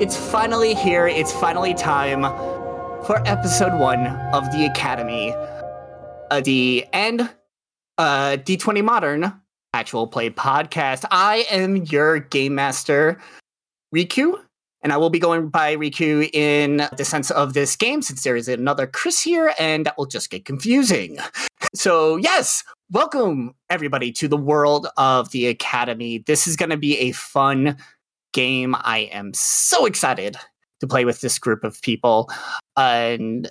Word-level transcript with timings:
It's 0.00 0.16
finally 0.16 0.74
here. 0.74 1.06
It's 1.06 1.32
finally 1.32 1.74
time 1.74 2.22
for 3.04 3.22
episode 3.26 3.78
one 3.78 4.06
of 4.32 4.50
the 4.52 4.64
Academy, 4.64 5.32
uh, 6.30 6.40
the 6.40 6.86
and 6.92 7.30
uh, 8.02 8.36
D20 8.36 8.82
Modern 8.82 9.32
actual 9.74 10.08
play 10.08 10.28
podcast. 10.28 11.04
I 11.12 11.46
am 11.48 11.76
your 11.76 12.18
game 12.18 12.56
master, 12.56 13.20
Riku, 13.94 14.34
and 14.82 14.92
I 14.92 14.96
will 14.96 15.08
be 15.08 15.20
going 15.20 15.50
by 15.50 15.76
Riku 15.76 16.28
in 16.34 16.88
the 16.96 17.04
sense 17.04 17.30
of 17.30 17.54
this 17.54 17.76
game 17.76 18.02
since 18.02 18.24
there 18.24 18.34
is 18.34 18.48
another 18.48 18.88
Chris 18.88 19.22
here, 19.22 19.54
and 19.56 19.86
that 19.86 19.96
will 19.96 20.06
just 20.06 20.30
get 20.30 20.44
confusing. 20.44 21.18
So, 21.74 22.16
yes, 22.16 22.64
welcome 22.90 23.54
everybody 23.70 24.12
to 24.12 24.28
the 24.28 24.36
world 24.36 24.88
of 24.98 25.30
the 25.30 25.46
Academy. 25.46 26.18
This 26.18 26.46
is 26.46 26.54
going 26.54 26.68
to 26.68 26.76
be 26.76 26.98
a 26.98 27.12
fun 27.12 27.78
game. 28.34 28.74
I 28.78 29.08
am 29.10 29.32
so 29.32 29.86
excited 29.86 30.36
to 30.80 30.86
play 30.86 31.06
with 31.06 31.22
this 31.22 31.38
group 31.38 31.64
of 31.64 31.80
people. 31.80 32.30
And 32.76 33.50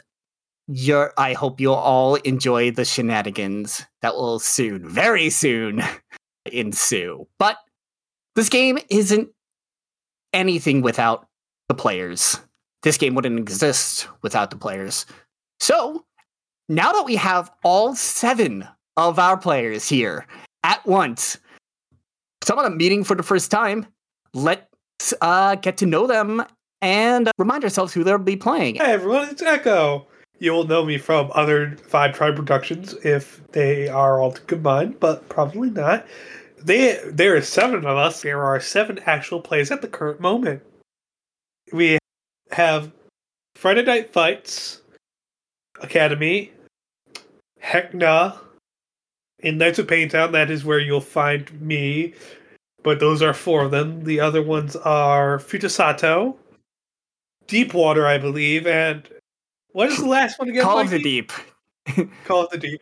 I 1.18 1.34
hope 1.34 1.60
you'll 1.60 1.74
all 1.74 2.16
enjoy 2.16 2.72
the 2.72 2.86
shenanigans 2.86 3.86
that 4.02 4.16
will 4.16 4.40
soon, 4.40 4.88
very 4.88 5.30
soon, 5.30 5.82
ensue. 6.46 7.28
But 7.38 7.58
this 8.36 8.50
game 8.50 8.80
isn't 8.90 9.30
anything 10.34 10.82
without 10.82 11.28
the 11.68 11.74
players. 11.74 12.40
This 12.84 12.98
game 12.98 13.16
wouldn't 13.16 13.40
exist 13.40 14.08
without 14.22 14.50
the 14.50 14.58
players. 14.58 15.06
So, 15.60 16.06
now 16.70 16.94
that 16.94 17.06
we 17.06 17.16
have 17.18 17.52
all 17.64 17.96
seven 17.96 18.68
of 18.98 19.20
our 19.20 19.38
players 19.38 19.88
here 19.88 20.26
at 20.64 20.86
once, 20.86 21.38
some 22.44 22.58
of 22.58 22.64
them 22.64 22.78
meeting 22.78 23.04
for 23.04 23.16
the 23.16 23.24
first 23.24 23.52
time, 23.52 23.86
let's 24.34 25.14
uh, 25.22 25.56
get 25.56 25.78
to 25.78 25.86
know 25.86 26.08
them 26.08 26.44
and 26.82 27.30
remind 27.38 27.64
ourselves 27.64 27.94
who 27.94 28.04
they'll 28.04 28.18
be 28.18 28.36
playing. 28.36 28.76
Hey 28.76 28.94
everyone, 28.94 29.30
it's 29.30 29.42
Echo. 29.42 30.08
You 30.42 30.54
will 30.54 30.66
know 30.66 30.84
me 30.84 30.98
from 30.98 31.30
other 31.36 31.78
Vibe 31.92 32.16
Tribe 32.16 32.36
productions 32.36 32.96
if 33.04 33.40
they 33.52 33.88
are 33.88 34.20
all 34.20 34.32
combined, 34.32 35.00
but 35.00 35.30
probably 35.30 35.70
not. 35.70 36.08
They 36.58 37.00
there 37.06 37.36
are 37.36 37.44
seven 37.44 37.86
of 37.86 37.96
us. 37.96 38.24
There 38.24 38.44
are 38.44 38.60
seven 38.60 38.98
actual 39.06 39.40
plays 39.40 39.70
at 39.70 39.84
the 39.84 39.88
current 39.88 40.20
moment. 40.20 40.64
We 41.72 42.00
have 42.50 42.92
Friday 43.54 43.84
Night 43.84 44.12
Fights, 44.12 44.82
Academy, 45.80 46.54
Heckna, 47.64 48.40
in 49.38 49.60
Knights 49.60 49.78
of 49.78 49.88
Paintown. 49.88 50.32
That 50.32 50.50
is 50.50 50.66
where 50.66 50.80
you'll 50.80 51.02
find 51.02 51.62
me. 51.62 52.16
But 52.82 53.00
those 53.00 53.22
are 53.22 53.36
four 53.36 53.66
of 53.66 53.70
them. 53.70 54.06
The 54.06 54.20
other 54.20 54.42
ones 54.42 54.76
are 54.76 55.38
Futasato, 55.38 56.36
Deepwater, 57.46 58.08
I 58.08 58.18
believe, 58.18 58.66
and 58.66 59.08
what 59.74 59.90
is 59.90 59.98
the 59.98 60.08
last 60.08 60.40
one 60.40 60.50
again? 60.50 60.64
Call 60.64 60.80
of 60.80 60.90
the 60.90 61.00
Deep. 61.00 61.32
Call 62.26 62.46
of 62.46 62.50
the 62.52 62.58
Deep. 62.58 62.82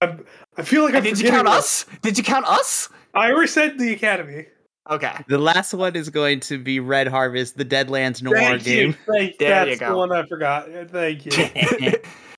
I'm, 0.00 0.24
I 0.56 0.62
feel 0.62 0.84
like 0.84 0.94
I'm 0.94 1.02
Did 1.02 1.20
you 1.20 1.28
count 1.30 1.46
one. 1.48 1.56
us? 1.56 1.84
Did 2.02 2.16
you 2.18 2.24
count 2.24 2.46
us? 2.46 2.88
I 3.14 3.30
already 3.32 3.48
said 3.48 3.78
the 3.78 3.92
Academy. 3.92 4.46
Okay. 4.90 5.12
The 5.28 5.38
last 5.38 5.74
one 5.74 5.96
is 5.96 6.08
going 6.08 6.40
to 6.40 6.58
be 6.58 6.80
Red 6.80 7.08
Harvest, 7.08 7.56
the 7.58 7.64
Deadlands 7.64 8.22
Noir 8.22 8.36
Thank 8.36 8.66
you. 8.66 8.74
game. 8.74 8.96
Thank, 9.06 9.38
There 9.38 9.64
you 9.64 9.70
that's 9.76 9.80
go. 9.80 9.90
the 9.90 9.96
one 9.96 10.12
I 10.12 10.24
forgot. 10.26 10.68
Thank 10.90 11.26
you. 11.26 11.92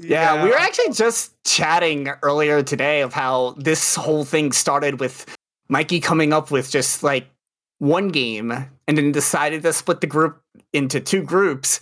Yeah, 0.00 0.42
we 0.42 0.48
were 0.48 0.56
actually 0.56 0.94
just 0.94 1.34
chatting 1.44 2.08
earlier 2.22 2.62
today 2.62 3.02
of 3.02 3.12
how 3.12 3.54
this 3.58 3.94
whole 3.94 4.24
thing 4.24 4.52
started 4.52 5.00
with 5.00 5.26
Mikey 5.68 6.00
coming 6.00 6.32
up 6.32 6.50
with 6.50 6.70
just 6.70 7.02
like 7.02 7.26
one 7.78 8.08
game 8.08 8.52
and 8.88 8.96
then 8.96 9.12
decided 9.12 9.62
to 9.64 9.72
split 9.74 10.00
the 10.00 10.06
group 10.06 10.40
into 10.72 10.98
two 11.00 11.22
groups. 11.22 11.78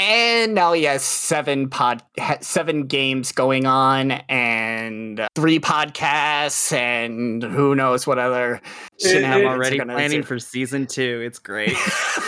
And 0.00 0.54
now 0.54 0.72
he 0.74 0.84
has 0.84 1.02
seven 1.02 1.68
pod 1.68 2.02
seven 2.40 2.86
games 2.86 3.32
going 3.32 3.66
on 3.66 4.12
and 4.28 5.26
three 5.34 5.58
podcasts 5.58 6.72
and 6.72 7.42
who 7.42 7.74
knows 7.74 8.06
what 8.06 8.18
other 8.18 8.60
It- 8.98 9.00
shenanigans 9.10 9.46
I'm 9.46 9.46
already 9.58 9.80
planning 9.80 10.04
ensue. 10.18 10.22
for 10.22 10.38
season 10.38 10.86
two. 10.86 11.22
It's 11.26 11.40
great. 11.40 11.72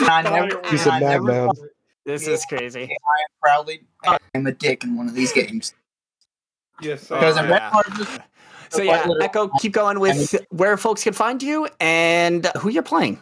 I 0.01 0.23
never, 0.23 0.61
He's 0.69 0.87
I 0.87 0.97
a 0.97 1.01
never 1.01 1.23
madman. 1.23 1.47
thought 1.55 1.69
This 2.05 2.27
is 2.27 2.45
crazy. 2.47 2.83
i'm 2.85 3.27
proudly 3.41 3.83
I'm 4.35 4.47
a 4.47 4.53
dick 4.53 4.83
in 4.83 4.97
one 4.97 5.07
of 5.09 5.15
these 5.15 5.33
games. 5.33 5.73
Yes, 6.81 7.03
Because 7.09 7.37
Oh, 7.37 7.45
in 7.45 7.51
Red 7.51 7.59
yeah. 7.61 7.71
Harvest, 7.71 8.21
So 8.71 8.83
yeah, 8.83 9.07
Echo, 9.21 9.49
keep 9.61 9.73
going 9.73 10.01
with 10.01 10.35
where 10.51 10.77
folks 10.77 11.05
can 11.05 11.13
find 11.13 11.41
you 11.43 11.69
and 11.79 12.47
who 12.59 12.69
you're 12.71 12.83
playing. 12.83 13.21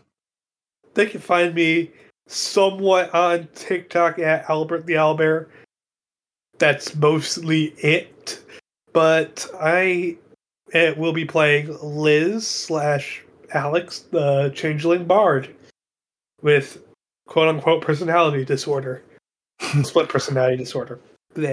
they 0.94 1.04
can 1.06 1.20
find 1.20 1.54
me 1.54 1.90
somewhat 2.28 3.12
on 3.14 3.48
TikTok 3.54 4.18
at 4.18 4.48
Albert 4.48 4.86
the 4.86 4.94
Owlbear. 4.94 5.46
That's 6.58 6.94
mostly 6.94 7.74
it. 7.78 8.40
But 8.92 9.46
I 9.60 10.16
will 10.96 11.12
be 11.12 11.24
playing 11.24 11.76
Liz 11.82 12.46
slash 12.46 13.24
Alex, 13.52 14.00
the 14.10 14.52
changeling 14.54 15.04
bard, 15.04 15.54
with 16.42 16.82
quote 17.26 17.48
unquote 17.48 17.82
personality 17.82 18.44
disorder. 18.44 19.02
Split 19.82 20.08
personality 20.08 20.56
disorder. 20.56 21.00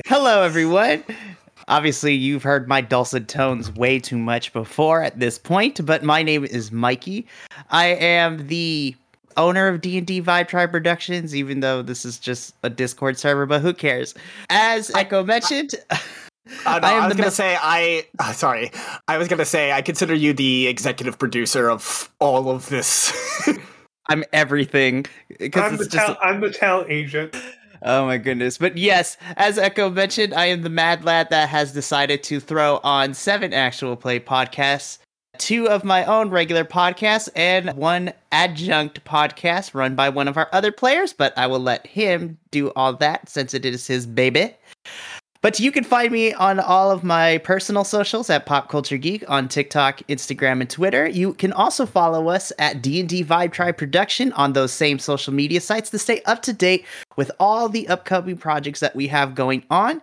Hello, 0.06 0.42
everyone. 0.42 1.04
Obviously, 1.68 2.14
you've 2.14 2.44
heard 2.44 2.68
my 2.68 2.80
dulcet 2.80 3.28
tones 3.28 3.72
way 3.74 4.00
too 4.00 4.18
much 4.18 4.54
before 4.54 5.02
at 5.02 5.20
this 5.20 5.40
point, 5.40 5.84
but 5.86 6.04
my 6.04 6.22
name 6.22 6.46
is 6.46 6.72
Mikey. 6.72 7.28
I 7.72 7.88
am 7.88 8.48
the 8.48 8.96
owner 9.38 9.68
of 9.68 9.82
D&D 9.82 10.22
Vibe 10.22 10.48
Tribe 10.48 10.72
Productions, 10.72 11.36
even 11.36 11.60
though 11.60 11.82
this 11.82 12.06
is 12.06 12.18
just 12.20 12.56
a 12.64 12.70
Discord 12.70 13.18
server, 13.18 13.46
but 13.46 13.62
who 13.62 13.74
cares? 13.74 14.14
As 14.50 14.90
Echo 14.96 15.24
mentioned, 15.24 15.76
Uh, 15.90 15.98
no, 16.66 16.72
I 16.72 16.78
I, 16.84 16.92
am 16.94 17.04
was 17.06 17.14
the 17.14 17.18
gonna 17.18 17.28
me- 17.28 17.32
say 17.32 17.58
I. 17.60 18.06
Uh, 18.20 18.32
sorry, 18.34 18.72
I 19.08 19.18
was 19.18 19.28
gonna 19.28 19.46
say 19.46 19.72
I 19.72 19.82
consider 19.82 20.14
you 20.14 20.34
the 20.34 20.68
executive 20.68 21.18
producer 21.18 21.70
of 21.70 22.10
all 22.20 22.50
of 22.50 22.70
this. 22.70 23.12
I'm 24.08 24.24
everything. 24.34 25.06
I'm 25.32 25.36
Because 25.40 25.78
the, 25.78 25.84
it's 25.86 25.94
just 25.94 26.06
tal- 26.06 26.18
I'm 26.22 26.40
the 26.42 26.52
talent 26.52 26.92
agent. 26.92 27.36
Oh 27.82 28.06
my 28.06 28.18
goodness. 28.18 28.58
But 28.58 28.78
yes, 28.78 29.18
as 29.38 29.58
Echo 29.58 29.90
mentioned, 29.90 30.34
I 30.34 30.46
am 30.46 30.62
the 30.62 30.70
mad 30.70 31.04
lad 31.04 31.30
that 31.32 31.50
has 31.50 31.72
decided 31.74 32.24
to 32.24 32.40
throw 32.40 32.80
on 32.84 33.14
seven 33.14 33.54
actual 33.54 33.96
play 33.96 34.20
podcasts, 34.20 35.00
two 35.40 35.68
of 35.68 35.84
my 35.84 36.06
own 36.06 36.30
regular 36.30 36.66
podcasts, 36.66 37.30
and 37.36 37.74
one 37.74 38.14
adjunct 38.32 39.04
podcast 39.06 39.74
run 39.74 39.96
by 39.96 40.10
one 40.10 40.28
of 40.28 40.38
our 40.38 40.50
other 40.52 40.72
players, 40.72 41.14
but 41.14 41.38
I 41.38 41.48
will 41.48 41.60
let 41.60 41.88
him 41.88 42.38
do 42.52 42.72
all 42.76 42.94
that 42.94 43.30
since 43.30 43.54
it 43.54 43.66
is 43.66 43.88
his 43.88 44.06
baby. 44.06 44.56
But 45.46 45.60
you 45.60 45.72
can 45.72 45.84
find 45.84 46.12
me 46.12 46.34
on 46.34 46.60
all 46.60 46.90
of 46.90 47.04
my 47.04 47.38
personal 47.38 47.84
socials 47.84 48.32
at 48.32 48.48
Pop 48.48 48.68
Culture 48.68 48.98
Geek 48.98 49.24
on 49.30 49.48
TikTok, 49.48 50.00
Instagram, 50.10 50.60
and 50.60 50.68
Twitter. 50.68 51.08
You 51.08 51.36
can 51.36 51.54
also 51.54 51.86
follow 51.86 52.30
us 52.30 52.52
at 52.58 52.82
D&D 52.82 53.24
Vibe 53.24 53.52
Tribe 53.52 53.78
Production 53.78 54.34
on 54.34 54.54
those 54.54 54.74
same 54.74 54.98
social 54.98 55.34
media 55.34 55.62
sites 55.62 55.92
to 55.92 56.00
stay 56.00 56.24
up 56.24 56.42
to 56.42 56.52
date 56.52 56.84
with 57.16 57.30
all 57.40 57.70
the 57.70 57.88
upcoming 57.88 58.38
projects 58.38 58.80
that 58.80 58.96
we 58.96 59.06
have 59.10 59.36
going 59.36 59.64
on. 59.70 60.02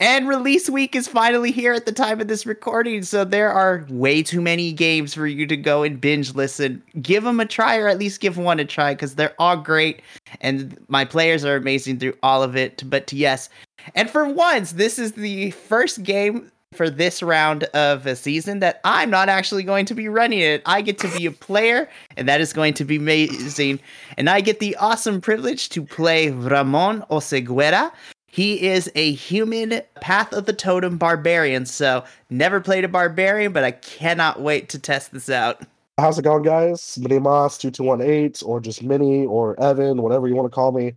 And 0.00 0.28
release 0.28 0.70
week 0.70 0.94
is 0.94 1.08
finally 1.08 1.50
here 1.50 1.72
at 1.72 1.84
the 1.84 1.92
time 1.92 2.20
of 2.20 2.28
this 2.28 2.46
recording, 2.46 3.02
so 3.02 3.24
there 3.24 3.50
are 3.50 3.84
way 3.88 4.22
too 4.22 4.40
many 4.40 4.70
games 4.70 5.12
for 5.12 5.26
you 5.26 5.44
to 5.48 5.56
go 5.56 5.82
and 5.82 6.00
binge 6.00 6.36
listen. 6.36 6.84
Give 7.02 7.24
them 7.24 7.40
a 7.40 7.46
try, 7.46 7.78
or 7.78 7.88
at 7.88 7.98
least 7.98 8.20
give 8.20 8.38
one 8.38 8.60
a 8.60 8.64
try, 8.64 8.94
because 8.94 9.16
they're 9.16 9.34
all 9.40 9.56
great, 9.56 10.00
and 10.40 10.78
my 10.86 11.04
players 11.04 11.44
are 11.44 11.56
amazing 11.56 11.98
through 11.98 12.14
all 12.22 12.44
of 12.44 12.54
it. 12.54 12.84
But 12.88 13.12
yes, 13.12 13.48
and 13.96 14.08
for 14.08 14.24
once, 14.28 14.72
this 14.72 15.00
is 15.00 15.12
the 15.12 15.50
first 15.50 16.04
game 16.04 16.52
for 16.74 16.88
this 16.88 17.20
round 17.20 17.64
of 17.64 18.06
a 18.06 18.14
season 18.14 18.60
that 18.60 18.80
I'm 18.84 19.10
not 19.10 19.28
actually 19.28 19.64
going 19.64 19.86
to 19.86 19.94
be 19.94 20.08
running 20.08 20.40
it. 20.40 20.62
I 20.64 20.80
get 20.80 20.98
to 20.98 21.18
be 21.18 21.26
a 21.26 21.32
player, 21.32 21.88
and 22.16 22.28
that 22.28 22.40
is 22.40 22.52
going 22.52 22.74
to 22.74 22.84
be 22.84 22.96
amazing. 22.96 23.80
And 24.16 24.30
I 24.30 24.42
get 24.42 24.60
the 24.60 24.76
awesome 24.76 25.20
privilege 25.20 25.70
to 25.70 25.82
play 25.82 26.30
Ramon 26.30 27.02
Oseguera. 27.10 27.90
He 28.30 28.68
is 28.68 28.90
a 28.94 29.12
human 29.12 29.80
Path 30.02 30.32
of 30.34 30.44
the 30.44 30.52
Totem 30.52 30.98
barbarian, 30.98 31.64
so 31.64 32.04
never 32.28 32.60
played 32.60 32.84
a 32.84 32.88
barbarian, 32.88 33.52
but 33.52 33.64
I 33.64 33.70
cannot 33.72 34.40
wait 34.40 34.68
to 34.68 34.78
test 34.78 35.12
this 35.12 35.30
out. 35.30 35.62
How's 35.98 36.18
it 36.18 36.22
going, 36.22 36.42
guys? 36.44 36.98
Minimas2218, 37.00 38.46
or 38.46 38.60
just 38.60 38.82
Mini, 38.82 39.24
or 39.26 39.58
Evan, 39.60 40.02
whatever 40.02 40.28
you 40.28 40.36
want 40.36 40.46
to 40.46 40.54
call 40.54 40.72
me. 40.72 40.94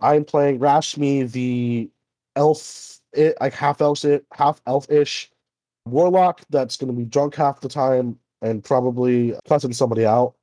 I'm 0.00 0.24
playing 0.24 0.60
Rashmi, 0.60 1.30
the 1.30 1.90
elf, 2.36 3.00
it, 3.12 3.36
like 3.40 3.52
half 3.52 3.80
elf, 3.82 4.04
half 4.32 4.62
elf-ish 4.66 5.30
Warlock 5.86 6.42
that's 6.50 6.76
going 6.76 6.92
to 6.92 6.96
be 6.96 7.04
drunk 7.04 7.34
half 7.34 7.60
the 7.60 7.68
time 7.68 8.18
and 8.42 8.62
probably 8.62 9.34
cussing 9.48 9.72
somebody 9.72 10.06
out. 10.06 10.34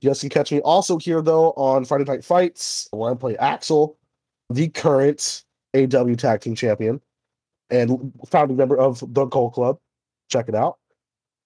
You 0.00 0.10
guys 0.10 0.20
can 0.20 0.28
catch 0.28 0.52
me 0.52 0.60
also 0.60 0.98
here 0.98 1.20
though 1.20 1.52
on 1.52 1.84
Friday 1.84 2.04
Night 2.04 2.24
Fights, 2.24 2.88
where 2.92 3.10
I 3.10 3.14
play 3.14 3.36
Axel, 3.36 3.98
the 4.50 4.68
current 4.68 5.44
AW 5.74 6.14
Tag 6.14 6.40
Team 6.40 6.54
Champion 6.54 7.00
and 7.70 8.12
founding 8.28 8.56
member 8.56 8.78
of 8.78 9.00
the 9.14 9.24
Gold 9.26 9.54
Club. 9.54 9.78
Check 10.30 10.48
it 10.48 10.54
out. 10.54 10.78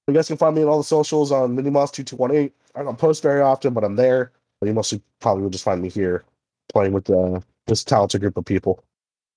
You 0.06 0.14
guys 0.14 0.28
can 0.28 0.36
find 0.36 0.54
me 0.54 0.62
on 0.62 0.68
all 0.68 0.78
the 0.78 0.84
socials 0.84 1.32
on 1.32 1.56
Minimoss2218. 1.56 2.52
I 2.74 2.82
don't 2.82 2.98
post 2.98 3.22
very 3.22 3.42
often, 3.42 3.74
but 3.74 3.84
I'm 3.84 3.96
there. 3.96 4.32
You 4.62 4.72
mostly 4.72 5.02
probably 5.20 5.42
will 5.42 5.50
just 5.50 5.64
find 5.64 5.80
me 5.80 5.88
here 5.88 6.24
playing 6.72 6.92
with 6.92 7.08
uh, 7.10 7.40
this 7.66 7.84
talented 7.84 8.20
group 8.20 8.36
of 8.36 8.44
people. 8.44 8.82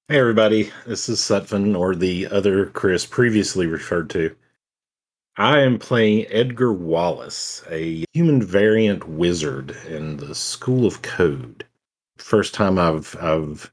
Hey 0.07 0.19
everybody, 0.19 0.71
this 0.85 1.07
is 1.07 1.19
Sutphin, 1.19 1.77
or 1.77 1.95
the 1.95 2.27
other 2.27 2.65
Chris 2.67 3.05
previously 3.05 3.67
referred 3.67 4.09
to. 4.11 4.35
I 5.37 5.59
am 5.59 5.79
playing 5.79 6.25
Edgar 6.29 6.73
Wallace, 6.73 7.63
a 7.69 8.03
human 8.13 8.43
variant 8.43 9.07
wizard 9.07 9.77
in 9.87 10.17
the 10.17 10.35
School 10.35 10.85
of 10.85 11.01
Code. 11.01 11.65
First 12.17 12.53
time 12.53 12.77
I've 12.77 13.15
I've 13.21 13.71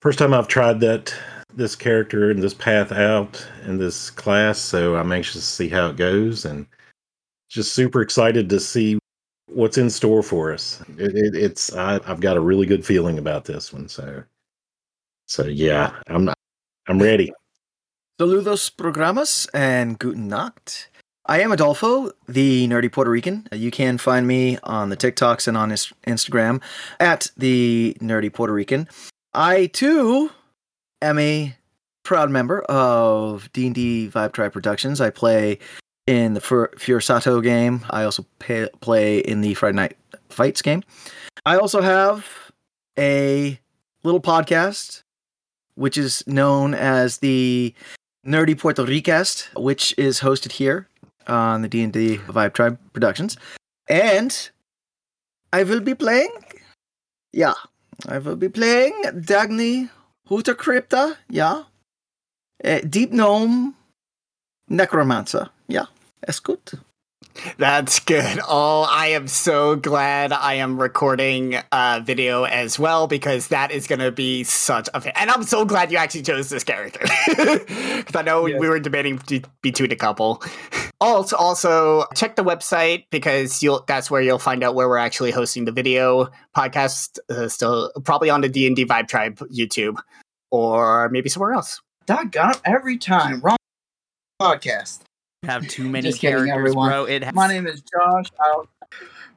first 0.00 0.18
time 0.18 0.34
I've 0.34 0.48
tried 0.48 0.80
that 0.80 1.14
this 1.54 1.76
character 1.76 2.30
and 2.30 2.42
this 2.42 2.54
path 2.54 2.92
out 2.92 3.46
in 3.66 3.78
this 3.78 4.10
class, 4.10 4.58
so 4.58 4.96
I'm 4.96 5.12
anxious 5.12 5.34
to 5.34 5.40
see 5.40 5.68
how 5.68 5.88
it 5.88 5.96
goes 5.96 6.44
and 6.44 6.66
just 7.48 7.72
super 7.72 8.00
excited 8.00 8.48
to 8.50 8.60
see 8.60 8.98
what's 9.46 9.78
in 9.78 9.90
store 9.90 10.22
for 10.22 10.52
us. 10.52 10.82
It, 10.96 11.16
it, 11.16 11.34
it's 11.34 11.74
I, 11.74 12.00
I've 12.06 12.20
got 12.20 12.36
a 12.36 12.40
really 12.40 12.66
good 12.66 12.86
feeling 12.86 13.18
about 13.18 13.44
this 13.44 13.72
one, 13.72 13.88
so 13.88 14.22
so 15.26 15.44
yeah, 15.44 15.92
I'm 16.06 16.30
I'm 16.86 16.98
ready. 16.98 17.32
Saludos 18.20 18.70
programas 18.74 19.48
and 19.54 19.98
guten 19.98 20.28
Nacht. 20.28 20.88
I 21.26 21.40
am 21.40 21.52
Adolfo, 21.52 22.10
the 22.28 22.66
nerdy 22.68 22.90
Puerto 22.90 23.10
Rican. 23.10 23.46
You 23.52 23.70
can 23.70 23.98
find 23.98 24.26
me 24.26 24.58
on 24.62 24.88
the 24.88 24.96
TikToks 24.96 25.46
and 25.46 25.56
on 25.56 25.70
Instagram 25.70 26.60
at 26.98 27.30
the 27.36 27.96
nerdy 28.00 28.32
Puerto 28.32 28.52
Rican. 28.52 28.88
I 29.32 29.66
too 29.66 30.30
am 31.00 31.18
a 31.18 31.54
proud 32.02 32.30
member 32.30 32.62
of 32.62 33.52
D&D 33.52 34.10
Vibe 34.12 34.32
Tribe 34.32 34.52
Productions. 34.52 35.00
I 35.00 35.10
play 35.10 35.58
in 36.06 36.34
the 36.34 36.40
Fur- 36.40 36.72
game. 37.40 37.84
I 37.90 38.04
also 38.04 38.26
pay- 38.38 38.68
play 38.80 39.18
in 39.18 39.40
the 39.40 39.54
Friday 39.54 39.76
Night 39.76 39.96
Fights 40.28 40.62
game. 40.62 40.82
I 41.46 41.56
also 41.56 41.80
have 41.80 42.26
a 42.98 43.58
little 44.02 44.20
podcast 44.20 45.02
which 45.76 45.96
is 45.96 46.22
known 46.26 46.74
as 46.74 47.18
the 47.18 47.72
Nerdy 48.26 48.58
Puerto 48.58 48.84
Ricast, 48.84 49.48
which 49.58 49.94
is 49.96 50.20
hosted 50.20 50.52
here 50.52 50.88
on 51.26 51.62
the 51.62 51.68
D&D 51.68 52.18
Vibe 52.18 52.52
Tribe 52.52 52.78
Productions. 52.92 53.36
And 53.88 54.50
I 55.52 55.62
will 55.62 55.80
be 55.80 55.94
playing 55.94 56.30
yeah, 57.32 57.54
I 58.08 58.18
will 58.18 58.36
be 58.36 58.48
playing 58.48 58.94
Dagny 59.04 59.90
Hooter 60.26 60.54
Crypta, 60.54 61.16
yeah. 61.28 61.64
Uh, 62.64 62.80
Deep 62.88 63.12
Gnome 63.12 63.74
Necromancer, 64.68 65.50
yeah. 65.68 65.86
Good. 66.42 66.60
That's 67.58 68.00
good. 68.00 68.40
Oh, 68.48 68.86
I 68.90 69.08
am 69.08 69.28
so 69.28 69.76
glad 69.76 70.32
I 70.32 70.54
am 70.54 70.80
recording 70.80 71.56
uh, 71.72 72.00
video 72.04 72.44
as 72.44 72.78
well 72.78 73.06
because 73.06 73.48
that 73.48 73.70
is 73.70 73.86
going 73.86 74.00
to 74.00 74.12
be 74.12 74.44
such 74.44 74.88
a 74.94 75.00
fan. 75.00 75.12
And 75.16 75.30
I'm 75.30 75.44
so 75.44 75.64
glad 75.64 75.90
you 75.90 75.98
actually 75.98 76.22
chose 76.22 76.48
this 76.48 76.64
character 76.64 77.00
because 77.26 78.16
I 78.16 78.22
know 78.22 78.42
we 78.42 78.68
were 78.68 78.80
debating 78.80 79.20
be- 79.26 79.44
between 79.62 79.92
a 79.92 79.96
couple. 79.96 80.42
Also, 81.00 81.36
also 81.36 82.04
check 82.14 82.36
the 82.36 82.44
website 82.44 83.04
because 83.10 83.62
you'll 83.62 83.84
that's 83.86 84.10
where 84.10 84.20
you'll 84.20 84.38
find 84.38 84.62
out 84.62 84.74
where 84.74 84.88
we're 84.88 84.98
actually 84.98 85.30
hosting 85.30 85.64
the 85.64 85.72
video 85.72 86.28
podcast. 86.56 87.18
Uh, 87.30 87.48
still, 87.48 87.90
probably 88.04 88.28
on 88.28 88.42
the 88.42 88.48
D 88.48 88.66
and 88.66 88.76
D 88.76 88.84
Vibe 88.84 89.08
Tribe 89.08 89.38
YouTube 89.54 89.98
or 90.50 91.08
maybe 91.08 91.28
somewhere 91.28 91.54
else. 91.54 91.80
Doggone 92.06 92.54
every 92.64 92.98
time. 92.98 93.40
Wrong 93.40 93.56
podcast. 94.40 95.00
Have 95.44 95.66
too 95.68 95.88
many 95.88 96.08
Just 96.08 96.20
kidding, 96.20 96.36
characters, 96.36 96.54
everyone. 96.58 96.90
bro. 96.90 97.04
It 97.06 97.24
has, 97.24 97.34
My 97.34 97.48
name 97.48 97.66
is 97.66 97.80
Josh. 97.80 98.26
I'll, 98.38 98.68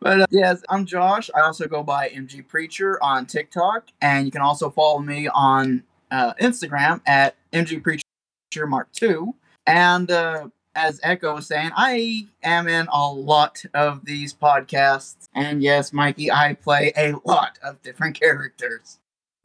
but 0.01 0.21
uh, 0.21 0.25
yes, 0.31 0.61
I'm 0.67 0.85
Josh. 0.85 1.29
I 1.33 1.39
also 1.41 1.65
go 1.65 1.81
by 1.81 2.09
MG 2.09 2.45
Preacher 2.45 3.01
on 3.01 3.25
TikTok, 3.25 3.88
and 4.01 4.25
you 4.25 4.31
can 4.31 4.41
also 4.41 4.69
follow 4.69 5.00
me 5.00 5.29
on 5.29 5.81
uh, 6.11 6.33
Instagram 6.41 7.00
at 7.07 7.38
MG 7.53 7.81
Preacher 7.81 8.67
Mark 8.67 8.91
Two. 8.91 9.33
And 9.65 10.11
uh, 10.11 10.50
as 10.75 11.00
Echo 11.03 11.35
was 11.35 11.47
saying, 11.47 11.71
I 11.73 12.27
am 12.44 12.67
in 12.67 12.88
a 12.91 13.09
lot 13.09 13.63
of 13.73 14.03
these 14.03 14.33
podcasts, 14.33 15.29
and 15.33 15.63
yes, 15.63 15.94
Mikey, 15.94 16.29
I 16.29 16.55
play 16.55 16.91
a 16.97 17.13
lot 17.23 17.57
of 17.63 17.81
different 17.81 18.19
characters. 18.19 19.00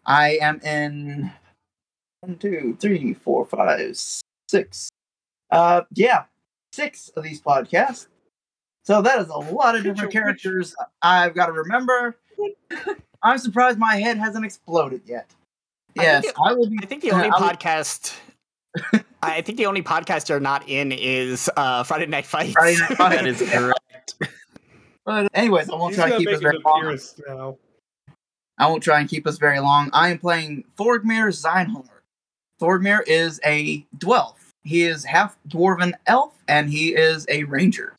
I 0.05 0.39
am 0.43 0.59
in 0.63 1.31
one, 2.23 2.37
two, 2.37 2.77
three, 2.81 3.15
four, 3.15 3.47
five, 3.47 3.97
six. 4.49 4.91
Uh, 5.53 5.83
yeah, 5.95 6.25
six 6.79 7.09
of 7.17 7.25
these 7.25 7.41
podcasts. 7.43 8.07
So 8.85 9.03
that 9.03 9.19
is 9.21 9.29
a 9.29 9.37
lot 9.37 9.75
of 9.77 9.83
different 9.83 9.99
Which- 9.99 10.05
which- 10.07 10.13
characters 10.13 10.77
I've 11.03 11.35
got 11.35 11.47
to 11.47 11.53
remember. 11.53 12.17
I'm 13.23 13.39
surprised 13.39 13.79
my 13.79 13.97
head 13.97 14.17
hasn't 14.17 14.45
exploded 14.45 15.03
yet. 15.05 15.27
I 15.99 16.03
Yes, 16.03 16.25
think 16.25 16.37
I 16.45 16.53
will 16.55 16.69
be. 16.71 16.79
I 16.81 16.87
think 16.87 17.03
the 17.03 17.11
only 17.11 17.29
Uh, 17.35 17.39
podcast. 17.41 18.15
I 19.23 19.41
think 19.43 19.59
the 19.59 19.67
only 19.67 19.83
podcast 19.83 20.29
you're 20.29 20.39
not 20.39 20.69
in 20.69 20.93
is 20.93 21.51
uh, 21.57 21.83
Friday 21.83 22.07
Night 22.07 22.25
Fight. 22.27 22.53
Friday 22.53 22.79
Night 22.79 22.97
Fights. 22.97 23.17
that 23.17 23.27
is 23.27 23.43
correct. 23.51 24.15
But 25.05 25.29
anyways, 25.35 25.69
I 25.71 25.75
won't 25.75 25.95
He's 25.95 25.99
try 26.05 26.11
to 26.11 26.19
keep 26.19 26.29
us 26.29 26.41
very 26.41 26.59
long. 26.65 26.99
now. 27.27 27.57
I 28.59 28.67
won't 28.69 28.83
try 28.83 29.01
and 29.01 29.09
keep 29.09 29.27
us 29.27 29.39
very 29.39 29.59
long. 29.59 29.91
I 29.93 30.11
am 30.11 30.19
playing 30.19 30.65
Thorgmir 30.79 31.29
Zeinhorn. 31.33 31.89
Thorgmir 32.61 33.01
is 33.07 33.41
a 33.45 33.85
dwelf. 33.97 34.35
He 34.69 34.83
is 34.83 35.07
half 35.07 35.39
dwarven 35.49 35.95
elf, 36.07 36.35
and 36.47 36.69
he 36.69 36.95
is 36.95 37.25
a 37.31 37.45
ranger. 37.45 37.97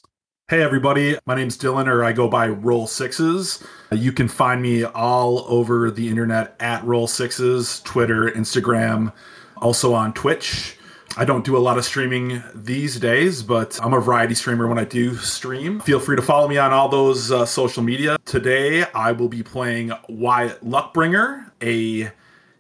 Hey 0.50 0.62
everybody, 0.62 1.18
my 1.26 1.34
name's 1.34 1.58
Dylan, 1.58 1.88
or 1.88 2.04
I 2.04 2.12
go 2.12 2.28
by 2.28 2.48
Roll 2.48 2.86
Sixes. 2.86 3.64
You 3.92 4.12
can 4.12 4.28
find 4.28 4.62
me 4.62 4.84
all 4.84 5.46
over 5.48 5.90
the 5.90 6.08
internet 6.08 6.56
at 6.60 6.84
Roll 6.84 7.08
Sixes, 7.08 7.82
Twitter, 7.82 8.30
Instagram, 8.30 9.12
also 9.58 9.96
on 9.96 10.14
Twitch. 10.14 10.78
I 11.18 11.26
don't 11.26 11.44
do 11.44 11.58
a 11.58 11.60
lot 11.60 11.80
of 11.80 11.86
streaming 11.86 12.44
these 12.54 13.00
days, 13.00 13.42
but 13.42 13.80
I'm 13.82 13.96
a 13.96 14.00
variety 14.00 14.36
streamer 14.36 14.68
when 14.68 14.78
I 14.78 14.86
do 14.86 15.16
stream. 15.16 15.80
Feel 15.80 16.00
free 16.00 16.18
to 16.18 16.22
follow 16.22 16.48
me 16.48 16.60
on 16.60 16.72
all 16.72 16.88
those 16.88 17.32
uh, 17.32 17.48
social 17.48 17.82
media. 17.82 18.20
Today, 18.26 18.86
I 18.94 19.14
will 19.14 19.28
be 19.28 19.42
playing 19.42 19.92
Wyatt 20.08 20.64
Luckbringer, 20.64 21.50
a 21.64 22.12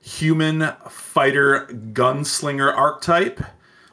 human 0.01 0.73
fighter 0.89 1.67
gunslinger 1.93 2.75
archetype. 2.75 3.39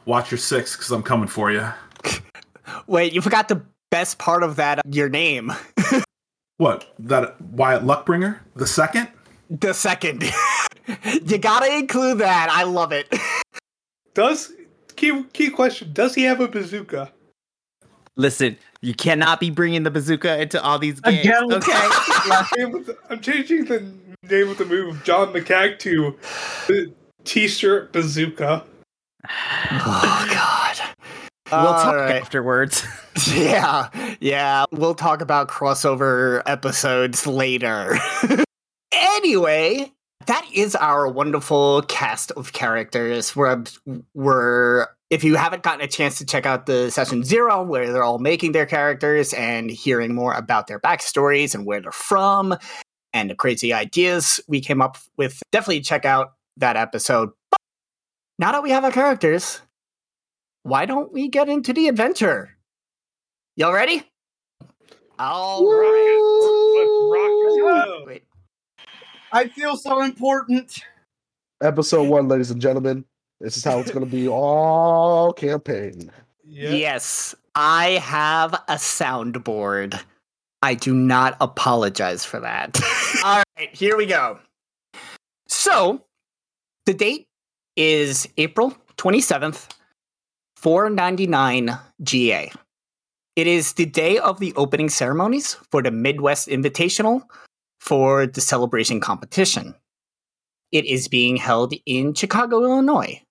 Watch 0.07 0.31
your 0.31 0.37
six, 0.37 0.73
because 0.75 0.89
I'm 0.89 1.03
coming 1.03 1.27
for 1.27 1.51
you. 1.51 1.67
Wait, 2.87 3.11
you 3.11 3.21
forgot 3.21 3.49
the 3.49 3.61
best 3.91 4.17
part 4.17 4.41
of 4.41 4.55
that. 4.55 4.79
Uh, 4.79 4.81
your 4.89 5.09
name, 5.09 5.51
What? 6.57 6.91
That 6.97 7.39
Wyatt 7.41 7.83
Luckbringer? 7.83 8.39
The 8.55 8.65
second? 8.65 9.09
the 9.49 9.73
second. 9.73 10.23
you 11.25 11.37
gotta 11.37 11.71
include 11.75 12.17
that. 12.19 12.49
I 12.49 12.63
love 12.63 12.91
it. 12.91 13.13
Does 14.15 14.53
key 14.95 15.23
key 15.33 15.49
question? 15.49 15.91
Does 15.93 16.15
he 16.15 16.23
have 16.23 16.39
a 16.41 16.47
bazooka? 16.47 17.11
Listen, 18.15 18.57
you 18.81 18.95
cannot 18.95 19.39
be 19.39 19.51
bringing 19.51 19.83
the 19.83 19.91
bazooka 19.91 20.41
into 20.41 20.61
all 20.63 20.79
these 20.79 20.99
games. 21.01 21.19
Again. 21.19 21.53
Okay. 21.53 21.89
Name 22.57 22.75
of 22.75 22.85
the- 22.87 22.97
I'm 23.09 23.19
changing 23.19 23.65
the 23.65 23.93
name 24.23 24.49
of 24.49 24.57
the 24.57 24.65
move 24.65 25.03
John 25.03 25.31
McCag 25.33 25.77
to 25.79 26.17
T-shirt 27.25 27.91
bazooka. 27.93 28.63
Oh 29.71 30.27
God. 30.31 30.77
we'll 31.51 31.73
talk 31.73 31.93
Alright. 31.93 32.21
afterwards. 32.21 32.83
Yeah, 33.27 33.89
yeah. 34.19 34.65
We'll 34.71 34.93
talk 34.93 35.21
about 35.21 35.49
crossover 35.49 36.43
episodes 36.45 37.25
later. 37.25 37.97
anyway, 38.91 39.91
that 40.27 40.47
is 40.53 40.75
our 40.75 41.07
wonderful 41.07 41.81
cast 41.83 42.31
of 42.33 42.53
characters. 42.53 43.35
We're, 43.35 43.63
we're 44.13 44.85
if 45.09 45.23
you 45.23 45.35
haven't 45.35 45.63
gotten 45.63 45.81
a 45.81 45.87
chance 45.87 46.17
to 46.17 46.25
check 46.25 46.45
out 46.45 46.65
the 46.65 46.91
session 46.91 47.23
zero 47.23 47.63
where 47.63 47.91
they're 47.91 48.03
all 48.03 48.19
making 48.19 48.51
their 48.51 48.65
characters 48.65 49.33
and 49.33 49.69
hearing 49.69 50.13
more 50.13 50.33
about 50.33 50.67
their 50.67 50.79
backstories 50.79 51.55
and 51.55 51.65
where 51.65 51.81
they're 51.81 51.91
from 51.91 52.55
and 53.13 53.29
the 53.29 53.35
crazy 53.35 53.73
ideas 53.73 54.39
we 54.47 54.59
came 54.59 54.81
up 54.81 54.97
with, 55.17 55.41
definitely 55.51 55.81
check 55.81 56.05
out 56.05 56.33
that 56.57 56.75
episode. 56.75 57.29
But 58.37 58.45
now 58.45 58.51
that 58.53 58.63
we 58.63 58.71
have 58.71 58.83
our 58.83 58.91
characters, 58.91 59.61
why 60.63 60.85
don't 60.85 61.11
we 61.11 61.27
get 61.27 61.49
into 61.49 61.73
the 61.73 61.87
adventure? 61.87 62.55
Y'all 63.55 63.73
ready? 63.73 64.03
All 65.19 65.65
right. 65.65 66.17
Let's 66.77 67.65
rock 67.65 67.85
and 67.85 67.91
roll. 67.91 68.05
Wait. 68.05 68.23
I 69.31 69.47
feel 69.47 69.75
so 69.75 70.01
important. 70.01 70.79
Episode 71.61 72.07
one, 72.07 72.27
ladies 72.27 72.51
and 72.51 72.61
gentlemen. 72.61 73.05
This 73.39 73.57
is 73.57 73.63
how 73.63 73.79
it's 73.79 73.91
going 73.91 74.05
to 74.05 74.11
be 74.11 74.27
all 74.27 75.33
campaign. 75.33 76.11
Yeah. 76.43 76.71
Yes, 76.71 77.35
I 77.55 77.91
have 78.03 78.53
a 78.53 78.75
soundboard. 78.75 79.99
I 80.61 80.73
do 80.73 80.93
not 80.93 81.37
apologize 81.39 82.25
for 82.25 82.39
that. 82.39 82.79
All 83.23 83.43
right, 83.57 83.75
here 83.75 83.95
we 83.95 84.07
go. 84.07 84.39
So, 85.47 86.01
the 86.87 86.95
date 86.95 87.26
is 87.77 88.27
April 88.37 88.75
27th, 88.97 89.69
499 90.57 91.77
GA. 92.03 92.51
It 93.35 93.47
is 93.47 93.73
the 93.73 93.85
day 93.85 94.17
of 94.17 94.39
the 94.39 94.53
opening 94.55 94.89
ceremonies 94.89 95.53
for 95.71 95.83
the 95.83 95.91
Midwest 95.91 96.47
Invitational 96.47 97.21
for 97.79 98.25
the 98.25 98.41
celebration 98.41 98.99
competition. 98.99 99.75
It 100.71 100.85
is 100.85 101.07
being 101.07 101.37
held 101.37 101.73
in 101.85 102.15
Chicago, 102.15 102.63
Illinois. 102.63 103.21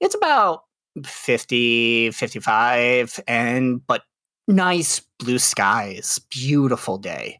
It's 0.00 0.14
about 0.14 0.64
50, 1.04 2.10
55, 2.10 3.20
and 3.28 3.86
but 3.86 4.02
nice 4.48 5.02
blue 5.18 5.38
skies, 5.38 6.18
beautiful 6.30 6.96
day. 6.96 7.38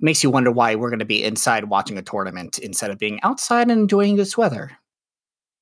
Makes 0.00 0.24
you 0.24 0.30
wonder 0.30 0.50
why 0.50 0.74
we're 0.74 0.90
going 0.90 0.98
to 1.00 1.04
be 1.04 1.22
inside 1.22 1.64
watching 1.64 1.98
a 1.98 2.02
tournament 2.02 2.58
instead 2.58 2.90
of 2.90 2.98
being 2.98 3.20
outside 3.22 3.70
and 3.70 3.82
enjoying 3.82 4.16
this 4.16 4.38
weather. 4.38 4.70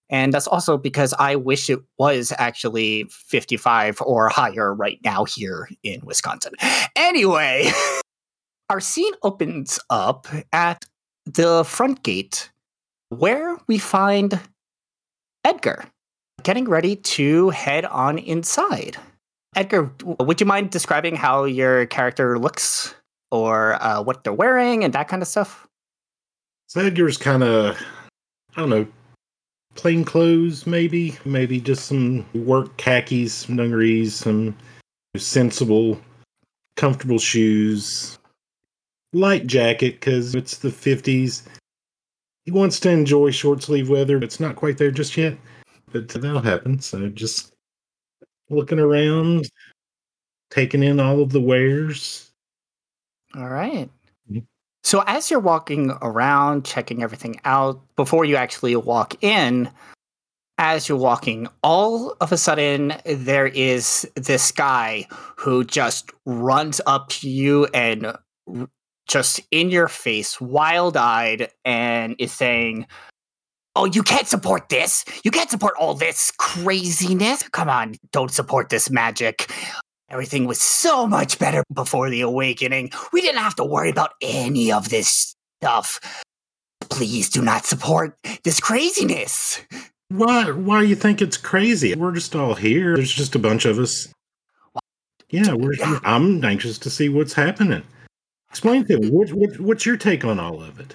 And 0.08 0.32
that's 0.32 0.46
also 0.46 0.78
because 0.78 1.12
I 1.18 1.36
wish 1.36 1.68
it 1.68 1.80
was 1.98 2.32
actually 2.38 3.04
55 3.10 4.00
or 4.02 4.28
higher 4.28 4.72
right 4.72 5.00
now 5.04 5.24
here 5.24 5.68
in 5.82 6.00
Wisconsin. 6.04 6.52
Anyway, 6.94 7.70
our 8.70 8.80
scene 8.80 9.12
opens 9.22 9.80
up 9.90 10.28
at 10.52 10.84
the 11.24 11.64
front 11.64 12.02
gate 12.02 12.50
where 13.08 13.56
we 13.66 13.78
find 13.78 14.40
Edgar 15.44 15.84
getting 16.42 16.68
ready 16.68 16.96
to 16.96 17.50
head 17.50 17.84
on 17.86 18.18
inside. 18.18 18.96
Edgar, 19.56 19.90
would 20.04 20.40
you 20.40 20.46
mind 20.46 20.70
describing 20.70 21.16
how 21.16 21.44
your 21.44 21.86
character 21.86 22.38
looks 22.38 22.94
or 23.32 23.82
uh, 23.82 24.02
what 24.02 24.22
they're 24.22 24.32
wearing 24.32 24.84
and 24.84 24.92
that 24.92 25.08
kind 25.08 25.22
of 25.22 25.28
stuff? 25.28 25.66
So 26.68 26.80
Edgar's 26.80 27.16
kind 27.16 27.42
of, 27.42 27.76
I 28.54 28.60
don't 28.60 28.70
know, 28.70 28.86
plain 29.76 30.04
clothes, 30.04 30.66
maybe, 30.66 31.16
maybe 31.24 31.60
just 31.60 31.86
some 31.86 32.26
work 32.34 32.76
khakis, 32.76 33.32
some 33.32 33.56
dungarees, 33.56 34.14
some 34.14 34.56
sensible, 35.16 36.00
comfortable 36.76 37.18
shoes, 37.18 38.18
light 39.12 39.46
jacket 39.46 40.00
because 40.00 40.34
it's 40.34 40.58
the 40.58 40.70
fifties. 40.70 41.44
He 42.44 42.50
wants 42.50 42.78
to 42.80 42.90
enjoy 42.90 43.30
short 43.30 43.62
sleeve 43.62 43.88
weather, 43.88 44.18
but 44.18 44.24
it's 44.24 44.40
not 44.40 44.56
quite 44.56 44.78
there 44.78 44.90
just 44.90 45.16
yet. 45.16 45.36
But 45.92 46.08
that'll 46.08 46.40
happen. 46.40 46.80
So 46.80 47.08
just 47.08 47.52
looking 48.50 48.78
around, 48.78 49.48
taking 50.50 50.82
in 50.82 51.00
all 51.00 51.20
of 51.22 51.30
the 51.30 51.40
wares. 51.40 52.30
All 53.34 53.48
right. 53.48 53.90
So 54.86 55.02
as 55.08 55.32
you're 55.32 55.40
walking 55.40 55.90
around, 56.00 56.64
checking 56.64 57.02
everything 57.02 57.40
out, 57.44 57.80
before 57.96 58.24
you 58.24 58.36
actually 58.36 58.76
walk 58.76 59.20
in, 59.20 59.68
as 60.58 60.88
you're 60.88 60.96
walking, 60.96 61.48
all 61.64 62.16
of 62.20 62.30
a 62.30 62.36
sudden 62.36 62.94
there 63.04 63.48
is 63.48 64.08
this 64.14 64.52
guy 64.52 65.08
who 65.36 65.64
just 65.64 66.12
runs 66.24 66.80
up 66.86 67.08
to 67.08 67.28
you 67.28 67.66
and 67.74 68.16
just 69.08 69.40
in 69.50 69.70
your 69.70 69.88
face, 69.88 70.40
wild 70.40 70.96
eyed, 70.96 71.50
and 71.64 72.14
is 72.20 72.30
saying, 72.30 72.86
Oh, 73.74 73.86
you 73.86 74.04
can't 74.04 74.28
support 74.28 74.68
this. 74.68 75.04
You 75.24 75.32
can't 75.32 75.50
support 75.50 75.74
all 75.80 75.94
this 75.94 76.32
craziness. 76.38 77.42
Come 77.48 77.68
on, 77.68 77.96
don't 78.12 78.30
support 78.30 78.68
this 78.68 78.88
magic. 78.88 79.50
Everything 80.08 80.46
was 80.46 80.60
so 80.60 81.06
much 81.06 81.38
better 81.38 81.64
before 81.72 82.10
the 82.10 82.20
awakening. 82.20 82.90
We 83.12 83.20
didn't 83.20 83.40
have 83.40 83.56
to 83.56 83.64
worry 83.64 83.90
about 83.90 84.12
any 84.22 84.70
of 84.70 84.88
this 84.88 85.34
stuff. 85.60 86.24
Please 86.80 87.28
do 87.28 87.42
not 87.42 87.66
support 87.66 88.16
this 88.44 88.60
craziness. 88.60 89.60
Why? 90.08 90.50
Why 90.52 90.82
do 90.82 90.86
you 90.86 90.94
think 90.94 91.20
it's 91.20 91.36
crazy? 91.36 91.94
We're 91.94 92.12
just 92.12 92.36
all 92.36 92.54
here. 92.54 92.94
There's 92.94 93.12
just 93.12 93.34
a 93.34 93.40
bunch 93.40 93.64
of 93.64 93.78
us. 93.78 94.08
Yeah, 95.30 95.54
we're. 95.54 95.74
Yeah. 95.74 95.98
I'm 96.04 96.44
anxious 96.44 96.78
to 96.78 96.90
see 96.90 97.08
what's 97.08 97.32
happening. 97.32 97.82
Explain 98.50 98.84
to 98.86 98.98
me. 98.98 99.10
What, 99.10 99.30
what, 99.32 99.58
what's 99.60 99.84
your 99.84 99.96
take 99.96 100.24
on 100.24 100.38
all 100.38 100.62
of 100.62 100.78
it? 100.78 100.94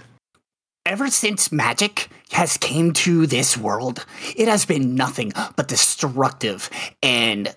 Ever 0.86 1.10
since 1.10 1.52
magic 1.52 2.08
has 2.32 2.58
came 2.58 2.94
to 2.94 3.28
this 3.28 3.58
world, 3.58 4.06
it 4.36 4.48
has 4.48 4.66
been 4.66 4.96
nothing 4.96 5.34
but 5.56 5.68
destructive 5.68 6.70
and 7.04 7.54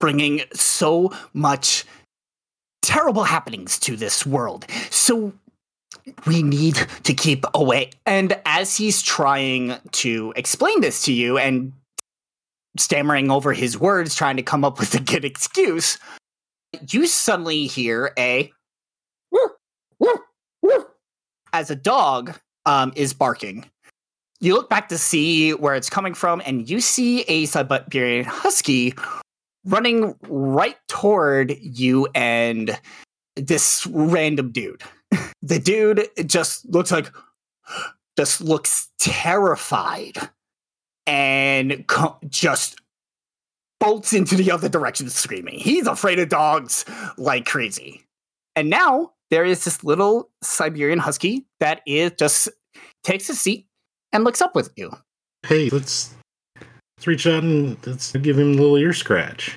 bringing 0.00 0.42
so 0.52 1.12
much 1.34 1.84
terrible 2.82 3.22
happenings 3.22 3.78
to 3.78 3.96
this 3.96 4.26
world. 4.26 4.66
So 4.90 5.32
we 6.26 6.42
need 6.42 6.74
to 7.04 7.14
keep 7.14 7.44
away. 7.54 7.90
And 8.06 8.38
as 8.46 8.76
he's 8.76 9.02
trying 9.02 9.76
to 9.92 10.32
explain 10.36 10.80
this 10.80 11.02
to 11.04 11.12
you 11.12 11.38
and 11.38 11.72
stammering 12.76 13.30
over 13.30 13.52
his 13.52 13.78
words, 13.78 14.14
trying 14.14 14.36
to 14.36 14.42
come 14.42 14.64
up 14.64 14.78
with 14.78 14.94
a 14.94 15.00
good 15.00 15.24
excuse, 15.24 15.98
you 16.88 17.06
suddenly 17.06 17.66
hear 17.66 18.12
a 18.18 18.52
as 21.52 21.70
a 21.70 21.76
dog 21.76 22.38
um, 22.66 22.92
is 22.94 23.12
barking. 23.12 23.68
You 24.40 24.54
look 24.54 24.70
back 24.70 24.88
to 24.88 24.98
see 24.98 25.52
where 25.52 25.74
it's 25.74 25.90
coming 25.90 26.14
from, 26.14 26.40
and 26.46 26.70
you 26.70 26.80
see 26.80 27.22
a 27.22 27.44
Siberian 27.46 28.24
Husky 28.24 28.94
running 29.64 30.14
right 30.28 30.76
toward 30.88 31.56
you 31.60 32.08
and 32.14 32.78
this 33.36 33.86
random 33.86 34.52
dude. 34.52 34.82
The 35.42 35.58
dude 35.58 36.06
just 36.26 36.68
looks 36.68 36.92
like, 36.92 37.10
just 38.18 38.42
looks 38.42 38.90
terrified 38.98 40.18
and 41.06 41.86
co- 41.86 42.18
just 42.28 42.78
bolts 43.80 44.12
into 44.12 44.36
the 44.36 44.50
other 44.50 44.68
direction 44.68 45.08
screaming. 45.08 45.58
He's 45.58 45.86
afraid 45.86 46.18
of 46.18 46.28
dogs 46.28 46.84
like 47.16 47.46
crazy. 47.46 48.04
And 48.54 48.68
now 48.68 49.12
there 49.30 49.44
is 49.44 49.64
this 49.64 49.82
little 49.82 50.30
Siberian 50.42 50.98
Husky 50.98 51.46
that 51.58 51.80
is 51.86 52.12
just 52.18 52.48
takes 53.02 53.28
a 53.30 53.34
seat 53.34 53.66
and 54.12 54.24
looks 54.24 54.42
up 54.42 54.54
with 54.54 54.70
you. 54.76 54.92
Hey, 55.46 55.70
let's 55.70 56.14
let's 57.00 57.06
reach 57.06 57.26
out 57.26 57.42
and 57.42 57.78
let's 57.86 58.12
give 58.12 58.38
him 58.38 58.52
a 58.52 58.56
little 58.56 58.76
ear 58.76 58.92
scratch. 58.92 59.56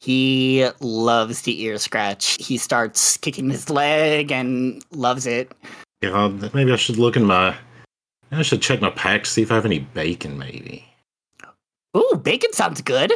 He 0.00 0.66
loves 0.80 1.42
the 1.42 1.62
ear 1.62 1.76
scratch. 1.76 2.42
He 2.42 2.56
starts 2.56 3.18
kicking 3.18 3.50
his 3.50 3.68
leg 3.68 4.32
and 4.32 4.82
loves 4.90 5.26
it. 5.26 5.52
Yeah, 6.00 6.12
uh, 6.12 6.48
maybe 6.54 6.72
I 6.72 6.76
should 6.76 6.96
look 6.96 7.16
in 7.16 7.26
my. 7.26 7.54
I 8.32 8.40
should 8.40 8.62
check 8.62 8.80
my 8.80 8.88
pack 8.88 9.26
see 9.26 9.42
if 9.42 9.52
I 9.52 9.56
have 9.56 9.66
any 9.66 9.80
bacon. 9.80 10.38
Maybe 10.38 10.88
Ooh, 11.94 12.18
bacon 12.22 12.54
sounds 12.54 12.80
good. 12.80 13.12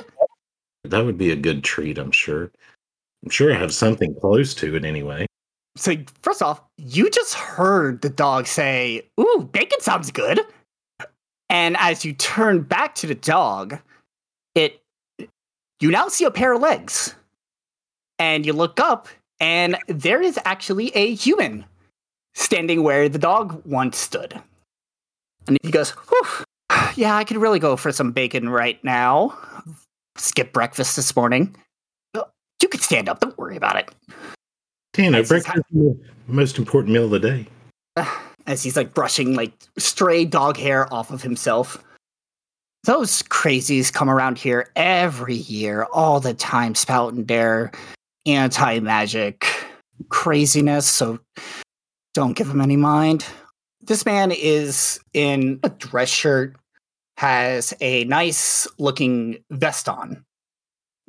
that 0.85 1.07
would 1.07 1.17
be 1.17 1.31
a 1.31 1.37
good 1.37 1.65
treat. 1.65 1.97
I'm 1.97 2.11
sure. 2.11 2.51
I'm 3.25 3.31
sure 3.31 3.55
I 3.55 3.59
have 3.59 3.73
something 3.73 4.15
close 4.21 4.53
to 4.57 4.77
it 4.77 4.85
anyway. 4.85 5.25
So, 5.77 5.95
first 6.21 6.43
off, 6.43 6.61
you 6.77 7.09
just 7.09 7.33
heard 7.33 8.03
the 8.03 8.11
dog 8.11 8.47
say, 8.47 9.09
Ooh, 9.19 9.49
bacon 9.51 9.81
sounds 9.81 10.11
good. 10.11 10.41
And 11.55 11.77
as 11.77 12.05
you 12.05 12.13
turn 12.13 12.63
back 12.63 12.97
to 12.97 13.07
the 13.07 13.15
dog, 13.15 13.79
it 14.57 14.83
you 15.79 15.89
now 15.89 16.09
see 16.09 16.25
a 16.25 16.31
pair 16.33 16.53
of 16.53 16.61
legs. 16.61 17.15
And 18.19 18.45
you 18.45 18.53
look 18.53 18.81
up, 18.81 19.07
and 19.39 19.79
there 19.87 20.21
is 20.21 20.37
actually 20.45 20.89
a 20.97 21.15
human 21.15 21.65
standing 22.35 22.83
where 22.83 23.09
the 23.09 23.21
dog 23.21 23.63
once 23.65 23.97
stood. 23.97 24.35
And 25.47 25.57
he 25.63 25.71
goes, 25.71 25.91
Whew, 25.91 26.45
Yeah, 26.97 27.15
I 27.15 27.23
could 27.23 27.37
really 27.37 27.61
go 27.61 27.77
for 27.77 27.93
some 27.93 28.11
bacon 28.11 28.49
right 28.49 28.83
now. 28.83 29.39
Skip 30.17 30.53
breakfast 30.53 30.97
this 30.97 31.15
morning. 31.15 31.55
You 32.15 32.69
could 32.69 32.83
stand 32.83 33.09
up, 33.09 33.21
don't 33.21 33.39
worry 33.39 33.57
about 33.57 33.77
it. 33.77 33.95
Is 34.99 35.29
breakfast 35.29 35.59
is 35.59 35.65
the 35.73 35.99
most 36.27 36.59
important 36.59 36.95
meal 36.95 37.05
of 37.05 37.11
the 37.13 37.21
day. 37.21 37.47
as 38.47 38.63
he's 38.63 38.77
like 38.77 38.95
brushing 38.95 39.35
like 39.35 39.53
stray 39.79 40.25
dog 40.25 40.57
hair 40.57 40.93
off 40.93 41.11
of 41.11 41.23
himself. 41.23 41.83
Those 42.85 43.23
crazies 43.23 43.93
come 43.93 44.11
around 44.11 44.37
here 44.37 44.71
every 44.77 45.37
year, 45.37 45.85
all 45.93 46.21
the 46.21 46.35
time, 46.35 46.75
spouting 46.75 47.25
their 47.25 47.73
anti 48.27 48.81
magic 48.81 49.47
craziness. 50.11 50.87
So 50.87 51.19
don't 52.13 52.37
give 52.37 52.49
them 52.49 52.61
any 52.61 52.77
mind. 52.77 53.25
This 53.81 54.05
man 54.05 54.31
is 54.33 55.01
in 55.13 55.61
a 55.63 55.69
dress 55.71 56.09
shirt, 56.09 56.57
has 57.17 57.75
a 57.81 58.05
nice 58.05 58.67
looking 58.79 59.39
vest 59.51 59.89
on, 59.89 60.25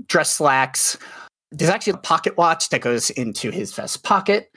dress 0.07 0.31
slacks. 0.31 0.97
There's 1.51 1.71
actually 1.71 1.93
a 1.93 1.97
pocket 1.97 2.37
watch 2.37 2.69
that 2.69 2.81
goes 2.81 3.09
into 3.11 3.51
his 3.51 3.73
vest 3.73 4.03
pocket. 4.03 4.49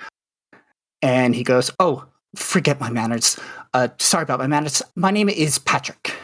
And 1.00 1.35
he 1.35 1.44
goes, 1.44 1.70
Oh, 1.78 2.06
forget 2.38 2.80
my 2.80 2.90
manners. 2.90 3.38
Uh, 3.75 3.88
sorry 3.99 4.23
about 4.23 4.38
my 4.38 4.47
manners. 4.47 4.83
My 4.95 5.11
name 5.11 5.28
is 5.28 5.59
Patrick. 5.59 6.14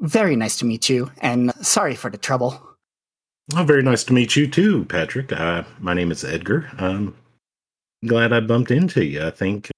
Very 0.00 0.34
nice 0.34 0.56
to 0.58 0.64
meet 0.64 0.88
you, 0.88 1.10
and 1.20 1.52
sorry 1.64 1.94
for 1.94 2.10
the 2.10 2.18
trouble. 2.18 2.60
Oh, 3.54 3.64
very 3.64 3.82
nice 3.82 4.02
to 4.04 4.12
meet 4.12 4.34
you 4.34 4.48
too, 4.48 4.84
Patrick. 4.86 5.32
Uh, 5.32 5.62
my 5.78 5.94
name 5.94 6.10
is 6.10 6.24
Edgar. 6.24 6.68
Um, 6.78 7.14
glad 8.06 8.32
I 8.32 8.40
bumped 8.40 8.70
into 8.70 9.04
you. 9.04 9.24
I 9.24 9.30
think, 9.30 9.70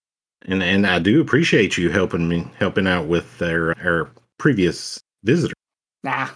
and 0.47 0.63
and 0.63 0.87
I 0.87 0.99
do 0.99 1.21
appreciate 1.21 1.77
you 1.77 1.91
helping 1.91 2.29
me 2.29 2.47
helping 2.59 2.87
out 2.87 3.07
with 3.07 3.43
our 3.43 3.75
our 3.85 4.11
previous 4.39 5.01
visitor. 5.25 5.55
Nah, 6.03 6.29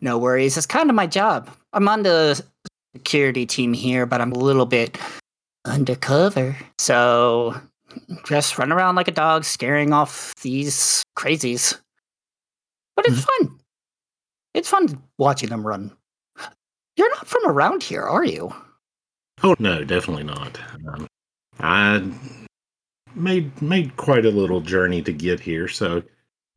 no 0.00 0.18
worries. 0.18 0.56
It's 0.56 0.66
kind 0.66 0.90
of 0.90 0.96
my 0.96 1.06
job. 1.06 1.48
I'm 1.72 1.88
on 1.88 2.02
the 2.02 2.42
security 2.94 3.46
team 3.46 3.72
here, 3.72 4.04
but 4.06 4.20
I'm 4.20 4.32
a 4.32 4.38
little 4.38 4.66
bit 4.66 4.98
undercover. 5.64 6.56
So 6.78 7.54
just 8.24 8.58
run 8.58 8.72
around 8.72 8.96
like 8.96 9.08
a 9.08 9.12
dog, 9.12 9.44
scaring 9.44 9.92
off 9.92 10.34
these 10.42 11.02
crazies. 11.16 11.80
But 12.94 13.06
it's 13.06 13.24
fun. 13.24 13.58
It's 14.54 14.68
fun 14.68 15.02
watching 15.18 15.50
them 15.50 15.66
run. 15.66 15.94
You're 16.96 17.10
not 17.10 17.26
from 17.26 17.46
around 17.46 17.82
here, 17.82 18.02
are 18.02 18.24
you? 18.24 18.54
Oh 19.42 19.54
no, 19.58 19.84
definitely 19.84 20.24
not. 20.24 20.58
Um, 20.88 21.06
I 21.60 22.10
made 23.14 23.60
made 23.60 23.96
quite 23.96 24.24
a 24.24 24.30
little 24.30 24.60
journey 24.60 25.02
to 25.02 25.12
get 25.12 25.40
here, 25.40 25.68
so 25.68 26.02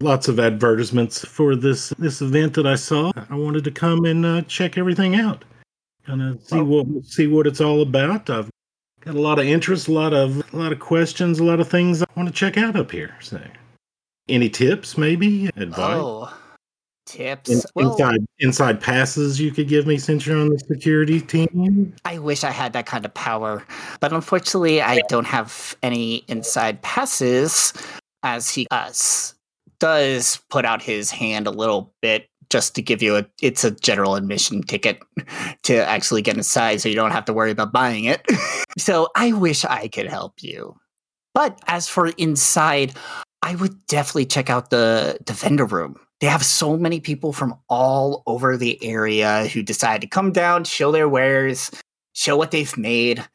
lots 0.01 0.29
of 0.29 0.39
advertisements 0.39 1.25
for 1.25 1.55
this 1.55 1.89
this 1.99 2.21
event 2.21 2.53
that 2.53 2.65
I 2.65 2.75
saw. 2.75 3.11
I 3.29 3.35
wanted 3.35 3.65
to 3.65 3.71
come 3.71 4.05
and 4.05 4.25
uh, 4.25 4.41
check 4.43 4.77
everything 4.77 5.15
out, 5.15 5.43
kind 6.05 6.21
of 6.21 6.41
see 6.41 6.61
what 6.61 6.87
see 7.05 7.27
what 7.27 7.47
it's 7.47 7.61
all 7.61 7.81
about. 7.81 8.29
I've 8.29 8.49
got 9.01 9.15
a 9.15 9.19
lot 9.21 9.39
of 9.39 9.45
interest, 9.45 9.87
a 9.87 9.91
lot 9.93 10.13
of 10.13 10.43
a 10.53 10.57
lot 10.57 10.71
of 10.71 10.79
questions, 10.79 11.39
a 11.39 11.43
lot 11.43 11.59
of 11.59 11.69
things 11.69 12.01
I 12.01 12.05
want 12.15 12.27
to 12.29 12.33
check 12.33 12.57
out 12.57 12.75
up 12.75 12.91
here. 12.91 13.15
So, 13.21 13.39
any 14.27 14.49
tips, 14.49 14.97
maybe 14.97 15.47
advice? 15.55 15.97
Oh, 15.99 16.33
tips. 17.05 17.49
In- 17.49 17.61
Well, 17.75 17.91
inside 17.93 18.25
inside 18.39 18.81
passes 18.81 19.39
you 19.39 19.51
could 19.51 19.67
give 19.67 19.87
me 19.87 19.97
since 19.97 20.25
you're 20.25 20.37
on 20.37 20.49
the 20.49 20.59
security 20.59 21.21
team. 21.21 21.93
I 22.05 22.19
wish 22.19 22.43
I 22.43 22.51
had 22.51 22.73
that 22.73 22.85
kind 22.85 23.05
of 23.05 23.13
power, 23.13 23.63
but 23.99 24.13
unfortunately, 24.13 24.81
I 24.81 25.01
don't 25.07 25.25
have 25.27 25.75
any 25.83 26.17
inside 26.27 26.81
passes. 26.81 27.73
As 28.21 28.49
he 28.49 28.67
uh, 28.69 28.87
s- 28.89 29.33
does 29.79 30.41
put 30.49 30.65
out 30.65 30.81
his 30.81 31.09
hand 31.09 31.47
a 31.47 31.51
little 31.51 31.93
bit, 32.01 32.27
just 32.49 32.75
to 32.75 32.81
give 32.81 33.01
you 33.01 33.17
a, 33.17 33.25
it's 33.41 33.63
a 33.63 33.71
general 33.71 34.15
admission 34.15 34.63
ticket 34.63 34.99
to 35.63 35.75
actually 35.87 36.21
get 36.21 36.37
inside, 36.37 36.81
so 36.81 36.89
you 36.89 36.95
don't 36.95 37.11
have 37.11 37.25
to 37.25 37.33
worry 37.33 37.51
about 37.51 37.71
buying 37.71 38.05
it. 38.05 38.25
so 38.77 39.09
I 39.15 39.31
wish 39.33 39.65
I 39.65 39.87
could 39.87 40.07
help 40.07 40.41
you, 40.41 40.75
but 41.33 41.59
as 41.67 41.87
for 41.87 42.07
inside, 42.07 42.93
I 43.41 43.55
would 43.55 43.85
definitely 43.87 44.25
check 44.25 44.49
out 44.49 44.69
the 44.69 45.19
the 45.25 45.33
vendor 45.33 45.65
room. 45.65 45.95
They 46.19 46.27
have 46.27 46.43
so 46.43 46.75
many 46.75 46.99
people 46.99 47.31
from 47.31 47.55
all 47.69 48.23
over 48.27 48.57
the 48.57 48.83
area 48.83 49.47
who 49.47 49.63
decide 49.63 50.01
to 50.01 50.07
come 50.07 50.33
down, 50.33 50.65
show 50.65 50.91
their 50.91 51.07
wares, 51.07 51.71
show 52.13 52.35
what 52.35 52.51
they've 52.51 52.77
made 52.77 53.25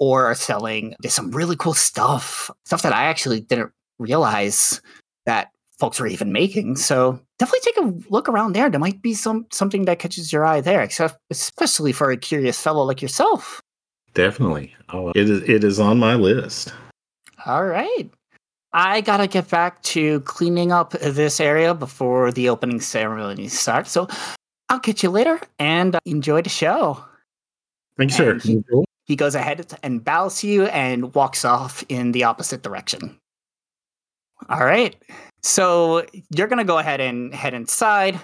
or 0.00 0.26
are 0.26 0.34
selling. 0.34 0.94
There's 1.00 1.14
some 1.14 1.30
really 1.30 1.56
cool 1.56 1.74
stuff, 1.74 2.50
stuff 2.64 2.82
that 2.82 2.94
I 2.94 3.04
actually 3.04 3.40
didn't 3.40 3.72
realize 3.98 4.80
that 5.26 5.50
folks 5.78 6.00
were 6.00 6.06
even 6.06 6.32
making. 6.32 6.76
So 6.76 7.20
definitely 7.38 7.60
take 7.72 7.76
a 7.78 8.12
look 8.12 8.28
around 8.28 8.52
there. 8.54 8.68
There 8.70 8.80
might 8.80 9.02
be 9.02 9.14
some 9.14 9.46
something 9.52 9.84
that 9.86 9.98
catches 9.98 10.32
your 10.32 10.44
eye 10.44 10.60
there, 10.60 10.82
except 10.82 11.18
especially 11.30 11.92
for 11.92 12.10
a 12.10 12.16
curious 12.16 12.60
fellow 12.60 12.84
like 12.84 13.02
yourself. 13.02 13.60
Definitely, 14.14 14.74
oh, 14.90 15.10
it 15.10 15.28
is 15.28 15.42
it 15.48 15.64
is 15.64 15.80
on 15.80 15.98
my 15.98 16.14
list. 16.14 16.72
All 17.46 17.64
right. 17.64 18.08
I 18.72 19.00
gotta 19.02 19.26
get 19.28 19.48
back 19.50 19.82
to 19.94 20.20
cleaning 20.20 20.72
up 20.72 20.90
this 20.92 21.38
area 21.40 21.74
before 21.74 22.32
the 22.32 22.48
opening 22.48 22.80
ceremony 22.80 23.46
starts. 23.48 23.92
So 23.92 24.08
I'll 24.68 24.80
catch 24.80 25.02
you 25.04 25.10
later 25.10 25.40
and 25.60 25.94
uh, 25.94 26.00
enjoy 26.06 26.42
the 26.42 26.48
show. 26.50 27.04
Thank 27.96 28.10
you, 28.12 28.16
sir. 28.16 28.38
He- 28.38 28.64
He 29.06 29.16
goes 29.16 29.34
ahead 29.34 29.66
and 29.82 30.02
bows 30.02 30.40
to 30.40 30.48
you 30.48 30.64
and 30.66 31.14
walks 31.14 31.44
off 31.44 31.84
in 31.90 32.12
the 32.12 32.24
opposite 32.24 32.62
direction. 32.62 33.18
All 34.48 34.64
right. 34.64 34.96
So 35.44 36.06
you're 36.30 36.46
going 36.46 36.58
to 36.58 36.64
go 36.64 36.78
ahead 36.78 37.02
and 37.02 37.34
head 37.34 37.52
inside. 37.52 38.18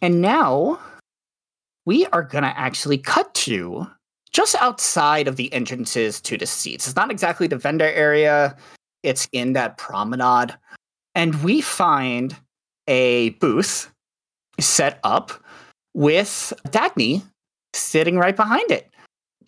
And 0.00 0.20
now 0.20 0.78
we 1.86 2.06
are 2.06 2.22
going 2.22 2.44
to 2.44 2.56
actually 2.56 2.98
cut 2.98 3.34
to 3.34 3.88
just 4.32 4.54
outside 4.60 5.26
of 5.26 5.34
the 5.34 5.52
entrances 5.52 6.20
to 6.20 6.38
the 6.38 6.46
seats. 6.46 6.86
It's 6.86 6.94
not 6.94 7.10
exactly 7.10 7.48
the 7.48 7.58
vendor 7.58 7.90
area, 7.90 8.56
it's 9.02 9.28
in 9.32 9.54
that 9.54 9.76
promenade. 9.76 10.54
And 11.16 11.42
we 11.42 11.60
find 11.60 12.36
a 12.86 13.30
booth 13.30 13.90
set 14.60 15.00
up 15.02 15.32
with 15.94 16.52
Dagny 16.68 17.22
sitting 17.74 18.18
right 18.18 18.36
behind 18.36 18.70
it. 18.70 18.88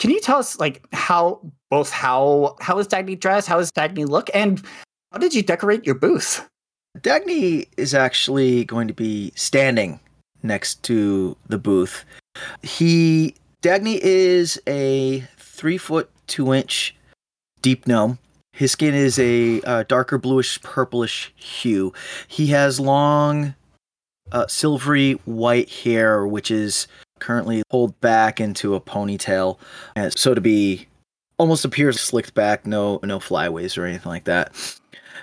Can 0.01 0.11
you 0.11 0.21
tell 0.21 0.39
us 0.39 0.59
like 0.59 0.85
how 0.93 1.41
both 1.71 1.91
how 1.91 2.57
how 2.61 2.77
is 2.81 2.89
Dagny 2.89 3.19
dressed, 3.19 3.47
how 3.47 3.59
does 3.59 3.71
Dagny 3.71 4.05
look, 4.05 4.29
and 4.35 4.61
how 5.13 5.19
did 5.19 5.33
you 5.33 5.43
decorate 5.43 5.87
your 5.87 5.95
booth? 5.95 6.47
Dagny 6.99 7.67
is 7.77 7.95
actually 7.95 8.65
going 8.65 8.89
to 8.89 8.95
be 8.95 9.33
standing 9.35 10.01
next 10.43 10.83
to 10.85 11.37
the 11.49 11.59
booth. 11.59 12.05
He 12.63 13.35
Dagny 13.63 13.99
is 14.03 14.61
a 14.67 15.21
three 15.39 15.79
foot 15.79 16.11
two 16.27 16.53
inch 16.53 16.95
deep 17.63 17.87
gnome. 17.87 18.19
His 18.53 18.73
skin 18.73 18.95
is 18.95 19.19
a 19.19 19.61
uh, 19.63 19.83
darker 19.89 20.19
bluish 20.19 20.63
purplish 20.63 21.33
hue. 21.35 21.93
He 22.29 22.49
has 22.49 22.79
long, 22.79 23.55
uh, 24.31 24.47
silvery 24.47 25.13
white 25.25 25.69
hair, 25.71 26.25
which 26.25 26.53
is 26.53 26.87
currently 27.19 27.65
pulled 27.69 28.01
back 28.01 28.41
into 28.41 28.75
a 28.75 28.81
ponytail, 28.81 29.59
and 29.97 30.17
so 30.17 30.35
to 30.35 30.41
be 30.41 30.87
almost 31.39 31.65
appears 31.65 32.01
slicked 32.01 32.35
back. 32.35 32.65
No, 32.65 33.01
no 33.03 33.19
flyaways 33.19 33.77
or 33.77 33.85
anything 33.85 34.11
like 34.11 34.25
that. 34.25 34.55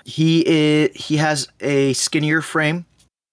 He 0.04 0.44
is 0.46 0.90
he 0.94 1.16
has 1.16 1.48
a 1.60 1.92
skinnier 1.92 2.42
frame, 2.42 2.84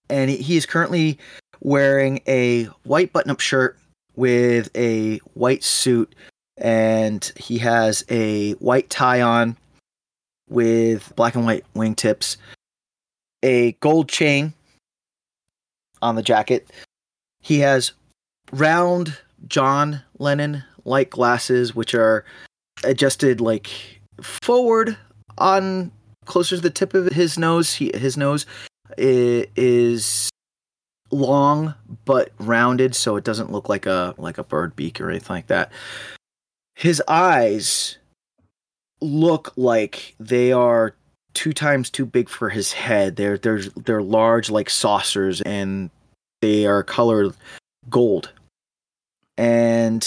and 0.09 0.29
he 0.29 0.57
is 0.57 0.65
currently 0.65 1.17
wearing 1.61 2.21
a 2.27 2.65
white 2.83 3.11
button-up 3.11 3.39
shirt 3.39 3.77
with 4.15 4.69
a 4.75 5.17
white 5.33 5.63
suit, 5.63 6.13
and 6.57 7.31
he 7.35 7.57
has 7.59 8.05
a 8.09 8.53
white 8.53 8.89
tie 8.89 9.21
on 9.21 9.57
with 10.47 11.13
black 11.15 11.35
and 11.35 11.45
white 11.45 11.65
wingtips, 11.75 12.37
a 13.43 13.73
gold 13.73 14.09
chain 14.09 14.53
on 16.01 16.15
the 16.15 16.23
jacket. 16.23 16.69
He 17.41 17.59
has 17.59 17.91
round 18.51 19.17
John 19.47 20.01
Lennon 20.17 20.63
like 20.85 21.11
glasses, 21.11 21.75
which 21.75 21.93
are 21.93 22.25
adjusted 22.83 23.41
like 23.41 23.69
forward 24.21 24.97
on 25.37 25.91
closer 26.29 26.55
to 26.55 26.61
the 26.61 26.69
tip 26.69 26.93
of 26.93 27.07
his 27.07 27.37
nose. 27.37 27.73
He, 27.73 27.91
his 27.93 28.15
nose 28.15 28.45
is 28.97 30.29
long 31.11 31.73
but 32.05 32.29
rounded, 32.39 32.95
so 32.95 33.17
it 33.17 33.25
doesn't 33.25 33.51
look 33.51 33.67
like 33.67 33.85
a 33.85 34.15
like 34.17 34.37
a 34.37 34.43
bird 34.43 34.75
beak 34.77 35.01
or 35.01 35.09
anything 35.09 35.35
like 35.35 35.47
that. 35.47 35.71
His 36.75 37.01
eyes 37.07 37.97
look 39.01 39.51
like 39.57 40.15
they 40.19 40.53
are 40.53 40.95
two 41.33 41.51
times 41.51 41.89
too 41.89 42.05
big 42.05 42.29
for 42.29 42.49
his 42.49 42.71
head. 42.73 43.15
They're 43.17 43.37
they're 43.37 43.61
they're 43.75 44.01
large 44.01 44.49
like 44.49 44.69
saucers, 44.69 45.41
and 45.41 45.89
they 46.41 46.65
are 46.65 46.83
colored 46.83 47.33
gold. 47.89 48.31
And 49.37 50.03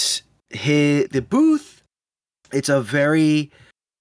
his 0.51 1.09
the 1.09 1.23
booth, 1.23 1.83
it's 2.53 2.69
a 2.69 2.81
very 2.81 3.51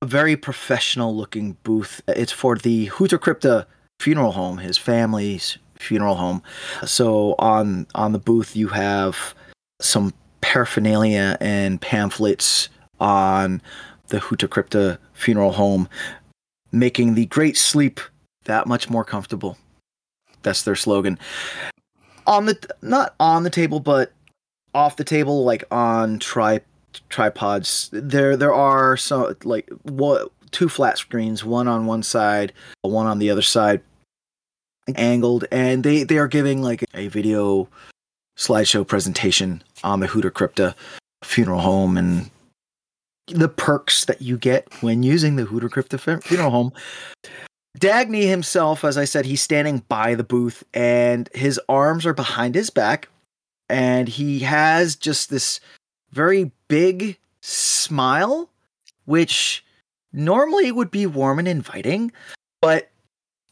a 0.01 0.05
very 0.05 0.35
professional 0.35 1.15
looking 1.15 1.57
booth. 1.63 2.01
It's 2.07 2.31
for 2.31 2.57
the 2.57 2.85
Hooter 2.85 3.19
Crypta 3.19 3.65
funeral 3.99 4.31
home, 4.31 4.57
his 4.57 4.77
family's 4.77 5.57
funeral 5.75 6.15
home. 6.15 6.41
So 6.85 7.35
on 7.39 7.87
on 7.95 8.11
the 8.11 8.19
booth 8.19 8.55
you 8.55 8.67
have 8.69 9.35
some 9.79 10.13
paraphernalia 10.41 11.37
and 11.39 11.79
pamphlets 11.79 12.69
on 12.99 13.61
the 14.07 14.19
Hooter 14.19 14.47
Crypta 14.47 14.97
funeral 15.13 15.53
home, 15.53 15.87
making 16.71 17.13
the 17.13 17.27
great 17.27 17.57
sleep 17.57 17.99
that 18.45 18.67
much 18.67 18.89
more 18.89 19.05
comfortable. 19.05 19.57
That's 20.41 20.63
their 20.63 20.75
slogan. 20.75 21.19
On 22.25 22.45
the 22.45 22.57
not 22.81 23.15
on 23.19 23.43
the 23.43 23.49
table, 23.49 23.79
but 23.79 24.13
off 24.73 24.95
the 24.95 25.03
table, 25.03 25.43
like 25.43 25.63
on 25.69 26.17
tri 26.17 26.61
tripods. 27.09 27.89
There 27.91 28.35
there 28.37 28.53
are 28.53 28.97
some 28.97 29.35
like 29.43 29.69
what 29.83 30.31
two 30.51 30.69
flat 30.69 30.97
screens, 30.97 31.43
one 31.43 31.67
on 31.67 31.85
one 31.85 32.03
side, 32.03 32.53
one 32.81 33.07
on 33.07 33.19
the 33.19 33.29
other 33.29 33.41
side, 33.41 33.81
angled, 34.95 35.45
and 35.51 35.83
they 35.83 36.03
they 36.03 36.17
are 36.17 36.27
giving 36.27 36.61
like 36.61 36.83
a 36.93 37.07
video 37.07 37.67
slideshow 38.37 38.85
presentation 38.85 39.61
on 39.83 39.99
the 39.99 40.07
Hooter 40.07 40.31
Crypta 40.31 40.75
funeral 41.23 41.59
home 41.59 41.97
and 41.97 42.29
the 43.27 43.49
perks 43.49 44.05
that 44.05 44.21
you 44.21 44.37
get 44.37 44.67
when 44.81 45.03
using 45.03 45.35
the 45.35 45.45
Hooter 45.45 45.69
Crypta 45.69 46.21
funeral 46.23 46.51
home. 46.51 46.73
Dagny 47.79 48.27
himself, 48.27 48.83
as 48.83 48.97
I 48.97 49.05
said, 49.05 49.25
he's 49.25 49.41
standing 49.41 49.79
by 49.87 50.15
the 50.15 50.23
booth 50.23 50.63
and 50.73 51.29
his 51.33 51.59
arms 51.69 52.05
are 52.05 52.13
behind 52.13 52.55
his 52.55 52.69
back. 52.69 53.07
And 53.69 54.09
he 54.09 54.39
has 54.39 54.97
just 54.97 55.29
this 55.29 55.61
very 56.11 56.51
big 56.67 57.17
smile, 57.41 58.49
which 59.05 59.63
normally 60.13 60.71
would 60.71 60.91
be 60.91 61.05
warm 61.05 61.39
and 61.39 61.47
inviting, 61.47 62.11
but 62.61 62.89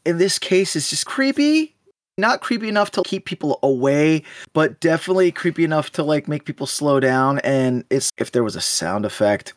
in 0.04 0.18
this 0.18 0.38
case, 0.38 0.76
it's 0.76 0.90
just 0.90 1.06
creepy. 1.06 1.74
Not 2.18 2.42
creepy 2.42 2.68
enough 2.68 2.90
to 2.92 3.02
keep 3.02 3.24
people 3.24 3.58
away, 3.62 4.24
but 4.52 4.78
definitely 4.80 5.32
creepy 5.32 5.64
enough 5.64 5.90
to 5.92 6.02
like 6.02 6.28
make 6.28 6.44
people 6.44 6.66
slow 6.66 7.00
down. 7.00 7.38
And 7.40 7.84
it's 7.88 8.10
if 8.18 8.32
there 8.32 8.44
was 8.44 8.56
a 8.56 8.60
sound 8.60 9.06
effect 9.06 9.54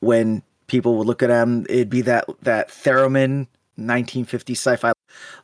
when 0.00 0.42
people 0.66 0.96
would 0.96 1.06
look 1.06 1.22
at 1.22 1.30
him, 1.30 1.64
it'd 1.68 1.90
be 1.90 2.00
that 2.02 2.24
that 2.42 2.68
theremin 2.70 3.46
1950 3.76 4.52
sci-fi 4.54 4.92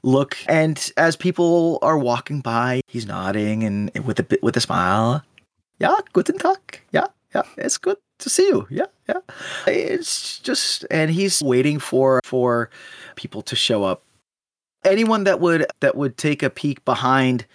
look. 0.02 0.36
And 0.48 0.92
as 0.96 1.14
people 1.14 1.78
are 1.80 1.98
walking 1.98 2.40
by, 2.40 2.80
he's 2.88 3.06
nodding 3.06 3.62
and 3.62 3.90
with 4.04 4.18
a 4.18 4.24
bit 4.24 4.42
with 4.42 4.56
a 4.56 4.60
smile. 4.60 5.22
Yeah, 5.78 5.96
guten 6.12 6.38
Tag. 6.38 6.80
Yeah, 6.92 7.06
yeah, 7.34 7.42
it's 7.56 7.78
good 7.78 7.96
to 8.18 8.30
see 8.30 8.46
you. 8.46 8.66
Yeah, 8.70 8.86
yeah. 9.08 9.20
It's 9.66 10.38
just 10.40 10.84
and 10.90 11.10
he's 11.10 11.42
waiting 11.42 11.78
for 11.78 12.20
for 12.24 12.70
people 13.16 13.42
to 13.42 13.56
show 13.56 13.84
up. 13.84 14.02
Anyone 14.84 15.24
that 15.24 15.40
would 15.40 15.66
that 15.80 15.96
would 15.96 16.16
take 16.16 16.42
a 16.42 16.50
peek 16.50 16.84
behind 16.84 17.46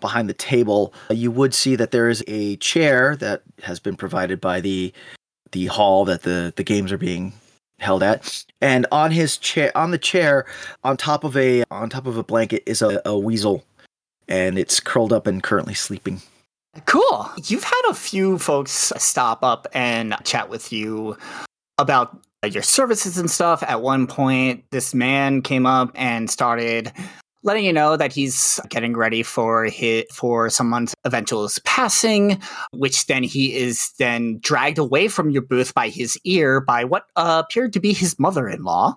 behind 0.00 0.28
the 0.28 0.34
table, 0.34 0.94
you 1.10 1.30
would 1.30 1.54
see 1.54 1.76
that 1.76 1.90
there 1.90 2.08
is 2.08 2.22
a 2.26 2.56
chair 2.56 3.16
that 3.16 3.42
has 3.62 3.80
been 3.80 3.96
provided 3.96 4.40
by 4.40 4.60
the 4.60 4.92
the 5.52 5.66
hall 5.66 6.04
that 6.04 6.22
the 6.22 6.52
the 6.56 6.64
games 6.64 6.92
are 6.92 6.98
being 6.98 7.32
held 7.78 8.02
at 8.02 8.44
and 8.60 8.86
on 8.92 9.10
his 9.10 9.38
chair 9.38 9.72
on 9.74 9.90
the 9.90 9.96
chair 9.96 10.44
on 10.84 10.98
top 10.98 11.24
of 11.24 11.34
a 11.34 11.64
on 11.70 11.88
top 11.88 12.06
of 12.06 12.18
a 12.18 12.22
blanket 12.22 12.62
is 12.66 12.82
a, 12.82 13.00
a 13.06 13.18
weasel 13.18 13.64
and 14.28 14.58
it's 14.58 14.80
curled 14.80 15.14
up 15.14 15.26
and 15.26 15.42
currently 15.42 15.72
sleeping 15.72 16.20
Cool. 16.86 17.28
You've 17.46 17.64
had 17.64 17.82
a 17.88 17.94
few 17.94 18.38
folks 18.38 18.92
stop 18.96 19.42
up 19.42 19.66
and 19.72 20.14
chat 20.24 20.48
with 20.48 20.72
you 20.72 21.16
about 21.78 22.16
your 22.48 22.62
services 22.62 23.18
and 23.18 23.30
stuff. 23.30 23.62
At 23.64 23.82
one 23.82 24.06
point, 24.06 24.64
this 24.70 24.94
man 24.94 25.42
came 25.42 25.66
up 25.66 25.90
and 25.94 26.30
started 26.30 26.92
letting 27.42 27.64
you 27.64 27.72
know 27.72 27.96
that 27.96 28.12
he's 28.12 28.60
getting 28.68 28.96
ready 28.96 29.22
for 29.22 29.64
his, 29.64 30.04
for 30.12 30.50
someone's 30.50 30.94
eventual 31.04 31.48
passing, 31.64 32.40
which 32.72 33.06
then 33.06 33.22
he 33.22 33.56
is 33.56 33.92
then 33.98 34.38
dragged 34.40 34.78
away 34.78 35.08
from 35.08 35.30
your 35.30 35.42
booth 35.42 35.74
by 35.74 35.88
his 35.88 36.18
ear 36.24 36.60
by 36.60 36.84
what 36.84 37.06
uh, 37.16 37.42
appeared 37.44 37.72
to 37.72 37.80
be 37.80 37.92
his 37.92 38.18
mother-in-law. 38.18 38.94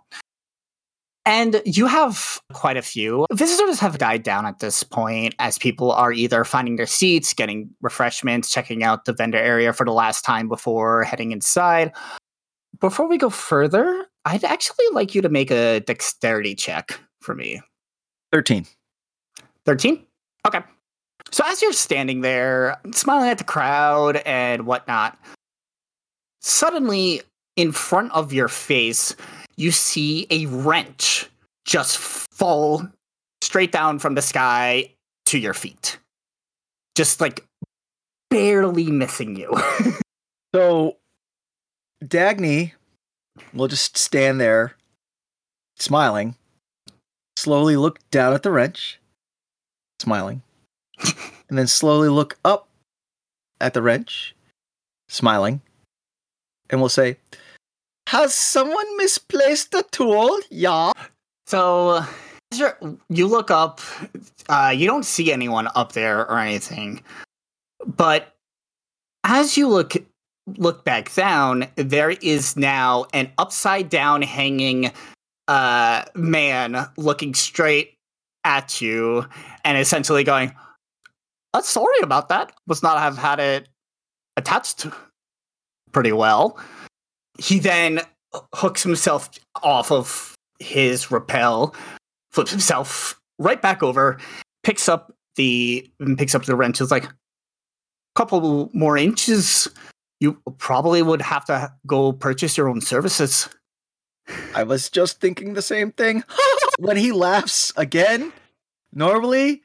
And 1.25 1.61
you 1.65 1.87
have 1.87 2.41
quite 2.51 2.75
a 2.75 2.81
few. 2.81 3.25
Visitors 3.31 3.79
have 3.79 3.97
died 3.97 4.23
down 4.23 4.45
at 4.45 4.59
this 4.59 4.83
point 4.83 5.35
as 5.39 5.57
people 5.57 5.91
are 5.91 6.11
either 6.11 6.43
finding 6.43 6.75
their 6.75 6.85
seats, 6.85 7.33
getting 7.33 7.69
refreshments, 7.81 8.51
checking 8.51 8.83
out 8.83 9.05
the 9.05 9.13
vendor 9.13 9.37
area 9.37 9.71
for 9.71 9.85
the 9.85 9.93
last 9.93 10.25
time 10.25 10.49
before 10.49 11.03
heading 11.03 11.31
inside. 11.31 11.93
Before 12.81 13.07
we 13.07 13.17
go 13.17 13.29
further, 13.29 14.05
I'd 14.25 14.43
actually 14.43 14.85
like 14.91 15.15
you 15.15 15.21
to 15.21 15.29
make 15.29 15.49
a 15.49 15.79
dexterity 15.79 16.55
check 16.55 16.99
for 17.21 17.35
me. 17.35 17.61
13 18.31 18.65
13? 19.65 20.05
Okay. 20.45 20.59
So 21.31 21.43
as 21.47 21.61
you're 21.61 21.71
standing 21.71 22.19
there, 22.19 22.77
smiling 22.91 23.29
at 23.29 23.37
the 23.37 23.45
crowd 23.45 24.17
and 24.25 24.65
whatnot, 24.65 25.17
suddenly 26.41 27.21
in 27.55 27.71
front 27.71 28.11
of 28.11 28.33
your 28.33 28.49
face, 28.49 29.15
you 29.55 29.71
see 29.71 30.27
a 30.29 30.45
wrench 30.47 31.29
just 31.65 31.97
fall 31.97 32.87
straight 33.41 33.71
down 33.71 33.99
from 33.99 34.15
the 34.15 34.21
sky 34.21 34.91
to 35.25 35.37
your 35.37 35.53
feet. 35.53 35.97
Just 36.95 37.21
like 37.21 37.45
barely 38.29 38.91
missing 38.91 39.35
you. 39.35 39.53
so 40.55 40.97
dagny 42.03 42.73
will 43.53 43.67
just 43.67 43.97
stand 43.97 44.39
there 44.39 44.75
smiling 45.77 46.35
slowly 47.37 47.75
look 47.75 47.99
down 48.11 48.33
at 48.33 48.43
the 48.43 48.51
wrench 48.51 48.99
smiling 49.99 50.41
and 51.49 51.57
then 51.57 51.67
slowly 51.67 52.09
look 52.09 52.37
up 52.45 52.67
at 53.59 53.73
the 53.73 53.81
wrench 53.81 54.35
smiling 55.07 55.61
and 56.69 56.79
we'll 56.79 56.89
say 56.89 57.17
has 58.13 58.35
someone 58.35 58.97
misplaced 58.97 59.71
the 59.71 59.83
tool? 59.91 60.39
Yeah. 60.51 60.91
So 61.47 62.05
you 63.09 63.27
look 63.27 63.49
up, 63.49 63.81
uh, 64.47 64.71
you 64.75 64.85
don't 64.85 65.03
see 65.03 65.33
anyone 65.33 65.67
up 65.73 65.93
there 65.93 66.19
or 66.19 66.37
anything, 66.37 67.01
but 67.85 68.35
as 69.23 69.57
you 69.57 69.67
look 69.67 69.95
look 70.57 70.83
back 70.83 71.13
down, 71.15 71.65
there 71.75 72.11
is 72.11 72.55
now 72.55 73.05
an 73.13 73.31
upside 73.39 73.89
down 73.89 74.21
hanging 74.21 74.91
uh, 75.47 76.03
man 76.13 76.87
looking 76.97 77.33
straight 77.33 77.95
at 78.43 78.79
you 78.79 79.25
and 79.65 79.77
essentially 79.77 80.23
going, 80.23 80.53
uh, 81.55 81.61
"Sorry 81.61 81.99
about 82.03 82.29
that. 82.29 82.53
Must 82.67 82.83
not 82.83 82.99
have 82.99 83.17
had 83.17 83.39
it 83.39 83.69
attached 84.37 84.85
pretty 85.91 86.11
well." 86.11 86.59
He 87.39 87.59
then 87.59 88.01
hooks 88.53 88.83
himself 88.83 89.29
off 89.61 89.91
of 89.91 90.35
his 90.59 91.11
rappel, 91.11 91.75
flips 92.31 92.51
himself 92.51 93.19
right 93.39 93.61
back 93.61 93.83
over, 93.83 94.19
picks 94.63 94.87
up 94.87 95.13
the 95.35 95.89
picks 96.17 96.35
up 96.35 96.45
the 96.45 96.55
wrench. 96.55 96.81
It's 96.81 96.91
like 96.91 97.05
a 97.05 97.13
couple 98.15 98.69
more 98.73 98.97
inches. 98.97 99.67
You 100.19 100.41
probably 100.57 101.01
would 101.01 101.21
have 101.21 101.45
to 101.45 101.73
go 101.85 102.13
purchase 102.13 102.57
your 102.57 102.69
own 102.69 102.81
services. 102.81 103.49
I 104.55 104.63
was 104.63 104.89
just 104.89 105.19
thinking 105.19 105.53
the 105.53 105.61
same 105.61 105.91
thing. 105.91 106.23
when 106.79 106.97
he 106.97 107.11
laughs 107.11 107.73
again, 107.75 108.31
normally 108.93 109.63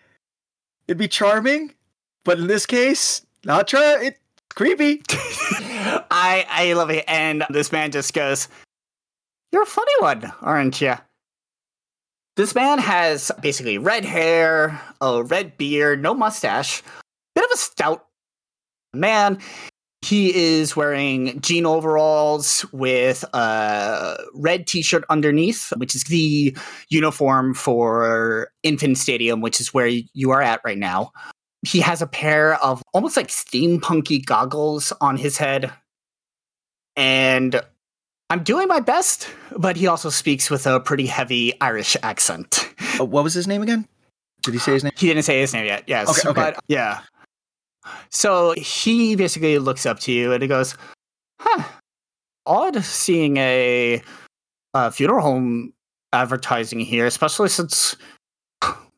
it'd 0.89 0.99
be 0.99 1.09
charming, 1.09 1.75
but 2.25 2.39
in 2.39 2.49
this 2.49 2.67
case, 2.67 3.25
not 3.45 3.69
try. 3.69 3.99
It 4.03 4.19
creepy. 4.55 5.03
I 6.11 6.47
I 6.49 6.73
love 6.75 6.91
it. 6.91 7.05
And 7.09 7.45
this 7.51 7.73
man 7.73 7.91
just 7.91 8.13
goes, 8.15 8.49
"You're 9.53 9.63
a 9.63 9.67
funny 9.67 9.93
one, 10.01 10.33
aren't 10.43 10.81
you?" 10.81 10.95
This 12.37 12.55
man 12.55 12.79
has 12.79 13.33
basically 13.41 13.79
red 13.79 14.05
hair, 14.05 14.81
a 15.01 15.25
red 15.25 15.57
beard, 15.57 16.03
no 16.03 16.15
mustache, 16.15 16.83
bit 17.35 17.45
of 17.45 17.51
a 17.53 17.57
stout 17.57 18.07
man. 18.95 19.39
He 20.03 20.33
is 20.33 20.77
wearing 20.77 21.41
jean 21.41 21.67
overalls 21.67 22.65
with 22.73 23.25
a 23.35 24.17
red 24.35 24.69
t-shirt 24.69 25.05
underneath, 25.11 25.73
which 25.77 25.97
is 25.97 26.05
the 26.05 26.57
uniform 26.89 27.55
for 27.55 28.53
Infant 28.63 28.97
Stadium, 28.97 29.41
which 29.41 29.61
is 29.61 29.75
where 29.75 29.89
you 29.89 30.31
are 30.31 30.41
at 30.41 30.61
right 30.65 30.79
now 30.79 31.11
he 31.67 31.81
has 31.81 32.03
a 32.03 32.07
pair 32.07 32.55
of 32.63 32.83
almost 32.95 33.17
like 33.17 33.29
steampunky 33.29 34.25
goggles 34.25 34.93
on 35.01 35.17
his 35.17 35.37
head. 35.37 35.73
And 36.97 37.61
I'm 38.31 38.43
doing 38.43 38.69
my 38.69 38.81
best, 38.81 39.29
but 39.57 39.77
he 39.77 39.87
also 39.87 40.11
speaks 40.11 40.51
with 40.51 40.67
a 40.67 40.81
pretty 40.81 41.07
heavy 41.07 41.59
Irish 41.61 41.97
accent. 42.03 42.73
Uh, 43.01 43.05
what 43.05 43.25
was 43.25 43.35
his 43.35 43.47
name 43.47 43.63
again? 43.63 43.87
Did 44.43 44.55
he 44.55 44.61
say 44.61 44.73
his 44.73 44.85
name? 44.85 44.93
He 44.97 45.07
didn't 45.09 45.25
say 45.25 45.41
his 45.41 45.53
name 45.53 45.67
yet. 45.67 45.85
Yes. 45.87 46.09
Okay, 46.09 46.29
okay. 46.29 46.41
But 46.41 46.59
yeah. 46.69 47.01
So 48.11 48.53
he 48.53 49.17
basically 49.17 49.59
looks 49.59 49.87
up 49.87 49.99
to 50.01 50.13
you 50.13 50.33
and 50.33 50.43
he 50.43 50.49
goes, 50.49 50.77
Huh, 51.41 51.65
odd 52.47 52.83
seeing 52.85 53.37
a, 53.37 54.03
a 54.75 54.91
funeral 54.91 55.23
home 55.23 55.73
advertising 56.13 56.81
here, 56.81 57.07
especially 57.07 57.49
since 57.49 57.97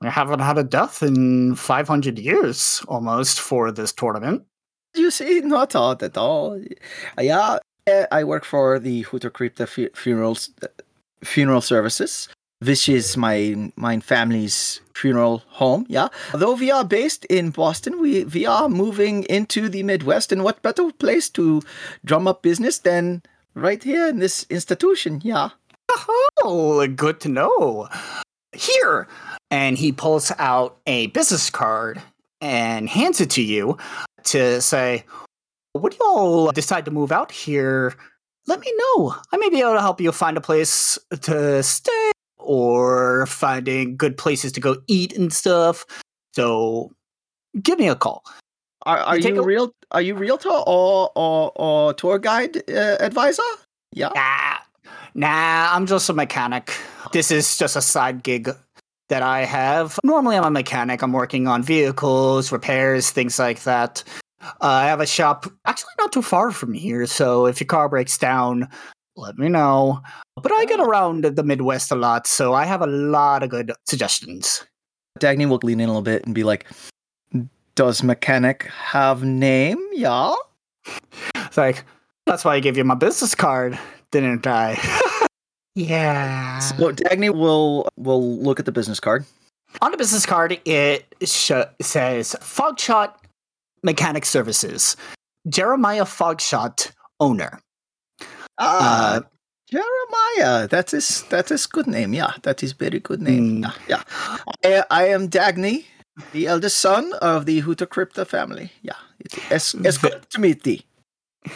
we 0.00 0.08
haven't 0.08 0.40
had 0.40 0.58
a 0.58 0.64
death 0.64 1.02
in 1.02 1.54
500 1.54 2.18
years 2.18 2.82
almost 2.88 3.40
for 3.40 3.70
this 3.70 3.92
tournament. 3.92 4.44
You 4.94 5.10
see, 5.10 5.40
not 5.40 5.76
odd 5.76 6.02
at 6.02 6.16
all. 6.16 6.60
Uh, 7.18 7.22
yeah, 7.22 7.58
I 8.10 8.24
work 8.24 8.44
for 8.44 8.78
the 8.78 9.02
Hooter 9.02 9.30
Crypta 9.30 9.68
funerals, 9.94 10.50
uh, 10.62 10.66
funeral 11.22 11.60
services. 11.60 12.28
This 12.60 12.88
is 12.88 13.16
my 13.16 13.72
my 13.76 14.00
family's 14.00 14.80
funeral 14.94 15.42
home. 15.48 15.86
Yeah, 15.88 16.08
though 16.34 16.54
we 16.54 16.70
are 16.70 16.84
based 16.84 17.24
in 17.26 17.50
Boston, 17.50 18.00
we 18.00 18.24
we 18.24 18.44
are 18.46 18.68
moving 18.68 19.24
into 19.24 19.68
the 19.68 19.82
Midwest, 19.82 20.32
and 20.32 20.44
what 20.44 20.62
better 20.62 20.92
place 20.92 21.30
to 21.30 21.62
drum 22.04 22.26
up 22.26 22.42
business 22.42 22.78
than 22.78 23.22
right 23.54 23.82
here 23.82 24.08
in 24.08 24.18
this 24.18 24.44
institution? 24.50 25.20
Yeah. 25.24 25.50
Oh, 26.42 26.86
good 26.86 27.20
to 27.20 27.28
know. 27.28 27.88
Here, 28.54 29.06
and 29.50 29.78
he 29.78 29.92
pulls 29.92 30.32
out 30.38 30.78
a 30.86 31.06
business 31.08 31.50
card 31.50 32.00
and 32.40 32.88
hands 32.88 33.20
it 33.20 33.30
to 33.30 33.42
you 33.42 33.76
to 34.24 34.60
say, 34.60 35.04
Would 35.74 35.94
you 35.94 36.04
all 36.04 36.50
decide 36.52 36.84
to 36.86 36.90
move 36.90 37.12
out 37.12 37.30
here? 37.30 37.94
Let 38.46 38.60
me 38.60 38.72
know. 38.76 39.14
I 39.32 39.36
may 39.36 39.48
be 39.50 39.60
able 39.60 39.74
to 39.74 39.80
help 39.80 40.00
you 40.00 40.10
find 40.12 40.36
a 40.36 40.40
place 40.40 40.98
to 41.22 41.62
stay 41.62 42.10
or 42.38 43.26
finding 43.26 43.96
good 43.96 44.16
places 44.16 44.50
to 44.52 44.60
go 44.60 44.76
eat 44.88 45.16
and 45.16 45.32
stuff. 45.32 45.84
So 46.34 46.90
give 47.62 47.78
me 47.78 47.86
a 47.88 47.94
call. 47.94 48.24
Are, 48.86 48.98
are 48.98 49.18
You 49.18 49.34
you 49.34 49.40
a- 49.42 49.44
real? 49.44 49.72
Are 49.92 50.00
you 50.02 50.14
realtor 50.14 50.48
or 50.48 51.10
or, 51.14 51.52
or 51.54 51.92
tour 51.94 52.18
guide 52.18 52.62
uh, 52.70 52.96
advisor? 52.98 53.42
Yeah. 53.92 54.10
Nah, 54.14 54.56
nah, 55.14 55.74
I'm 55.76 55.86
just 55.86 56.08
a 56.08 56.12
mechanic. 56.14 56.72
This 57.12 57.30
is 57.30 57.56
just 57.56 57.76
a 57.76 57.82
side 57.82 58.22
gig 58.22 58.50
that 59.08 59.22
I 59.22 59.44
have. 59.44 59.98
Normally, 60.04 60.36
I'm 60.36 60.44
a 60.44 60.50
mechanic. 60.50 61.02
I'm 61.02 61.12
working 61.12 61.46
on 61.46 61.62
vehicles, 61.62 62.52
repairs, 62.52 63.10
things 63.10 63.38
like 63.38 63.62
that. 63.64 64.02
Uh, 64.42 64.46
I 64.60 64.86
have 64.86 65.00
a 65.00 65.06
shop 65.06 65.46
actually 65.66 65.92
not 65.98 66.12
too 66.12 66.22
far 66.22 66.50
from 66.50 66.72
here, 66.72 67.06
so 67.06 67.46
if 67.46 67.60
your 67.60 67.66
car 67.66 67.88
breaks 67.88 68.16
down, 68.16 68.68
let 69.16 69.36
me 69.36 69.48
know. 69.48 70.00
But 70.42 70.52
I 70.52 70.64
get 70.64 70.80
around 70.80 71.24
the 71.24 71.42
Midwest 71.42 71.90
a 71.90 71.96
lot, 71.96 72.26
so 72.26 72.54
I 72.54 72.64
have 72.64 72.80
a 72.80 72.86
lot 72.86 73.42
of 73.42 73.50
good 73.50 73.72
suggestions. 73.86 74.64
Dagny 75.18 75.46
will 75.48 75.60
lean 75.62 75.80
in 75.80 75.88
a 75.88 75.92
little 75.92 76.02
bit 76.02 76.24
and 76.24 76.34
be 76.34 76.44
like, 76.44 76.66
"Does 77.74 78.02
mechanic 78.02 78.64
have 78.72 79.22
name? 79.22 79.78
Y'all?" 79.92 80.38
Yeah." 80.86 80.98
It's 81.34 81.56
like, 81.56 81.84
that's 82.26 82.44
why 82.44 82.54
I 82.54 82.60
gave 82.60 82.76
you 82.76 82.84
my 82.84 82.94
business 82.94 83.34
card, 83.34 83.78
didn't 84.10 84.46
I? 84.46 84.78
yeah. 85.74 86.58
So 86.58 86.92
Dagny 86.92 87.34
will 87.34 87.88
will 87.96 88.38
look 88.38 88.58
at 88.58 88.66
the 88.66 88.72
business 88.72 89.00
card. 89.00 89.24
On 89.82 89.90
the 89.90 89.96
business 89.96 90.26
card, 90.26 90.60
it 90.64 91.06
sh- 91.22 91.52
says 91.80 92.36
Fogshot 92.40 93.14
Mechanic 93.82 94.24
Services, 94.24 94.96
Jeremiah 95.48 96.04
Fogshot, 96.04 96.90
owner. 97.20 97.60
Ah, 98.58 99.20
Jeremiah. 99.70 100.68
That 100.68 100.92
is 100.92 101.22
that 101.30 101.50
is 101.50 101.66
good 101.66 101.86
name. 101.86 102.12
Yeah, 102.14 102.32
that 102.42 102.62
is 102.62 102.72
very 102.72 103.00
good 103.00 103.22
name. 103.22 103.62
Mm. 103.62 103.72
Yeah, 103.88 104.02
yeah. 104.64 104.82
I, 104.90 105.02
I 105.02 105.08
am 105.08 105.28
Dagny, 105.28 105.84
the 106.32 106.46
eldest 106.46 106.78
son 106.78 107.12
of 107.22 107.46
the 107.46 107.60
Hooter 107.60 107.86
Crypta 107.86 108.26
family. 108.26 108.72
Yeah, 108.82 108.98
it's, 109.20 109.38
it's, 109.50 109.74
it's 109.74 109.98
good 109.98 110.28
to 110.30 110.40
meet 110.40 110.64
thee. 110.64 110.84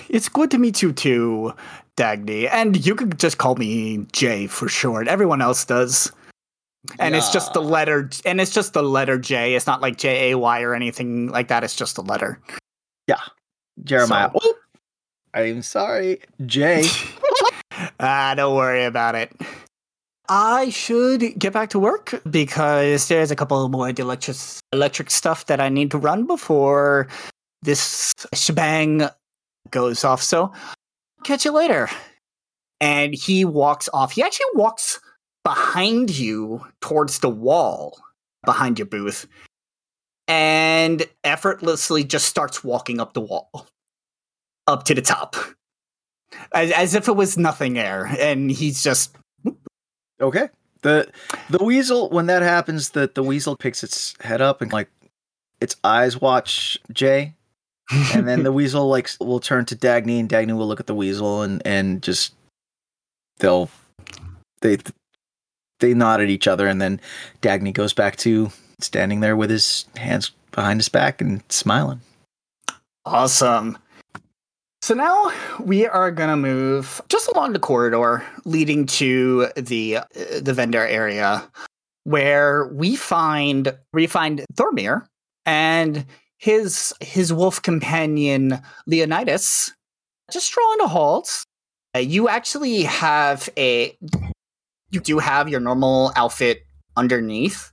It's 0.09 0.29
good 0.31 0.51
to 0.53 0.59
meet 0.59 0.81
you 0.81 0.93
too, 0.93 1.53
Dagny. 1.97 2.49
And 2.53 2.85
you 2.85 2.95
could 2.95 3.19
just 3.19 3.39
call 3.39 3.55
me 3.57 4.07
Jay 4.13 4.47
for 4.47 4.69
short. 4.69 5.09
Everyone 5.09 5.41
else 5.41 5.65
does. 5.65 6.11
And 6.99 7.15
it's 7.15 7.31
just 7.31 7.55
the 7.55 7.63
letter, 7.63 8.11
and 8.27 8.43
it's 8.43 8.53
just 8.53 8.75
the 8.75 8.83
letter 8.83 9.19
J. 9.19 9.55
It's 9.55 9.67
not 9.67 9.81
like 9.81 9.97
J 9.97 10.33
A 10.33 10.39
Y 10.39 10.61
or 10.61 10.75
anything 10.75 11.29
like 11.29 11.49
that. 11.49 11.65
It's 11.65 11.75
just 11.75 11.97
a 11.97 12.03
letter. 12.03 12.39
Yeah, 13.07 13.21
Jeremiah. 13.85 14.31
So- 14.39 14.55
I'm 15.33 15.63
sorry, 15.63 16.21
Jay. 16.45 16.85
ah, 18.01 18.35
don't 18.37 18.55
worry 18.55 18.85
about 18.85 19.15
it. 19.15 19.33
I 20.29 20.71
should 20.71 21.39
get 21.39 21.53
back 21.53 21.71
to 21.71 21.79
work 21.79 22.21
because 22.31 23.09
there's 23.09 23.31
a 23.31 23.37
couple 23.37 23.67
more 23.69 23.89
electric 23.89 24.37
electric 24.73 25.11
stuff 25.11 25.47
that 25.47 25.61
I 25.61 25.69
need 25.71 25.91
to 25.91 25.99
run 25.99 26.27
before 26.27 27.09
this 27.63 28.15
shebang 28.33 29.09
goes 29.71 30.05
off. 30.05 30.23
So 30.23 30.53
catch 31.25 31.45
you 31.45 31.53
later. 31.53 31.89
And 32.81 33.15
he 33.15 33.45
walks 33.45 33.89
off. 33.93 34.13
He 34.13 34.23
actually 34.23 34.47
walks 34.55 35.01
behind 35.45 36.17
you 36.17 36.65
towards 36.81 37.21
the 37.21 37.31
wall 37.31 37.99
behind 38.45 38.79
your 38.79 38.87
booth 38.87 39.27
and 40.29 41.07
effortlessly 41.23 42.05
just 42.05 42.27
starts 42.27 42.65
walking 42.65 43.01
up 43.01 43.13
the 43.15 43.21
wall 43.21 43.67
up 44.67 44.85
to 44.85 44.95
the 44.95 45.03
top 45.03 45.37
as, 46.53 46.71
as 46.73 46.95
if 46.95 47.09
it 47.09 47.17
was 47.17 47.37
nothing 47.37 47.75
there 47.75 48.07
and 48.19 48.51
he's 48.51 48.83
just 48.83 49.17
Okay. 50.21 50.49
The 50.83 51.11
the 51.51 51.63
weasel 51.63 52.11
when 52.11 52.27
that 52.27 52.43
happens, 52.43 52.91
the 52.91 53.11
the 53.13 53.23
weasel 53.23 53.57
picks 53.57 53.83
its 53.83 54.15
head 54.21 54.41
up 54.41 54.61
and 54.61 54.73
like 54.73 54.89
its 55.61 55.77
eyes 55.83 56.21
watch 56.21 56.79
Jay, 56.93 57.35
and 57.91 58.27
then 58.27 58.43
the 58.43 58.53
weasel 58.59 58.89
like 58.89 59.11
will 59.21 59.41
turn 59.41 59.65
to 59.67 59.77
Dagny, 59.77 60.21
and 60.21 60.29
Dagny 60.29 60.57
will 60.57 60.67
look 60.67 60.81
at 60.81 60.87
the 60.87 60.95
weasel 60.95 61.43
and 61.43 61.63
and 61.67 62.03
just 62.03 62.35
they'll 63.39 63.71
they 64.61 64.79
they 65.81 65.95
nod 65.95 66.21
at 66.21 66.29
each 66.29 66.47
other, 66.49 66.67
and 66.67 66.81
then 66.81 67.01
Dagny 67.43 67.73
goes 67.73 67.93
back 67.93 68.17
to 68.17 68.51
standing 68.81 69.21
there 69.21 69.37
with 69.37 69.51
his 69.51 69.87
hands 69.97 70.33
behind 70.53 70.81
his 70.81 70.89
back 70.89 71.21
and 71.21 71.43
smiling. 71.49 72.01
awesome 73.05 73.77
so 74.85 74.93
now 74.93 75.33
we 75.61 75.87
are 75.87 76.11
gonna 76.11 76.37
move 76.37 77.01
just 77.09 77.27
along 77.29 77.55
the 77.55 77.59
corridor 77.59 78.23
leading 78.45 78.85
to 78.85 79.49
the 79.57 79.97
uh, 79.97 80.05
the 80.43 80.53
vendor 80.53 80.87
area 80.87 81.43
where 82.03 82.67
we 82.67 82.95
find 82.95 83.75
we 83.95 84.07
find 84.07 84.45
Thorgmir 84.55 85.07
and 85.47 86.05
his 86.45 86.93
his 87.01 87.33
wolf 87.33 87.63
companion 87.63 88.61
Leonidas 88.87 89.73
just 90.31 90.53
drawing 90.53 90.81
a 90.81 90.87
halt. 90.87 91.43
Uh, 91.97 92.01
you 92.01 92.29
actually 92.29 92.83
have 92.83 93.49
a 93.57 93.97
you 94.91 95.01
do 95.01 95.19
have 95.21 95.49
your 95.49 95.61
normal 95.61 96.13
outfit 96.17 96.67
underneath, 96.99 97.73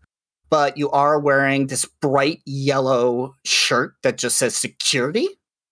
but 0.49 0.77
you 0.77 0.89
are 0.91 1.19
wearing 1.19 1.67
this 1.67 1.84
bright 2.01 2.39
yellow 2.45 3.36
shirt 3.43 3.95
that 4.03 4.17
just 4.17 4.38
says 4.38 4.55
security 4.55 5.27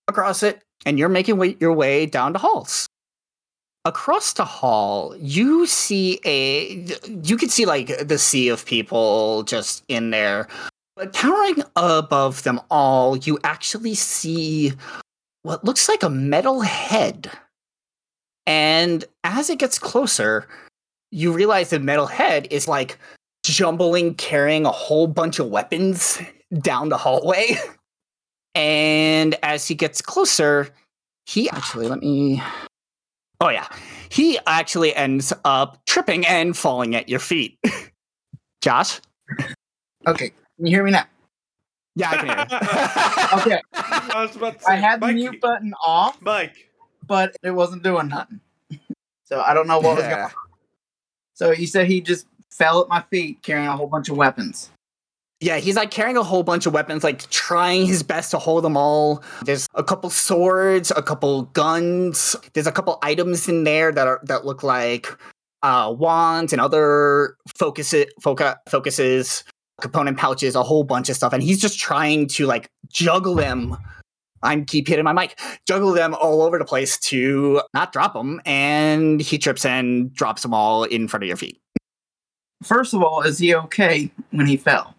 across 0.10 0.44
it, 0.44 0.62
and 0.86 1.00
you're 1.00 1.08
making 1.08 1.38
way, 1.38 1.56
your 1.62 1.74
way 1.74 2.06
down 2.06 2.34
the 2.34 2.40
halls. 2.40 2.86
Across 3.86 4.34
the 4.34 4.44
hall, 4.44 5.16
you 5.18 5.66
see 5.68 6.20
a 6.26 6.86
you 7.24 7.38
can 7.38 7.48
see 7.48 7.66
like 7.66 8.06
the 8.06 8.18
sea 8.18 8.50
of 8.50 8.66
people 8.66 9.44
just 9.44 9.86
in 9.88 10.10
there. 10.10 10.50
But 11.00 11.14
towering 11.14 11.64
above 11.78 12.44
them 12.44 12.60
all, 12.70 13.16
you 13.16 13.40
actually 13.46 13.96
see 13.96 14.74
what 15.44 15.64
looks 15.64 15.88
like 15.88 16.04
a 16.04 16.10
metal 16.10 16.60
head. 16.60 17.32
And 18.46 19.06
as 19.24 19.50
it 19.50 19.60
gets 19.60 19.80
closer, 19.80 20.46
you 21.10 21.32
realize 21.32 21.70
the 21.70 21.80
metal 21.80 22.06
head 22.06 22.50
is 22.52 22.68
like 22.68 23.00
jumbling, 23.46 24.16
carrying 24.16 24.66
a 24.66 24.72
whole 24.72 25.08
bunch 25.08 25.40
of 25.40 25.48
weapons 25.48 26.22
down 26.62 26.90
the 26.90 26.98
hallway. 26.98 27.56
And 28.56 29.36
as 29.44 29.68
he 29.68 29.76
gets 29.76 30.02
closer, 30.02 30.68
he 31.28 31.50
actually, 31.52 31.88
let 31.88 32.00
me. 32.00 32.42
Oh, 33.40 33.50
yeah. 33.50 33.68
He 34.10 34.40
actually 34.48 34.94
ends 34.96 35.32
up 35.46 35.80
tripping 35.86 36.26
and 36.26 36.58
falling 36.58 36.96
at 36.96 37.08
your 37.08 37.20
feet. 37.20 37.60
Josh? 38.62 39.00
Okay, 40.08 40.32
can 40.60 40.68
you 40.68 40.76
hear 40.76 40.84
me 40.84 40.92
now? 40.92 41.06
Yeah, 41.96 42.10
I 42.12 42.18
can 42.18 42.28
hear 42.28 42.38
you. 42.38 42.58
Okay, 43.40 43.62
I 43.74 44.26
was 44.26 44.36
about 44.36 44.58
to 44.58 44.66
say, 44.66 44.74
I 44.74 44.76
had 44.76 45.00
the 45.00 45.08
mute 45.08 45.40
button 45.40 45.74
off, 45.86 46.22
Mike. 46.22 46.70
but 47.08 47.36
it 47.44 47.52
wasn't 47.52 47.84
doing 47.84 48.10
nothing. 48.10 48.42
So 49.26 49.42
I 49.42 49.54
don't 49.54 49.68
know 49.68 49.78
what 49.80 49.96
was 49.96 50.06
going 50.06 50.24
on. 50.24 50.32
So 51.36 51.52
he 51.54 51.68
said 51.68 51.86
he 51.86 52.02
just 52.02 52.26
fell 52.50 52.82
at 52.82 52.90
my 52.90 53.02
feet 53.12 53.44
carrying 53.44 53.68
a 53.68 53.78
whole 53.78 53.86
bunch 53.86 54.10
of 54.10 54.18
weapons. 54.18 54.72
Yeah, 55.40 55.58
he's 55.58 55.76
like 55.76 55.92
carrying 55.92 56.18
a 56.18 56.24
whole 56.24 56.42
bunch 56.42 56.66
of 56.66 56.74
weapons, 56.74 57.04
like 57.04 57.30
trying 57.30 57.86
his 57.86 58.02
best 58.02 58.32
to 58.32 58.40
hold 58.40 58.64
them 58.64 58.76
all. 58.76 59.24
There's 59.46 59.68
a 59.76 59.84
couple 59.84 60.10
swords, 60.10 60.92
a 60.96 61.04
couple 61.04 61.44
guns. 61.44 62.36
There's 62.54 62.66
a 62.66 62.72
couple 62.72 62.98
items 63.04 63.48
in 63.48 63.66
there 63.66 63.92
that 63.92 64.08
are 64.08 64.20
that 64.24 64.46
look 64.46 64.64
like 64.64 65.16
uh, 65.62 65.94
wands 65.96 66.52
and 66.52 66.60
other 66.60 67.36
focuses, 67.56 68.08
foca- 68.22 68.58
focuses, 68.68 69.44
component 69.82 70.18
pouches, 70.18 70.56
a 70.56 70.64
whole 70.64 70.84
bunch 70.84 71.10
of 71.10 71.16
stuff. 71.16 71.34
And 71.34 71.44
he's 71.44 71.60
just 71.60 71.80
trying 71.80 72.28
to 72.28 72.46
like 72.46 72.70
juggle 72.90 73.36
them. 73.36 73.78
I'm 74.42 74.66
keep 74.66 74.88
hitting 74.88 75.04
my 75.04 75.14
mic, 75.14 75.40
juggle 75.68 75.92
them 75.92 76.16
all 76.16 76.42
over 76.42 76.58
the 76.58 76.66
place 76.66 76.98
to 77.00 77.62
not 77.74 77.92
drop 77.92 78.14
them. 78.14 78.42
And 78.46 79.20
he 79.20 79.38
trips 79.38 79.66
and 79.66 80.14
drops 80.14 80.44
them 80.44 80.54
all 80.54 80.84
in 80.86 81.08
front 81.08 81.24
of 81.24 81.28
your 81.28 81.38
feet. 81.38 81.60
First 82.64 82.94
of 82.94 83.02
all, 83.02 83.22
is 83.22 83.40
he 83.40 83.56
okay 83.56 84.12
when 84.32 84.46
he 84.48 84.58
fell? 84.58 84.96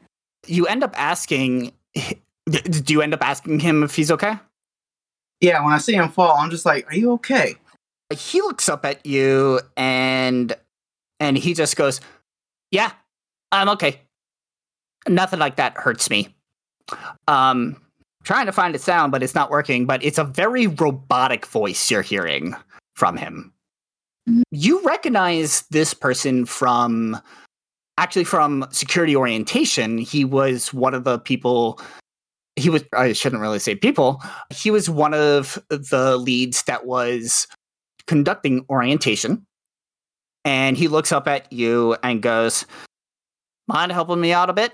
you 0.47 0.67
end 0.67 0.83
up 0.83 0.99
asking 0.99 1.73
do 1.95 2.93
you 2.93 3.03
end 3.03 3.15
up 3.15 3.23
asking 3.23 3.61
him 3.61 3.83
if 3.83 3.95
he's 3.95 4.11
okay 4.11 4.35
Yeah, 5.41 5.63
when 5.65 5.73
I 5.73 5.79
see 5.79 5.95
him 5.95 6.09
fall, 6.11 6.37
I'm 6.37 6.51
just 6.51 6.67
like, 6.67 6.87
"Are 6.91 6.95
you 6.95 7.13
okay?" 7.13 7.57
he 8.13 8.41
looks 8.41 8.69
up 8.69 8.85
at 8.85 9.05
you 9.07 9.61
and 9.77 10.53
and 11.21 11.39
he 11.39 11.55
just 11.55 11.77
goes 11.77 12.01
yeah 12.73 12.91
i'm 13.53 13.69
okay 13.69 14.01
nothing 15.09 15.39
like 15.39 15.57
that 15.57 15.77
hurts 15.77 16.11
me. 16.11 16.35
Um 17.29 17.77
trying 18.23 18.47
to 18.47 18.53
find 18.53 18.75
a 18.75 18.79
sound 18.79 19.11
but 19.13 19.23
it's 19.23 19.35
not 19.35 19.51
working 19.51 19.87
but 19.87 20.05
it's 20.05 20.19
a 20.19 20.25
very 20.25 20.67
robotic 20.67 21.47
voice 21.47 21.91
you're 21.91 22.03
hearing 22.03 22.55
from 22.95 23.17
him. 23.17 23.53
You 24.51 24.83
recognize 24.83 25.63
this 25.71 25.95
person 25.95 26.45
from 26.45 27.19
actually 27.97 28.25
from 28.25 28.67
security 28.71 29.17
orientation. 29.17 29.99
He 29.99 30.25
was 30.25 30.73
one 30.73 30.95
of 30.95 31.05
the 31.05 31.19
people 31.19 31.81
he 32.57 32.69
was 32.69 32.85
i 32.95 33.13
shouldn't 33.13 33.43
really 33.43 33.59
say 33.59 33.75
people. 33.75 34.23
He 34.51 34.71
was 34.71 34.91
one 34.91 35.15
of 35.15 35.59
the 35.69 36.17
leads 36.17 36.63
that 36.65 36.87
was 36.87 37.47
conducting 38.07 38.65
orientation. 38.69 39.47
And 40.45 40.77
he 40.77 40.89
looks 40.89 41.13
up 41.13 41.29
at 41.29 41.53
you 41.53 41.97
and 42.03 42.23
goes, 42.23 42.65
"Mind 43.69 43.93
helping 43.93 44.21
me 44.21 44.33
out 44.33 44.51
a 44.51 44.55
bit?" 44.55 44.73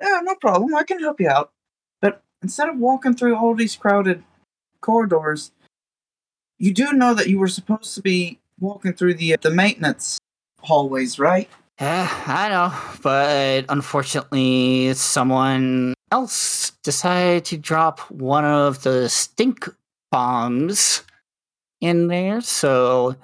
Yeah, 0.00 0.20
no 0.22 0.34
problem. 0.36 0.74
I 0.74 0.82
can 0.82 1.00
help 1.00 1.20
you 1.20 1.28
out. 1.28 1.52
But 2.00 2.22
instead 2.42 2.68
of 2.68 2.78
walking 2.78 3.14
through 3.14 3.36
all 3.36 3.54
these 3.54 3.76
crowded 3.76 4.22
corridors, 4.80 5.52
you 6.58 6.72
do 6.72 6.92
know 6.92 7.14
that 7.14 7.28
you 7.28 7.38
were 7.38 7.48
supposed 7.48 7.94
to 7.94 8.02
be 8.02 8.38
walking 8.58 8.92
through 8.92 9.14
the 9.14 9.36
the 9.40 9.50
maintenance 9.50 10.18
hallways, 10.60 11.18
right? 11.18 11.48
Yeah, 11.80 12.08
I 12.26 12.48
know, 12.50 12.74
but 13.02 13.64
unfortunately, 13.70 14.92
someone 14.94 15.94
else 16.12 16.72
decided 16.82 17.46
to 17.46 17.56
drop 17.56 18.00
one 18.10 18.44
of 18.44 18.82
the 18.82 19.08
stink 19.08 19.66
bombs 20.10 21.02
in 21.80 22.08
there, 22.08 22.42
so 22.42 23.16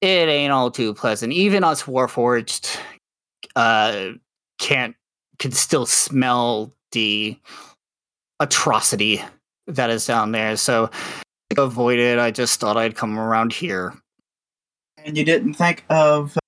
it 0.00 0.28
ain't 0.28 0.52
all 0.52 0.70
too 0.70 0.94
pleasant. 0.94 1.32
Even 1.32 1.64
us 1.64 1.82
Warforged 1.82 2.78
uh, 3.56 4.10
can't 4.58 4.94
can 5.40 5.50
still 5.50 5.86
smell 5.86 6.70
the 6.92 7.36
atrocity 8.38 9.22
that 9.66 9.90
is 9.90 10.06
down 10.06 10.32
there. 10.32 10.56
So 10.56 10.90
to 11.50 11.62
avoid 11.62 11.98
it, 11.98 12.18
I 12.18 12.30
just 12.30 12.60
thought 12.60 12.76
I'd 12.76 12.94
come 12.94 13.18
around 13.18 13.52
here. 13.52 13.94
And 15.04 15.16
you 15.16 15.24
didn't 15.24 15.54
think 15.54 15.84
of 15.88 16.38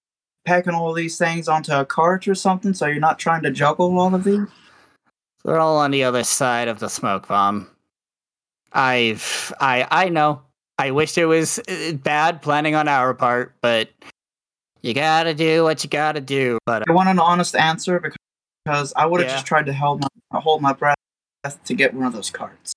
packing 0.45 0.75
all 0.75 0.93
these 0.93 1.19
things 1.19 1.49
onto 1.49 1.73
a 1.73 1.85
cart 1.85 2.29
or 2.29 2.35
something, 2.35 2.75
so 2.75 2.87
you're 2.87 3.01
not 3.01 3.19
trying 3.19 3.43
to 3.43 3.51
juggle 3.51 3.99
all 3.99 4.15
of 4.15 4.25
these. 4.25 4.47
They're 5.45 5.59
all 5.59 5.79
on 5.79 5.91
the 5.91 6.05
other 6.05 6.23
side 6.23 6.69
of 6.69 6.79
the 6.79 6.89
smoke 6.89 7.29
bomb. 7.29 7.69
I've 8.73 9.53
I 9.61 9.87
I 9.91 10.09
know. 10.09 10.43
I 10.79 10.91
wish 10.91 11.17
it 11.19 11.27
was 11.27 11.59
uh, 11.61 11.93
bad 11.95 12.43
planning 12.43 12.75
on 12.75 12.89
our 12.89 13.15
part, 13.15 13.55
but 13.61 13.91
you 14.83 14.95
gotta 14.95 15.35
do 15.35 15.65
what 15.65 15.83
you 15.83 15.91
gotta 15.91 16.21
do. 16.21 16.59
But 16.65 16.89
I 16.89 16.93
want 16.93 17.09
an 17.09 17.19
honest 17.19 17.55
answer 17.57 17.99
because 17.99 18.17
because 18.65 18.93
I 18.97 19.07
would 19.07 19.21
have 19.21 19.29
Yeah. 19.31 19.37
just 19.37 19.47
tried 19.47 19.67
to 19.67 19.73
hold 19.73 20.01
my 20.03 20.41
hold 20.41 20.63
my 20.63 20.73
breath 20.73 20.97
to 21.65 21.75
get 21.75 21.95
one 21.95 22.07
of 22.07 22.13
those 22.13 22.31
carts. 22.31 22.73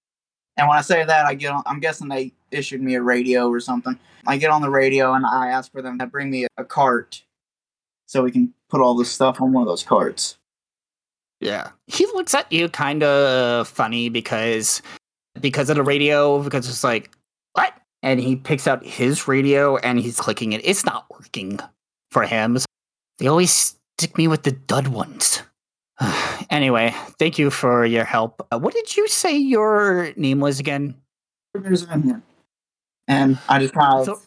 And 0.58 0.68
when 0.68 0.78
I 0.78 0.82
say 0.82 1.04
that, 1.04 1.26
I 1.26 1.34
get 1.36 1.52
on, 1.52 1.64
I'm 1.66 1.80
guessing 1.80 2.08
they 2.08 2.32
issued 2.52 2.82
me 2.82 2.96
a 2.96 3.02
radio 3.02 3.50
or 3.50 3.60
something. 3.60 4.00
I 4.26 4.38
get 4.38 4.50
on 4.52 4.62
the 4.62 4.70
radio 4.70 5.14
and 5.14 5.26
I 5.26 5.48
ask 5.50 5.72
for 5.72 5.82
them 5.82 6.00
to 6.00 6.06
bring 6.06 6.30
me 6.32 6.46
a, 6.46 6.48
a 6.58 6.64
cart 6.66 7.24
so 8.08 8.24
we 8.24 8.32
can 8.32 8.54
put 8.70 8.82
all 8.82 8.96
this 8.96 9.12
stuff 9.12 9.42
on 9.42 9.52
one 9.54 9.62
of 9.64 9.68
those 9.68 9.84
carts. 9.84 10.38
Yeah. 11.42 11.70
He 11.88 12.06
looks 12.08 12.34
at 12.34 12.52
you 12.52 12.70
kind 12.70 13.04
of 13.04 13.68
funny 13.68 14.10
because 14.10 14.82
because 15.42 15.70
of 15.70 15.76
the 15.76 15.84
radio 15.84 16.42
because 16.42 16.68
it's 16.70 16.84
like 16.84 17.12
what? 17.54 17.74
And 18.02 18.20
he 18.20 18.36
picks 18.36 18.68
out 18.68 18.84
his 18.86 19.28
radio 19.28 19.78
and 19.78 20.00
he's 20.00 20.20
clicking 20.20 20.54
it. 20.54 20.62
It's 20.64 20.86
not 20.86 21.06
working 21.10 21.60
for 22.12 22.24
him. 22.24 22.58
They 23.20 23.28
always 23.28 23.76
stick 23.98 24.18
me 24.18 24.28
with 24.28 24.44
the 24.44 24.52
dud 24.52 24.88
ones. 24.88 25.42
anyway, 26.50 26.94
thank 27.20 27.38
you 27.38 27.50
for 27.50 27.86
your 27.86 28.04
help. 28.06 28.46
Uh, 28.52 28.60
what 28.60 28.74
did 28.74 28.96
you 28.96 29.08
say 29.08 29.36
your 29.38 30.12
name 30.16 30.40
was 30.40 30.60
again? 30.60 30.96
There's 31.54 31.84
in 31.84 32.04
here. 32.04 32.22
And 33.08 33.38
I 33.48 33.60
just 33.60 33.74
kind 33.74 33.94
of 34.00 34.06
So- 34.06 34.22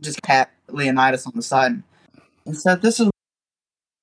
just 0.00 0.22
pat 0.22 0.50
Leonidas 0.68 1.26
on 1.26 1.32
the 1.34 1.42
side 1.42 1.82
and 2.46 2.56
said, 2.56 2.82
"This 2.82 3.00
is 3.00 3.10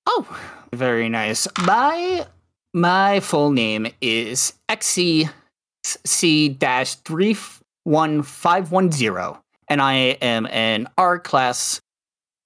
Oh, 0.08 0.38
very 0.73 1.10
nice. 1.10 1.47
My 1.65 2.28
my 2.73 3.19
full 3.21 3.51
name 3.51 3.88
is 4.01 4.54
XC 4.67 5.30
dash 6.60 6.95
three 6.95 7.38
one 7.84 8.23
five 8.23 8.71
one 8.71 8.91
zero, 8.91 9.41
and 9.69 9.82
I 9.82 9.93
am 10.21 10.47
an 10.47 10.88
R 10.97 11.17
class 11.19 11.80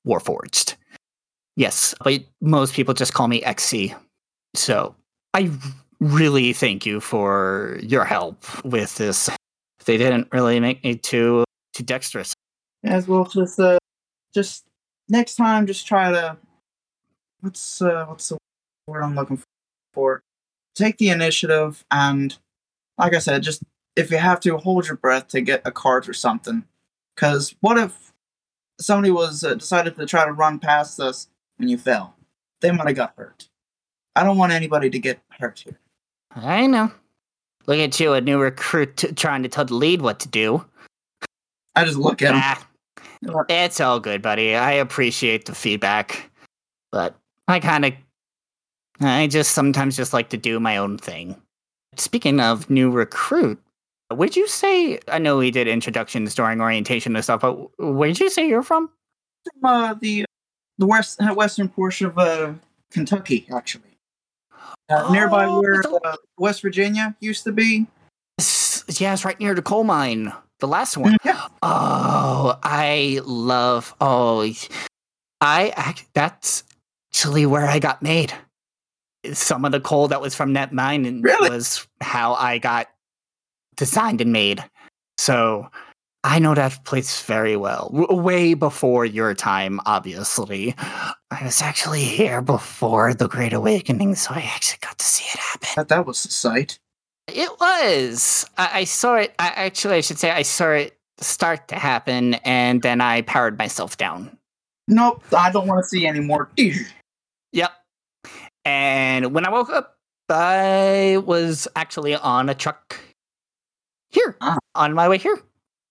Warforged. 0.07 0.75
Yes, 1.55 1.95
but 2.03 2.21
most 2.41 2.73
people 2.73 2.93
just 2.93 3.13
call 3.13 3.27
me 3.27 3.41
XC. 3.43 3.95
So 4.55 4.95
I 5.33 5.51
really 5.99 6.53
thank 6.53 6.85
you 6.85 6.99
for 6.99 7.79
your 7.81 8.05
help 8.05 8.43
with 8.65 8.95
this. 8.95 9.29
They 9.85 9.97
didn't 9.97 10.27
really 10.31 10.59
make 10.59 10.83
me 10.83 10.95
too 10.95 11.43
too 11.73 11.83
dexterous. 11.83 12.33
as 12.83 13.07
well. 13.07 13.25
Just 13.25 13.59
uh, 13.59 13.77
just 14.33 14.65
next 15.07 15.35
time, 15.35 15.67
just 15.67 15.87
try 15.87 16.11
to 16.11 16.37
what's 17.41 17.81
uh, 17.81 18.05
what's 18.05 18.29
the 18.29 18.37
word 18.87 19.01
I'm 19.03 19.15
looking 19.15 19.41
for? 19.93 20.21
Take 20.75 20.97
the 20.97 21.09
initiative, 21.09 21.83
and 21.91 22.37
like 22.97 23.13
I 23.13 23.19
said, 23.19 23.43
just 23.43 23.63
if 23.95 24.11
you 24.11 24.17
have 24.17 24.39
to, 24.41 24.57
hold 24.57 24.87
your 24.87 24.95
breath 24.97 25.27
to 25.29 25.41
get 25.41 25.61
a 25.65 25.71
cart 25.71 26.07
or 26.07 26.13
something. 26.13 26.63
Because 27.15 27.53
what 27.59 27.77
if 27.77 28.13
somebody 28.79 29.11
was 29.11 29.43
uh, 29.43 29.55
decided 29.55 29.95
to 29.97 30.05
try 30.05 30.25
to 30.25 30.31
run 30.31 30.59
past 30.59 30.99
us 30.99 31.27
when 31.57 31.67
you 31.67 31.77
fell? 31.77 32.15
They 32.61 32.71
might 32.71 32.87
have 32.87 32.95
got 32.95 33.13
hurt. 33.17 33.48
I 34.19 34.23
don't 34.23 34.37
want 34.37 34.51
anybody 34.51 34.89
to 34.89 34.99
get 34.99 35.17
hurt 35.29 35.59
here. 35.59 35.79
I 36.35 36.67
know. 36.67 36.91
Look 37.67 37.79
at 37.79 37.97
you, 38.01 38.11
a 38.11 38.19
new 38.19 38.37
recruit 38.37 38.97
t- 38.97 39.13
trying 39.13 39.43
to 39.43 39.49
tell 39.49 39.63
the 39.63 39.75
lead 39.75 40.01
what 40.01 40.19
to 40.19 40.27
do. 40.27 40.65
I 41.73 41.85
just 41.85 41.95
look 41.95 42.21
at 42.21 42.33
him. 42.33 42.41
Ah, 42.43 43.45
it's 43.47 43.79
all 43.79 44.01
good, 44.01 44.21
buddy. 44.21 44.55
I 44.55 44.73
appreciate 44.73 45.45
the 45.45 45.55
feedback, 45.55 46.29
but 46.91 47.15
I 47.47 47.61
kind 47.61 47.85
of, 47.85 47.93
I 48.99 49.27
just 49.27 49.51
sometimes 49.51 49.95
just 49.95 50.11
like 50.11 50.27
to 50.31 50.37
do 50.37 50.59
my 50.59 50.75
own 50.75 50.97
thing. 50.97 51.37
Speaking 51.95 52.41
of 52.41 52.69
new 52.69 52.91
recruit, 52.91 53.57
would 54.11 54.35
you 54.35 54.49
say? 54.49 54.99
I 55.07 55.17
know 55.17 55.37
we 55.37 55.49
did 55.49 55.69
introductions 55.69 56.35
during 56.35 56.59
orientation 56.59 57.15
and 57.15 57.23
stuff, 57.23 57.39
but 57.39 57.53
where 57.79 58.09
did 58.09 58.19
you 58.19 58.29
say 58.29 58.49
you're 58.49 58.63
from? 58.63 58.89
From 59.61 59.63
uh, 59.63 59.93
the 59.93 60.25
the 60.77 60.87
west 60.87 61.21
western 61.35 61.69
portion 61.69 62.07
of 62.07 62.17
uh, 62.17 62.53
Kentucky, 62.91 63.47
actually. 63.55 63.88
Uh, 64.89 65.11
nearby 65.11 65.45
Oh, 65.45 65.61
where 65.61 65.83
uh, 66.03 66.15
West 66.37 66.61
Virginia 66.61 67.15
used 67.19 67.43
to 67.43 67.51
be. 67.51 67.85
Yes, 68.39 68.83
yeah, 68.99 69.13
it's 69.13 69.23
right 69.23 69.39
near 69.39 69.53
the 69.53 69.61
coal 69.61 69.83
mine. 69.83 70.33
The 70.59 70.67
last 70.67 70.97
one. 70.97 71.17
Yeah. 71.23 71.47
Oh, 71.61 72.57
I 72.63 73.21
love. 73.23 73.95
Oh, 74.01 74.51
I 75.41 75.69
act. 75.75 76.05
That's 76.13 76.63
actually 77.11 77.45
where 77.45 77.65
I 77.67 77.79
got 77.79 78.01
made. 78.01 78.33
Some 79.33 79.65
of 79.65 79.71
the 79.71 79.79
coal 79.79 80.07
that 80.07 80.21
was 80.21 80.33
from 80.33 80.53
that 80.53 80.73
mine 80.73 81.05
and 81.05 81.23
Really? 81.23 81.49
was 81.49 81.87
how 82.01 82.33
I 82.33 82.57
got 82.57 82.87
designed 83.75 84.21
and 84.21 84.31
made. 84.33 84.63
So 85.17 85.69
I 86.29 86.37
know 86.37 86.53
that 86.53 86.85
place 86.85 87.23
very 87.23 87.55
well. 87.55 87.89
W- 87.91 88.21
way 88.21 88.53
before 88.53 89.03
your 89.03 89.33
time, 89.33 89.79
obviously. 89.87 90.75
I 90.77 91.43
was 91.43 91.59
actually 91.59 92.03
here 92.03 92.39
before 92.43 93.15
the 93.15 93.27
Great 93.27 93.51
Awakening, 93.51 94.13
so 94.13 94.35
I 94.35 94.41
actually 94.41 94.77
got 94.81 94.99
to 94.99 95.05
see 95.05 95.25
it 95.33 95.39
happen. 95.39 95.69
That 95.75 95.87
that 95.89 96.05
was 96.05 96.21
the 96.21 96.29
sight. 96.29 96.77
It 97.27 97.49
was. 97.59 98.45
I, 98.59 98.69
I 98.81 98.83
saw 98.83 99.15
it. 99.15 99.33
I, 99.39 99.47
actually, 99.55 99.95
I 99.95 100.01
should 100.01 100.19
say 100.19 100.29
I 100.29 100.43
saw 100.43 100.69
it 100.69 100.95
start 101.19 101.67
to 101.69 101.75
happen, 101.75 102.35
and 102.45 102.83
then 102.83 103.01
I 103.01 103.23
powered 103.23 103.57
myself 103.57 103.97
down. 103.97 104.37
Nope, 104.87 105.23
I 105.35 105.51
don't 105.51 105.65
want 105.67 105.83
to 105.83 105.87
see 105.89 106.05
any 106.05 106.19
more. 106.19 106.49
Yep. 107.51 107.71
And 108.65 109.33
when 109.33 109.47
I 109.47 109.49
woke 109.49 109.71
up, 109.71 109.97
I 110.29 111.17
was 111.25 111.67
actually 111.75 112.13
on 112.13 112.47
a 112.49 112.53
truck 112.53 112.99
here, 114.11 114.37
Ah. 114.41 114.59
on 114.75 114.93
my 114.93 115.09
way 115.09 115.17
here, 115.17 115.39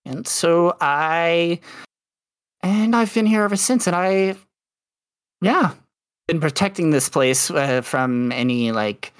and 0.05 0.27
so 0.27 0.75
I, 0.81 1.59
and 2.61 2.95
I've 2.95 3.13
been 3.13 3.25
here 3.25 3.43
ever 3.43 3.55
since, 3.55 3.87
and 3.87 3.95
I, 3.95 4.35
yeah, 5.41 5.73
been 6.27 6.39
protecting 6.39 6.91
this 6.91 7.09
place 7.09 7.49
uh, 7.51 7.81
from 7.81 8.31
any 8.31 8.71
like 8.71 9.13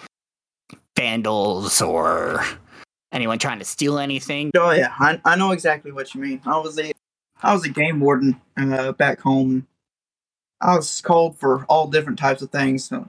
vandals 0.98 1.82
or 1.82 2.44
anyone 3.12 3.40
trying 3.40 3.60
to 3.60 3.66
steal 3.66 3.98
anything. 4.00 4.52
Oh 4.58 4.72
yeah, 4.72 4.94
I, 5.00 5.20
I 5.26 5.36
know 5.36 5.52
exactly 5.52 5.92
what 5.92 6.14
you 6.14 6.22
mean. 6.22 6.42
I 6.46 6.58
was 6.58 6.78
a 6.80 6.92
I 7.42 7.54
was 7.54 7.64
a 7.66 7.70
game 7.70 8.00
warden 8.02 8.40
uh, 8.58 8.92
back 8.94 9.20
home. 9.22 9.66
I 10.62 10.76
was 10.76 11.00
called 11.02 11.38
for 11.38 11.64
all 11.70 11.88
different 11.88 12.20
types 12.20 12.42
of 12.42 12.52
things. 12.52 12.84
So 12.84 13.08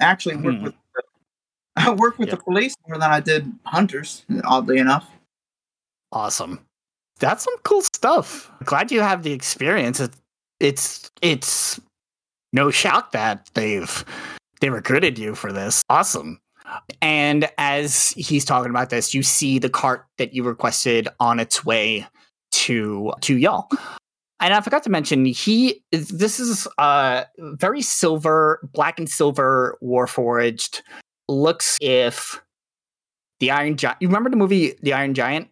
I 0.00 0.04
actually 0.04 0.36
worked 0.36 0.58
Hmm. 0.58 0.64
with 0.64 0.74
I 1.76 1.92
worked 1.92 2.18
with 2.18 2.28
Yeah. 2.28 2.34
the 2.34 2.42
police 2.42 2.74
more 2.88 2.98
than 2.98 3.08
I 3.10 3.20
did 3.20 3.52
hunters. 3.64 4.24
Oddly 4.44 4.78
enough. 4.78 5.08
Awesome. 6.10 6.58
That's 7.18 7.44
some 7.44 7.54
cool 7.64 7.82
stuff. 7.82 8.50
Glad 8.64 8.92
you 8.92 9.00
have 9.00 9.22
the 9.22 9.32
experience. 9.32 10.00
It, 10.00 10.12
it's 10.60 11.10
it's 11.22 11.80
no 12.52 12.70
shock 12.70 13.12
that 13.12 13.48
they've 13.54 14.04
they 14.60 14.70
recruited 14.70 15.18
you 15.18 15.34
for 15.34 15.52
this. 15.52 15.82
Awesome. 15.88 16.40
And 17.00 17.48
as 17.58 18.10
he's 18.10 18.44
talking 18.44 18.70
about 18.70 18.90
this, 18.90 19.14
you 19.14 19.22
see 19.22 19.58
the 19.58 19.70
cart 19.70 20.06
that 20.18 20.34
you 20.34 20.42
requested 20.42 21.08
on 21.20 21.40
its 21.40 21.64
way 21.64 22.06
to 22.52 23.12
to 23.22 23.36
y'all. 23.36 23.68
And 24.40 24.54
I 24.54 24.60
forgot 24.60 24.84
to 24.84 24.90
mention 24.90 25.24
he 25.24 25.82
this 25.92 26.38
is 26.38 26.68
uh 26.78 27.24
very 27.38 27.82
silver, 27.82 28.60
black 28.72 28.98
and 28.98 29.08
silver 29.08 29.76
warforged. 29.82 30.82
Looks 31.28 31.78
if 31.80 32.40
the 33.40 33.50
Iron 33.50 33.76
Giant. 33.76 34.00
You 34.00 34.08
remember 34.08 34.30
the 34.30 34.36
movie 34.36 34.74
The 34.82 34.92
Iron 34.92 35.14
Giant? 35.14 35.48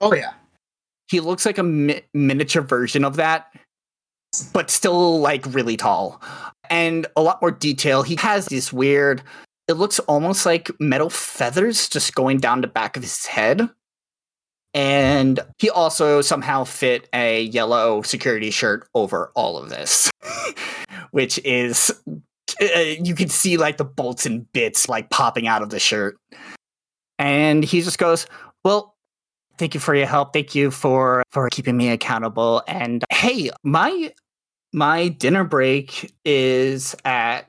Oh 0.00 0.14
yeah. 0.14 0.32
He 1.08 1.20
looks 1.20 1.46
like 1.46 1.58
a 1.58 1.62
mi- 1.62 2.02
miniature 2.14 2.62
version 2.62 3.04
of 3.04 3.16
that 3.16 3.46
but 4.52 4.70
still 4.70 5.20
like 5.20 5.44
really 5.54 5.76
tall 5.76 6.20
and 6.70 7.06
a 7.16 7.22
lot 7.22 7.40
more 7.40 7.50
detail. 7.50 8.02
He 8.02 8.16
has 8.16 8.46
this 8.46 8.72
weird, 8.72 9.22
it 9.68 9.74
looks 9.74 9.98
almost 10.00 10.46
like 10.46 10.70
metal 10.80 11.10
feathers 11.10 11.88
just 11.88 12.14
going 12.14 12.38
down 12.38 12.60
the 12.60 12.66
back 12.66 12.96
of 12.96 13.02
his 13.02 13.26
head. 13.26 13.68
And 14.74 15.40
he 15.58 15.70
also 15.70 16.20
somehow 16.20 16.64
fit 16.64 17.08
a 17.14 17.44
yellow 17.44 18.02
security 18.02 18.50
shirt 18.50 18.86
over 18.94 19.32
all 19.34 19.56
of 19.56 19.70
this, 19.70 20.10
which 21.12 21.38
is, 21.44 21.90
uh, 22.60 22.78
you 22.78 23.14
can 23.14 23.28
see 23.28 23.56
like 23.56 23.78
the 23.78 23.84
bolts 23.84 24.26
and 24.26 24.50
bits 24.52 24.88
like 24.88 25.08
popping 25.08 25.46
out 25.46 25.62
of 25.62 25.70
the 25.70 25.78
shirt. 25.78 26.18
And 27.18 27.64
he 27.64 27.80
just 27.80 27.98
goes, 27.98 28.26
Well, 28.64 28.95
thank 29.58 29.74
you 29.74 29.80
for 29.80 29.94
your 29.94 30.06
help. 30.06 30.32
Thank 30.32 30.54
you 30.54 30.70
for 30.70 31.22
for 31.30 31.48
keeping 31.50 31.76
me 31.76 31.90
accountable. 31.90 32.62
And 32.66 33.04
hey, 33.10 33.50
my 33.62 34.12
my 34.72 35.08
dinner 35.08 35.44
break 35.44 36.12
is 36.24 36.94
at 37.04 37.48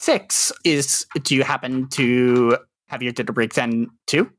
six. 0.00 0.52
Is 0.64 1.06
do 1.22 1.34
you 1.34 1.44
happen 1.44 1.88
to 1.90 2.56
have 2.88 3.02
your 3.02 3.12
dinner 3.12 3.32
break 3.32 3.54
then 3.54 3.90
too? 4.06 4.30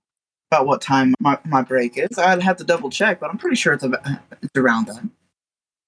About 0.52 0.68
what 0.68 0.82
time 0.82 1.16
my, 1.20 1.40
my 1.46 1.64
break 1.64 1.98
is? 1.98 2.18
I'd 2.20 2.44
have 2.44 2.58
to 2.58 2.64
double 2.64 2.92
check, 2.92 3.20
but 3.20 3.32
I'm 3.32 3.40
pretty 3.40 3.56
sure 3.56 3.74
it's, 3.74 3.84
about, 3.84 4.06
it's 4.44 4.56
around 4.56 4.86
then. 4.86 5.10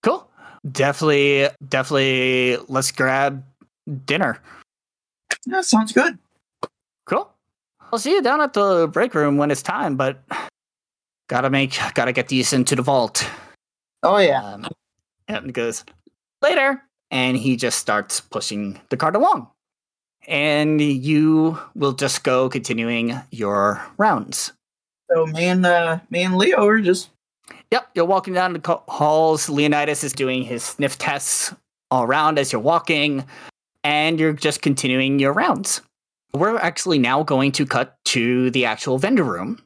Cool. 0.01 0.27
Definitely, 0.71 1.49
definitely. 1.69 2.57
Let's 2.67 2.91
grab 2.91 3.43
dinner. 4.05 4.41
Yeah, 5.45 5.61
sounds 5.61 5.91
good. 5.91 6.17
Cool. 7.05 7.29
I'll 7.93 7.99
see 7.99 8.13
you 8.13 8.23
down 8.23 8.41
at 8.41 8.53
the 8.53 8.87
break 8.91 9.13
room 9.13 9.37
when 9.37 9.51
it's 9.51 9.61
time, 9.61 9.95
but 9.95 10.23
gotta 11.27 11.49
make, 11.49 11.77
gotta 11.93 12.11
get 12.11 12.27
these 12.27 12.53
into 12.53 12.75
the 12.75 12.81
vault. 12.81 13.27
Oh 14.03 14.17
yeah. 14.17 14.43
Um, 14.43 14.67
and 15.27 15.45
he 15.47 15.51
goes, 15.51 15.83
later. 16.41 16.81
And 17.11 17.37
he 17.37 17.55
just 17.55 17.79
starts 17.79 18.19
pushing 18.19 18.79
the 18.89 18.97
cart 18.97 19.15
along. 19.15 19.49
And 20.27 20.81
you 20.81 21.59
will 21.75 21.93
just 21.93 22.23
go 22.23 22.49
continuing 22.49 23.19
your 23.31 23.81
rounds. 23.97 24.51
So 25.11 25.27
me 25.27 25.45
and 25.45 25.65
uh, 25.65 25.99
me 26.09 26.23
and 26.23 26.35
Leo 26.35 26.65
are 26.65 26.81
just 26.81 27.09
Yep, 27.71 27.89
you're 27.95 28.05
walking 28.05 28.33
down 28.33 28.53
the 28.53 28.81
halls. 28.87 29.49
Leonidas 29.49 30.03
is 30.03 30.13
doing 30.13 30.43
his 30.43 30.63
sniff 30.63 30.97
tests 30.97 31.53
all 31.91 32.03
around 32.03 32.39
as 32.39 32.51
you're 32.51 32.61
walking, 32.61 33.25
and 33.83 34.19
you're 34.19 34.33
just 34.33 34.61
continuing 34.61 35.19
your 35.19 35.33
rounds. 35.33 35.81
We're 36.33 36.57
actually 36.57 36.99
now 36.99 37.23
going 37.23 37.51
to 37.53 37.65
cut 37.65 37.97
to 38.05 38.51
the 38.51 38.65
actual 38.65 38.97
vendor 38.97 39.23
room, 39.23 39.61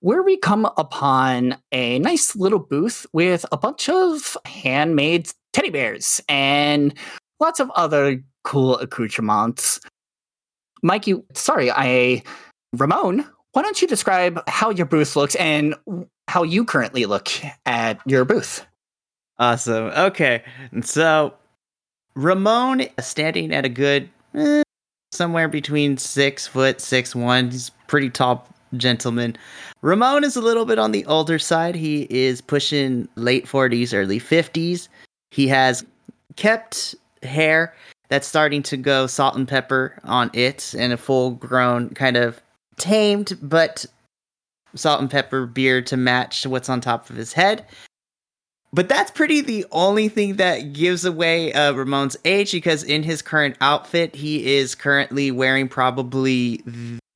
where 0.00 0.22
we 0.22 0.36
come 0.36 0.64
upon 0.76 1.56
a 1.72 1.98
nice 1.98 2.36
little 2.36 2.58
booth 2.58 3.06
with 3.12 3.44
a 3.52 3.56
bunch 3.56 3.88
of 3.88 4.36
handmade 4.44 5.30
teddy 5.52 5.70
bears 5.70 6.20
and 6.28 6.94
lots 7.40 7.60
of 7.60 7.70
other 7.70 8.22
cool 8.44 8.78
accoutrements. 8.78 9.80
Mikey, 10.82 11.16
sorry, 11.34 11.70
I 11.70 12.22
Ramone, 12.76 13.26
why 13.52 13.62
don't 13.62 13.80
you 13.80 13.88
describe 13.88 14.40
how 14.48 14.70
your 14.70 14.86
booth 14.86 15.16
looks 15.16 15.34
and 15.36 15.74
how 16.28 16.42
you 16.42 16.64
currently 16.64 17.06
look 17.06 17.28
at 17.66 18.00
your 18.06 18.24
booth? 18.24 18.64
Awesome. 19.38 19.86
Okay. 19.86 20.42
So 20.82 21.34
Ramone 22.14 22.86
standing 23.00 23.52
at 23.54 23.64
a 23.64 23.68
good 23.68 24.10
eh, 24.34 24.62
somewhere 25.12 25.48
between 25.48 25.96
six 25.96 26.46
foot 26.46 26.80
six 26.80 27.14
one. 27.14 27.50
He's 27.50 27.70
pretty 27.86 28.10
tall 28.10 28.46
gentleman. 28.76 29.36
Ramone 29.82 30.24
is 30.24 30.36
a 30.36 30.40
little 30.40 30.64
bit 30.64 30.78
on 30.78 30.92
the 30.92 31.04
older 31.06 31.38
side. 31.38 31.74
He 31.74 32.06
is 32.10 32.40
pushing 32.40 33.08
late 33.16 33.46
40s, 33.46 33.94
early 33.94 34.20
50s. 34.20 34.88
He 35.30 35.48
has 35.48 35.84
kept 36.36 36.94
hair 37.22 37.74
that's 38.08 38.26
starting 38.26 38.62
to 38.62 38.76
go 38.76 39.06
salt 39.06 39.36
and 39.36 39.46
pepper 39.46 39.98
on 40.04 40.30
it 40.32 40.74
and 40.78 40.92
a 40.92 40.96
full 40.96 41.32
grown 41.32 41.90
kind 41.90 42.16
of 42.16 42.40
tamed 42.76 43.36
but 43.42 43.84
salt 44.74 45.00
and 45.00 45.10
pepper 45.10 45.46
beard 45.46 45.86
to 45.88 45.96
match 45.96 46.46
what's 46.46 46.68
on 46.68 46.80
top 46.80 47.10
of 47.10 47.16
his 47.16 47.32
head. 47.32 47.66
But 48.72 48.88
that's 48.88 49.10
pretty 49.10 49.40
the 49.40 49.64
only 49.72 50.08
thing 50.08 50.36
that 50.36 50.74
gives 50.74 51.04
away 51.04 51.52
uh, 51.54 51.72
Ramone's 51.72 52.18
age 52.24 52.52
because 52.52 52.84
in 52.84 53.02
his 53.02 53.22
current 53.22 53.56
outfit, 53.60 54.14
he 54.14 54.56
is 54.56 54.74
currently 54.74 55.30
wearing 55.30 55.68
probably 55.68 56.62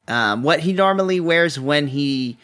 um, 0.09 0.43
what 0.43 0.61
he 0.61 0.73
normally 0.73 1.21
wears 1.21 1.59
when 1.59 1.87
he 1.87 2.37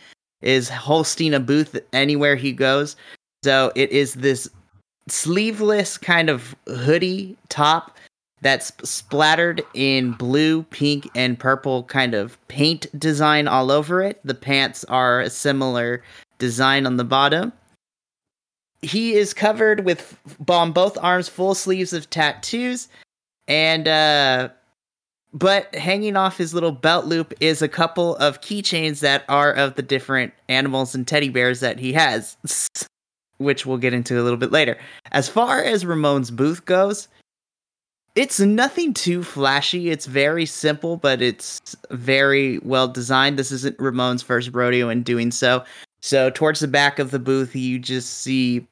is 0.43 0.69
hosting 0.69 1.35
a 1.35 1.41
booth 1.41 1.79
anywhere 1.93 2.37
he 2.37 2.53
goes. 2.53 2.97
So 3.45 3.73
it 3.75 3.91
is 3.91 4.15
this 4.15 4.49
sleeveless 5.09 5.99
kind 5.99 6.29
of 6.31 6.55
hoodie 6.67 7.37
top 7.49 7.97
that's 8.41 8.73
splattered 8.89 9.63
in 9.75 10.13
blue, 10.13 10.63
pink, 10.65 11.09
and 11.15 11.39
purple 11.39 11.83
kind 11.85 12.15
of 12.15 12.39
paint 12.49 12.87
design 12.99 13.49
all 13.49 13.71
over 13.71 14.01
it. 14.01 14.21
The 14.25 14.35
pants 14.35 14.85
are 14.85 15.21
a 15.21 15.31
similar 15.31 16.03
design 16.39 16.87
on 16.87 16.97
the 16.97 17.05
bottom. 17.05 17.53
He 18.81 19.15
is 19.15 19.35
covered 19.35 19.85
with 19.85 20.17
on 20.49 20.71
both 20.71 20.97
arms 20.99 21.29
full 21.29 21.57
sleeves 21.57 21.93
of 21.93 22.09
tattoos 22.11 22.89
and 23.49 23.89
uh 23.89 24.51
but 25.33 25.75
hanging 25.75 26.17
off 26.17 26.39
his 26.39 26.55
little 26.55 26.73
belt 26.73 27.05
loop 27.05 27.35
is 27.41 27.61
a 27.61 27.69
couple 27.69 28.17
of 28.17 28.41
keychains 28.41 29.01
that 29.01 29.25
are 29.29 29.53
of 29.53 29.75
the 29.75 29.83
different 29.83 30.33
animals 30.49 30.95
and 30.95 31.07
teddy 31.07 31.29
bears 31.29 31.61
that 31.61 31.79
he 31.79 31.93
has, 31.93 32.37
which 33.39 33.67
we'll 33.67 33.79
get 33.79 33.93
into 33.93 34.21
a 34.21 34.25
little 34.25 34.39
bit 34.39 34.53
later. 34.53 34.79
As 35.13 35.29
far 35.29 35.63
as 35.63 35.85
Ramone's 35.85 36.31
booth 36.31 36.65
goes, 36.65 37.09
it's 38.15 38.41
nothing 38.41 38.95
too 38.95 39.23
flashy. 39.23 39.91
It's 39.91 40.07
very 40.07 40.47
simple, 40.47 40.97
but 40.97 41.23
it's 41.23 41.61
very 41.91 42.59
well 42.61 42.89
designed. 42.89 43.39
This 43.39 43.53
isn't 43.53 43.79
Ramone's 43.79 44.23
first 44.23 44.51
rodeo 44.53 44.89
in 44.89 45.03
doing 45.03 45.31
so. 45.31 45.63
So, 46.01 46.31
towards 46.31 46.61
the 46.61 46.69
back 46.69 46.99
of 46.99 47.11
the 47.11 47.19
booth, 47.19 47.55
you 47.55 47.79
just 47.79 48.21
see 48.21 48.67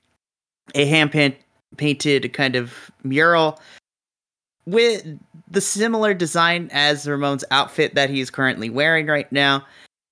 a 0.75 0.87
hand 0.87 1.13
painted 1.77 2.33
kind 2.33 2.57
of 2.57 2.91
mural 3.05 3.61
with 4.65 5.07
the 5.49 5.61
similar 5.61 6.15
design 6.15 6.69
as 6.73 7.07
Ramone's 7.07 7.45
outfit 7.51 7.95
that 7.95 8.11
he's 8.11 8.31
currently 8.31 8.71
wearing 8.71 9.07
right 9.07 9.31
now. 9.31 9.65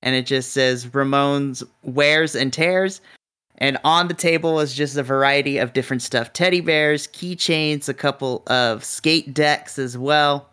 And 0.03 0.15
it 0.15 0.27
just 0.27 0.53
says 0.53 0.93
Ramone's 0.95 1.63
wears 1.83 2.35
and 2.35 2.53
tears. 2.53 3.01
And 3.59 3.79
on 3.85 4.09
the 4.09 4.15
table 4.15 4.61
is 4.61 4.75
just 4.75 4.97
a 4.97 5.03
variety 5.03 5.59
of 5.59 5.73
different 5.73 6.03
stuff 6.03 6.33
teddy 6.33 6.61
bears, 6.61 7.07
keychains, 7.09 7.89
a 7.89 7.95
couple 7.95 8.43
of 8.49 8.85
skate 8.85 9.33
decks 9.33 9.79
as 9.79 9.97
well. 9.97 10.49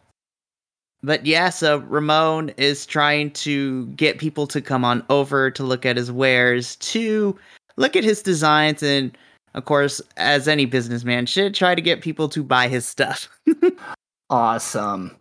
But 1.04 1.26
yeah, 1.26 1.50
so 1.50 1.78
Ramone 1.80 2.50
is 2.58 2.86
trying 2.86 3.32
to 3.32 3.88
get 3.88 4.20
people 4.20 4.46
to 4.48 4.62
come 4.62 4.86
on 4.86 5.04
over 5.10 5.50
to 5.50 5.64
look 5.64 5.84
at 5.84 5.98
his 5.98 6.12
wares, 6.12 6.76
to 6.78 7.36
look 7.76 7.96
at 7.96 8.04
his 8.04 8.22
designs, 8.22 8.84
and 8.84 9.18
of 9.56 9.66
course, 9.66 10.00
as 10.18 10.48
any 10.48 10.66
businessman 10.66 11.26
should, 11.26 11.56
try 11.56 11.74
to 11.74 11.82
get 11.82 12.02
people 12.02 12.30
to 12.30 12.44
buy 12.44 12.68
his 12.68 12.86
stuff. 12.86 13.28
awesome. 14.32 15.16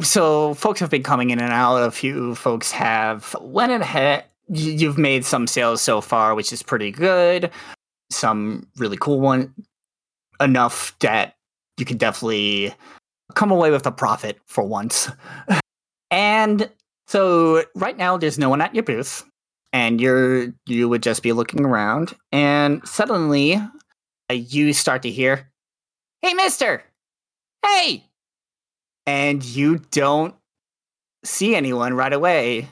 So, 0.00 0.54
folks 0.54 0.80
have 0.80 0.90
been 0.90 1.04
coming 1.04 1.30
in 1.30 1.40
and 1.40 1.52
out. 1.52 1.76
A 1.76 1.90
few 1.92 2.34
folks 2.34 2.72
have 2.72 3.36
went 3.40 3.70
ahead 3.70 4.24
you've 4.52 4.98
made 4.98 5.24
some 5.24 5.46
sales 5.46 5.80
so 5.80 6.00
far, 6.00 6.34
which 6.34 6.52
is 6.52 6.62
pretty 6.62 6.90
good. 6.90 7.50
Some 8.10 8.66
really 8.76 8.96
cool 8.96 9.20
one, 9.20 9.54
enough 10.40 10.96
that 11.00 11.36
you 11.76 11.84
can 11.84 11.96
definitely 11.96 12.74
come 13.34 13.50
away 13.50 13.70
with 13.70 13.86
a 13.86 13.92
profit 13.92 14.38
for 14.46 14.64
once. 14.64 15.08
and 16.10 16.68
so 17.06 17.64
right 17.74 17.96
now 17.96 18.16
there's 18.16 18.38
no 18.38 18.48
one 18.48 18.60
at 18.60 18.74
your 18.74 18.84
booth 18.84 19.24
and 19.72 20.00
you're 20.00 20.52
you 20.66 20.88
would 20.88 21.02
just 21.02 21.22
be 21.22 21.32
looking 21.32 21.64
around 21.64 22.14
and 22.32 22.86
suddenly 22.86 23.54
uh, 23.54 24.34
you 24.34 24.72
start 24.72 25.02
to 25.02 25.10
hear 25.10 25.48
hey 26.22 26.34
mister 26.34 26.82
hey 27.64 28.04
and 29.06 29.44
you 29.44 29.78
don't 29.90 30.34
see 31.24 31.54
anyone 31.54 31.94
right 31.94 32.12
away 32.12 32.68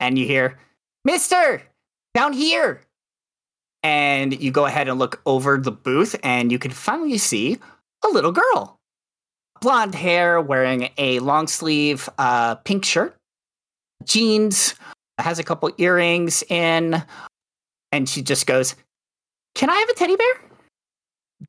and 0.00 0.18
you 0.18 0.26
hear 0.26 0.58
Mister, 1.04 1.62
down 2.14 2.32
here. 2.32 2.80
And 3.82 4.40
you 4.40 4.50
go 4.50 4.64
ahead 4.64 4.88
and 4.88 4.98
look 4.98 5.20
over 5.26 5.58
the 5.58 5.70
booth, 5.70 6.16
and 6.22 6.50
you 6.50 6.58
can 6.58 6.70
finally 6.70 7.18
see 7.18 7.58
a 8.02 8.08
little 8.08 8.32
girl. 8.32 8.78
Blonde 9.60 9.94
hair, 9.94 10.40
wearing 10.40 10.88
a 10.96 11.18
long 11.18 11.46
sleeve 11.46 12.08
uh, 12.16 12.54
pink 12.56 12.86
shirt, 12.86 13.14
jeans, 14.04 14.74
has 15.18 15.38
a 15.38 15.44
couple 15.44 15.70
earrings 15.76 16.42
in, 16.48 17.02
and 17.92 18.08
she 18.08 18.22
just 18.22 18.46
goes, 18.46 18.74
Can 19.54 19.68
I 19.68 19.76
have 19.76 19.88
a 19.90 19.94
teddy 19.94 20.16
bear? 20.16 20.34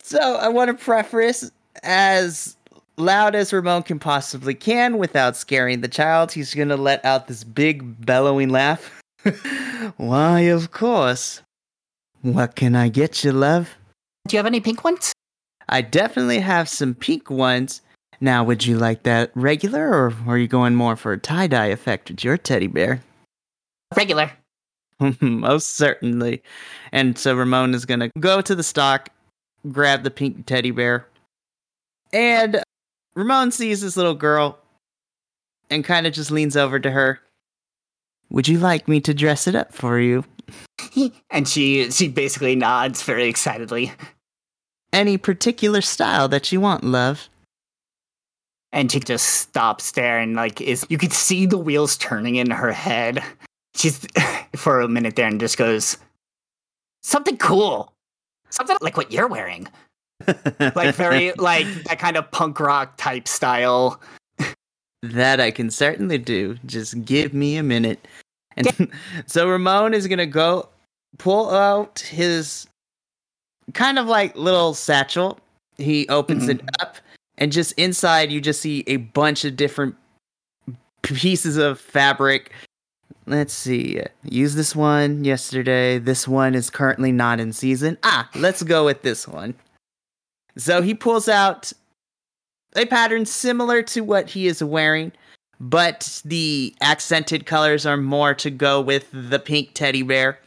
So 0.04 0.36
I 0.36 0.50
want 0.50 0.78
to 0.78 0.84
preface 0.84 1.50
as 1.84 2.55
loud 2.98 3.36
as 3.36 3.54
Ramone 3.54 3.84
can 3.84 4.00
possibly 4.00 4.54
can 4.54 4.98
without 4.98 5.36
scaring 5.36 5.82
the 5.82 5.88
child. 5.88 6.32
He's 6.32 6.54
going 6.54 6.70
to 6.70 6.78
let 6.78 7.04
out 7.06 7.28
this 7.28 7.44
big 7.44 8.06
bellowing 8.06 8.50
laugh. 8.50 9.02
Why, 9.98 10.42
of 10.42 10.72
course. 10.72 11.42
What 12.22 12.56
can 12.56 12.76
I 12.76 12.90
get 12.90 13.24
you, 13.24 13.32
love? 13.32 13.76
Do 14.28 14.36
you 14.36 14.40
have 14.40 14.46
any 14.46 14.60
pink 14.60 14.84
ones? 14.84 15.14
I 15.70 15.82
definitely 15.82 16.40
have 16.40 16.70
some 16.70 16.94
pink 16.96 17.30
ones. 17.30 17.82
Now, 18.22 18.44
would 18.44 18.66
you 18.66 18.78
like 18.78 19.04
that 19.04 19.32
regular, 19.36 19.88
or 19.90 20.14
are 20.28 20.38
you 20.38 20.48
going 20.48 20.76
more 20.76 20.96
for 20.96 21.12
a 21.12 21.18
tie 21.18 21.48
dye 21.48 21.68
effect 21.68 22.10
with 22.10 22.24
your 22.24 22.38
teddy 22.38 22.68
bear? 22.68 23.02
Regular. 23.96 24.32
Most 25.20 25.76
certainly. 25.76 26.42
And 26.92 27.18
so 27.18 27.36
Ramone 27.36 27.74
is 27.74 27.86
going 27.86 28.00
to 28.00 28.12
go 28.20 28.42
to 28.42 28.56
the 28.56 28.64
stock, 28.64 29.10
grab 29.72 30.04
the 30.04 30.12
pink 30.12 30.46
teddy 30.46 30.72
bear, 30.72 31.08
and 32.14 32.64
Ramone 33.16 33.52
sees 33.52 33.82
this 33.82 33.96
little 33.96 34.14
girl 34.14 34.60
and 35.70 35.84
kind 35.84 36.06
of 36.06 36.14
just 36.14 36.32
leans 36.32 36.58
over 36.58 36.80
to 36.80 36.92
her. 36.92 37.20
Would 38.30 38.48
you 38.48 38.60
like 38.60 38.88
me 38.88 39.00
to 39.02 39.14
dress 39.14 39.48
it 39.48 39.56
up 39.56 39.74
for 39.74 40.00
you? 40.00 40.26
and 41.30 41.48
she 41.48 41.90
she 41.92 42.08
basically 42.08 42.56
nods 42.56 43.02
very 43.04 43.28
excitedly. 43.28 43.92
Any 44.92 45.18
particular 45.18 45.82
style 45.82 46.28
that 46.30 46.52
you 46.52 46.60
want, 46.60 46.84
love? 46.84 47.30
And 48.72 48.92
she 48.92 49.00
just 49.00 49.26
stops 49.26 49.92
there 49.92 50.20
and 50.20 50.36
like 50.36 50.60
is 50.60 50.86
you 50.90 50.98
could 50.98 51.14
see 51.14 51.46
the 51.46 51.58
wheels 51.58 51.98
turning 51.98 52.36
in 52.36 52.52
her 52.52 52.72
head. 52.72 53.24
She's 53.76 54.06
for 54.56 54.82
a 54.82 54.88
minute 54.88 55.16
there 55.16 55.28
and 55.28 55.40
just 55.40 55.58
goes, 55.58 55.98
Something 57.04 57.38
cool. 57.38 57.94
Something 58.50 58.78
like 58.82 58.98
what 58.98 59.12
you're 59.12 59.28
wearing. 59.28 59.68
Like 60.76 60.96
very 60.96 61.32
like 61.34 61.68
that 61.86 62.00
kind 62.00 62.18
of 62.18 62.30
punk 62.32 62.60
rock 62.60 62.98
type 62.98 63.28
style. 63.28 64.00
That 65.02 65.40
I 65.40 65.52
can 65.52 65.70
certainly 65.70 66.18
do. 66.18 66.58
Just 66.66 67.06
give 67.06 67.34
me 67.34 67.58
a 67.58 67.64
minute. 67.64 68.08
And 68.58 68.92
so 69.26 69.50
Ramone 69.50 69.94
is 69.94 70.08
gonna 70.08 70.26
go 70.26 70.70
pull 71.18 71.52
out 71.52 72.00
his 72.00 72.68
kind 73.74 74.00
of 74.00 74.08
like 74.08 74.36
little 74.36 74.74
satchel. 74.74 75.40
He 75.78 76.08
opens 76.08 76.48
it 76.48 76.62
up, 76.80 76.98
and 77.38 77.52
just 77.52 77.74
inside 77.74 78.32
you 78.32 78.40
just 78.40 78.62
see 78.62 78.84
a 78.88 78.98
bunch 78.98 79.44
of 79.44 79.58
different 79.58 79.96
pieces 81.02 81.58
of 81.58 81.80
fabric. 81.80 82.52
Let's 83.28 83.54
see. 83.54 84.00
Use 84.24 84.56
this 84.56 84.76
one 84.76 85.26
yesterday. 85.26 85.98
This 85.98 86.28
one 86.28 86.54
is 86.54 86.70
currently 86.70 87.12
not 87.12 87.40
in 87.40 87.54
season. 87.54 87.98
Ah, 88.04 88.30
let's 88.36 88.62
go 88.62 88.86
with 88.86 89.02
this 89.02 89.28
one. 89.28 89.56
So 90.58 90.82
he 90.82 90.94
pulls 90.94 91.28
out 91.28 91.72
a 92.76 92.86
pattern 92.86 93.26
similar 93.26 93.82
to 93.84 94.02
what 94.02 94.30
he 94.30 94.48
is 94.48 94.64
wearing, 94.64 95.12
but 95.60 96.22
the 96.26 96.76
accented 96.82 97.46
colors 97.46 97.86
are 97.86 97.98
more 97.98 98.34
to 98.36 98.50
go 98.50 98.82
with 98.82 99.08
the 99.14 99.40
pink 99.40 99.74
teddy 99.74 100.02
bear. 100.04 100.40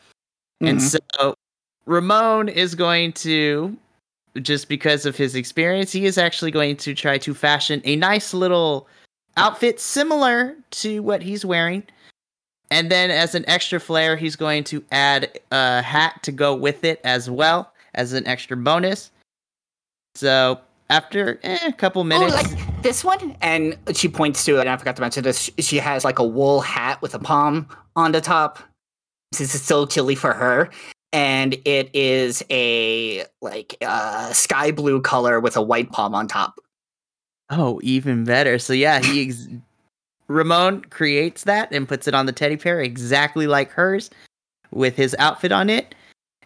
And 0.60 0.78
Mhm. 0.78 1.00
so 1.16 1.34
Ramone 1.86 2.48
is 2.48 2.74
going 2.74 3.12
to, 3.14 3.76
just 4.42 4.68
because 4.68 5.06
of 5.06 5.16
his 5.16 5.34
experience, 5.34 5.92
he 5.92 6.04
is 6.04 6.18
actually 6.18 6.50
going 6.50 6.76
to 6.78 6.94
try 6.94 7.16
to 7.18 7.34
fashion 7.34 7.80
a 7.84 7.96
nice 7.96 8.34
little 8.34 8.86
outfit 9.36 9.80
similar 9.80 10.56
to 10.70 11.00
what 11.02 11.22
he's 11.22 11.44
wearing. 11.44 11.84
And 12.70 12.90
then, 12.90 13.10
as 13.10 13.34
an 13.34 13.44
extra 13.48 13.80
flair, 13.80 14.16
he's 14.16 14.36
going 14.36 14.64
to 14.64 14.84
add 14.92 15.40
a 15.50 15.80
hat 15.80 16.22
to 16.24 16.32
go 16.32 16.54
with 16.54 16.84
it 16.84 17.00
as 17.04 17.30
well 17.30 17.72
as 17.94 18.12
an 18.12 18.26
extra 18.26 18.56
bonus. 18.56 19.10
So, 20.18 20.60
after 20.90 21.38
eh, 21.44 21.58
a 21.68 21.72
couple 21.72 22.02
minutes. 22.02 22.32
Oh, 22.32 22.36
like 22.36 22.82
this 22.82 23.04
one? 23.04 23.36
And 23.40 23.78
she 23.94 24.08
points 24.08 24.44
to 24.46 24.56
it, 24.56 24.62
and 24.62 24.68
I 24.68 24.76
forgot 24.76 24.96
to 24.96 25.02
mention 25.02 25.22
this. 25.22 25.48
She 25.60 25.76
has 25.76 26.04
like 26.04 26.18
a 26.18 26.24
wool 26.24 26.60
hat 26.60 27.00
with 27.00 27.14
a 27.14 27.20
palm 27.20 27.68
on 27.94 28.10
the 28.10 28.20
top. 28.20 28.58
This 29.30 29.54
is 29.54 29.62
still 29.62 29.86
chilly 29.86 30.16
for 30.16 30.32
her. 30.32 30.70
And 31.12 31.54
it 31.64 31.88
is 31.94 32.44
a 32.50 33.26
like 33.40 33.76
uh, 33.80 34.32
sky 34.32 34.72
blue 34.72 35.00
color 35.00 35.38
with 35.38 35.56
a 35.56 35.62
white 35.62 35.92
palm 35.92 36.16
on 36.16 36.26
top. 36.26 36.58
Oh, 37.48 37.78
even 37.84 38.24
better. 38.24 38.58
So 38.58 38.72
yeah, 38.72 38.98
he 38.98 39.22
ex- 39.28 39.46
Ramone 40.26 40.80
creates 40.86 41.44
that 41.44 41.70
and 41.70 41.86
puts 41.86 42.08
it 42.08 42.14
on 42.14 42.26
the 42.26 42.32
teddy 42.32 42.56
bear 42.56 42.80
exactly 42.80 43.46
like 43.46 43.70
hers 43.70 44.10
with 44.72 44.96
his 44.96 45.14
outfit 45.20 45.52
on 45.52 45.70
it 45.70 45.94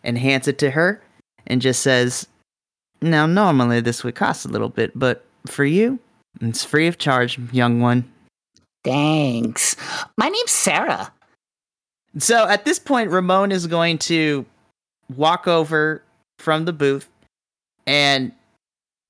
and 0.05 0.19
hands 0.19 0.47
it 0.47 0.59
to 0.59 0.71
her 0.71 1.03
and 1.47 1.63
just 1.63 1.81
says, 1.81 2.29
"Now 3.03 3.27
normally 3.27 3.81
this 3.81 4.05
would 4.05 4.15
cost 4.15 4.45
a 4.45 4.49
little 4.49 4.69
bit, 4.69 4.93
but 4.95 5.25
for 5.47 5.65
you, 5.65 5.99
it's 6.41 6.65
free 6.65 6.87
of 6.87 6.99
charge, 6.99 7.39
young 7.53 7.81
one." 7.81 8.11
Thanks. 8.85 9.77
My 10.17 10.29
name's 10.29 10.51
Sarah. 10.51 11.13
So 12.19 12.47
at 12.49 12.65
this 12.65 12.79
point, 12.79 13.11
Ramone 13.11 13.53
is 13.53 13.67
going 13.67 13.99
to 13.99 14.45
walk 15.15 15.47
over 15.47 16.03
from 16.39 16.65
the 16.65 16.73
booth 16.73 17.09
and 17.87 18.33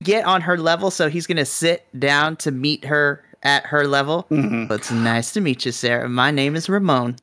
get 0.03 0.25
on 0.25 0.43
her 0.43 0.59
level. 0.59 0.91
So 0.91 1.09
he's 1.09 1.27
going 1.27 1.37
to 1.39 1.45
sit 1.45 1.87
down 1.99 2.37
to 2.37 2.51
meet 2.51 2.85
her 2.85 3.25
at 3.43 3.67
her 3.67 3.87
level. 3.87 4.27
Mhm. 4.31 4.71
It's 4.71 4.91
nice 4.91 5.33
to 5.33 5.41
meet 5.41 5.65
you, 5.65 5.73
Sarah. 5.73 6.09
My 6.09 6.31
name 6.31 6.55
is 6.55 6.69
Ramone. 6.69 7.17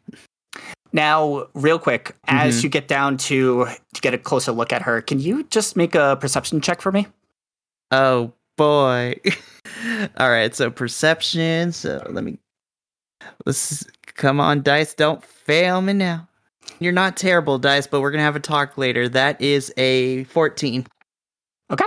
Now, 0.91 1.47
real 1.53 1.77
quick, 1.79 2.15
as 2.27 2.59
Mhm. 2.59 2.63
you 2.63 2.69
get 2.69 2.87
down 2.87 3.17
to 3.17 3.67
to 3.93 4.01
get 4.01 4.13
a 4.13 4.17
closer 4.17 4.51
look 4.51 4.73
at 4.73 4.81
her, 4.83 5.01
can 5.01 5.19
you 5.19 5.43
just 5.43 5.75
make 5.75 5.93
a 5.95 6.17
perception 6.19 6.61
check 6.61 6.81
for 6.81 6.91
me? 6.91 7.07
Oh 7.91 8.33
boy. 8.57 9.15
All 10.17 10.29
right, 10.29 10.53
so 10.55 10.69
perception. 10.71 11.71
So 11.71 12.05
let 12.09 12.23
me 12.23 12.39
let's 13.45 13.85
come 14.15 14.39
on, 14.39 14.61
dice. 14.63 14.93
Don't 14.93 15.23
fail 15.23 15.81
me 15.81 15.93
now. 15.93 16.27
You're 16.79 16.91
not 16.93 17.17
terrible, 17.17 17.57
dice, 17.59 17.87
but 17.87 18.01
we're 18.01 18.11
gonna 18.11 18.23
have 18.23 18.35
a 18.35 18.39
talk 18.39 18.77
later. 18.77 19.07
That 19.09 19.39
is 19.41 19.73
a 19.77 20.23
14. 20.25 20.85
Okay. 21.71 21.85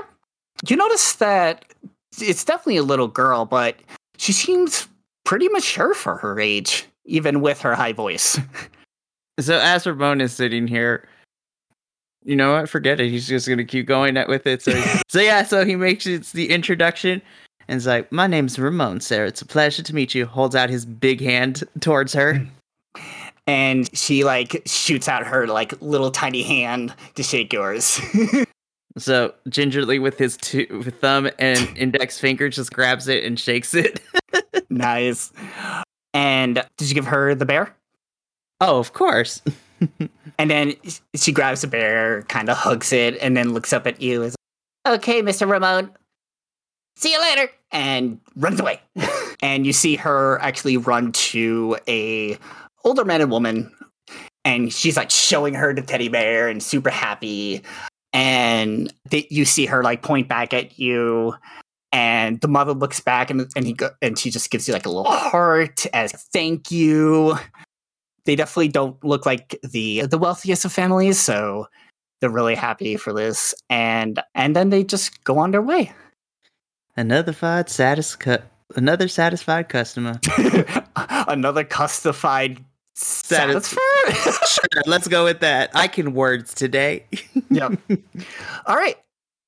You 0.68 0.76
notice 0.76 1.14
that 1.14 1.64
it's 2.20 2.44
definitely 2.44 2.76
a 2.76 2.82
little 2.82 3.08
girl, 3.08 3.44
but 3.46 3.76
she 4.16 4.32
seems 4.32 4.86
pretty 5.24 5.48
mature 5.48 5.94
for 5.94 6.16
her 6.18 6.38
age, 6.38 6.86
even 7.04 7.40
with 7.40 7.60
her 7.62 7.74
high 7.74 7.92
voice. 7.92 8.38
So 9.40 9.58
as 9.58 9.86
Ramone 9.86 10.20
is 10.20 10.32
sitting 10.32 10.66
here, 10.66 11.08
you 12.24 12.36
know 12.36 12.52
what? 12.52 12.68
Forget 12.68 13.00
it. 13.00 13.10
He's 13.10 13.26
just 13.26 13.48
gonna 13.48 13.64
keep 13.64 13.86
going 13.86 14.14
with 14.28 14.46
it. 14.46 14.62
So, 14.62 14.72
so 15.08 15.20
yeah. 15.20 15.42
So 15.42 15.64
he 15.64 15.76
makes 15.76 16.06
it 16.06 16.24
the 16.26 16.50
introduction 16.50 17.22
and 17.68 17.78
is 17.78 17.86
like, 17.86 18.10
"My 18.12 18.26
name's 18.26 18.58
Ramone, 18.58 19.00
Sarah. 19.00 19.28
It's 19.28 19.42
a 19.42 19.46
pleasure 19.46 19.82
to 19.82 19.94
meet 19.94 20.14
you." 20.14 20.26
Holds 20.26 20.54
out 20.54 20.70
his 20.70 20.84
big 20.84 21.20
hand 21.20 21.64
towards 21.80 22.12
her. 22.12 22.46
and 23.46 23.94
she 23.96 24.24
like 24.24 24.62
shoots 24.66 25.08
out 25.08 25.26
her 25.26 25.46
like 25.46 25.80
little 25.80 26.10
tiny 26.10 26.42
hand 26.42 26.94
to 27.14 27.22
shake 27.22 27.52
yours. 27.52 28.00
So 28.98 29.32
gingerly 29.48 29.98
with 29.98 30.18
his 30.18 30.36
two 30.36 30.66
with 30.84 31.00
thumb 31.00 31.30
and 31.38 31.78
index 31.78 32.18
finger 32.18 32.50
just 32.50 32.74
grabs 32.74 33.08
it 33.08 33.24
and 33.24 33.40
shakes 33.40 33.72
it. 33.72 34.02
nice. 34.68 35.32
And 36.12 36.62
did 36.76 36.88
you 36.88 36.94
give 36.94 37.06
her 37.06 37.34
the 37.34 37.46
bear? 37.46 37.74
Oh, 38.62 38.78
of 38.78 38.92
course. 38.92 39.42
And 40.38 40.50
then 40.50 40.74
she 41.14 41.30
grabs 41.30 41.60
the 41.60 41.66
bear, 41.66 42.22
kind 42.22 42.48
of 42.48 42.56
hugs 42.56 42.92
it, 42.92 43.18
and 43.20 43.36
then 43.36 43.52
looks 43.52 43.72
up 43.72 43.86
at 43.86 44.00
you. 44.00 44.22
Is 44.22 44.34
okay, 44.86 45.22
Mister 45.22 45.46
Ramone. 45.46 45.90
See 46.96 47.12
you 47.12 47.20
later, 47.20 47.50
and 47.70 48.18
runs 48.36 48.58
away. 48.58 48.80
and 49.42 49.66
you 49.66 49.72
see 49.72 49.94
her 49.96 50.40
actually 50.40 50.78
run 50.78 51.12
to 51.12 51.76
a 51.86 52.38
older 52.84 53.04
man 53.04 53.20
and 53.20 53.30
woman, 53.30 53.70
and 54.44 54.72
she's 54.72 54.96
like 54.96 55.10
showing 55.10 55.54
her 55.54 55.74
the 55.74 55.82
teddy 55.82 56.08
bear 56.08 56.48
and 56.48 56.62
super 56.62 56.90
happy. 56.90 57.62
And 58.12 58.92
they, 59.10 59.26
you 59.30 59.44
see 59.44 59.66
her 59.66 59.82
like 59.82 60.02
point 60.02 60.28
back 60.28 60.54
at 60.54 60.78
you, 60.78 61.34
and 61.92 62.40
the 62.40 62.48
mother 62.48 62.72
looks 62.72 63.00
back 63.00 63.30
and 63.30 63.48
and 63.54 63.66
he 63.66 63.74
go, 63.74 63.90
and 64.00 64.18
she 64.18 64.30
just 64.30 64.50
gives 64.50 64.66
you 64.66 64.74
like 64.74 64.86
a 64.86 64.90
little 64.90 65.04
heart 65.04 65.86
as 65.92 66.12
thank 66.32 66.70
you 66.70 67.36
they 68.24 68.36
definitely 68.36 68.68
don't 68.68 69.02
look 69.04 69.26
like 69.26 69.58
the 69.62 70.02
the 70.06 70.18
wealthiest 70.18 70.64
of 70.64 70.72
families, 70.72 71.20
so 71.20 71.66
they're 72.20 72.30
really 72.30 72.54
happy 72.54 72.96
for 72.96 73.12
this. 73.12 73.54
And 73.68 74.20
and 74.34 74.54
then 74.56 74.70
they 74.70 74.84
just 74.84 75.24
go 75.24 75.38
on 75.38 75.50
their 75.50 75.62
way. 75.62 75.92
Another 76.96 77.32
fied 77.32 77.68
satis- 77.68 78.16
cu- 78.16 78.38
another 78.76 79.08
satisfied 79.08 79.68
customer. 79.68 80.20
Another 80.96 81.64
custified 81.64 82.62
Satis- 82.94 83.68
satisfied. 83.68 84.34
sure, 84.46 84.82
let's 84.86 85.08
go 85.08 85.24
with 85.24 85.40
that. 85.40 85.70
I 85.74 85.88
can 85.88 86.12
words 86.12 86.52
today. 86.54 87.06
yep. 87.50 87.72
All 88.66 88.76
right. 88.76 88.96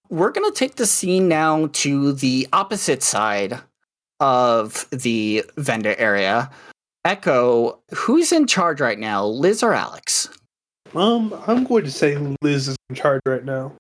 We're 0.09 0.31
going 0.31 0.51
to 0.51 0.57
take 0.57 0.77
the 0.77 0.87
scene 0.87 1.29
now 1.29 1.69
to 1.73 2.13
the 2.13 2.49
opposite 2.53 3.03
side 3.03 3.61
of 4.21 4.87
the 4.91 5.45
vendor 5.57 5.95
area. 5.99 6.51
Echo, 7.05 7.79
who's 7.95 8.33
in 8.33 8.47
charge 8.47 8.81
right 8.81 8.99
now, 8.99 9.25
Liz 9.25 9.63
or 9.63 9.75
Alex? 9.75 10.29
Um, 10.95 11.35
I'm 11.47 11.65
going 11.65 11.85
to 11.85 11.91
say 11.91 12.17
Liz 12.41 12.69
is 12.69 12.77
in 12.89 12.97
charge 12.97 13.21
right 13.27 13.45
now. 13.45 13.73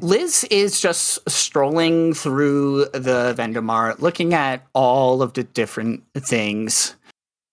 Liz 0.00 0.44
is 0.50 0.80
just 0.80 1.28
strolling 1.28 2.14
through 2.14 2.86
the 2.92 3.34
vendor 3.36 3.62
mart, 3.62 4.00
looking 4.00 4.34
at 4.34 4.64
all 4.72 5.20
of 5.22 5.32
the 5.32 5.42
different 5.42 6.04
things 6.16 6.94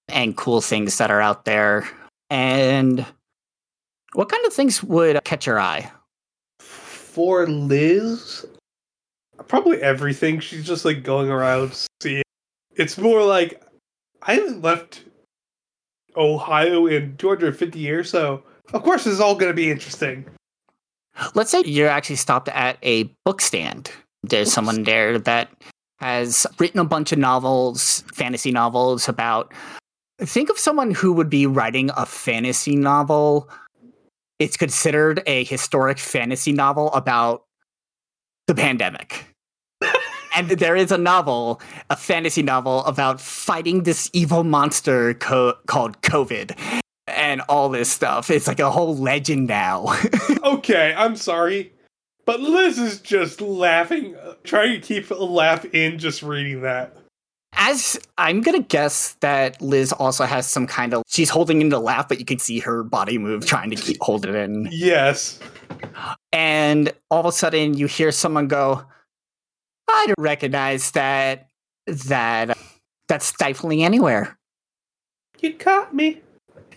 and 0.08 0.38
cool 0.38 0.62
things 0.62 1.00
that 1.00 1.10
are 1.10 1.22
out 1.22 1.46
there. 1.46 1.88
And 2.30 3.06
what 4.14 4.30
kind 4.30 4.46
of 4.46 4.54
things 4.54 4.84
would 4.84 5.24
catch 5.24 5.48
your 5.48 5.60
eye? 5.60 5.92
For 6.60 7.48
Liz, 7.48 8.46
Probably 9.48 9.82
everything. 9.82 10.40
She's 10.40 10.66
just 10.66 10.84
like 10.86 11.04
going 11.04 11.30
around 11.30 11.88
seeing. 12.02 12.24
It's 12.76 12.98
more 12.98 13.24
like 13.24 13.62
I 14.28 14.34
haven't 14.34 14.62
left 14.62 15.06
Ohio 16.18 16.86
in 16.86 17.16
250 17.18 17.80
years, 17.80 18.10
so 18.10 18.44
of 18.74 18.84
course 18.84 19.06
this 19.06 19.14
is 19.14 19.22
all 19.22 19.36
going 19.36 19.50
to 19.50 19.56
be 19.56 19.72
interesting. 19.72 20.26
Let's 21.34 21.50
say 21.50 21.64
you're 21.66 21.88
actually 21.88 22.18
stopped 22.18 22.50
at 22.50 22.78
a 22.84 23.04
book 23.26 23.42
stand. 23.42 23.90
There's 24.24 24.52
someone 24.52 24.84
there 24.84 25.18
that 25.18 25.50
has 26.00 26.46
written 26.60 26.80
a 26.80 26.86
bunch 26.86 27.12
of 27.12 27.18
novels, 27.18 28.04
fantasy 28.14 28.52
novels 28.52 29.08
about. 29.08 29.54
Think 30.20 30.50
of 30.50 30.60
someone 30.60 30.92
who 30.92 31.14
would 31.14 31.30
be 31.30 31.48
writing 31.48 31.90
a 31.96 32.06
fantasy 32.06 32.76
novel. 32.76 33.50
It's 34.40 34.58
considered 34.58 35.24
a 35.26 35.44
historic 35.46 35.98
fantasy 35.98 36.52
novel 36.52 36.92
about 36.94 37.44
the 38.48 38.56
pandemic. 38.56 39.26
and 40.38 40.50
there 40.50 40.76
is 40.76 40.92
a 40.92 41.00
novel, 41.00 41.60
a 41.90 41.96
fantasy 41.96 42.44
novel 42.44 42.86
about 42.86 43.20
fighting 43.20 43.84
this 43.84 44.08
evil 44.14 44.44
monster 44.44 45.16
co- 45.16 45.56
called 45.66 46.00
COVID 46.04 46.56
and 47.08 47.42
all 47.50 47.70
this 47.70 47.90
stuff. 47.90 48.30
It's 48.30 48.48
like 48.48 48.60
a 48.60 48.70
whole 48.70 48.96
legend 48.96 49.48
now. 49.48 49.98
okay, 50.44 50.94
I'm 50.96 51.16
sorry. 51.16 51.74
But 52.26 52.40
Liz 52.42 52.78
is 52.78 53.02
just 53.02 53.42
laughing, 53.42 54.16
uh, 54.16 54.36
trying 54.44 54.80
to 54.80 54.80
keep 54.80 55.10
a 55.10 55.16
laugh 55.16 55.66
in 55.74 55.98
just 55.98 56.22
reading 56.22 56.62
that. 56.62 56.96
As 57.54 58.00
I'm 58.20 58.42
gonna 58.42 58.62
guess 58.62 59.14
that 59.22 59.60
Liz 59.60 59.92
also 59.94 60.26
has 60.26 60.46
some 60.46 60.68
kind 60.68 60.94
of 60.94 61.02
she's 61.08 61.32
holding 61.32 61.62
in 61.62 61.70
the 61.70 61.80
laugh, 61.80 62.08
but 62.08 62.20
you 62.20 62.26
can 62.26 62.38
see 62.38 62.60
her 62.60 62.84
body 62.84 63.18
move 63.18 63.48
trying 63.48 63.72
to 63.72 63.76
keep 63.76 63.98
hold 64.02 64.26
it 64.26 64.36
in. 64.36 64.68
Yes. 64.70 65.40
And 66.32 66.94
all 67.10 67.22
of 67.22 67.26
a 67.26 67.32
sudden 67.32 67.76
you 67.76 67.88
hear 67.88 68.12
someone 68.12 68.48
go, 68.48 68.84
I 69.90 70.06
don't 70.08 70.20
recognize 70.20 70.92
that 70.92 71.48
that 71.86 72.58
that's 73.08 73.26
stifling 73.26 73.84
anywhere. 73.84 74.38
You 75.40 75.54
caught 75.54 75.94
me. 75.94 76.22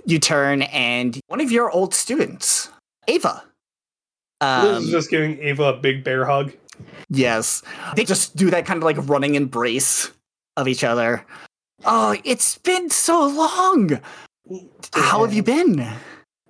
You 0.07 0.19
turn 0.19 0.63
and 0.63 1.19
one 1.29 1.41
of 1.41 1.51
your 1.51 1.71
old 1.71 1.95
students, 1.95 2.71
Ava. 3.09 3.43
Liz 4.43 4.77
Um, 4.77 4.85
is 4.85 4.91
just 4.91 5.11
giving 5.11 5.39
Ava 5.41 5.65
a 5.65 5.77
big 5.77 6.05
bear 6.05 6.25
hug. 6.25 6.53
Yes. 7.11 7.63
They 7.97 8.05
just 8.05 8.37
do 8.37 8.51
that 8.51 8.65
kind 8.65 8.79
of 8.79 8.85
like 8.85 8.97
running 9.09 9.35
embrace 9.35 10.11
of 10.57 10.69
each 10.69 10.85
other. 10.85 11.25
Oh, 11.85 12.17
it's 12.25 12.59
been 12.59 12.89
so 12.91 13.27
long. 13.27 14.01
How 14.95 15.23
have 15.25 15.35
you 15.35 15.43
been? 15.43 15.87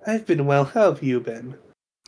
I've 0.05 0.25
been 0.25 0.45
well. 0.45 0.65
How 0.65 0.93
have 0.93 1.03
you 1.03 1.19
been? 1.19 1.55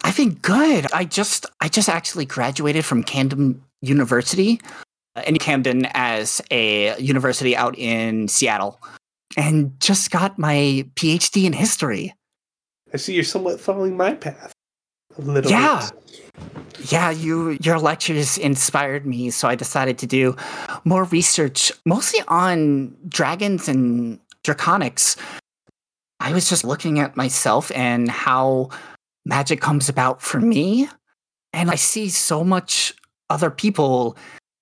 I've 0.04 0.18
been 0.18 0.36
good. 0.36 0.88
I 0.93 1.06
just 1.06 1.45
I 1.62 1.68
just 1.68 1.89
actually 1.89 2.26
graduated 2.26 2.86
from 2.86 3.04
Camden 3.04 3.62
University 3.84 4.59
uh, 5.15 5.21
in 5.27 5.38
Camden 5.38 5.88
as 5.93 6.41
a 6.49 6.97
university 6.99 7.55
out 7.55 7.77
in 7.77 8.27
Seattle 8.27 8.81
and 9.38 9.79
just 9.79 10.09
got 10.09 10.39
my 10.39 10.88
PhD 10.95 11.43
in 11.45 11.53
history. 11.53 12.13
I 12.93 12.97
see 12.97 13.13
you're 13.13 13.23
somewhat 13.23 13.59
following 13.59 13.97
my 13.97 14.13
path. 14.13 14.53
A 15.17 15.21
little 15.21 15.51
Yeah. 15.51 15.89
bit. 15.91 15.99
Yeah, 16.91 17.11
you 17.11 17.57
your 17.61 17.77
lectures 17.79 18.38
inspired 18.38 19.05
me, 19.05 19.29
so 19.29 19.47
I 19.47 19.55
decided 19.55 19.97
to 19.99 20.07
do 20.07 20.36
more 20.86 21.03
research, 21.05 21.71
mostly 21.86 22.21
on 22.27 22.95
dragons 23.07 23.67
and 23.67 24.19
draconics. 24.43 25.15
I 26.19 26.34
was 26.34 26.49
just 26.49 26.63
looking 26.63 26.99
at 26.99 27.15
myself 27.15 27.71
and 27.75 28.09
how 28.09 28.69
magic 29.25 29.61
comes 29.61 29.88
about 29.88 30.21
for 30.21 30.39
me, 30.39 30.89
and 31.53 31.69
I 31.69 31.75
see 31.75 32.09
so 32.09 32.43
much 32.43 32.93
other 33.34 33.49
people 33.49 34.15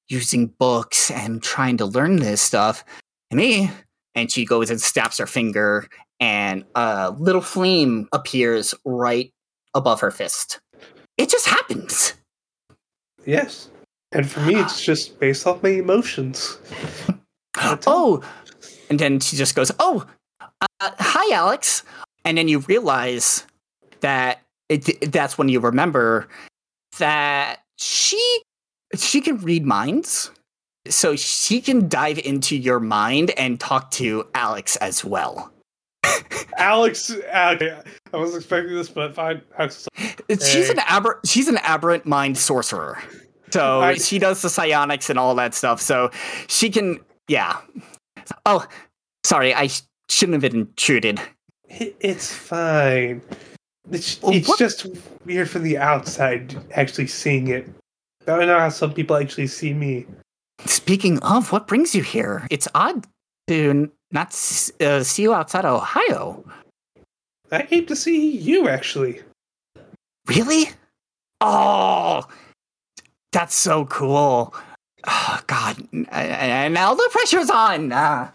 using 0.08 0.48
books 0.48 1.12
and 1.12 1.44
trying 1.44 1.78
to 1.78 1.86
learn 1.86 2.18
this 2.18 2.42
stuff. 2.42 2.84
And 3.30 3.40
me, 3.40 3.70
and 4.16 4.32
she 4.32 4.46
goes 4.46 4.70
and 4.70 4.82
snaps 4.82 5.18
her 5.18 5.28
finger, 5.28 5.88
and 6.20 6.64
a 6.76 7.12
little 7.12 7.42
flame 7.42 8.08
appears 8.14 8.74
right 8.86 9.32
above 9.74 10.00
her 10.00 10.12
fist. 10.12 10.60
It 11.18 11.30
just 11.30 11.48
happens. 11.48 12.14
Yes. 13.26 13.70
And 14.14 14.30
for 14.30 14.42
me, 14.42 14.56
it's 14.56 14.84
just 14.84 15.20
based 15.20 15.46
off 15.46 15.62
my 15.62 15.70
emotions. 15.70 16.58
Oh, 17.86 18.24
and 18.90 18.98
then 18.98 19.20
she 19.20 19.36
just 19.36 19.56
goes, 19.56 19.72
"Oh, 19.78 20.08
uh, 20.40 20.92
hi, 21.00 21.36
Alex," 21.36 21.84
and 22.24 22.38
then 22.38 22.48
you 22.48 22.60
realize 22.60 23.46
that 24.00 24.42
it, 24.70 25.12
that's 25.12 25.38
when 25.38 25.50
you 25.50 25.60
remember 25.60 26.30
that 26.98 27.60
she 27.78 28.21
she 29.12 29.20
can 29.20 29.38
read 29.40 29.66
minds, 29.66 30.32
so 30.88 31.18
she 31.18 31.60
can 31.60 31.90
dive 31.90 32.18
into 32.20 32.56
your 32.56 32.80
mind 32.80 33.32
and 33.32 33.60
talk 33.60 33.92
to 33.92 34.26
Alex 34.34 34.78
as 34.78 35.04
well. 35.04 35.52
Alex, 36.58 37.14
I 37.34 37.74
was 38.14 38.34
expecting 38.36 38.74
this, 38.74 38.88
but 38.88 39.14
fine. 39.14 39.42
Alex, 39.58 39.86
She's 40.30 40.68
Hey. 40.68 40.72
an 40.72 40.80
aber- 40.88 41.20
she's 41.26 41.50
an 41.50 41.58
aberrant 41.58 42.06
mind 42.06 42.38
sorcerer. 42.38 43.00
So 43.52 43.82
I- 43.82 43.96
she 43.96 44.18
does 44.18 44.42
the 44.42 44.50
psionics 44.50 45.10
and 45.10 45.20
all 45.20 45.36
that 45.36 45.54
stuff. 45.54 45.82
So 45.82 46.10
she 46.48 46.70
can, 46.70 47.00
yeah. 47.28 47.58
Oh, 48.46 48.66
sorry, 49.26 49.54
I 49.54 49.68
sh- 49.68 49.82
shouldn't 50.10 50.42
have 50.42 50.54
intruded. 50.54 51.20
it's 51.70 52.34
fine. 52.34 53.22
It's, 53.92 54.22
Well, 54.22 54.34
it's 54.34 54.58
just 54.58 54.88
weird 55.26 55.50
from 55.50 55.64
the 55.64 55.78
outside 55.78 56.56
actually 56.72 57.08
seeing 57.08 57.50
it. 57.50 57.68
I 58.28 58.38
don't 58.38 58.48
know 58.48 58.60
how 58.60 58.70
some 58.70 58.94
people 58.94 59.16
actually 59.16 59.48
see 59.48 59.74
me. 59.74 60.06
Speaking 60.66 61.20
of, 61.24 61.52
what 61.52 61.68
brings 61.68 61.96
you 61.96 62.04
here? 62.04 62.48
It's 62.52 62.68
odd 62.76 63.08
to 63.48 63.92
not 64.12 64.28
uh, 64.80 65.04
see 65.04 65.24
you 65.24 65.34
outside 65.34 65.66
of 65.66 65.82
Ohio. 65.82 66.44
I 67.52 67.64
came 67.64 67.86
to 67.88 67.96
see 67.96 68.38
you, 68.38 68.70
actually. 68.70 69.22
Really? 70.28 70.70
Oh, 71.42 72.28
that's 73.32 73.56
so 73.56 73.86
cool. 73.86 74.54
Oh, 75.08 75.42
God, 75.48 75.78
and 75.92 76.74
now 76.74 76.94
the 76.94 77.10
pressure's 77.12 77.50
on. 77.50 77.92
Uh, 77.92 78.30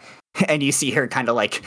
and 0.49 0.62
you 0.62 0.72
see 0.72 0.91
her 0.91 1.07
kind 1.07 1.28
of 1.28 1.37
like 1.37 1.62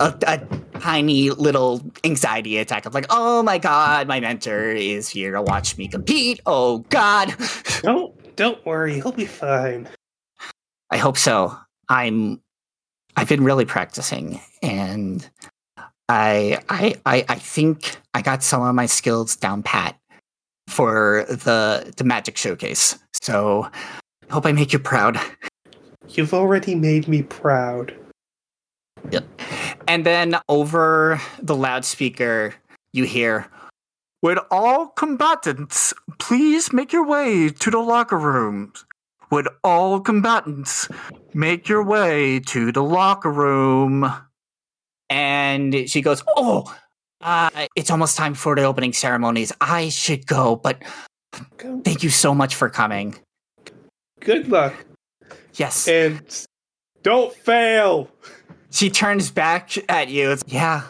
a, 0.00 0.14
a 0.26 0.38
tiny 0.78 1.30
little 1.30 1.82
anxiety 2.04 2.58
attack 2.58 2.86
of 2.86 2.94
like, 2.94 3.06
oh 3.10 3.42
my 3.42 3.58
God, 3.58 4.08
my 4.08 4.20
mentor 4.20 4.70
is 4.70 5.08
here 5.08 5.32
to 5.32 5.42
watch 5.42 5.76
me 5.76 5.88
compete. 5.88 6.40
Oh 6.46 6.78
God. 6.90 7.34
Don't 7.82 8.14
don't 8.36 8.64
worry, 8.64 8.94
he'll 8.94 9.10
be 9.10 9.26
fine. 9.26 9.88
I 10.90 10.96
hope 10.96 11.18
so. 11.18 11.56
I'm 11.88 12.40
I've 13.16 13.28
been 13.28 13.42
really 13.42 13.64
practicing 13.64 14.40
and 14.62 15.28
I 16.08 16.60
I 16.68 16.94
I, 17.04 17.24
I 17.28 17.34
think 17.34 17.96
I 18.14 18.22
got 18.22 18.42
some 18.42 18.62
of 18.62 18.74
my 18.74 18.86
skills 18.86 19.34
down 19.34 19.62
pat 19.62 19.98
for 20.68 21.24
the 21.28 21.92
the 21.96 22.04
magic 22.04 22.36
showcase. 22.36 22.96
So 23.22 23.68
I 24.30 24.32
hope 24.32 24.46
I 24.46 24.52
make 24.52 24.72
you 24.72 24.78
proud. 24.78 25.20
You've 26.08 26.32
already 26.32 26.74
made 26.74 27.08
me 27.08 27.22
proud. 27.22 27.94
And 29.88 30.04
then 30.04 30.36
over 30.50 31.18
the 31.40 31.56
loudspeaker 31.56 32.54
you 32.92 33.04
hear 33.04 33.46
Would 34.22 34.38
all 34.50 34.88
combatants 34.88 35.94
please 36.18 36.72
make 36.72 36.92
your 36.92 37.06
way 37.06 37.48
to 37.48 37.70
the 37.70 37.78
locker 37.78 38.18
rooms? 38.18 38.84
Would 39.30 39.48
all 39.64 40.00
combatants 40.00 40.88
make 41.32 41.68
your 41.68 41.82
way 41.82 42.40
to 42.40 42.70
the 42.70 42.82
locker 42.82 43.32
room? 43.32 44.12
And 45.08 45.88
she 45.88 46.02
goes, 46.02 46.22
Oh, 46.36 46.72
uh, 47.22 47.66
it's 47.74 47.90
almost 47.90 48.16
time 48.16 48.34
for 48.34 48.54
the 48.54 48.64
opening 48.64 48.92
ceremonies. 48.92 49.52
I 49.60 49.88
should 49.88 50.26
go, 50.26 50.56
but 50.56 50.82
thank 51.58 52.02
you 52.02 52.10
so 52.10 52.34
much 52.34 52.54
for 52.54 52.68
coming. 52.68 53.14
Good 54.20 54.48
luck. 54.48 54.74
Yes. 55.54 55.88
And 55.88 56.46
don't 57.02 57.32
fail. 57.32 58.10
She 58.70 58.90
turns 58.90 59.30
back 59.30 59.70
at 59.90 60.08
you. 60.08 60.30
It's, 60.32 60.44
yeah, 60.46 60.82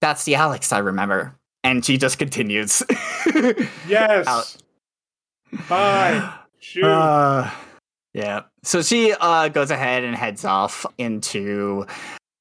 that's 0.00 0.24
the 0.24 0.36
Alex 0.36 0.72
I 0.72 0.78
remember. 0.78 1.34
And 1.64 1.84
she 1.84 1.98
just 1.98 2.18
continues. 2.18 2.82
Yes. 3.86 4.26
Out. 4.26 4.56
Bye. 5.68 6.34
Shoot. 6.58 6.84
Uh, 6.84 7.50
yeah. 8.14 8.42
So 8.64 8.82
she 8.82 9.12
uh, 9.12 9.48
goes 9.48 9.70
ahead 9.70 10.04
and 10.04 10.16
heads 10.16 10.44
off 10.44 10.84
into 10.98 11.86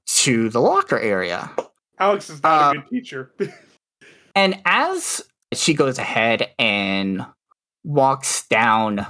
to 0.07 0.49
the 0.49 0.59
locker 0.59 0.99
area. 0.99 1.51
Alex 1.99 2.29
is 2.29 2.41
not 2.41 2.75
uh, 2.75 2.79
a 2.79 2.81
good 2.81 2.89
teacher. 2.89 3.31
And 4.35 4.61
as 4.65 5.23
she 5.51 5.73
goes 5.73 5.97
ahead 5.97 6.51
and 6.59 7.25
walks 7.83 8.47
down, 8.47 9.07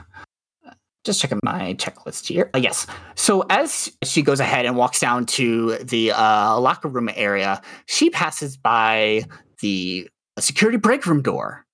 just 1.08 1.20
checking 1.20 1.40
my 1.42 1.74
checklist 1.76 2.28
here. 2.28 2.52
Uh, 2.54 2.60
yes. 2.60 2.86
So 3.16 3.42
as 3.50 3.92
she 4.04 4.22
goes 4.22 4.40
ahead 4.40 4.66
and 4.66 4.76
walks 4.76 5.00
down 5.00 5.26
to 5.28 5.78
the 5.78 6.12
uh, 6.12 6.60
locker 6.60 6.88
room 6.88 7.10
area, 7.16 7.62
she 7.88 8.12
passes 8.12 8.56
by 8.56 9.24
the 9.62 10.08
security 10.38 10.78
break 10.78 11.08
room 11.08 11.24
door. 11.24 11.66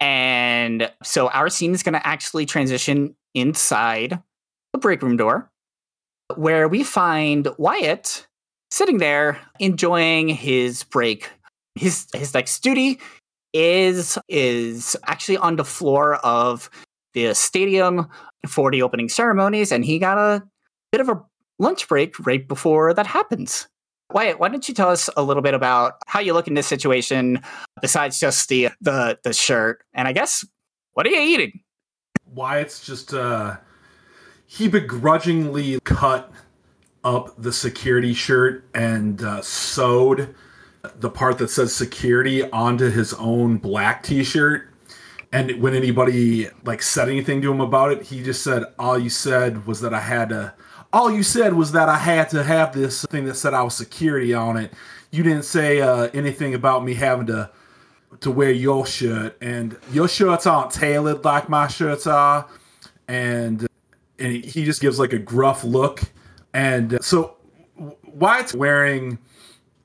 And 0.00 0.92
so 1.02 1.28
our 1.28 1.48
scene 1.48 1.72
is 1.72 1.82
going 1.82 1.94
to 1.94 2.06
actually 2.06 2.44
transition 2.44 3.16
inside 3.34 4.20
the 4.74 4.78
break 4.78 5.00
room 5.00 5.16
door, 5.16 5.50
where 6.34 6.68
we 6.68 6.84
find 6.84 7.48
Wyatt 7.56 8.26
sitting 8.70 8.98
there 8.98 9.40
enjoying 9.58 10.28
his 10.28 10.82
break. 10.82 11.30
His 11.76 12.06
his 12.12 12.34
next 12.34 12.62
duty 12.62 13.00
is 13.54 14.18
is 14.28 14.96
actually 15.04 15.38
on 15.38 15.56
the 15.56 15.64
floor 15.64 16.16
of 16.16 16.68
the 17.14 17.34
stadium 17.34 18.08
for 18.48 18.70
the 18.70 18.82
opening 18.82 19.08
ceremonies, 19.08 19.72
and 19.72 19.84
he 19.84 19.98
got 19.98 20.18
a 20.18 20.42
bit 20.92 21.00
of 21.00 21.08
a 21.08 21.22
lunch 21.58 21.88
break 21.88 22.14
right 22.26 22.46
before 22.46 22.92
that 22.94 23.06
happens. 23.06 23.68
Wyatt, 24.12 24.38
why 24.38 24.48
don't 24.48 24.68
you 24.68 24.74
tell 24.74 24.90
us 24.90 25.10
a 25.16 25.22
little 25.22 25.42
bit 25.42 25.54
about 25.54 25.94
how 26.06 26.20
you 26.20 26.32
look 26.32 26.46
in 26.46 26.54
this 26.54 26.66
situation 26.66 27.40
besides 27.80 28.20
just 28.20 28.48
the 28.48 28.68
the 28.80 29.18
the 29.24 29.32
shirt? 29.32 29.82
And 29.94 30.06
I 30.06 30.12
guess 30.12 30.44
what 30.92 31.06
are 31.06 31.10
you 31.10 31.20
eating? 31.20 31.60
Wyatt's 32.32 32.84
just 32.84 33.14
uh 33.14 33.56
he 34.46 34.68
begrudgingly 34.68 35.80
cut 35.84 36.30
up 37.02 37.34
the 37.40 37.52
security 37.52 38.14
shirt 38.14 38.64
and 38.74 39.22
uh, 39.22 39.42
sewed 39.42 40.34
the 40.96 41.10
part 41.10 41.38
that 41.38 41.48
says 41.48 41.74
security 41.74 42.48
onto 42.50 42.90
his 42.90 43.12
own 43.14 43.56
black 43.56 44.04
t-shirt 44.04 44.68
and 45.36 45.62
when 45.62 45.74
anybody 45.74 46.48
like 46.64 46.82
said 46.82 47.08
anything 47.08 47.40
to 47.42 47.50
him 47.50 47.60
about 47.60 47.92
it 47.92 48.02
he 48.02 48.22
just 48.22 48.42
said 48.42 48.64
all 48.78 48.98
you 48.98 49.10
said 49.10 49.66
was 49.66 49.80
that 49.80 49.94
i 49.94 50.00
had 50.00 50.28
to 50.28 50.52
all 50.92 51.10
you 51.10 51.22
said 51.22 51.52
was 51.52 51.72
that 51.72 51.88
i 51.88 51.96
had 51.98 52.28
to 52.28 52.42
have 52.42 52.72
this 52.72 53.04
thing 53.06 53.24
that 53.24 53.34
said 53.34 53.54
i 53.54 53.62
was 53.62 53.74
security 53.74 54.34
on 54.34 54.56
it. 54.56 54.72
You 55.10 55.22
didn't 55.22 55.44
say 55.44 55.80
uh, 55.80 56.08
anything 56.12 56.54
about 56.54 56.84
me 56.84 56.94
having 56.94 57.26
to 57.28 57.50
to 58.20 58.30
wear 58.30 58.50
your 58.50 58.86
shirt. 58.86 59.36
And 59.40 59.78
your 59.92 60.08
shirts 60.08 60.46
aren't 60.46 60.72
tailored 60.72 61.24
like 61.24 61.48
my 61.48 61.68
shirts 61.68 62.06
are. 62.06 62.48
And 63.08 63.66
and 64.18 64.32
he 64.32 64.64
just 64.64 64.80
gives 64.80 64.98
like 64.98 65.12
a 65.12 65.18
gruff 65.18 65.62
look. 65.64 66.02
And 66.52 66.94
uh, 66.94 66.98
so 67.00 67.36
wyatt's 68.04 68.54
wearing 68.54 69.18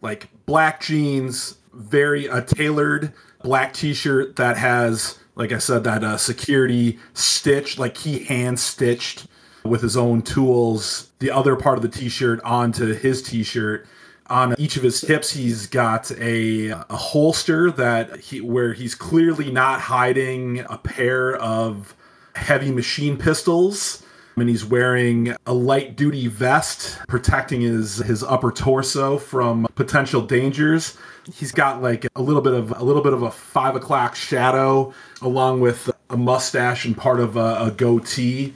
like 0.02 0.30
black 0.46 0.82
jeans 0.82 1.58
very 1.74 2.28
a 2.28 2.42
tailored 2.42 3.14
black 3.44 3.74
t-shirt 3.74 4.36
that 4.36 4.58
has 4.58 5.20
like 5.36 5.52
i 5.52 5.58
said 5.58 5.84
that 5.84 6.04
uh, 6.04 6.18
security 6.18 7.00
stitch 7.14 7.78
like 7.78 7.98
he 7.98 8.20
hand 8.20 8.60
stitched 8.60 9.28
with 9.64 9.82
his 9.82 9.96
own 9.96 10.22
tools 10.22 11.12
the 11.22 11.32
other 11.32 11.56
part 11.56 11.78
of 11.78 11.84
the 11.84 11.88
t-shirt 11.88 12.42
onto 12.44 12.94
his 12.94 13.22
t-shirt. 13.22 13.88
On 14.28 14.56
each 14.58 14.76
of 14.76 14.84
his 14.84 15.02
hips 15.02 15.32
he's 15.32 15.68
got 15.68 16.12
a, 16.12 16.70
a 16.70 16.96
holster 16.96 17.72
that 17.72 18.20
he 18.20 18.42
where 18.42 18.74
he's 18.74 18.96
clearly 18.96 19.52
not 19.52 19.80
hiding 19.82 20.60
a 20.70 20.78
pair 20.78 21.36
of 21.36 21.96
heavy 22.36 22.72
machine 22.72 23.18
pistols. 23.18 24.04
And 24.38 24.50
he's 24.50 24.66
wearing 24.66 25.36
a 25.46 25.54
light 25.54 25.98
duty 25.98 26.28
vest 26.28 26.98
protecting 27.08 27.62
his 27.62 27.98
his 27.98 28.24
upper 28.24 28.52
torso 28.52 29.18
from 29.18 29.68
potential 29.76 30.22
dangers 30.22 30.98
he's 31.34 31.52
got 31.52 31.82
like 31.82 32.08
a 32.16 32.22
little 32.22 32.42
bit 32.42 32.54
of 32.54 32.72
a 32.78 32.84
little 32.84 33.02
bit 33.02 33.14
of 33.14 33.22
a 33.22 33.32
five 33.32 33.76
o'clock 33.76 34.16
shadow 34.16 34.94
along 35.22 35.60
with 35.60 35.90
a 36.10 36.18
mustache 36.18 36.86
and 36.86 36.98
part 36.98 37.20
of 37.20 37.36
a, 37.38 37.66
a 37.66 37.72
goatee 37.72 38.54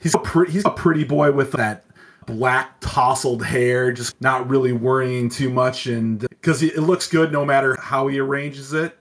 he's 0.00 0.14
a 0.14 0.18
pre- 0.18 0.50
he's 0.50 0.64
a 0.64 0.70
pretty 0.70 1.04
boy 1.04 1.32
with 1.32 1.52
that 1.52 1.84
black 2.26 2.78
tousled 2.80 3.44
hair, 3.44 3.92
just 3.92 4.20
not 4.20 4.48
really 4.48 4.72
worrying 4.72 5.28
too 5.28 5.50
much, 5.50 5.86
and 5.86 6.20
because 6.20 6.62
it 6.62 6.78
looks 6.78 7.08
good 7.08 7.32
no 7.32 7.44
matter 7.44 7.76
how 7.80 8.08
he 8.08 8.18
arranges 8.18 8.72
it. 8.72 8.98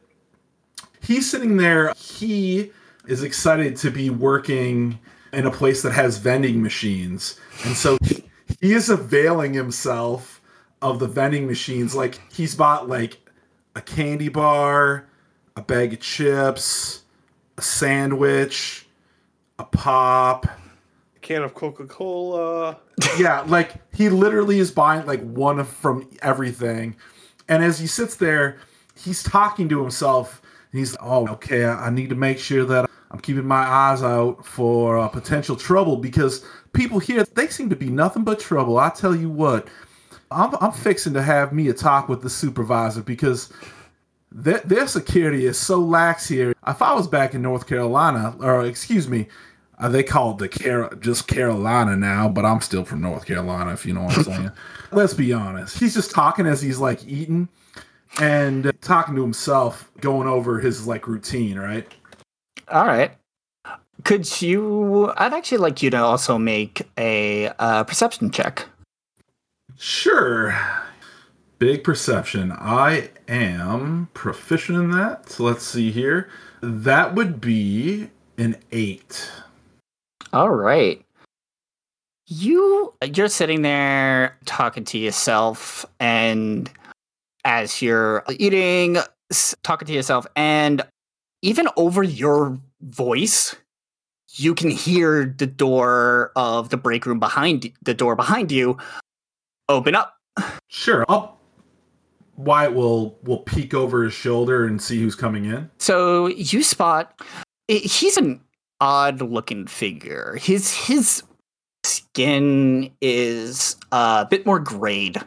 He's 1.02 1.30
sitting 1.30 1.58
there. 1.58 1.94
He 1.96 2.72
is 3.08 3.24
excited 3.24 3.76
to 3.78 3.90
be 3.90 4.10
working 4.10 5.00
in 5.34 5.46
a 5.46 5.52
place 5.52 5.82
that 5.82 5.94
has 5.94 6.18
vending 6.18 6.62
machines, 6.62 7.40
and 7.66 7.76
so 7.76 7.98
he, 8.04 8.24
he 8.60 8.74
is 8.74 8.90
availing 8.90 9.54
himself 9.54 10.41
of 10.82 11.00
the 11.00 11.08
vending 11.08 11.48
machines. 11.48 11.96
Like 11.96 12.20
he's 12.32 12.56
bought 12.56 12.88
like 12.90 13.20
a 13.76 13.82
candy 13.82 14.30
bar, 14.30 15.08
a 15.56 15.62
bag 15.62 15.94
of 15.94 16.00
chips, 16.00 17.04
a 17.58 17.62
sandwich, 17.62 18.88
a 19.60 19.64
pop 19.64 20.46
a 20.46 21.20
can 21.20 21.44
of 21.44 21.54
Coca 21.54 21.86
Cola. 21.86 22.78
yeah, 23.18 23.42
like 23.42 23.74
he 23.96 24.10
literally 24.10 24.60
is 24.60 24.72
buying 24.72 25.06
like 25.06 25.22
one 25.22 25.64
from 25.64 26.10
everything. 26.22 26.96
And 27.48 27.64
as 27.64 27.80
he 27.80 27.88
sits 27.88 28.16
there, 28.16 28.58
he's 28.96 29.24
talking 29.24 29.70
to 29.70 29.82
himself. 29.82 30.42
And 30.72 30.80
he's, 30.80 30.96
oh, 31.02 31.28
okay, 31.28 31.66
I 31.66 31.90
need 31.90 32.10
to 32.10 32.16
make 32.16 32.40
sure 32.40 32.64
that 32.66 32.90
I'm 33.12 33.20
keeping 33.20 33.46
my 33.46 33.58
eyes 33.58 34.02
out 34.02 34.46
for 34.46 34.98
uh, 34.98 35.10
potential 35.10 35.58
trouble 35.58 35.98
because 35.98 36.46
people 36.72 37.00
here, 37.00 37.26
they 37.26 37.48
seem 37.48 37.70
to 37.70 37.76
be 37.76 37.90
nothing 37.90 38.24
but 38.24 38.40
trouble. 38.40 38.80
I 38.80 38.90
tell 38.90 39.14
you 39.14 39.30
what, 39.30 39.68
I'm, 40.32 40.56
I'm 40.62 40.72
fixing 40.72 41.14
to 41.14 41.22
have 41.22 41.54
me 41.54 41.68
a 41.70 41.74
talk 41.74 42.10
with 42.10 42.22
the 42.22 42.30
supervisor 42.30 43.02
because 43.02 43.52
their, 44.32 44.60
their 44.60 44.88
security 44.88 45.46
is 45.46 45.60
so 45.60 45.80
lax 45.80 46.28
here. 46.28 46.54
If 46.66 46.82
I 46.82 46.94
was 46.94 47.08
back 47.08 47.34
in 47.34 47.42
North 47.42 47.68
Carolina, 47.68 48.36
or 48.40 48.66
excuse 48.66 49.08
me, 49.08 49.28
uh, 49.78 49.90
they 49.90 50.04
call 50.04 50.32
it 50.32 50.38
the 50.38 50.48
Car- 50.48 50.96
just 50.96 51.28
Carolina 51.28 51.98
now, 51.98 52.30
but 52.30 52.46
I'm 52.46 52.62
still 52.62 52.86
from 52.86 53.02
North 53.02 53.26
Carolina, 53.26 53.74
if 53.74 53.86
you 53.86 53.94
know 53.94 54.04
what 54.04 54.18
I'm 54.18 54.24
saying. 54.24 54.52
Let's 54.92 55.14
be 55.14 55.34
honest. 55.34 55.78
He's 55.80 55.94
just 55.94 56.12
talking 56.12 56.46
as 56.46 56.62
he's 56.62 56.78
like 56.78 57.06
eating 57.08 57.50
and 58.20 58.68
uh, 58.68 58.72
talking 58.82 59.16
to 59.16 59.22
himself, 59.22 59.92
going 60.00 60.28
over 60.28 60.60
his 60.60 60.88
like 60.88 61.08
routine, 61.08 61.58
right? 61.58 61.88
All 62.68 62.86
right. 62.86 63.12
Could 64.04 64.42
you? 64.42 65.12
I'd 65.18 65.34
actually 65.34 65.60
like 65.60 65.82
you 65.82 65.90
to 65.92 65.98
also 65.98 66.38
make 66.38 66.88
a 66.98 67.52
uh, 67.60 67.84
perception 67.84 68.32
check. 68.32 68.66
Sure. 69.84 70.56
Big 71.58 71.84
perception. 71.84 72.52
I 72.52 73.10
am 73.28 74.10
proficient 74.14 74.78
in 74.78 74.92
that. 74.92 75.28
So 75.28 75.44
let's 75.44 75.66
see 75.66 75.90
here. 75.90 76.30
That 76.62 77.16
would 77.16 77.42
be 77.42 78.12
an 78.38 78.58
eight. 78.72 79.32
All 80.34 80.52
right. 80.52 81.04
You 82.28 82.94
you're 83.16 83.28
sitting 83.28 83.64
there 83.64 84.38
talking 84.46 84.84
to 84.84 85.00
yourself 85.00 85.84
and 86.00 86.70
as 87.44 87.82
you're 87.82 88.24
eating 88.30 88.98
talking 89.64 89.88
to 89.88 89.94
yourself 89.94 90.28
and 90.36 90.84
even 91.42 91.68
over 91.76 92.04
your 92.04 92.60
voice 92.82 93.56
you 94.36 94.54
can 94.54 94.70
hear 94.70 95.26
the 95.26 95.48
door 95.48 96.32
of 96.36 96.70
the 96.70 96.78
break 96.78 97.08
room 97.08 97.20
behind 97.20 97.72
the 97.82 97.96
door 97.96 98.16
behind 98.16 98.52
you 98.52 98.78
open 99.72 99.96
up. 99.96 100.16
Sure. 100.68 101.06
I'll 101.10 101.40
Wyatt 102.38 102.74
will 102.74 103.20
will 103.24 103.40
peek 103.40 103.74
over 103.74 104.04
his 104.04 104.14
shoulder 104.14 104.66
and 104.66 104.82
see 104.82 105.00
who's 105.00 105.16
coming 105.16 105.46
in. 105.46 105.70
So 105.78 106.28
you 106.28 106.64
spot 106.64 107.22
he's 107.68 108.18
an 108.18 108.42
odd 108.80 109.22
looking 109.22 109.68
figure. 109.68 110.38
His 110.42 110.74
his 110.74 111.24
skin 111.84 112.92
is 113.02 113.76
a 113.92 114.28
bit 114.30 114.46
more 114.46 114.60
grayed 114.60 115.18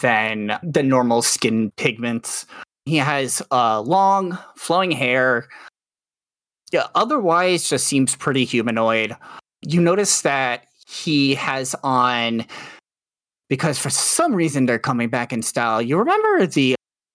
than 0.00 0.58
the 0.62 0.82
normal 0.82 1.22
skin 1.22 1.72
pigments. 1.76 2.46
He 2.84 2.96
has 2.96 3.42
uh, 3.50 3.80
long, 3.80 4.38
flowing 4.56 4.90
hair. 4.90 5.48
Yeah, 6.72 6.86
otherwise, 6.94 7.68
just 7.68 7.86
seems 7.86 8.16
pretty 8.16 8.44
humanoid. 8.44 9.16
You 9.62 9.80
notice 9.80 10.22
that 10.22 10.66
he 10.86 11.34
has 11.34 11.74
on 11.82 12.46
because 13.48 13.78
for 13.78 13.90
some 13.90 14.34
reason 14.34 14.66
they're 14.66 14.78
coming 14.78 15.08
back 15.08 15.32
in 15.32 15.42
style. 15.42 15.80
You 15.82 15.98
remember 15.98 16.46
the 16.46 16.74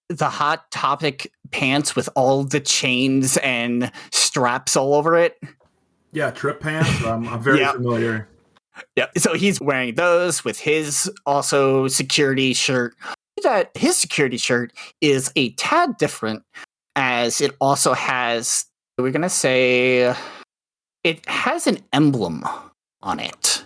the 0.09 0.29
hot 0.29 0.69
topic 0.71 1.31
pants 1.51 1.95
with 1.95 2.09
all 2.15 2.43
the 2.43 2.59
chains 2.59 3.37
and 3.37 3.91
straps 4.11 4.75
all 4.75 4.93
over 4.93 5.15
it? 5.15 5.39
Yeah, 6.11 6.31
trip 6.31 6.59
pants. 6.59 7.03
I'm, 7.03 7.27
I'm 7.27 7.41
very 7.41 7.59
yep. 7.59 7.75
familiar. 7.75 8.27
Yeah, 8.95 9.07
so 9.17 9.33
he's 9.33 9.61
wearing 9.61 9.95
those 9.95 10.43
with 10.43 10.59
his 10.59 11.11
also 11.25 11.87
security 11.87 12.53
shirt. 12.53 12.95
That 13.43 13.71
his 13.75 13.97
security 13.97 14.37
shirt 14.37 14.73
is 15.01 15.31
a 15.35 15.51
tad 15.53 15.97
different, 15.97 16.43
as 16.95 17.41
it 17.41 17.55
also 17.59 17.93
has. 17.93 18.65
We're 18.97 19.11
gonna 19.11 19.29
say 19.29 20.15
it 21.03 21.27
has 21.27 21.67
an 21.67 21.79
emblem 21.91 22.43
on 23.01 23.19
it, 23.19 23.65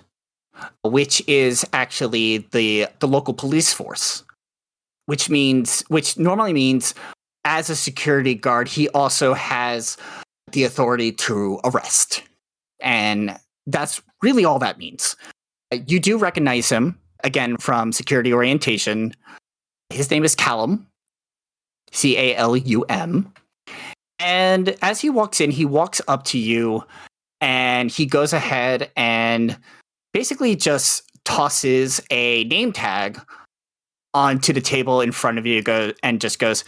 which 0.84 1.22
is 1.28 1.66
actually 1.74 2.48
the 2.52 2.88
the 3.00 3.08
local 3.08 3.34
police 3.34 3.74
force, 3.74 4.24
which 5.06 5.30
means 5.30 5.84
which 5.88 6.18
normally 6.18 6.54
means 6.54 6.94
as 7.46 7.70
a 7.70 7.76
security 7.76 8.36
guard, 8.36 8.68
he 8.68 8.90
also 8.90 9.34
has 9.34 9.98
the 10.52 10.64
authority 10.64 11.12
to 11.14 11.60
arrest. 11.64 12.24
And 12.82 13.38
that's 13.66 14.02
really 14.22 14.46
all 14.46 14.60
that 14.60 14.78
means. 14.78 15.16
You 15.88 16.00
do 16.00 16.18
recognize 16.18 16.70
him, 16.70 17.00
again, 17.24 17.58
from 17.58 17.92
security 17.92 18.34
orientation. 18.34 19.14
His 19.90 20.12
name 20.12 20.24
is 20.24 20.36
Calum, 20.36 20.86
C 21.92 22.18
A 22.18 22.36
L 22.36 22.56
U 22.58 22.84
M. 22.90 23.32
And 24.20 24.76
as 24.82 25.00
he 25.00 25.10
walks 25.10 25.40
in, 25.40 25.52
he 25.52 25.66
walks 25.66 26.02
up 26.08 26.24
to 26.26 26.38
you 26.38 26.84
and 27.40 27.92
he 27.92 28.06
goes 28.06 28.34
ahead 28.34 28.92
and 28.96 29.58
basically 30.18 30.56
just 30.56 31.04
tosses 31.26 32.02
a 32.10 32.44
name 32.46 32.72
tag 32.72 33.22
onto 34.16 34.52
the 34.52 34.60
table 34.60 35.00
in 35.00 35.12
front 35.12 35.38
of 35.38 35.46
you 35.46 35.62
go 35.62 35.94
and 36.02 36.20
just 36.20 36.40
goes 36.40 36.64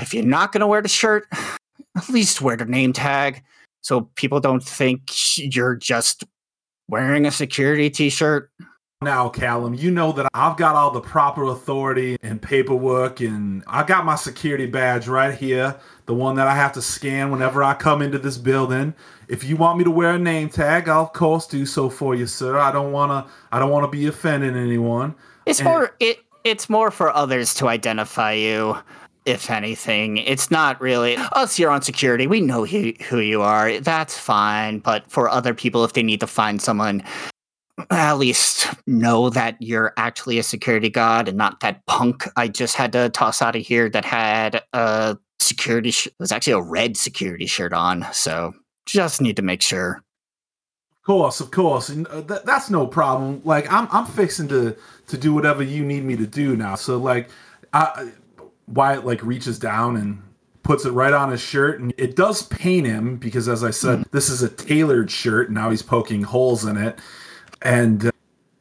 if 0.00 0.14
you're 0.14 0.24
not 0.24 0.52
going 0.52 0.60
to 0.60 0.66
wear 0.68 0.80
the 0.80 0.88
shirt 0.88 1.26
at 1.96 2.08
least 2.10 2.40
wear 2.40 2.56
the 2.56 2.64
name 2.64 2.92
tag 2.92 3.42
so 3.80 4.02
people 4.14 4.38
don't 4.38 4.62
think 4.62 5.00
you're 5.36 5.74
just 5.74 6.22
wearing 6.88 7.26
a 7.26 7.30
security 7.32 7.90
t-shirt 7.90 8.48
Now, 9.02 9.28
Calum, 9.28 9.74
you 9.74 9.90
know 9.90 10.12
that 10.12 10.28
I've 10.32 10.56
got 10.56 10.76
all 10.76 10.92
the 10.92 11.00
proper 11.00 11.42
authority 11.44 12.16
and 12.22 12.40
paperwork, 12.40 13.20
and 13.20 13.62
I 13.66 13.82
got 13.82 14.06
my 14.06 14.14
security 14.14 14.64
badge 14.64 15.08
right 15.08 15.34
here, 15.34 15.76
the 16.06 16.14
one 16.14 16.36
that 16.36 16.46
I 16.46 16.54
have 16.54 16.72
to 16.72 16.80
scan 16.80 17.30
whenever 17.30 17.62
I 17.62 17.74
come 17.74 18.00
into 18.00 18.18
this 18.18 18.38
building. 18.38 18.94
If 19.28 19.44
you 19.44 19.56
want 19.56 19.78
me 19.78 19.84
to 19.84 19.90
wear 19.90 20.10
a 20.12 20.18
name 20.18 20.48
tag, 20.48 20.88
I'll 20.88 21.02
of 21.02 21.12
course 21.12 21.46
do 21.46 21.64
so 21.66 21.88
for 21.90 22.14
you, 22.14 22.26
sir. 22.26 22.58
I 22.58 22.72
don't 22.72 22.92
wanna 22.92 23.26
I 23.52 23.58
don't 23.58 23.70
wanna 23.70 23.88
be 23.88 24.06
offending 24.06 24.56
anyone. 24.56 25.14
It's 25.46 25.60
And- 25.60 25.68
more 25.68 25.96
it 26.00 26.20
it's 26.44 26.68
more 26.68 26.90
for 26.90 27.10
others 27.14 27.54
to 27.54 27.68
identify 27.68 28.32
you, 28.32 28.76
if 29.24 29.48
anything. 29.50 30.18
It's 30.18 30.50
not 30.50 30.78
really 30.78 31.16
us 31.32 31.56
here 31.56 31.70
on 31.70 31.80
security. 31.80 32.26
We 32.26 32.42
know 32.42 32.66
who, 32.66 32.92
who 33.08 33.20
you 33.20 33.40
are. 33.40 33.80
That's 33.80 34.18
fine. 34.18 34.80
But 34.80 35.10
for 35.10 35.30
other 35.30 35.54
people, 35.54 35.84
if 35.84 35.94
they 35.94 36.02
need 36.02 36.20
to 36.20 36.26
find 36.26 36.60
someone, 36.60 37.02
at 37.90 38.18
least 38.18 38.68
know 38.86 39.30
that 39.30 39.56
you're 39.58 39.94
actually 39.96 40.38
a 40.38 40.42
security 40.42 40.90
guard 40.90 41.28
and 41.28 41.38
not 41.38 41.60
that 41.60 41.84
punk 41.86 42.28
I 42.36 42.46
just 42.48 42.76
had 42.76 42.92
to 42.92 43.08
toss 43.08 43.40
out 43.40 43.56
of 43.56 43.62
here 43.62 43.88
that 43.88 44.04
had 44.04 44.62
a 44.74 45.16
security. 45.40 45.92
Sh- 45.92 46.08
it 46.08 46.14
was 46.20 46.30
actually 46.30 46.52
a 46.52 46.60
red 46.60 46.98
security 46.98 47.46
shirt 47.46 47.72
on. 47.72 48.06
So 48.12 48.52
just 48.86 49.20
need 49.20 49.36
to 49.36 49.42
make 49.42 49.62
sure. 49.62 50.02
Of 51.00 51.06
course, 51.06 51.40
of 51.40 51.50
course, 51.50 51.90
and 51.90 52.06
uh, 52.08 52.22
th- 52.22 52.42
that's 52.44 52.70
no 52.70 52.86
problem. 52.86 53.42
Like 53.44 53.70
I'm, 53.70 53.88
I'm 53.92 54.06
fixing 54.06 54.48
to 54.48 54.74
to 55.08 55.18
do 55.18 55.34
whatever 55.34 55.62
you 55.62 55.84
need 55.84 56.04
me 56.04 56.16
to 56.16 56.26
do 56.26 56.56
now. 56.56 56.76
So 56.76 56.96
like, 56.96 57.28
I, 57.74 58.10
Wyatt 58.68 59.04
like 59.04 59.22
reaches 59.22 59.58
down 59.58 59.96
and 59.96 60.22
puts 60.62 60.86
it 60.86 60.92
right 60.92 61.12
on 61.12 61.30
his 61.30 61.42
shirt, 61.42 61.78
and 61.78 61.92
it 61.98 62.16
does 62.16 62.44
pain 62.44 62.86
him 62.86 63.16
because, 63.16 63.48
as 63.48 63.62
I 63.62 63.70
said, 63.70 64.04
this 64.12 64.30
is 64.30 64.42
a 64.42 64.48
tailored 64.48 65.10
shirt. 65.10 65.48
And 65.48 65.54
now 65.54 65.68
he's 65.68 65.82
poking 65.82 66.22
holes 66.22 66.64
in 66.64 66.78
it, 66.78 66.98
and 67.60 68.06
uh, 68.06 68.10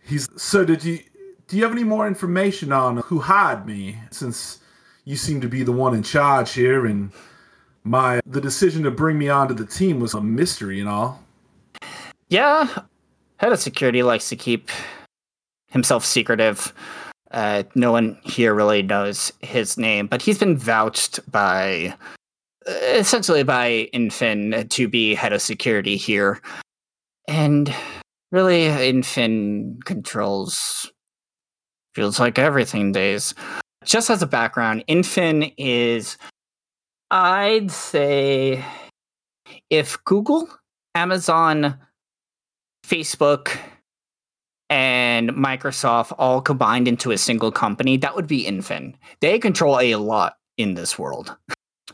he's. 0.01 0.27
So 0.41 0.65
did 0.65 0.83
you? 0.83 0.99
Do 1.47 1.55
you 1.57 1.63
have 1.63 1.71
any 1.71 1.85
more 1.85 2.07
information 2.07 2.73
on 2.73 2.97
who 2.97 3.19
hired 3.19 3.65
me? 3.65 3.97
Since 4.11 4.59
you 5.05 5.15
seem 5.15 5.39
to 5.41 5.47
be 5.47 5.63
the 5.63 5.71
one 5.71 5.95
in 5.95 6.03
charge 6.03 6.51
here, 6.51 6.85
and 6.85 7.11
my 7.83 8.21
the 8.25 8.41
decision 8.41 8.83
to 8.83 8.91
bring 8.91 9.17
me 9.17 9.29
onto 9.29 9.53
the 9.53 9.65
team 9.65 9.99
was 9.99 10.13
a 10.13 10.21
mystery 10.21 10.79
and 10.79 10.89
all. 10.89 11.21
Yeah, 12.29 12.67
head 13.37 13.51
of 13.51 13.59
security 13.59 14.03
likes 14.03 14.29
to 14.29 14.35
keep 14.35 14.69
himself 15.67 16.05
secretive. 16.05 16.73
Uh, 17.31 17.63
no 17.75 17.91
one 17.91 18.17
here 18.23 18.53
really 18.53 18.83
knows 18.83 19.33
his 19.41 19.77
name, 19.77 20.07
but 20.07 20.21
he's 20.21 20.37
been 20.37 20.55
vouched 20.55 21.19
by, 21.31 21.95
uh, 22.67 22.71
essentially 22.71 23.43
by 23.43 23.89
Infin 23.93 24.69
to 24.69 24.87
be 24.87 25.15
head 25.15 25.33
of 25.33 25.41
security 25.41 25.97
here. 25.97 26.39
And 27.27 27.73
really, 28.31 28.65
Infin 28.65 29.83
controls, 29.83 30.91
feels 31.95 32.19
like 32.19 32.37
everything 32.37 32.91
days. 32.91 33.33
Just 33.83 34.09
as 34.09 34.21
a 34.21 34.27
background, 34.27 34.83
Infin 34.87 35.53
is, 35.57 36.17
I'd 37.13 37.69
say, 37.69 38.65
if 39.69 40.03
Google, 40.03 40.49
Amazon, 40.95 41.77
Facebook 42.83 43.55
and 44.67 45.29
Microsoft 45.29 46.15
all 46.17 46.41
combined 46.41 46.87
into 46.87 47.11
a 47.11 47.17
single 47.19 47.51
company, 47.51 47.97
that 47.97 48.15
would 48.15 48.25
be 48.25 48.45
Infin. 48.45 48.95
They 49.21 49.37
control 49.37 49.79
a 49.79 49.95
lot 49.97 50.37
in 50.57 50.73
this 50.73 50.97
world. 50.97 51.37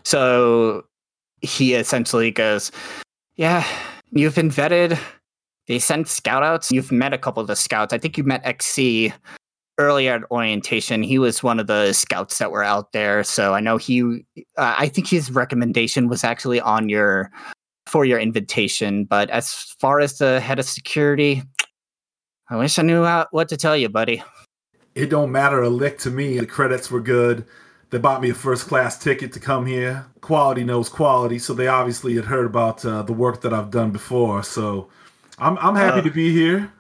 So 0.06 0.86
he 1.42 1.74
essentially 1.74 2.32
goes, 2.32 2.72
Yeah, 3.36 3.68
you've 4.12 4.36
been 4.36 4.50
vetted. 4.50 4.98
They 5.68 5.80
sent 5.80 6.08
scout 6.08 6.44
outs. 6.44 6.72
You've 6.72 6.94
met 6.94 7.12
a 7.12 7.18
couple 7.18 7.42
of 7.42 7.48
the 7.48 7.58
scouts. 7.58 7.92
I 7.92 7.98
think 7.98 8.18
you 8.18 8.24
met 8.24 8.46
XC 8.46 9.12
earlier 9.80 10.14
at 10.14 10.30
orientation. 10.30 11.02
He 11.02 11.18
was 11.18 11.42
one 11.42 11.60
of 11.60 11.68
the 11.68 11.94
scouts 11.94 12.38
that 12.38 12.52
were 12.52 12.64
out 12.64 12.92
there. 12.92 13.24
So 13.24 13.54
I 13.56 13.62
know 13.62 13.78
he, 13.78 14.26
uh, 14.58 14.76
I 14.78 14.90
think 14.90 15.08
his 15.08 15.32
recommendation 15.32 16.08
was 16.10 16.24
actually 16.24 16.60
on 16.62 16.90
your 16.90 17.32
for 17.88 18.06
your 18.06 18.20
invitation. 18.20 19.06
But 19.06 19.32
as 19.32 19.52
far 19.80 20.00
as 20.00 20.20
the 20.20 20.40
head 20.40 20.60
of 20.60 20.66
security, 20.66 21.42
I 22.50 22.58
wish 22.58 22.78
I 22.78 22.84
knew 22.84 23.04
how, 23.04 23.26
what 23.32 23.50
to 23.50 23.58
tell 23.58 23.76
you, 23.76 23.90
buddy. 23.90 24.22
It 24.96 25.10
don't 25.10 25.32
matter 25.32 25.62
a 25.64 25.70
lick 25.70 25.98
to 26.00 26.12
me. 26.12 26.38
The 26.40 26.46
credits 26.46 26.92
were 26.92 27.00
good. 27.00 27.46
They 27.90 27.98
bought 27.98 28.22
me 28.22 28.30
a 28.30 28.36
first 28.36 28.68
class 28.68 29.00
ticket 29.00 29.32
to 29.34 29.40
come 29.40 29.66
here. 29.66 30.06
Quality 30.22 30.64
knows 30.64 30.90
quality, 30.90 31.40
so 31.40 31.54
they 31.56 31.68
obviously 31.68 32.16
had 32.16 32.26
heard 32.26 32.46
about 32.46 32.86
uh, 32.86 33.02
the 33.02 33.14
work 33.14 33.42
that 33.42 33.54
I've 33.54 33.72
done 33.72 33.90
before. 33.92 34.44
So 34.44 34.90
I'm 35.40 35.58
I'm 35.58 35.76
happy 35.76 36.00
Uh. 36.02 36.04
to 36.04 36.12
be 36.12 36.32
here. 36.32 36.72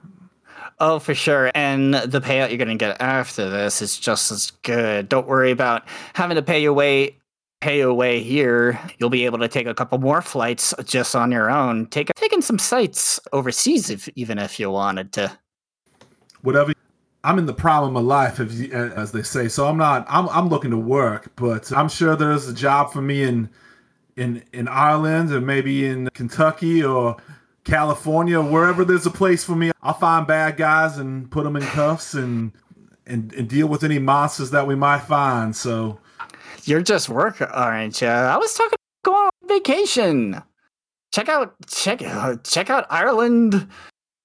Oh, 0.81 0.99
for 0.99 1.13
sure. 1.13 1.51
And 1.55 1.93
the 1.93 2.21
payout 2.21 2.49
you're 2.49 2.57
going 2.57 2.69
to 2.69 2.75
get 2.75 3.01
after 3.01 3.49
this 3.49 3.81
is 3.81 3.99
just 3.99 4.31
as 4.31 4.51
good. 4.63 5.09
Don't 5.09 5.27
worry 5.27 5.51
about 5.51 5.83
having 6.13 6.35
to 6.35 6.41
pay 6.41 6.61
your 6.61 6.73
way 6.73 7.15
pay 7.61 7.79
your 7.79 7.93
way 7.93 8.21
here. 8.21 8.79
You'll 8.97 9.09
be 9.09 9.25
able 9.25 9.39
to 9.39 9.47
take 9.47 9.67
a 9.67 9.73
couple 9.73 9.97
more 9.97 10.21
flights 10.21 10.73
just 10.85 11.15
on 11.15 11.31
your 11.31 11.49
own. 11.49 11.87
Take 11.87 12.11
taking 12.15 12.41
some 12.41 12.59
sights 12.59 13.19
overseas 13.33 13.89
if 13.89 14.09
even 14.15 14.37
if 14.37 14.59
you 14.59 14.71
wanted 14.71 15.11
to. 15.13 15.37
Whatever. 16.41 16.73
I'm 17.25 17.37
in 17.37 17.45
the 17.45 17.53
prime 17.53 17.97
of 17.97 18.03
life, 18.05 18.39
if 18.39 18.53
you, 18.53 18.71
as 18.71 19.11
they 19.11 19.23
say. 19.23 19.49
So 19.49 19.67
I'm 19.67 19.77
not. 19.77 20.05
I'm 20.09 20.29
I'm 20.29 20.47
looking 20.47 20.71
to 20.71 20.77
work, 20.77 21.31
but 21.35 21.71
I'm 21.73 21.89
sure 21.89 22.15
there's 22.15 22.47
a 22.47 22.53
job 22.53 22.93
for 22.93 23.01
me 23.01 23.23
in 23.23 23.49
in 24.15 24.43
in 24.53 24.67
Ireland 24.69 25.31
or 25.31 25.41
maybe 25.41 25.85
in 25.85 26.09
Kentucky 26.13 26.83
or 26.83 27.17
California, 27.69 28.41
wherever 28.41 28.83
there's 28.83 29.05
a 29.05 29.11
place 29.11 29.43
for 29.43 29.55
me. 29.55 29.71
I'll 29.81 29.93
find 29.93 30.25
bad 30.25 30.57
guys 30.57 30.97
and 30.97 31.29
put 31.29 31.43
them 31.43 31.55
in 31.55 31.61
cuffs 31.63 32.13
and 32.15 32.51
and, 33.05 33.33
and 33.33 33.47
deal 33.47 33.67
with 33.67 33.83
any 33.83 33.97
monsters 33.99 34.51
that 34.51 34.67
we 34.67 34.75
might 34.75 34.99
find. 34.99 35.55
So 35.55 35.99
You're 36.65 36.81
just 36.81 37.09
work, 37.09 37.41
aren't 37.41 38.01
you? 38.01 38.07
I 38.07 38.37
was 38.37 38.53
talking 38.53 38.77
about 39.03 39.13
going 39.13 39.25
on 39.25 39.47
vacation. 39.47 40.41
Check 41.13 41.29
out 41.29 41.55
check 41.67 41.99
check 42.43 42.69
out 42.69 42.85
Ireland. 42.89 43.67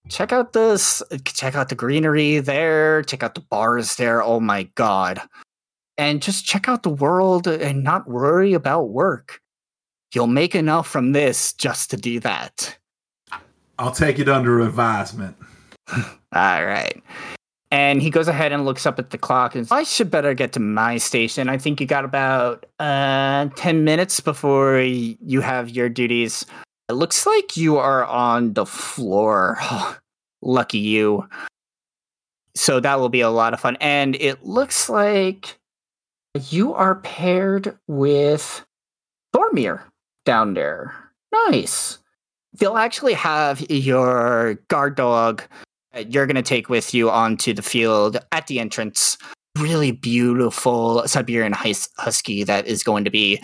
Check 0.08 0.32
out 0.32 0.52
this 0.52 1.02
check 1.24 1.54
out 1.54 1.68
the 1.68 1.74
greenery 1.74 2.40
there. 2.40 3.02
Check 3.04 3.22
out 3.22 3.34
the 3.34 3.40
bars 3.40 3.96
there. 3.96 4.22
Oh 4.22 4.40
my 4.40 4.64
god. 4.74 5.20
And 5.96 6.20
just 6.20 6.44
check 6.44 6.68
out 6.68 6.82
the 6.82 6.90
world 6.90 7.46
and 7.46 7.84
not 7.84 8.08
worry 8.08 8.52
about 8.52 8.90
work. 8.90 9.40
You'll 10.12 10.26
make 10.26 10.54
enough 10.54 10.88
from 10.88 11.12
this 11.12 11.52
just 11.54 11.90
to 11.90 11.96
do 11.96 12.20
that. 12.20 12.76
I'll 13.78 13.92
take 13.92 14.18
it 14.18 14.28
under 14.28 14.60
advisement. 14.60 15.36
All 15.92 16.06
right. 16.32 17.02
And 17.70 18.00
he 18.00 18.08
goes 18.08 18.28
ahead 18.28 18.52
and 18.52 18.64
looks 18.64 18.86
up 18.86 19.00
at 19.00 19.10
the 19.10 19.18
clock 19.18 19.56
and 19.56 19.66
says, 19.66 19.72
I 19.72 19.82
should 19.82 20.10
better 20.10 20.32
get 20.32 20.52
to 20.52 20.60
my 20.60 20.96
station. 20.96 21.48
I 21.48 21.58
think 21.58 21.80
you 21.80 21.86
got 21.88 22.04
about 22.04 22.66
uh, 22.78 23.48
10 23.56 23.82
minutes 23.82 24.20
before 24.20 24.78
you 24.78 25.40
have 25.40 25.70
your 25.70 25.88
duties. 25.88 26.46
It 26.88 26.92
looks 26.92 27.26
like 27.26 27.56
you 27.56 27.76
are 27.78 28.04
on 28.04 28.52
the 28.52 28.64
floor. 28.64 29.58
Lucky 30.42 30.78
you. 30.78 31.28
So 32.54 32.78
that 32.78 33.00
will 33.00 33.08
be 33.08 33.22
a 33.22 33.30
lot 33.30 33.54
of 33.54 33.60
fun. 33.60 33.76
And 33.80 34.14
it 34.16 34.44
looks 34.44 34.88
like 34.88 35.58
you 36.48 36.74
are 36.74 36.96
paired 36.96 37.76
with 37.88 38.64
Thorgmir 39.34 39.82
down 40.24 40.54
there. 40.54 40.94
Nice. 41.48 41.98
They'll 42.58 42.76
actually 42.76 43.14
have 43.14 43.60
your 43.70 44.54
guard 44.68 44.96
dog 44.96 45.42
that 45.92 46.12
you're 46.12 46.26
going 46.26 46.36
to 46.36 46.42
take 46.42 46.68
with 46.68 46.94
you 46.94 47.10
onto 47.10 47.52
the 47.52 47.62
field 47.62 48.18
at 48.32 48.46
the 48.46 48.60
entrance. 48.60 49.18
Really 49.58 49.92
beautiful 49.92 51.06
Siberian 51.06 51.52
hus- 51.52 51.88
husky 51.98 52.44
that 52.44 52.66
is 52.66 52.82
going 52.82 53.04
to 53.04 53.10
be 53.10 53.42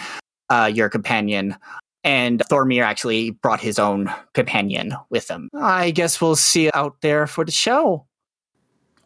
uh, 0.49 0.71
your 0.73 0.89
companion. 0.89 1.57
And 2.03 2.43
Thorgmir 2.51 2.83
actually 2.83 3.31
brought 3.31 3.61
his 3.61 3.79
own 3.79 4.13
companion 4.35 4.95
with 5.11 5.29
him. 5.29 5.51
I 5.55 5.91
guess 5.91 6.21
we'll 6.21 6.37
see 6.37 6.65
you 6.65 6.71
out 6.75 6.97
there 7.03 7.27
for 7.27 7.45
the 7.45 7.53
show. 7.53 8.07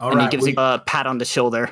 All 0.01 0.11
and 0.11 0.19
right. 0.19 0.25
he 0.25 0.37
gives 0.37 0.47
you 0.47 0.55
a 0.57 0.83
pat 0.87 1.07
on 1.07 1.19
the 1.19 1.25
shoulder. 1.25 1.71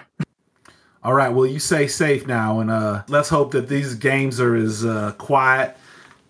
All 1.04 1.14
right. 1.14 1.28
Well, 1.28 1.46
you 1.46 1.58
stay 1.58 1.88
safe 1.88 2.26
now, 2.26 2.60
and 2.60 2.70
uh, 2.70 3.02
let's 3.08 3.28
hope 3.28 3.52
that 3.52 3.68
these 3.68 3.94
games 3.94 4.40
are 4.40 4.54
as 4.54 4.84
uh, 4.84 5.12
quiet 5.18 5.76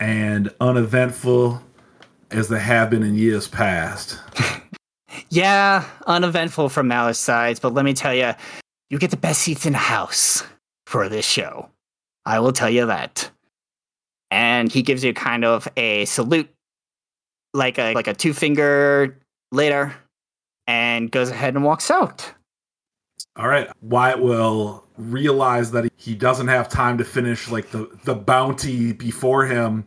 and 0.00 0.50
uneventful 0.60 1.62
as 2.32 2.48
they 2.48 2.60
have 2.60 2.90
been 2.90 3.02
in 3.02 3.14
years 3.14 3.48
past. 3.48 4.18
Yeah, 5.28 5.84
uneventful 6.06 6.68
from 6.68 6.90
our 6.92 7.12
sides, 7.14 7.58
but 7.60 7.72
let 7.74 7.84
me 7.84 7.94
tell 7.94 8.14
you, 8.14 8.32
you 8.90 8.98
get 8.98 9.10
the 9.10 9.16
best 9.16 9.42
seats 9.42 9.64
in 9.66 9.72
the 9.72 9.78
house 9.78 10.42
for 10.86 11.08
this 11.08 11.24
show. 11.26 11.68
I 12.26 12.38
will 12.40 12.52
tell 12.52 12.68
you 12.70 12.86
that. 12.86 13.30
and 14.30 14.72
he 14.72 14.82
gives 14.82 15.04
you 15.04 15.12
kind 15.14 15.44
of 15.44 15.68
a 15.76 16.04
salute, 16.06 16.48
like 17.54 17.78
a 17.78 17.92
like 17.94 18.06
a 18.08 18.14
two 18.14 18.32
finger 18.34 19.18
later, 19.52 19.94
and 20.66 21.10
goes 21.10 21.30
ahead 21.30 21.54
and 21.54 21.64
walks 21.64 21.90
out. 21.90 22.32
All 23.36 23.48
right. 23.48 23.68
Wyatt 23.82 24.20
will 24.20 24.84
realize 24.98 25.70
that 25.72 25.90
he 25.96 26.14
doesn't 26.14 26.48
have 26.48 26.68
time 26.68 26.98
to 26.98 27.04
finish 27.04 27.48
like 27.50 27.70
the, 27.70 27.88
the 28.04 28.14
bounty 28.14 28.92
before 28.92 29.46
him, 29.46 29.86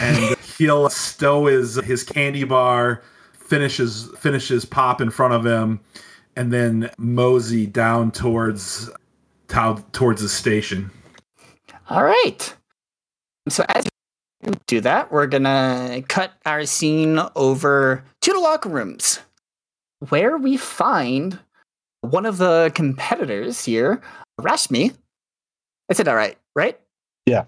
and 0.00 0.36
he'll 0.58 0.90
stow 0.90 1.46
his 1.46 1.76
his 1.76 2.02
candy 2.02 2.44
bar, 2.44 3.02
finishes 3.32 4.10
finishes 4.18 4.64
pop 4.64 5.00
in 5.00 5.10
front 5.10 5.34
of 5.34 5.44
him, 5.44 5.80
and 6.36 6.52
then 6.52 6.90
mosey 6.98 7.66
down 7.66 8.10
towards 8.10 8.90
towards 9.92 10.22
the 10.22 10.28
station. 10.28 10.90
All 11.90 12.04
right. 12.04 12.54
So 13.48 13.64
as 13.68 13.86
we 14.42 14.54
do 14.66 14.80
that, 14.80 15.12
we're 15.12 15.26
gonna 15.26 16.02
cut 16.08 16.32
our 16.46 16.64
scene 16.64 17.20
over 17.36 18.04
to 18.22 18.32
the 18.32 18.38
locker 18.38 18.68
rooms, 18.68 19.20
where 20.08 20.36
we 20.38 20.56
find 20.56 21.38
one 22.00 22.26
of 22.26 22.38
the 22.38 22.72
competitors 22.74 23.64
here, 23.64 24.02
Rashmi. 24.40 24.94
I 25.90 25.94
said 25.94 26.06
that 26.06 26.14
right, 26.14 26.38
right? 26.54 26.78
Yeah. 27.26 27.44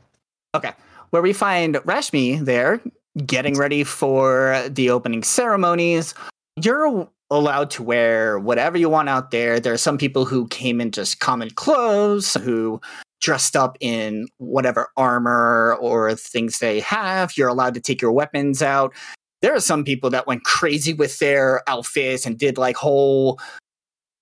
Okay. 0.54 0.72
Where 1.10 1.22
we 1.22 1.32
find 1.32 1.76
Rashmi 1.76 2.44
there 2.44 2.80
getting 3.24 3.56
ready 3.56 3.84
for 3.84 4.62
the 4.68 4.90
opening 4.90 5.22
ceremonies. 5.22 6.14
You're 6.60 7.08
allowed 7.30 7.70
to 7.70 7.82
wear 7.82 8.38
whatever 8.38 8.76
you 8.76 8.88
want 8.88 9.08
out 9.08 9.30
there. 9.30 9.58
There 9.58 9.72
are 9.72 9.78
some 9.78 9.98
people 9.98 10.24
who 10.24 10.46
came 10.48 10.80
in 10.80 10.90
just 10.90 11.18
common 11.18 11.50
clothes, 11.50 12.34
who 12.34 12.80
dressed 13.20 13.56
up 13.56 13.76
in 13.80 14.28
whatever 14.38 14.88
armor 14.96 15.76
or 15.80 16.14
things 16.14 16.58
they 16.58 16.80
have. 16.80 17.36
You're 17.36 17.48
allowed 17.48 17.74
to 17.74 17.80
take 17.80 18.00
your 18.00 18.12
weapons 18.12 18.62
out. 18.62 18.94
There 19.42 19.54
are 19.54 19.60
some 19.60 19.84
people 19.84 20.10
that 20.10 20.26
went 20.26 20.44
crazy 20.44 20.92
with 20.92 21.18
their 21.18 21.62
outfits 21.68 22.26
and 22.26 22.38
did 22.38 22.58
like 22.58 22.76
whole 22.76 23.40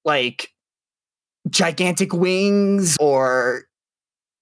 like 0.04 0.52
gigantic 1.50 2.12
wings 2.12 2.96
or 3.00 3.64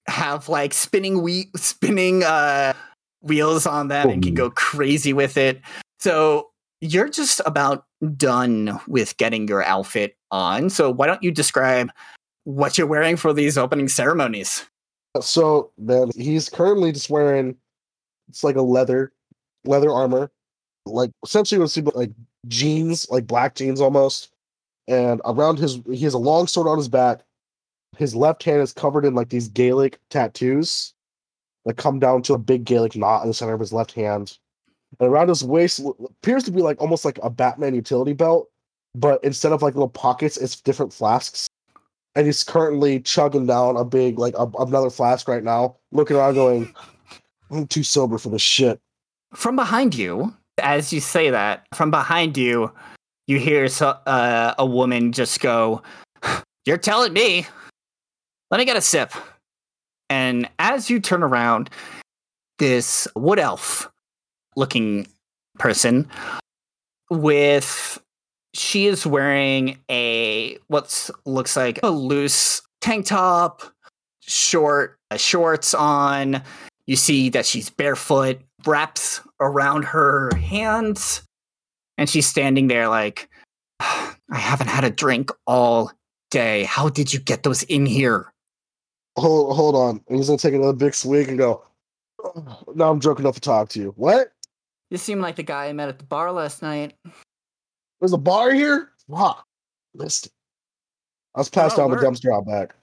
have 0.07 0.49
like 0.49 0.73
spinning 0.73 1.21
we 1.21 1.49
spinning 1.55 2.23
uh 2.23 2.73
wheels 3.21 3.65
on 3.65 3.87
them 3.87 4.09
and 4.09 4.21
can 4.21 4.33
go 4.33 4.49
crazy 4.51 5.13
with 5.13 5.37
it. 5.37 5.61
So 5.99 6.49
you're 6.81 7.09
just 7.09 7.39
about 7.45 7.85
done 8.17 8.79
with 8.87 9.15
getting 9.17 9.47
your 9.47 9.63
outfit 9.63 10.17
on. 10.31 10.69
So 10.69 10.91
why 10.91 11.07
don't 11.07 11.23
you 11.23 11.31
describe 11.31 11.89
what 12.43 12.77
you're 12.77 12.87
wearing 12.87 13.15
for 13.15 13.31
these 13.33 13.57
opening 13.57 13.87
ceremonies? 13.87 14.65
So 15.21 15.71
then 15.77 16.09
he's 16.15 16.49
currently 16.49 16.91
just 16.91 17.09
wearing 17.09 17.55
it's 18.27 18.43
like 18.43 18.55
a 18.55 18.61
leather 18.61 19.13
leather 19.63 19.91
armor, 19.91 20.29
like 20.85 21.11
essentially 21.23 21.65
see 21.67 21.81
like 21.81 22.11
jeans, 22.47 23.09
like 23.09 23.27
black 23.27 23.55
jeans 23.55 23.79
almost. 23.79 24.29
And 24.87 25.21
around 25.23 25.59
his 25.59 25.79
he 25.89 25.99
has 25.99 26.13
a 26.13 26.19
long 26.19 26.47
sword 26.47 26.67
on 26.67 26.77
his 26.77 26.89
back. 26.89 27.21
His 27.97 28.15
left 28.15 28.43
hand 28.43 28.61
is 28.61 28.73
covered 28.73 29.05
in 29.05 29.15
like 29.15 29.29
these 29.29 29.47
Gaelic 29.47 29.99
tattoos 30.09 30.93
that 31.65 31.77
come 31.77 31.99
down 31.99 32.21
to 32.23 32.33
a 32.33 32.39
big 32.39 32.65
Gaelic 32.65 32.95
knot 32.95 33.21
in 33.21 33.27
the 33.27 33.33
center 33.33 33.53
of 33.53 33.59
his 33.59 33.73
left 33.73 33.93
hand. 33.93 34.37
And 34.99 35.09
around 35.09 35.29
his 35.29 35.43
waist 35.43 35.81
appears 36.05 36.43
to 36.43 36.51
be 36.51 36.61
like 36.61 36.79
almost 36.81 37.05
like 37.05 37.19
a 37.23 37.29
Batman 37.29 37.75
utility 37.75 38.13
belt, 38.13 38.49
but 38.95 39.23
instead 39.23 39.51
of 39.51 39.61
like 39.61 39.73
little 39.73 39.89
pockets, 39.89 40.37
it's 40.37 40.59
different 40.59 40.93
flasks. 40.93 41.47
And 42.15 42.25
he's 42.27 42.43
currently 42.43 42.99
chugging 42.99 43.47
down 43.47 43.75
a 43.75 43.83
big 43.83 44.19
like 44.19 44.35
a, 44.37 44.47
another 44.59 44.91
flask 44.91 45.27
right 45.27 45.43
now, 45.43 45.77
looking 45.91 46.15
around, 46.15 46.35
going, 46.35 46.73
"I'm 47.49 47.65
too 47.65 47.83
sober 47.83 48.19
for 48.19 48.29
this 48.29 48.41
shit." 48.41 48.79
From 49.33 49.55
behind 49.55 49.95
you, 49.95 50.31
as 50.59 50.93
you 50.93 50.99
say 50.99 51.31
that, 51.31 51.65
from 51.73 51.89
behind 51.89 52.37
you, 52.37 52.71
you 53.25 53.39
hear 53.39 53.67
so, 53.67 53.97
uh, 54.05 54.53
a 54.59 54.65
woman 54.65 55.11
just 55.11 55.39
go, 55.39 55.81
"You're 56.65 56.77
telling 56.77 57.13
me." 57.13 57.47
Let 58.53 58.59
me 58.59 58.65
get 58.65 58.77
a 58.77 58.81
sip. 58.81 59.13
And 60.11 60.47
as 60.59 60.87
you 60.87 60.99
turn 60.99 61.23
around, 61.23 61.71
this 62.59 63.07
wood 63.15 63.39
elf 63.39 63.89
looking 64.55 65.07
person 65.57 66.07
with 67.09 67.99
she 68.53 68.85
is 68.85 69.07
wearing 69.07 69.79
a 69.89 70.59
what 70.67 71.09
looks 71.25 71.57
like 71.57 71.79
a 71.81 71.89
loose 71.89 72.61
tank 72.79 73.07
top, 73.07 73.63
short 74.19 74.99
uh, 75.09 75.17
shorts 75.17 75.73
on. 75.73 76.43
You 76.85 76.95
see 76.95 77.29
that 77.29 77.47
she's 77.47 77.71
barefoot, 77.71 78.39
wraps 78.67 79.19
around 79.39 79.85
her 79.85 80.29
hands, 80.35 81.23
and 81.97 82.07
she's 82.07 82.27
standing 82.27 82.67
there 82.67 82.87
like, 82.87 83.27
I 83.79 84.13
haven't 84.29 84.69
had 84.69 84.83
a 84.83 84.91
drink 84.91 85.31
all 85.47 85.91
day. 86.29 86.65
How 86.65 86.89
did 86.89 87.11
you 87.11 87.19
get 87.19 87.41
those 87.41 87.63
in 87.63 87.87
here? 87.87 88.32
Hold 89.17 89.55
hold 89.55 89.75
on. 89.75 90.01
And 90.07 90.17
he's 90.17 90.27
gonna 90.27 90.37
take 90.37 90.53
another 90.53 90.73
big 90.73 90.93
swig 90.93 91.29
and 91.29 91.37
go. 91.37 91.63
"Oh, 92.23 92.63
now 92.75 92.89
I'm 92.91 92.99
drunk 92.99 93.19
enough 93.19 93.35
to 93.35 93.41
talk 93.41 93.69
to 93.69 93.79
you. 93.79 93.93
What? 93.95 94.31
You 94.89 94.97
seem 94.97 95.19
like 95.21 95.35
the 95.35 95.43
guy 95.43 95.67
I 95.67 95.73
met 95.73 95.89
at 95.89 95.97
the 95.99 96.05
bar 96.05 96.31
last 96.31 96.61
night. 96.61 96.93
There's 97.99 98.13
a 98.13 98.17
bar 98.17 98.51
here? 98.51 98.91
Fuck. 99.09 99.45
Missed 99.95 100.27
it. 100.27 100.31
I 101.35 101.39
was 101.39 101.49
passed 101.49 101.77
Oh, 101.79 101.87
down 101.87 101.91
the 101.91 101.97
dumpster 101.97 102.35
out 102.35 102.45
back. 102.45 102.75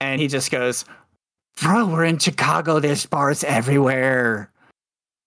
And 0.00 0.20
he 0.20 0.28
just 0.28 0.50
goes, 0.50 0.84
Bro, 1.60 1.86
we're 1.88 2.04
in 2.04 2.18
Chicago. 2.18 2.78
There's 2.80 3.04
bars 3.04 3.44
everywhere. 3.44 4.50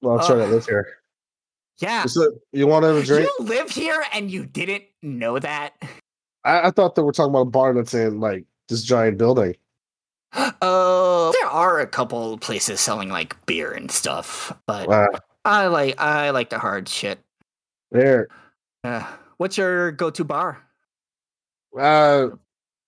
Well, 0.02 0.20
I'm 0.20 0.26
trying 0.26 0.40
to 0.40 0.46
Ugh. 0.46 0.52
live 0.52 0.66
here. 0.66 0.88
Yeah. 1.80 2.06
So, 2.06 2.32
you 2.54 2.66
want 2.68 2.84
to 2.84 2.88
have 2.88 2.98
a 2.98 3.04
drink? 3.06 3.30
You 3.40 3.46
live 3.46 3.70
here 3.70 4.04
and 4.14 4.32
you 4.32 4.46
didn't 4.46 4.84
know 5.02 5.38
that? 5.40 5.74
I, 6.44 6.68
I 6.68 6.72
thought 6.72 6.96
that 6.96 7.04
we're 7.04 7.12
talking 7.12 7.32
about 7.32 7.42
a 7.42 7.46
bar 7.52 7.74
that's 7.74 7.94
in 7.94 8.20
like 8.20 8.46
this 8.70 8.84
giant 8.84 9.18
building. 9.18 9.56
Oh, 10.34 11.32
there 11.42 11.50
are 11.50 11.80
a 11.80 11.88
couple 11.88 12.38
places 12.38 12.80
selling 12.80 13.10
like 13.10 13.44
beer 13.46 13.72
and 13.72 13.92
stuff, 13.92 14.54
but 14.66 14.90
Uh, 14.90 15.08
I 15.46 15.68
like 15.68 16.00
I 16.00 16.30
like 16.32 16.50
the 16.50 16.60
hard 16.60 16.88
shit. 16.88 17.20
there. 17.92 18.28
Uh, 18.84 19.06
what's 19.38 19.58
your 19.58 19.92
go-to 19.92 20.24
bar? 20.24 20.62
Uh, 21.78 22.30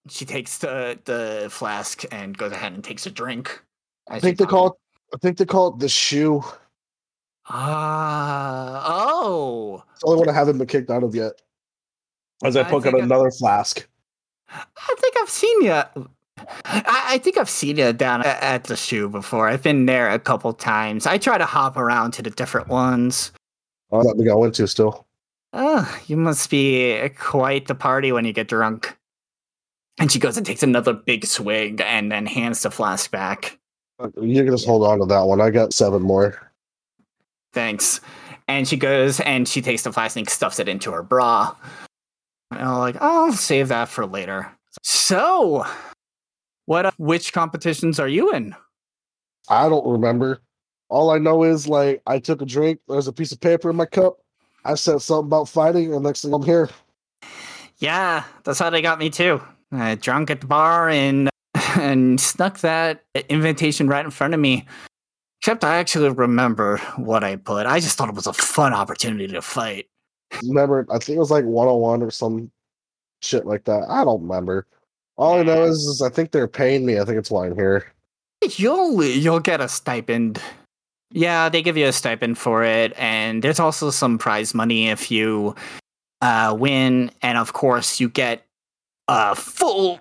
She 0.09 0.25
takes 0.25 0.57
the 0.59 0.99
the 1.05 1.47
flask 1.51 2.03
and 2.11 2.37
goes 2.37 2.51
ahead 2.51 2.73
and 2.73 2.83
takes 2.83 3.05
a 3.05 3.11
drink. 3.11 3.61
I 4.09 4.19
think 4.19 4.37
they 4.37 4.45
call 4.45 4.67
it. 4.67 4.73
I 5.13 5.17
think 5.17 5.37
they 5.37 5.45
call 5.45 5.67
it 5.73 5.79
the 5.79 5.87
shoe. 5.89 6.43
Ah, 7.47 8.83
oh. 8.87 9.83
It's 9.93 10.01
the 10.01 10.07
only 10.07 10.19
one 10.19 10.29
I 10.29 10.33
haven't 10.33 10.57
been 10.57 10.67
kicked 10.67 10.89
out 10.89 11.03
of 11.03 11.13
yet. 11.15 11.33
As 12.43 12.55
I 12.55 12.61
I 12.61 12.63
poke 12.63 12.85
out 12.85 12.91
think 12.93 13.01
I- 13.03 13.05
another 13.05 13.31
flask. 13.31 13.87
I 14.49 14.95
think 14.99 15.15
I've 15.21 15.29
seen 15.29 15.61
you. 15.63 15.81
I, 16.37 17.03
I 17.09 17.17
think 17.19 17.37
I've 17.37 17.49
seen 17.49 17.77
it 17.77 17.97
down 17.97 18.23
at 18.25 18.65
the 18.65 18.75
shoe 18.75 19.07
before. 19.09 19.47
I've 19.47 19.63
been 19.63 19.85
there 19.85 20.09
a 20.09 20.19
couple 20.19 20.53
times. 20.53 21.05
I 21.05 21.17
try 21.17 21.37
to 21.37 21.45
hop 21.45 21.77
around 21.77 22.11
to 22.13 22.21
the 22.21 22.29
different 22.31 22.67
ones. 22.67 23.31
Oh, 23.91 23.99
let 23.99 24.17
me 24.17 24.25
go 24.25 24.43
into 24.43 24.67
still. 24.67 25.05
Oh, 25.53 25.99
you 26.07 26.17
must 26.17 26.49
be 26.49 27.09
quite 27.19 27.67
the 27.67 27.75
party 27.75 28.11
when 28.11 28.25
you 28.25 28.33
get 28.33 28.47
drunk. 28.47 28.97
And 29.99 30.11
she 30.11 30.17
goes 30.17 30.37
and 30.37 30.45
takes 30.45 30.63
another 30.63 30.93
big 30.93 31.25
swig 31.25 31.79
and 31.81 32.11
then 32.11 32.25
hands 32.25 32.63
the 32.63 32.71
flask 32.71 33.11
back. 33.11 33.59
Uh, 33.99 34.09
You 34.19 34.43
can 34.43 34.51
just 34.51 34.65
hold 34.65 34.83
on 34.83 34.99
to 34.99 35.05
that 35.05 35.21
one. 35.21 35.39
I 35.39 35.51
got 35.51 35.71
seven 35.71 36.01
more. 36.01 36.51
Thanks. 37.53 38.01
And 38.47 38.67
she 38.67 38.75
goes 38.75 39.19
and 39.19 39.47
she 39.47 39.61
takes 39.61 39.83
the 39.83 39.93
flask 39.93 40.17
and 40.17 40.27
stuffs 40.27 40.57
it 40.57 40.67
into 40.67 40.91
her 40.91 41.03
bra. 41.03 41.55
And 42.49 42.61
I'm 42.61 42.79
like, 42.79 42.95
oh, 42.99 43.27
I'll 43.27 43.33
save 43.33 43.67
that 43.67 43.89
for 43.89 44.07
later. 44.07 44.51
So, 44.81 45.63
what? 46.65 46.85
uh, 46.85 46.91
Which 46.97 47.33
competitions 47.33 47.99
are 47.99 48.07
you 48.07 48.31
in? 48.31 48.55
I 49.49 49.69
don't 49.69 49.85
remember. 49.87 50.41
All 50.89 51.09
I 51.09 51.17
know 51.17 51.43
is 51.43 51.67
like 51.67 52.01
I 52.07 52.19
took 52.19 52.41
a 52.41 52.45
drink. 52.45 52.79
There's 52.87 53.07
a 53.07 53.13
piece 53.13 53.31
of 53.31 53.39
paper 53.41 53.69
in 53.69 53.75
my 53.75 53.85
cup. 53.85 54.17
I 54.65 54.75
said 54.75 55.01
something 55.01 55.27
about 55.27 55.49
fighting, 55.49 55.93
and 55.93 56.03
next 56.03 56.21
thing 56.21 56.33
I'm 56.33 56.43
here. 56.43 56.69
Yeah, 57.77 58.23
that's 58.43 58.59
how 58.59 58.69
they 58.69 58.81
got 58.81 58.99
me 58.99 59.09
too. 59.09 59.41
Uh, 59.71 59.95
drunk 59.95 60.29
at 60.29 60.41
the 60.41 60.47
bar 60.47 60.89
and 60.89 61.29
and 61.77 62.19
snuck 62.21 62.59
that 62.59 63.03
invitation 63.29 63.87
right 63.87 64.05
in 64.05 64.11
front 64.11 64.33
of 64.33 64.39
me. 64.39 64.65
Except 65.41 65.65
I 65.65 65.75
actually 65.75 66.09
remember 66.09 66.77
what 66.95 67.23
I 67.23 67.35
put. 67.35 67.65
I 67.65 67.81
just 67.81 67.97
thought 67.97 68.07
it 68.07 68.15
was 68.15 68.27
a 68.27 68.33
fun 68.33 68.73
opportunity 68.73 69.27
to 69.27 69.41
fight. 69.41 69.87
Remember, 70.41 70.85
I 70.89 70.99
think 70.99 71.17
it 71.17 71.19
was 71.19 71.31
like 71.31 71.43
101 71.43 72.01
or 72.01 72.11
some 72.11 72.49
shit 73.21 73.45
like 73.45 73.65
that. 73.65 73.83
I 73.89 74.05
don't 74.05 74.21
remember. 74.21 74.65
All 75.17 75.39
I 75.39 75.43
know 75.43 75.63
is, 75.63 75.77
is 75.79 76.01
I 76.01 76.09
think 76.09 76.31
they're 76.31 76.47
paying 76.47 76.85
me. 76.85 76.99
I 76.99 77.05
think 77.05 77.17
it's 77.17 77.31
I'm 77.31 77.55
here. 77.55 77.91
You'll 78.57 79.03
you'll 79.03 79.39
get 79.39 79.61
a 79.61 79.69
stipend. 79.69 80.41
Yeah, 81.11 81.49
they 81.49 81.61
give 81.61 81.77
you 81.77 81.85
a 81.85 81.93
stipend 81.93 82.37
for 82.37 82.63
it, 82.63 82.93
and 82.97 83.43
there's 83.43 83.59
also 83.59 83.91
some 83.91 84.17
prize 84.17 84.53
money 84.53 84.89
if 84.89 85.11
you 85.11 85.55
uh, 86.21 86.55
win, 86.57 87.11
and 87.21 87.37
of 87.37 87.53
course 87.53 87.99
you 87.99 88.09
get 88.09 88.45
uh, 89.07 89.35
full 89.35 89.99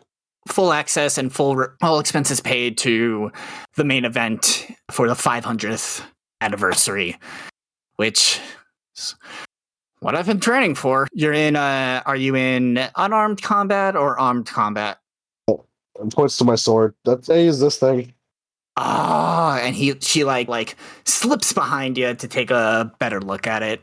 full 0.48 0.72
access 0.72 1.18
and 1.18 1.32
full 1.32 1.56
re- 1.56 1.66
all 1.82 2.00
expenses 2.00 2.40
paid 2.40 2.78
to 2.78 3.30
the 3.76 3.84
main 3.84 4.04
event 4.04 4.66
for 4.90 5.06
the 5.06 5.14
500th 5.14 6.04
anniversary, 6.40 7.16
which 7.96 8.40
what 10.00 10.16
I've 10.16 10.26
been 10.26 10.40
training 10.40 10.74
for. 10.74 11.06
You're 11.12 11.32
in. 11.32 11.56
Uh, 11.56 12.02
are 12.06 12.16
you 12.16 12.34
in 12.34 12.88
unarmed 12.96 13.42
combat 13.42 13.94
or 13.94 14.18
armed 14.18 14.46
combat? 14.46 14.98
And 15.98 16.10
points 16.10 16.36
to 16.38 16.44
my 16.44 16.54
sword. 16.54 16.94
That's 17.04 17.26
hey, 17.26 17.46
is 17.46 17.60
this 17.60 17.78
thing. 17.78 18.14
Ah, 18.76 19.58
and 19.58 19.76
he 19.76 19.94
she 20.00 20.24
like 20.24 20.48
like 20.48 20.76
slips 21.04 21.52
behind 21.52 21.98
you 21.98 22.14
to 22.14 22.28
take 22.28 22.50
a 22.50 22.92
better 22.98 23.20
look 23.20 23.46
at 23.46 23.62
it. 23.62 23.82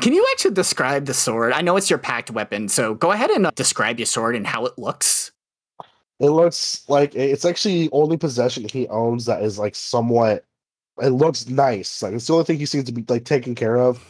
Can 0.00 0.14
you 0.14 0.26
actually 0.32 0.54
describe 0.54 1.04
the 1.04 1.12
sword? 1.12 1.52
I 1.52 1.60
know 1.60 1.76
it's 1.76 1.90
your 1.90 1.98
packed 1.98 2.30
weapon, 2.30 2.68
so 2.68 2.94
go 2.94 3.12
ahead 3.12 3.30
and 3.30 3.46
uh, 3.46 3.50
describe 3.54 3.98
your 3.98 4.06
sword 4.06 4.34
and 4.34 4.46
how 4.46 4.64
it 4.64 4.78
looks. 4.78 5.30
It 6.20 6.30
looks 6.30 6.84
like 6.88 7.14
it's 7.14 7.44
actually 7.44 7.86
the 7.86 7.92
only 7.92 8.16
possession 8.16 8.66
he 8.66 8.88
owns 8.88 9.26
that 9.26 9.42
is 9.42 9.58
like 9.58 9.74
somewhat. 9.74 10.44
It 11.02 11.10
looks 11.10 11.48
nice. 11.48 12.02
Like 12.02 12.14
it's 12.14 12.26
the 12.26 12.32
only 12.32 12.44
thing 12.46 12.58
he 12.58 12.66
seems 12.66 12.84
to 12.84 12.92
be 12.92 13.04
like 13.08 13.24
taken 13.24 13.54
care 13.54 13.76
of. 13.76 14.02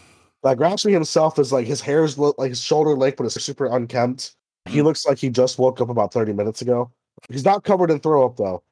Like 0.45 0.61
Rhapsody 0.61 0.95
himself 0.95 1.39
is 1.39 1.53
like 1.53 1.67
his 1.67 1.81
hair's 1.81 2.19
look 2.19 2.39
like 2.39 2.51
his 2.51 2.63
shoulder 2.63 2.95
length, 2.95 3.17
but 3.17 3.27
it's 3.27 3.41
super 3.43 3.67
unkempt. 3.67 4.37
He 4.69 4.83
looks 4.83 5.07
like 5.07 5.19
he 5.19 5.29
just 5.29 5.59
woke 5.59 5.81
up 5.81 5.89
about 5.89 6.13
thirty 6.13 6.33
minutes 6.33 6.63
ago. 6.63 6.91
He's 7.29 7.45
not 7.45 7.65
covered 7.65 7.91
in 7.91 8.01
throw 8.01 8.25
up 8.27 8.37
though. 8.37 8.63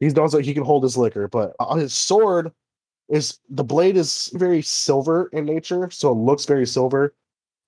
He's 0.00 0.14
that 0.14 0.44
he 0.44 0.54
can 0.54 0.64
hold 0.64 0.82
his 0.82 0.96
liquor, 0.96 1.28
but 1.28 1.54
on 1.60 1.78
his 1.78 1.94
sword 1.94 2.52
is 3.08 3.38
the 3.48 3.64
blade 3.64 3.96
is 3.96 4.30
very 4.34 4.62
silver 4.62 5.28
in 5.32 5.44
nature, 5.44 5.90
so 5.90 6.10
it 6.10 6.16
looks 6.16 6.46
very 6.46 6.66
silver, 6.66 7.14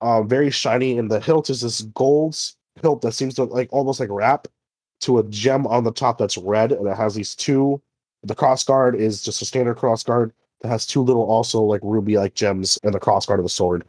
um, 0.00 0.28
very 0.28 0.50
shiny, 0.50 0.98
and 0.98 1.10
the 1.10 1.20
hilt 1.20 1.50
is 1.50 1.60
this 1.60 1.82
gold 1.82 2.36
hilt 2.82 3.02
that 3.02 3.12
seems 3.12 3.34
to 3.34 3.44
like 3.44 3.72
almost 3.72 4.00
like 4.00 4.08
wrap 4.10 4.48
to 5.00 5.18
a 5.18 5.24
gem 5.24 5.66
on 5.66 5.84
the 5.84 5.92
top 5.92 6.18
that's 6.18 6.38
red, 6.38 6.72
and 6.72 6.86
it 6.86 6.96
has 6.96 7.14
these 7.14 7.34
two. 7.34 7.80
The 8.22 8.34
cross 8.34 8.64
guard 8.64 8.96
is 8.96 9.22
just 9.22 9.42
a 9.42 9.44
standard 9.44 9.76
cross 9.76 10.02
guard 10.02 10.32
that 10.62 10.68
has 10.68 10.86
two 10.86 11.02
little 11.02 11.24
also 11.24 11.62
like 11.62 11.80
ruby 11.84 12.16
like 12.16 12.34
gems 12.34 12.78
in 12.82 12.92
the 12.92 13.00
cross 13.00 13.26
guard 13.26 13.40
of 13.40 13.44
the 13.44 13.50
sword. 13.50 13.84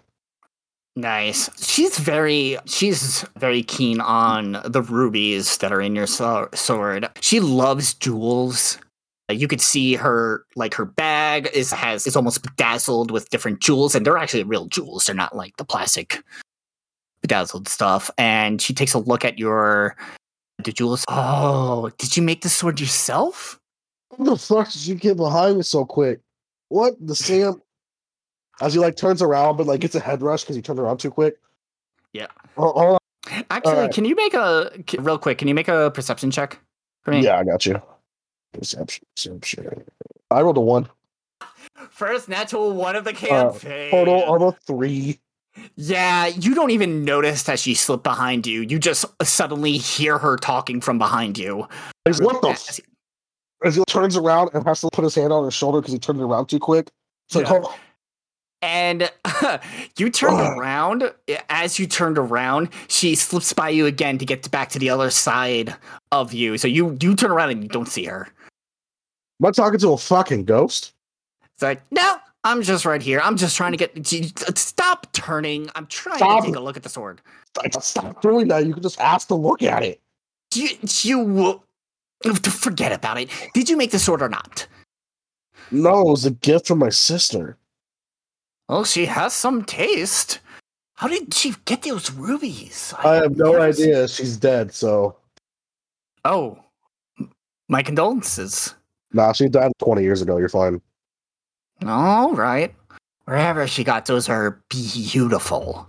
Nice. 0.98 1.48
She's 1.64 2.00
very 2.00 2.58
she's 2.66 3.24
very 3.38 3.62
keen 3.62 4.02
on 4.02 4.60
the 4.66 4.82
rubies 4.82 5.60
that 5.60 5.72
are 5.72 5.80
in 5.80 5.96
your 5.96 6.08
so- 6.08 6.50
sword. 6.56 7.08
She 7.22 7.40
loves 7.40 7.94
jewels. 7.94 8.80
You 9.30 9.48
could 9.48 9.62
see 9.62 9.94
her 9.94 10.44
like 10.56 10.74
her 10.74 10.86
bag 10.86 11.50
is 11.54 11.72
has 11.72 12.08
is 12.08 12.16
almost 12.16 12.42
bedazzled 12.42 13.12
with 13.12 13.30
different 13.30 13.60
jewels, 13.60 13.94
and 13.94 14.04
they're 14.04 14.18
actually 14.18 14.42
real 14.42 14.66
jewels. 14.66 15.06
They're 15.06 15.14
not 15.14 15.36
like 15.36 15.56
the 15.58 15.66
plastic 15.66 16.24
bedazzled 17.22 17.68
stuff. 17.68 18.10
And 18.18 18.60
she 18.60 18.74
takes 18.74 18.96
a 18.96 19.00
look 19.00 19.24
at 19.24 19.38
your 19.38 19.96
the 20.64 20.72
jewels. 20.72 21.06
Oh, 21.10 21.92
did 22.00 22.18
you 22.18 22.24
make 22.24 22.42
the 22.42 22.50
sword 22.50 22.80
yourself? 22.80 23.60
What 24.16 24.26
the 24.26 24.36
fuck 24.36 24.72
did 24.72 24.88
you 24.88 24.96
get 24.96 25.18
behind 25.18 25.58
me 25.58 25.62
so 25.62 25.86
quick? 25.86 26.22
What 26.70 26.96
the 27.00 27.16
Sam? 27.16 27.62
As 28.62 28.74
he 28.74 28.80
like 28.80 28.96
turns 28.96 29.22
around, 29.22 29.58
but 29.58 29.68
like 29.68 29.80
gets 29.82 29.96
a 29.96 30.00
head 30.00 30.22
rush 30.22 30.42
because 30.44 30.56
he 30.56 30.62
turned 30.62 30.80
around 30.80 30.98
too 30.98 31.12
quick. 31.12 31.38
Yeah. 32.14 32.28
Oh, 32.58 32.72
hold. 32.72 32.98
Actually, 33.52 33.74
Alright. 33.74 33.94
can 33.94 34.06
you 34.06 34.16
make 34.16 34.34
a 34.34 34.72
real 35.00 35.18
quick? 35.18 35.38
Can 35.38 35.48
you 35.48 35.54
make 35.54 35.68
a 35.68 35.92
perception 35.92 36.32
check 36.32 36.60
for 37.04 37.12
me? 37.12 37.22
Yeah, 37.22 37.38
I 37.38 37.44
got 37.44 37.66
you. 37.66 37.82
Perception, 38.54 39.06
perception. 39.16 39.84
I 40.32 40.42
rolled 40.42 40.58
a 40.58 40.62
one. 40.62 40.88
First 41.92 42.30
natural 42.30 42.72
one 42.74 42.96
of 42.96 43.04
the 43.04 43.12
Uh, 43.12 43.14
campaign. 43.52 43.92
total 43.92 44.34
of 44.36 44.42
a 44.42 44.58
three. 44.66 45.20
Yeah, 45.76 46.28
you 46.28 46.54
don't 46.56 46.70
even 46.72 47.04
notice 47.04 47.44
that 47.44 47.60
she 47.60 47.74
slipped 47.76 48.04
behind 48.04 48.46
you. 48.48 48.62
You 48.62 48.80
just 48.80 49.06
suddenly 49.24 49.78
hear 49.78 50.18
her 50.18 50.38
talking 50.38 50.82
from 50.82 50.98
behind 50.98 51.38
you. 51.38 51.68
Like, 52.06 52.22
what 52.22 52.42
the? 52.42 52.50
As- 52.50 52.80
F- 52.80 52.86
as 53.66 53.76
he 53.76 53.84
turns 53.86 54.16
around 54.16 54.52
and 54.54 54.64
has 54.66 54.82
to 54.82 54.90
put 54.94 55.04
his 55.04 55.16
hand 55.16 55.34
on 55.34 55.44
his 55.46 55.54
shoulder 55.54 55.82
because 55.82 55.94
he 55.94 56.00
turned 56.00 56.22
around 56.22 56.46
too 56.48 56.60
quick. 56.60 56.90
It's 57.28 57.36
like, 57.36 57.46
Yeah. 57.46 57.50
hold 57.50 57.66
on. 57.66 57.74
And 58.68 59.10
you 59.98 60.10
turned 60.10 60.42
around. 60.60 61.10
Eh, 61.30 61.38
as 61.48 61.80
you 61.80 61.88
turned 61.88 62.18
around, 62.18 62.68
she 62.90 63.16
slips 63.16 63.54
by 63.54 63.70
you 63.70 63.86
again 63.86 64.18
to 64.18 64.26
get 64.26 64.52
back 64.52 64.68
to 64.72 64.80
the 64.80 64.90
other 64.90 65.10
side 65.10 65.74
of 66.12 66.34
you. 66.34 66.58
So 66.58 66.68
you 66.68 66.98
you 67.00 67.16
turn 67.16 67.32
around 67.32 67.52
and 67.52 67.64
you 67.64 67.70
don't 67.70 67.88
see 67.88 68.04
her. 68.04 68.28
Am 69.42 69.46
I 69.48 69.52
talking 69.52 69.80
to 69.80 69.94
a 69.94 69.98
fucking 69.98 70.44
ghost? 70.44 70.92
It's 71.54 71.62
like, 71.64 71.82
no, 71.92 72.18
I'm 72.44 72.62
just 72.62 72.84
right 72.84 73.02
here. 73.02 73.22
I'm 73.22 73.38
just 73.38 73.56
trying 73.56 73.72
to 73.72 73.78
get. 73.78 74.06
Stop 74.58 75.08
turning. 75.14 75.70
I'm 75.76 75.88
trying 75.88 76.18
Stop. 76.18 76.42
to 76.42 76.48
take 76.48 76.58
a 76.58 76.60
look 76.60 76.76
at 76.76 76.84
the 76.84 76.90
sword. 76.90 77.22
Stop 77.80 78.22
doing 78.22 78.50
that. 78.50 78.66
You 78.66 78.74
can 78.74 78.84
just 78.84 79.00
ask 79.00 79.30
to 79.30 79.36
look 79.36 79.64
at 79.64 79.82
it. 79.82 80.02
You, 80.54 80.70
you 81.04 81.54
forget 82.50 82.92
about 82.92 83.18
it. 83.18 83.30
Did 83.54 83.70
you 83.70 83.78
make 83.78 83.92
the 83.92 84.00
sword 84.00 84.22
or 84.22 84.30
not? 84.30 84.68
No, 85.72 86.02
it 86.02 86.12
was 86.12 86.26
a 86.26 86.32
gift 86.32 86.68
from 86.68 86.80
my 86.80 86.90
sister. 86.90 87.58
Well, 88.70 88.84
she 88.84 89.06
has 89.06 89.34
some 89.34 89.64
taste. 89.64 90.40
How 90.96 91.08
did 91.08 91.34
she 91.34 91.56
get 91.66 91.84
those 91.84 92.12
rubies? 92.12 92.94
I 93.04 93.16
have 93.16 93.38
no 93.38 93.52
never 93.52 93.62
idea. 93.62 94.08
She's 94.08 94.36
dead, 94.36 94.74
so. 94.74 95.16
Oh, 96.26 96.60
my 97.70 97.84
condolences. 97.84 98.74
Nah, 99.14 99.32
she 99.32 99.48
died 99.48 99.72
20 99.80 100.02
years 100.02 100.22
ago. 100.22 100.38
You're 100.38 100.50
fine. 100.50 100.82
All 101.86 102.34
right. 102.34 102.74
Wherever 103.26 103.68
she 103.68 103.84
got 103.84 104.06
those 104.06 104.30
are 104.30 104.62
beautiful. 104.70 105.88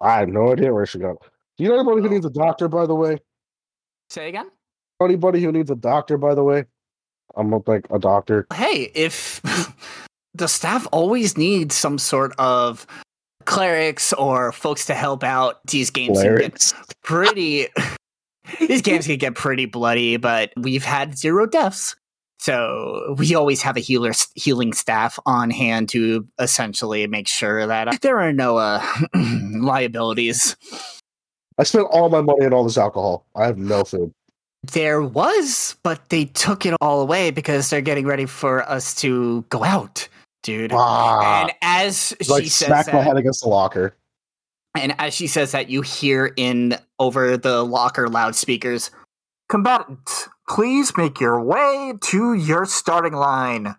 I 0.00 0.20
have 0.20 0.28
no 0.28 0.52
idea 0.52 0.72
where 0.72 0.86
she 0.86 0.98
got. 0.98 1.16
Do 1.56 1.64
you 1.64 1.70
know 1.70 1.76
anybody 1.76 2.02
who 2.02 2.08
oh. 2.08 2.10
needs 2.10 2.26
a 2.26 2.30
doctor, 2.30 2.68
by 2.68 2.86
the 2.86 2.94
way? 2.94 3.18
Say 4.10 4.28
again? 4.28 4.50
Anybody 5.02 5.42
who 5.42 5.52
needs 5.52 5.70
a 5.70 5.76
doctor, 5.76 6.18
by 6.18 6.34
the 6.34 6.44
way? 6.44 6.64
I'm 7.36 7.50
like 7.50 7.86
a 7.90 7.98
doctor. 7.98 8.46
Hey, 8.54 8.90
if 8.94 9.40
the 10.36 10.48
staff 10.48 10.86
always 10.92 11.36
needs 11.36 11.74
some 11.74 11.98
sort 11.98 12.32
of 12.38 12.86
clerics 13.44 14.12
or 14.12 14.52
folks 14.52 14.86
to 14.86 14.94
help 14.94 15.24
out, 15.24 15.60
these 15.66 15.90
games 15.90 16.20
can 16.20 16.36
get 16.36 16.72
pretty. 17.02 17.68
these 18.60 18.82
games 18.82 19.06
can 19.06 19.18
get 19.18 19.34
pretty 19.34 19.66
bloody, 19.66 20.16
but 20.16 20.52
we've 20.56 20.84
had 20.84 21.16
zero 21.16 21.46
deaths. 21.46 21.96
So 22.38 23.14
we 23.18 23.34
always 23.34 23.62
have 23.62 23.76
a 23.76 23.80
healer 23.80 24.12
healing 24.34 24.72
staff 24.72 25.18
on 25.24 25.50
hand 25.50 25.88
to 25.90 26.26
essentially 26.38 27.06
make 27.06 27.28
sure 27.28 27.66
that 27.66 28.02
there 28.02 28.20
are 28.20 28.32
no 28.32 28.58
uh, 28.58 28.84
liabilities. 29.14 30.54
I 31.58 31.62
spent 31.62 31.86
all 31.90 32.10
my 32.10 32.20
money 32.20 32.44
on 32.44 32.52
all 32.52 32.64
this 32.64 32.76
alcohol. 32.76 33.24
I 33.34 33.46
have 33.46 33.56
no 33.56 33.84
food. 33.84 34.12
There 34.72 35.02
was, 35.02 35.76
but 35.82 36.08
they 36.10 36.26
took 36.26 36.66
it 36.66 36.74
all 36.80 37.00
away 37.00 37.30
because 37.30 37.70
they're 37.70 37.80
getting 37.80 38.06
ready 38.06 38.26
for 38.26 38.68
us 38.68 38.94
to 38.96 39.44
go 39.48 39.64
out, 39.64 40.08
dude. 40.46 40.72
Ah, 40.72 41.42
and 41.42 41.52
as 41.60 42.14
like 42.28 42.44
she 42.44 42.48
says 42.48 42.68
smack 42.68 42.86
my 42.86 42.92
that, 42.92 43.04
head 43.04 43.16
against 43.16 43.42
the 43.42 43.48
locker. 43.48 43.94
and 44.76 44.94
as 44.98 45.12
she 45.12 45.26
says 45.26 45.52
that, 45.52 45.68
you 45.68 45.82
hear 45.82 46.32
in 46.36 46.78
over 46.98 47.36
the 47.36 47.64
locker 47.64 48.08
loudspeakers, 48.08 48.90
"Combatants, 49.48 50.28
please 50.48 50.96
make 50.96 51.20
your 51.20 51.42
way 51.42 51.94
to 52.04 52.34
your 52.34 52.64
starting 52.64 53.12
line." 53.12 53.74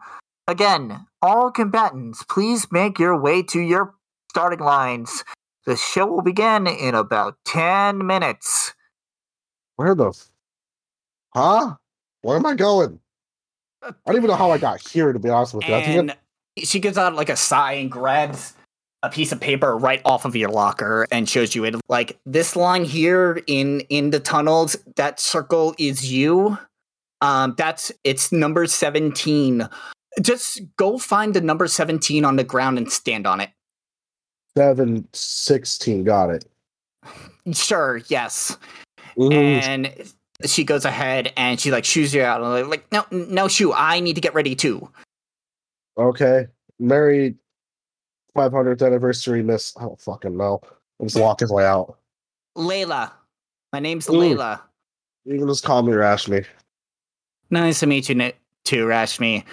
Again, 0.47 1.05
all 1.21 1.51
combatants, 1.51 2.23
please 2.23 2.67
make 2.71 2.99
your 2.99 3.19
way 3.19 3.41
to 3.43 3.59
your 3.59 3.95
starting 4.29 4.59
lines. 4.59 5.23
The 5.65 5.75
show 5.75 6.05
will 6.05 6.21
begin 6.21 6.67
in 6.67 6.95
about 6.95 7.37
ten 7.45 8.05
minutes. 8.05 8.73
Where 9.77 9.95
the? 9.95 10.09
F- 10.09 10.29
huh? 11.33 11.75
Where 12.21 12.35
am 12.35 12.45
I 12.45 12.55
going? 12.55 12.99
I 13.83 13.93
don't 14.05 14.17
even 14.17 14.27
know 14.27 14.35
how 14.35 14.51
I 14.51 14.57
got 14.57 14.85
here. 14.85 15.13
To 15.13 15.19
be 15.19 15.29
honest 15.29 15.53
with 15.53 15.67
you, 15.67 15.75
I 15.75 15.83
think 15.83 15.99
and 15.99 16.17
she 16.63 16.79
gives 16.79 16.97
out 16.97 17.15
like 17.15 17.29
a 17.29 17.35
sigh 17.35 17.73
and 17.73 17.91
grabs 17.91 18.53
a 19.03 19.09
piece 19.09 19.31
of 19.31 19.39
paper 19.39 19.77
right 19.77 20.01
off 20.05 20.25
of 20.25 20.35
your 20.35 20.49
locker 20.49 21.07
and 21.11 21.29
shows 21.29 21.55
you 21.55 21.63
it. 21.65 21.75
Like 21.87 22.19
this 22.25 22.55
line 22.55 22.83
here 22.83 23.41
in 23.47 23.81
in 23.89 24.09
the 24.09 24.19
tunnels 24.19 24.75
that 24.95 25.19
circle 25.19 25.75
is 25.77 26.11
you. 26.11 26.57
Um 27.21 27.55
that's 27.57 27.91
it's 28.03 28.31
number 28.31 28.67
17 28.67 29.67
just 30.21 30.61
go 30.77 30.97
find 30.97 31.33
the 31.33 31.41
number 31.41 31.67
17 31.67 32.25
on 32.25 32.37
the 32.37 32.43
ground 32.43 32.77
and 32.77 32.91
stand 32.91 33.27
on 33.27 33.39
it. 33.39 33.51
Seven 34.57 35.07
sixteen. 35.13 36.03
Got 36.03 36.31
it. 36.31 36.45
sure 37.53 38.01
yes. 38.07 38.57
Ooh, 39.21 39.31
and 39.31 39.93
she 40.45 40.63
goes 40.63 40.83
ahead 40.83 41.31
and 41.37 41.59
she 41.59 41.69
like 41.69 41.85
shoos 41.85 42.13
you 42.13 42.23
out. 42.23 42.41
And 42.41 42.67
like 42.67 42.91
no 42.91 43.05
no 43.11 43.47
shoe. 43.47 43.71
I 43.73 43.99
need 43.99 44.15
to 44.15 44.21
get 44.21 44.33
ready 44.33 44.55
too 44.55 44.89
okay. 45.97 46.47
Merry 46.79 47.35
500th 48.35 48.85
anniversary, 48.85 49.43
Miss. 49.43 49.75
I 49.77 49.81
don't 49.81 49.99
fucking 49.99 50.37
know. 50.37 50.61
I'm 50.99 51.07
just 51.07 51.19
walk 51.19 51.39
his 51.39 51.51
way 51.51 51.65
out. 51.65 51.97
layla 52.57 53.11
my 53.73 53.79
name's 53.79 54.09
Ooh. 54.09 54.13
layla 54.13 54.59
You 55.25 55.37
can 55.37 55.47
just 55.47 55.63
call 55.63 55.83
me 55.83 55.93
Rashmi. 55.93 56.45
Nice 57.49 57.79
to 57.79 57.85
meet 57.85 58.09
you, 58.09 58.31
too, 58.65 58.85
Rashmi. 58.85 59.43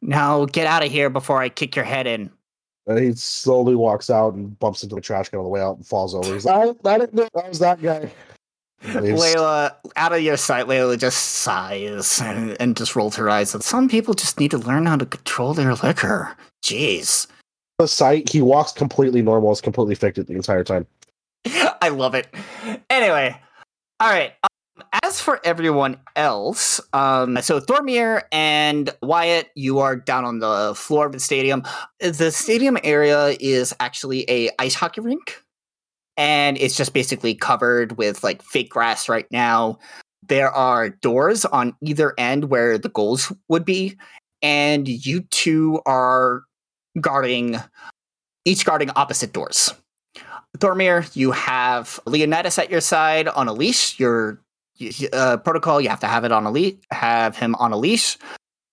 Now 0.00 0.44
get 0.46 0.66
out 0.66 0.84
of 0.84 0.90
here 0.90 1.10
before 1.10 1.40
I 1.40 1.48
kick 1.48 1.76
your 1.76 1.84
head 1.84 2.06
in. 2.06 2.30
And 2.86 2.98
he 2.98 3.12
slowly 3.14 3.74
walks 3.74 4.10
out 4.10 4.34
and 4.34 4.58
bumps 4.58 4.82
into 4.82 4.94
the 4.94 5.00
trash 5.00 5.30
can 5.30 5.38
on 5.38 5.44
the 5.44 5.48
way 5.48 5.60
out 5.60 5.76
and 5.76 5.86
falls 5.86 6.14
over. 6.14 6.32
He's 6.32 6.44
like, 6.44 6.76
I, 6.84 6.90
I 6.90 6.98
didn't 6.98 7.14
know 7.14 7.28
that 7.34 7.48
was 7.48 7.58
that 7.60 7.80
guy. 7.80 8.12
Layla, 8.84 9.74
out 9.96 10.12
of 10.12 10.20
your 10.20 10.36
sight, 10.36 10.66
Layla 10.66 10.98
just 10.98 11.18
sighs 11.18 12.20
and, 12.20 12.56
and 12.60 12.76
just 12.76 12.94
rolls 12.94 13.16
her 13.16 13.30
eyes. 13.30 13.50
Some 13.64 13.88
people 13.88 14.14
just 14.14 14.38
need 14.38 14.50
to 14.50 14.58
learn 14.58 14.86
how 14.86 14.96
to 14.96 15.06
control 15.06 15.54
their 15.54 15.74
liquor. 15.74 16.36
Jeez. 16.62 17.26
The 17.78 17.88
sight, 17.88 18.30
he 18.30 18.40
walks 18.40 18.72
completely 18.72 19.22
normal, 19.22 19.52
is 19.52 19.60
completely 19.60 19.94
it 19.94 20.26
the 20.26 20.34
entire 20.34 20.64
time. 20.64 20.86
I 21.46 21.88
love 21.88 22.14
it. 22.14 22.28
Anyway, 22.88 23.36
all 24.00 24.08
right. 24.10 24.32
Um, 24.42 24.84
as 25.02 25.20
for 25.20 25.40
everyone 25.44 25.98
else, 26.16 26.80
um, 26.92 27.38
so 27.42 27.60
Thorgmir 27.60 28.22
and 28.32 28.90
Wyatt, 29.02 29.50
you 29.54 29.78
are 29.80 29.96
down 29.96 30.24
on 30.24 30.38
the 30.38 30.74
floor 30.76 31.06
of 31.06 31.12
the 31.12 31.20
stadium. 31.20 31.62
The 32.00 32.30
stadium 32.30 32.78
area 32.82 33.36
is 33.40 33.74
actually 33.80 34.28
a 34.30 34.50
ice 34.58 34.74
hockey 34.74 35.00
rink, 35.00 35.42
and 36.16 36.58
it's 36.58 36.76
just 36.76 36.94
basically 36.94 37.34
covered 37.34 37.96
with 37.98 38.22
like 38.22 38.42
fake 38.42 38.70
grass 38.70 39.08
right 39.08 39.26
now. 39.30 39.78
There 40.26 40.50
are 40.50 40.88
doors 40.88 41.44
on 41.44 41.76
either 41.82 42.14
end 42.18 42.46
where 42.46 42.78
the 42.78 42.88
goals 42.88 43.32
would 43.48 43.64
be, 43.64 43.96
and 44.42 44.88
you 44.88 45.22
two 45.30 45.80
are 45.86 46.42
guarding, 47.00 47.56
each 48.44 48.64
guarding 48.64 48.90
opposite 48.96 49.32
doors. 49.32 49.74
Thorgmir, 50.58 51.14
you 51.16 51.32
have 51.32 51.98
Leonidas 52.06 52.58
at 52.58 52.70
your 52.70 52.80
side 52.80 53.28
on 53.28 53.48
a 53.48 53.52
leash. 53.52 53.98
Your 53.98 54.40
uh, 55.12 55.36
protocol, 55.38 55.80
you 55.80 55.88
have 55.88 56.00
to 56.00 56.06
have 56.06 56.24
it 56.24 56.32
on 56.32 56.46
a 56.46 56.50
leash. 56.50 56.76
Have 56.90 57.36
him 57.36 57.54
on 57.56 57.72
a 57.72 57.76
leash. 57.76 58.16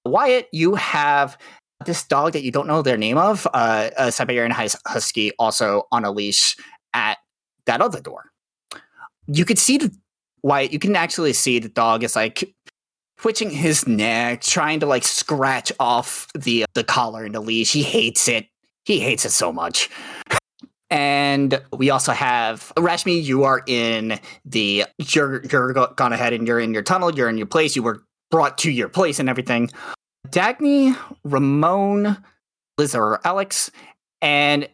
Wyatt, 0.05 0.47
you 0.51 0.75
have 0.75 1.37
this 1.85 2.03
dog 2.03 2.33
that 2.33 2.43
you 2.43 2.51
don't 2.51 2.67
know 2.67 2.81
their 2.81 2.97
name 2.97 3.17
of, 3.17 3.47
uh, 3.53 3.89
a 3.97 4.11
Siberian 4.11 4.51
Hus- 4.51 4.75
Husky, 4.85 5.31
also 5.39 5.87
on 5.91 6.05
a 6.05 6.11
leash 6.11 6.55
at 6.93 7.17
that 7.71 7.81
other 7.81 8.01
door. 8.01 8.31
You 9.27 9.45
could 9.45 9.57
see 9.57 9.77
the 9.77 9.95
Wyatt. 10.43 10.73
You 10.73 10.79
can 10.79 10.95
actually 10.95 11.33
see 11.33 11.59
the 11.59 11.69
dog 11.69 12.03
is 12.03 12.15
like 12.15 12.53
twitching 13.17 13.49
his 13.49 13.87
neck, 13.87 14.41
trying 14.41 14.81
to 14.81 14.85
like 14.85 15.03
scratch 15.03 15.71
off 15.79 16.27
the 16.33 16.63
uh, 16.63 16.65
the 16.73 16.83
collar 16.83 17.23
and 17.23 17.33
the 17.33 17.39
leash. 17.39 17.71
He 17.71 17.83
hates 17.83 18.27
it. 18.27 18.47
He 18.83 18.99
hates 18.99 19.25
it 19.25 19.31
so 19.31 19.51
much. 19.51 19.89
And 20.93 21.61
we 21.71 21.89
also 21.89 22.11
have 22.11 22.73
Rashmi. 22.75 23.23
You 23.23 23.45
are 23.45 23.63
in 23.65 24.19
the 24.43 24.83
you're 24.97 25.41
you're 25.45 25.71
gone 25.71 26.11
ahead 26.11 26.33
and 26.33 26.45
you're 26.45 26.59
in 26.59 26.73
your 26.73 26.83
tunnel. 26.83 27.15
You're 27.15 27.29
in 27.29 27.37
your 27.37 27.47
place. 27.47 27.77
You 27.77 27.83
were 27.83 28.03
brought 28.29 28.57
to 28.57 28.71
your 28.71 28.89
place 28.89 29.17
and 29.17 29.29
everything. 29.29 29.69
Dagney, 30.27 30.93
Ramone, 31.23 32.17
Liz 32.77 32.93
or 32.93 33.25
Alex, 33.25 33.71
and 34.21 34.67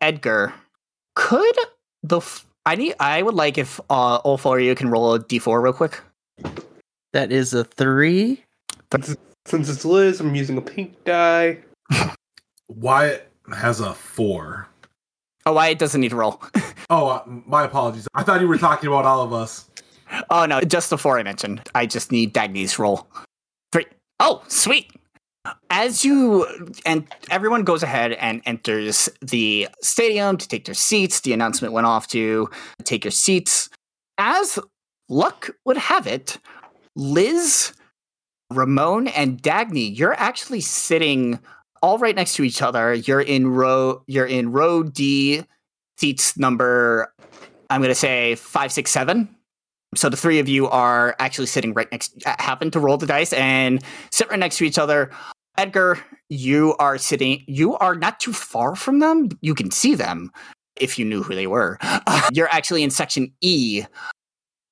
Edgar. 0.00 0.54
Could 1.16 1.56
the 2.04 2.18
f- 2.18 2.46
I 2.66 2.76
need 2.76 2.94
I 3.00 3.22
would 3.22 3.34
like 3.34 3.58
if 3.58 3.80
uh, 3.90 4.16
all 4.16 4.38
four 4.38 4.58
of 4.58 4.64
you 4.64 4.74
can 4.74 4.88
roll 4.90 5.14
a 5.14 5.18
d4 5.20 5.62
real 5.62 5.72
quick. 5.72 6.00
That 7.12 7.32
is 7.32 7.52
a 7.54 7.64
three. 7.64 8.44
Since 9.46 9.68
it's 9.68 9.84
Liz, 9.84 10.20
I'm 10.20 10.34
using 10.34 10.56
a 10.56 10.62
pink 10.62 11.02
die. 11.04 11.58
Wyatt 12.68 13.30
has 13.52 13.80
a 13.80 13.92
four. 13.94 14.68
Oh, 15.46 15.52
why 15.52 15.68
it 15.68 15.78
doesn't 15.78 16.00
need 16.00 16.10
to 16.10 16.16
roll. 16.16 16.40
Oh, 16.90 17.08
uh, 17.08 17.22
my 17.26 17.64
apologies. 17.64 18.06
I 18.14 18.22
thought 18.22 18.42
you 18.42 18.46
were 18.46 18.58
talking 18.58 18.88
about 18.88 19.06
all 19.06 19.22
of 19.22 19.32
us. 19.32 19.70
oh 20.28 20.44
no, 20.44 20.60
just 20.60 20.90
the 20.90 20.98
four 20.98 21.18
I 21.18 21.22
mentioned. 21.22 21.62
I 21.74 21.86
just 21.86 22.12
need 22.12 22.34
Dagney's 22.34 22.78
roll. 22.78 23.08
Three. 23.72 23.86
Oh, 24.20 24.44
sweet. 24.48 24.92
As 25.70 26.04
you 26.04 26.46
and 26.86 27.06
everyone 27.30 27.64
goes 27.64 27.82
ahead 27.82 28.12
and 28.12 28.40
enters 28.46 29.08
the 29.20 29.68
stadium 29.82 30.38
to 30.38 30.48
take 30.48 30.64
their 30.64 30.74
seats, 30.74 31.20
the 31.20 31.32
announcement 31.32 31.74
went 31.74 31.86
off 31.86 32.06
to 32.08 32.48
take 32.84 33.04
your 33.04 33.10
seats. 33.10 33.68
As 34.16 34.58
luck 35.08 35.50
would 35.64 35.76
have 35.76 36.06
it, 36.06 36.38
Liz, 36.96 37.72
Ramone, 38.50 39.08
and 39.08 39.42
Dagney, 39.42 39.96
you're 39.96 40.14
actually 40.14 40.60
sitting 40.60 41.38
all 41.82 41.98
right 41.98 42.16
next 42.16 42.36
to 42.36 42.44
each 42.44 42.62
other. 42.62 42.94
You're 42.94 43.20
in 43.20 43.48
row 43.48 44.02
you're 44.06 44.26
in 44.26 44.52
row 44.52 44.82
D, 44.82 45.44
seats 45.98 46.38
number 46.38 47.12
I'm 47.68 47.82
gonna 47.82 47.94
say 47.94 48.34
five, 48.36 48.72
six, 48.72 48.90
seven. 48.90 49.28
So 49.94 50.08
the 50.08 50.16
three 50.16 50.38
of 50.38 50.48
you 50.48 50.68
are 50.68 51.14
actually 51.18 51.46
sitting 51.46 51.72
right 51.74 51.90
next 51.92 52.14
happen 52.24 52.70
to 52.72 52.80
roll 52.80 52.96
the 52.96 53.06
dice 53.06 53.32
and 53.32 53.82
sit 54.10 54.28
right 54.28 54.38
next 54.38 54.58
to 54.58 54.64
each 54.64 54.78
other. 54.78 55.10
Edgar, 55.56 55.98
you 56.28 56.74
are 56.78 56.98
sitting 56.98 57.44
you 57.46 57.76
are 57.76 57.94
not 57.94 58.20
too 58.20 58.32
far 58.32 58.74
from 58.74 58.98
them. 58.98 59.28
You 59.40 59.54
can 59.54 59.70
see 59.70 59.94
them 59.94 60.30
if 60.76 60.98
you 60.98 61.04
knew 61.04 61.22
who 61.22 61.34
they 61.34 61.46
were. 61.46 61.78
you're 62.32 62.48
actually 62.48 62.82
in 62.82 62.90
section 62.90 63.32
E 63.40 63.84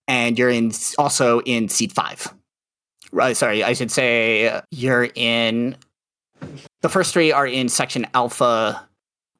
and 0.08 0.38
you're 0.38 0.50
in 0.50 0.72
also 0.98 1.40
in 1.40 1.68
seat 1.68 1.92
5. 1.92 2.34
Right, 3.12 3.36
sorry, 3.36 3.62
I 3.62 3.74
should 3.74 3.90
say 3.90 4.48
uh, 4.48 4.62
you're 4.70 5.10
in 5.14 5.76
the 6.80 6.88
first 6.88 7.12
three 7.12 7.30
are 7.30 7.46
in 7.46 7.68
section 7.68 8.06
alpha, 8.14 8.88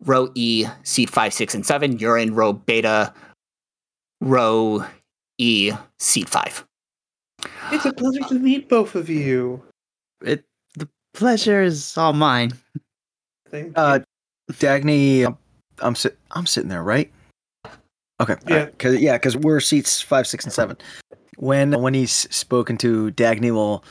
row 0.05 0.31
E, 0.35 0.67
seat 0.83 1.11
five, 1.11 1.33
six, 1.33 1.55
and 1.55 1.65
seven. 1.65 1.99
You're 1.99 2.19
in 2.19 2.35
row 2.35 2.53
beta, 2.53 3.13
row 4.21 4.85
E, 5.39 5.73
seat 5.99 6.29
five. 6.29 6.65
It's 7.71 7.87
a 7.87 7.93
pleasure 7.93 8.29
to 8.29 8.35
meet 8.35 8.69
both 8.69 8.95
of 8.95 9.09
you. 9.09 9.63
It 10.25 10.45
the 10.45 10.52
pleasure 11.15 11.63
is 11.63 11.97
all 11.97 12.13
mine. 12.13 12.53
Thank 13.51 13.73
Uh. 13.77 14.01
Dagney, 14.53 15.25
I'm, 15.25 15.39
I'm 15.79 15.95
sit, 15.95 16.19
I'm 16.33 16.47
sitting 16.47 16.69
there, 16.69 16.83
right? 16.83 17.11
Okay. 18.21 18.37
Yeah. 18.47 18.67
Because 18.67 19.01
yeah, 19.01 19.17
because 19.17 19.37
we're 19.37 19.61
seats 19.61 20.01
five, 20.03 20.27
six, 20.27 20.45
and 20.45 20.53
seven. 20.53 20.77
When 21.37 21.81
when 21.81 21.95
he's 21.95 22.13
spoken 22.13 22.77
to, 22.79 23.11
Dagney 23.13 23.51
will 23.51 23.85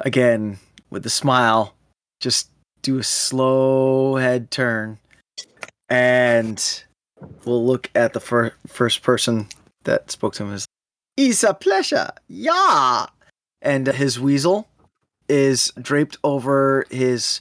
again 0.00 0.58
with 0.90 1.06
a 1.06 1.10
smile 1.10 1.74
just 2.20 2.50
do 2.82 2.98
a 2.98 3.02
slow 3.02 4.16
head 4.16 4.50
turn, 4.50 4.98
and 5.88 6.84
we'll 7.44 7.64
look 7.64 7.90
at 7.94 8.12
the 8.12 8.20
fir- 8.20 8.54
first 8.66 9.02
person 9.02 9.46
that 9.84 10.10
spoke 10.10 10.34
to 10.34 10.44
him 10.44 10.52
as 10.52 10.66
"It's 11.16 11.42
a 11.42 11.54
pleasure, 11.54 12.10
yeah." 12.28 13.06
And 13.62 13.86
his 13.86 14.18
weasel 14.20 14.68
is 15.28 15.72
draped 15.80 16.18
over 16.24 16.86
his 16.90 17.40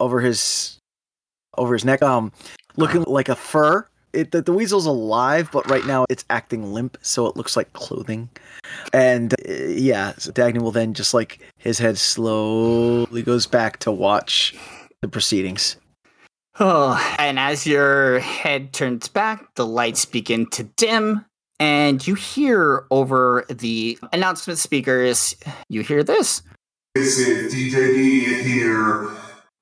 over 0.00 0.20
his 0.20 0.78
over 1.56 1.74
his 1.74 1.84
neck, 1.84 2.02
um, 2.02 2.32
looking 2.76 3.02
like 3.04 3.28
a 3.28 3.36
fur. 3.36 3.86
It, 4.12 4.30
the, 4.30 4.40
the 4.40 4.52
weasel's 4.52 4.86
alive, 4.86 5.50
but 5.52 5.68
right 5.68 5.84
now 5.84 6.06
it's 6.08 6.24
acting 6.30 6.72
limp, 6.72 6.96
so 7.02 7.26
it 7.26 7.36
looks 7.36 7.56
like 7.56 7.72
clothing. 7.74 8.30
And 8.92 9.34
uh, 9.46 9.52
yeah, 9.52 10.14
so 10.16 10.32
Dagney 10.32 10.60
will 10.60 10.70
then 10.70 10.94
just 10.94 11.12
like 11.12 11.40
his 11.58 11.78
head 11.78 11.98
slowly 11.98 13.22
goes 13.22 13.46
back 13.46 13.78
to 13.80 13.92
watch 13.92 14.54
the 15.02 15.08
proceedings. 15.08 15.76
Oh, 16.58 16.98
and 17.18 17.38
as 17.38 17.66
your 17.66 18.20
head 18.20 18.72
turns 18.72 19.08
back, 19.08 19.54
the 19.54 19.66
lights 19.66 20.04
begin 20.04 20.46
to 20.50 20.64
dim, 20.64 21.24
and 21.60 22.06
you 22.06 22.14
hear 22.14 22.86
over 22.90 23.44
the 23.48 23.98
announcement 24.12 24.58
speakers, 24.58 25.36
you 25.68 25.82
hear 25.82 26.02
this. 26.02 26.42
This 26.96 27.18
is 27.18 27.52
DJ 27.52 27.94
D 27.94 28.42
here 28.42 29.10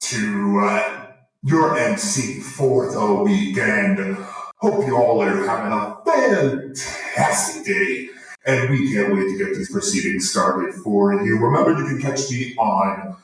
to 0.03 0.61
uh, 0.61 1.07
your 1.43 1.77
MC 1.77 2.39
for 2.39 2.89
the 2.89 3.25
weekend. 3.25 4.17
Hope 4.59 4.87
you 4.87 4.97
all 4.97 5.21
are 5.21 5.45
having 5.45 5.73
a 5.73 5.97
fantastic 6.07 7.65
day, 7.67 8.09
and 8.47 8.71
we 8.71 8.93
can't 8.93 9.13
wait 9.13 9.31
to 9.31 9.37
get 9.37 9.57
these 9.57 9.69
proceedings 9.69 10.31
started 10.31 10.77
for 10.77 11.25
you. 11.25 11.37
Remember, 11.41 11.73
you 11.77 11.89
can 11.89 12.01
catch 12.01 12.31
me 12.31 12.55
on 12.57 13.17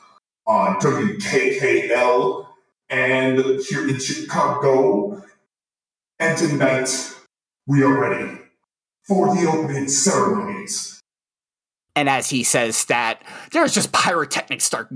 on 0.45 0.75
WKKL 0.81 2.47
and 2.89 3.39
here 3.61 3.87
in 3.87 3.97
Chicago. 3.97 5.23
And 6.19 6.37
tonight 6.37 6.89
we 7.65 7.81
are 7.81 7.97
ready 7.97 8.41
for 9.07 9.33
the 9.33 9.47
opening 9.47 9.87
ceremonies. 9.87 11.00
And 11.95 12.09
as 12.09 12.29
he 12.29 12.43
says 12.43 12.85
that, 12.85 13.23
there's 13.51 13.73
just 13.73 13.91
pyrotechnics 13.91 14.63
start. 14.63 14.89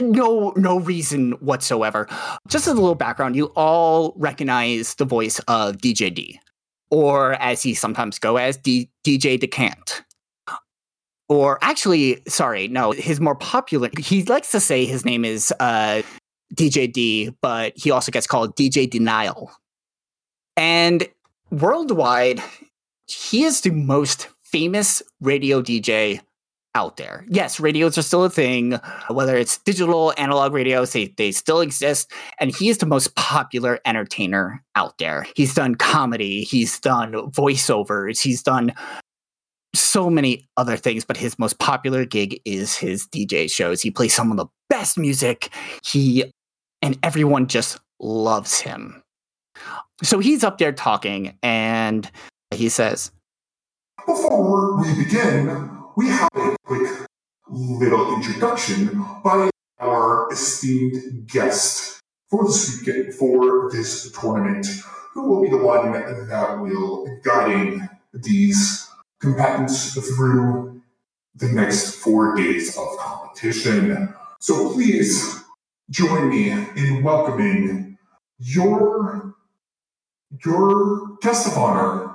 No, 0.00 0.52
no 0.56 0.80
reason 0.80 1.32
whatsoever. 1.32 2.08
Just 2.48 2.66
as 2.66 2.72
a 2.72 2.80
little 2.80 2.94
background, 2.94 3.36
you 3.36 3.46
all 3.54 4.14
recognize 4.16 4.94
the 4.94 5.04
voice 5.04 5.40
of 5.40 5.76
DJ 5.76 6.14
D, 6.14 6.40
or 6.90 7.34
as 7.34 7.62
he 7.62 7.74
sometimes 7.74 8.18
go 8.18 8.36
as 8.36 8.56
D- 8.56 8.90
DJ 9.04 9.38
Decant. 9.38 10.02
Or 11.28 11.58
actually, 11.60 12.22
sorry, 12.26 12.68
no, 12.68 12.92
his 12.92 13.20
more 13.20 13.34
popular. 13.34 13.90
He 13.98 14.22
likes 14.24 14.50
to 14.52 14.60
say 14.60 14.86
his 14.86 15.04
name 15.04 15.26
is 15.26 15.52
uh, 15.60 16.02
DJ 16.54 16.90
D, 16.90 17.34
but 17.42 17.74
he 17.76 17.90
also 17.90 18.10
gets 18.10 18.26
called 18.26 18.56
DJ 18.56 18.88
Denial. 18.88 19.50
And 20.56 21.06
worldwide, 21.50 22.42
he 23.06 23.44
is 23.44 23.60
the 23.60 23.70
most 23.70 24.28
famous 24.50 25.02
radio 25.20 25.62
DJ 25.62 26.20
out 26.74 26.96
there. 26.96 27.24
Yes, 27.28 27.58
radios 27.58 27.98
are 27.98 28.02
still 28.02 28.24
a 28.24 28.30
thing, 28.30 28.78
whether 29.08 29.36
it's 29.36 29.58
digital, 29.58 30.12
analog 30.16 30.52
radios, 30.52 30.92
they, 30.92 31.12
they 31.16 31.32
still 31.32 31.60
exist. 31.60 32.12
And 32.38 32.54
he 32.54 32.68
is 32.68 32.78
the 32.78 32.86
most 32.86 33.16
popular 33.16 33.80
entertainer 33.84 34.62
out 34.76 34.96
there. 34.98 35.26
He's 35.34 35.54
done 35.54 35.74
comedy, 35.74 36.44
he's 36.44 36.78
done 36.78 37.12
voiceovers, 37.12 38.20
he's 38.20 38.42
done 38.42 38.72
so 39.74 40.08
many 40.08 40.48
other 40.56 40.76
things, 40.76 41.04
but 41.04 41.16
his 41.16 41.38
most 41.38 41.58
popular 41.58 42.04
gig 42.04 42.40
is 42.44 42.76
his 42.76 43.06
DJ 43.08 43.50
shows. 43.50 43.82
He 43.82 43.90
plays 43.90 44.14
some 44.14 44.30
of 44.30 44.36
the 44.36 44.46
best 44.70 44.98
music. 44.98 45.50
He 45.84 46.32
and 46.80 46.98
everyone 47.02 47.48
just 47.48 47.78
loves 48.00 48.60
him. 48.60 49.02
So 50.02 50.20
he's 50.20 50.44
up 50.44 50.58
there 50.58 50.72
talking 50.72 51.36
and 51.42 52.08
he 52.54 52.68
says, 52.68 53.10
Before 54.08 54.80
we 54.80 55.04
begin, 55.04 55.70
we 55.94 56.08
have 56.08 56.30
a 56.34 56.56
quick 56.64 56.90
little 57.46 58.14
introduction 58.14 59.04
by 59.22 59.50
our 59.78 60.32
esteemed 60.32 61.28
guest 61.28 62.00
for 62.30 62.46
this 62.46 62.80
weekend, 62.80 63.12
for 63.12 63.70
this 63.70 64.10
tournament, 64.12 64.66
who 65.12 65.28
will 65.28 65.42
be 65.42 65.50
the 65.50 65.58
one 65.58 65.92
that 65.92 66.58
will 66.58 67.20
guiding 67.22 67.86
these 68.14 68.88
combatants 69.20 69.92
through 69.92 70.80
the 71.34 71.48
next 71.48 71.96
four 71.96 72.34
days 72.34 72.78
of 72.78 72.88
competition. 72.98 74.14
So 74.40 74.72
please 74.72 75.44
join 75.90 76.30
me 76.30 76.50
in 76.50 77.02
welcoming 77.02 77.98
your 78.38 79.34
your 80.42 81.18
guest 81.20 81.46
of 81.46 81.58
honor, 81.58 82.07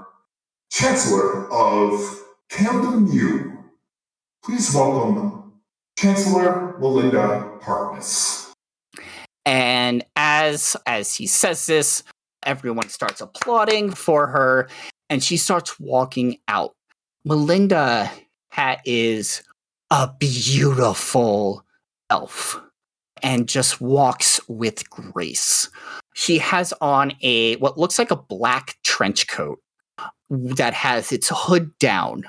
Chancellor 0.73 1.47
of 1.53 2.23
Camden 2.49 3.11
U. 3.11 3.63
Please 4.43 4.73
welcome 4.73 5.53
Chancellor 5.95 6.75
Melinda 6.79 7.47
Harkness. 7.61 8.51
and 9.45 10.03
as 10.15 10.75
as 10.87 11.13
he 11.13 11.27
says 11.27 11.67
this, 11.67 12.01
everyone 12.43 12.89
starts 12.89 13.21
applauding 13.21 13.91
for 13.91 14.25
her, 14.25 14.67
and 15.11 15.23
she 15.23 15.37
starts 15.37 15.79
walking 15.79 16.39
out. 16.47 16.73
Melinda 17.23 18.11
ha- 18.51 18.81
is 18.83 19.43
a 19.91 20.09
beautiful 20.17 21.63
elf 22.09 22.59
and 23.21 23.47
just 23.47 23.79
walks 23.79 24.41
with 24.47 24.89
grace. 24.89 25.69
She 26.15 26.39
has 26.39 26.73
on 26.81 27.13
a 27.21 27.57
what 27.57 27.77
looks 27.77 27.99
like 27.99 28.09
a 28.09 28.15
black 28.15 28.75
trench 28.83 29.27
coat 29.27 29.59
that 30.33 30.73
has 30.73 31.11
its 31.11 31.31
hood 31.33 31.77
down, 31.79 32.23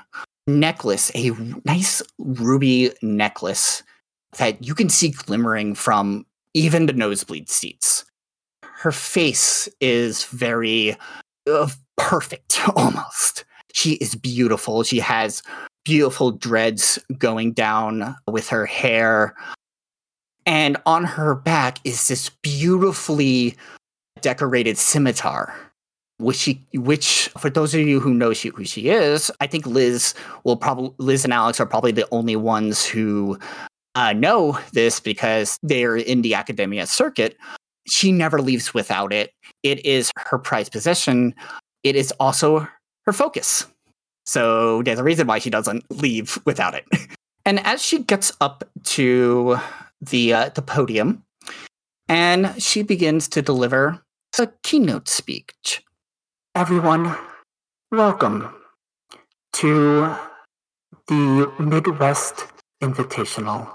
necklace, 0.47 1.11
a 1.15 1.31
nice 1.65 2.01
ruby 2.19 2.91
necklace 3.01 3.83
that 4.37 4.63
you 4.63 4.75
can 4.75 4.89
see 4.89 5.09
glimmering 5.09 5.75
from 5.75 6.25
even 6.53 6.85
the 6.85 6.93
nosebleed 6.93 7.49
seats. 7.49 8.05
Her 8.63 8.91
face 8.91 9.67
is 9.81 10.25
very 10.25 10.95
uh, 11.49 11.69
perfect, 11.97 12.59
almost. 12.75 13.45
She 13.73 13.93
is 13.93 14.15
beautiful. 14.15 14.83
She 14.83 14.99
has 14.99 15.41
beautiful 15.83 16.31
dreads 16.31 16.99
going 17.17 17.53
down 17.53 18.15
with 18.27 18.47
her 18.49 18.65
hair. 18.65 19.35
And 20.45 20.77
on 20.85 21.03
her 21.03 21.35
back 21.35 21.79
is 21.83 22.07
this 22.07 22.29
beautifully 22.29 23.55
decorated 24.21 24.77
scimitar, 24.77 25.55
which 26.17 26.37
she, 26.37 26.61
which 26.73 27.29
for 27.37 27.49
those 27.49 27.73
of 27.73 27.81
you 27.81 27.99
who 27.99 28.13
know 28.13 28.33
she, 28.33 28.49
who 28.49 28.65
she 28.65 28.89
is, 28.89 29.31
I 29.41 29.47
think 29.47 29.65
Liz 29.65 30.13
will 30.43 30.57
probably 30.57 30.93
Liz 30.97 31.23
and 31.23 31.33
Alex 31.33 31.59
are 31.59 31.65
probably 31.65 31.91
the 31.91 32.07
only 32.11 32.35
ones 32.35 32.85
who 32.85 33.37
uh, 33.95 34.13
know 34.13 34.59
this 34.73 34.99
because 34.99 35.59
they're 35.63 35.97
in 35.97 36.21
the 36.21 36.35
academia 36.35 36.85
circuit. 36.87 37.37
She 37.87 38.11
never 38.11 38.41
leaves 38.41 38.73
without 38.73 39.13
it. 39.13 39.31
It 39.63 39.85
is 39.85 40.11
her 40.17 40.37
prized 40.37 40.71
possession. 40.71 41.35
It 41.83 41.95
is 41.95 42.11
also 42.19 42.67
her 43.05 43.13
focus. 43.13 43.67
So 44.25 44.81
there's 44.83 44.99
a 44.99 45.03
reason 45.03 45.27
why 45.27 45.39
she 45.39 45.49
doesn't 45.49 45.83
leave 45.91 46.39
without 46.45 46.75
it. 46.75 46.85
And 47.47 47.59
as 47.59 47.79
she 47.79 47.99
gets 47.99 48.31
up 48.41 48.63
to 48.85 49.59
the 50.01 50.33
uh, 50.33 50.49
the 50.49 50.63
podium, 50.63 51.23
and 52.09 52.59
she 52.61 52.81
begins 52.81 53.27
to 53.29 53.43
deliver 53.43 54.01
a 54.39 54.51
keynote 54.63 55.07
speech. 55.07 55.84
Everyone, 56.55 57.13
welcome 57.91 58.49
to 59.51 60.15
the 61.09 61.51
Midwest 61.59 62.45
Invitational. 62.81 63.69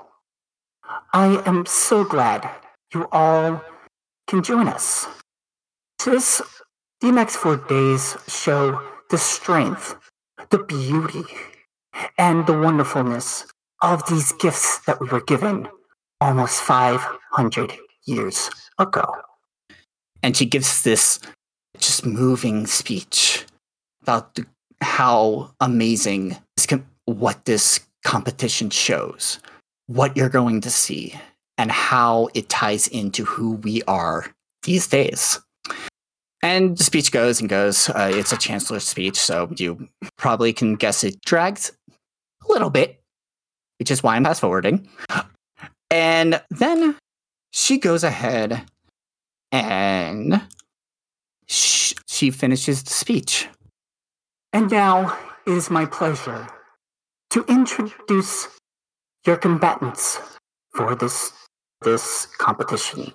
I 1.13 1.43
am 1.45 1.67
so 1.67 2.05
glad 2.05 2.49
you 2.95 3.07
all 3.13 3.63
can 4.29 4.43
join 4.43 4.67
us. 4.67 5.07
This, 6.03 6.41
the 7.03 7.13
next 7.13 7.37
four 7.37 7.59
days 7.59 8.17
show 8.27 8.81
the 9.11 9.19
strength, 9.19 9.97
the 10.49 10.61
beauty, 10.65 11.25
and 12.17 12.47
the 12.47 12.59
wonderfulness 12.59 13.45
of 13.83 14.09
these 14.09 14.33
gifts 14.33 14.79
that 14.87 14.99
we 15.03 15.09
were 15.09 15.21
given 15.21 15.69
almost 16.19 16.63
500 16.63 17.75
years 18.07 18.49
ago. 18.79 19.05
And 20.23 20.35
she 20.35 20.47
gives 20.47 20.83
this 20.83 21.21
just 21.81 22.07
moving 22.07 22.67
speech 22.67 23.45
about 24.03 24.35
the, 24.35 24.47
how 24.81 25.51
amazing 25.61 26.37
this 26.57 26.67
com- 26.67 26.87
what 27.07 27.45
this 27.45 27.81
competition 28.05 28.71
shows, 28.71 29.39
what 29.87 30.17
you're 30.17 30.29
going 30.29 30.61
to 30.63 30.71
see, 30.71 31.15
and 31.59 31.71
how 31.71 32.29
it 32.35 32.49
ties 32.49 32.87
into 32.89 33.25
who 33.25 33.53
we 33.57 33.83
are 33.83 34.27
these 34.63 34.87
days. 34.87 35.41
And 36.43 36.79
the 36.79 36.85
speech 36.85 37.13
goes 37.13 37.41
and 37.41 37.51
goes. 37.51 37.91
Uh, 37.91 38.11
it's 38.15 38.33
a 38.33 38.39
chancellor's 38.39 38.87
speech, 38.87 39.17
so 39.17 39.53
you 39.57 39.89
probably 40.17 40.53
can 40.53 40.77
guess 40.77 41.05
it 41.05 41.21
drags 41.23 41.73
a 42.49 42.53
little 42.53 42.71
bit, 42.71 43.01
which 43.79 43.91
is 43.91 44.03
why 44.03 44.17
I'm 44.17 44.25
fast 44.25 44.41
forwarding. 44.41 44.89
And 45.91 46.41
then 46.51 46.97
she 47.53 47.79
goes 47.79 48.05
ahead 48.05 48.63
and 49.53 50.41
sh- 51.51 51.95
she 52.07 52.31
finishes 52.31 52.83
the 52.83 52.91
speech. 52.91 53.49
And 54.53 54.71
now 54.71 55.17
it 55.47 55.53
is 55.53 55.71
my 55.71 55.85
pleasure 55.85 56.47
to 57.31 57.45
introduce 57.49 58.49
your 59.27 59.37
combatants 59.37 60.19
for 60.75 60.95
this 60.95 61.33
this 61.83 62.27
competition. 62.39 63.13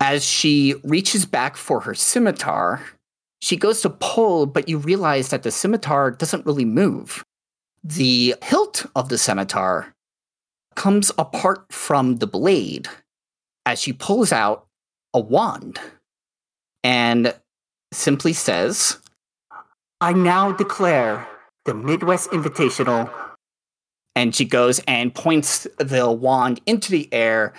As 0.00 0.24
she 0.24 0.74
reaches 0.82 1.24
back 1.24 1.56
for 1.56 1.80
her 1.80 1.94
scimitar, 1.94 2.82
she 3.40 3.56
goes 3.56 3.80
to 3.82 3.90
pull, 3.90 4.46
but 4.46 4.68
you 4.68 4.78
realize 4.78 5.28
that 5.28 5.42
the 5.42 5.50
scimitar 5.50 6.10
doesn't 6.10 6.46
really 6.46 6.64
move. 6.64 7.22
The 7.84 8.34
hilt 8.42 8.86
of 8.96 9.08
the 9.08 9.18
scimitar 9.18 9.92
comes 10.74 11.12
apart 11.16 11.72
from 11.72 12.16
the 12.16 12.26
blade 12.26 12.88
as 13.66 13.80
she 13.80 13.92
pulls 13.92 14.32
out 14.32 14.66
a 15.14 15.20
wand 15.20 15.78
and 16.84 17.34
simply 17.92 18.32
says, 18.32 18.98
I 20.00 20.12
now 20.12 20.52
declare 20.52 21.26
the 21.64 21.74
Midwest 21.74 22.30
Invitational. 22.30 23.10
And 24.16 24.34
she 24.34 24.44
goes 24.44 24.80
and 24.88 25.14
points 25.14 25.66
the 25.78 26.10
wand 26.10 26.60
into 26.66 26.90
the 26.90 27.08
air. 27.12 27.52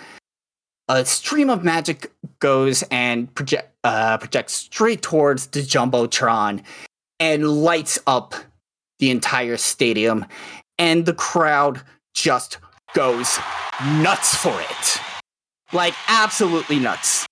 A 0.88 1.04
stream 1.04 1.48
of 1.48 1.64
magic 1.64 2.12
goes 2.40 2.82
and 2.90 3.32
project, 3.34 3.74
uh, 3.84 4.18
projects 4.18 4.54
straight 4.54 5.02
towards 5.02 5.46
the 5.48 5.60
Jumbotron 5.60 6.62
and 7.18 7.48
lights 7.48 7.98
up 8.06 8.34
the 8.98 9.10
entire 9.10 9.56
stadium. 9.56 10.26
And 10.78 11.06
the 11.06 11.14
crowd 11.14 11.80
just 12.14 12.58
goes 12.94 13.38
nuts 13.84 14.34
for 14.34 14.60
it. 14.60 15.00
Like, 15.72 15.94
absolutely 16.08 16.78
nuts. 16.78 17.26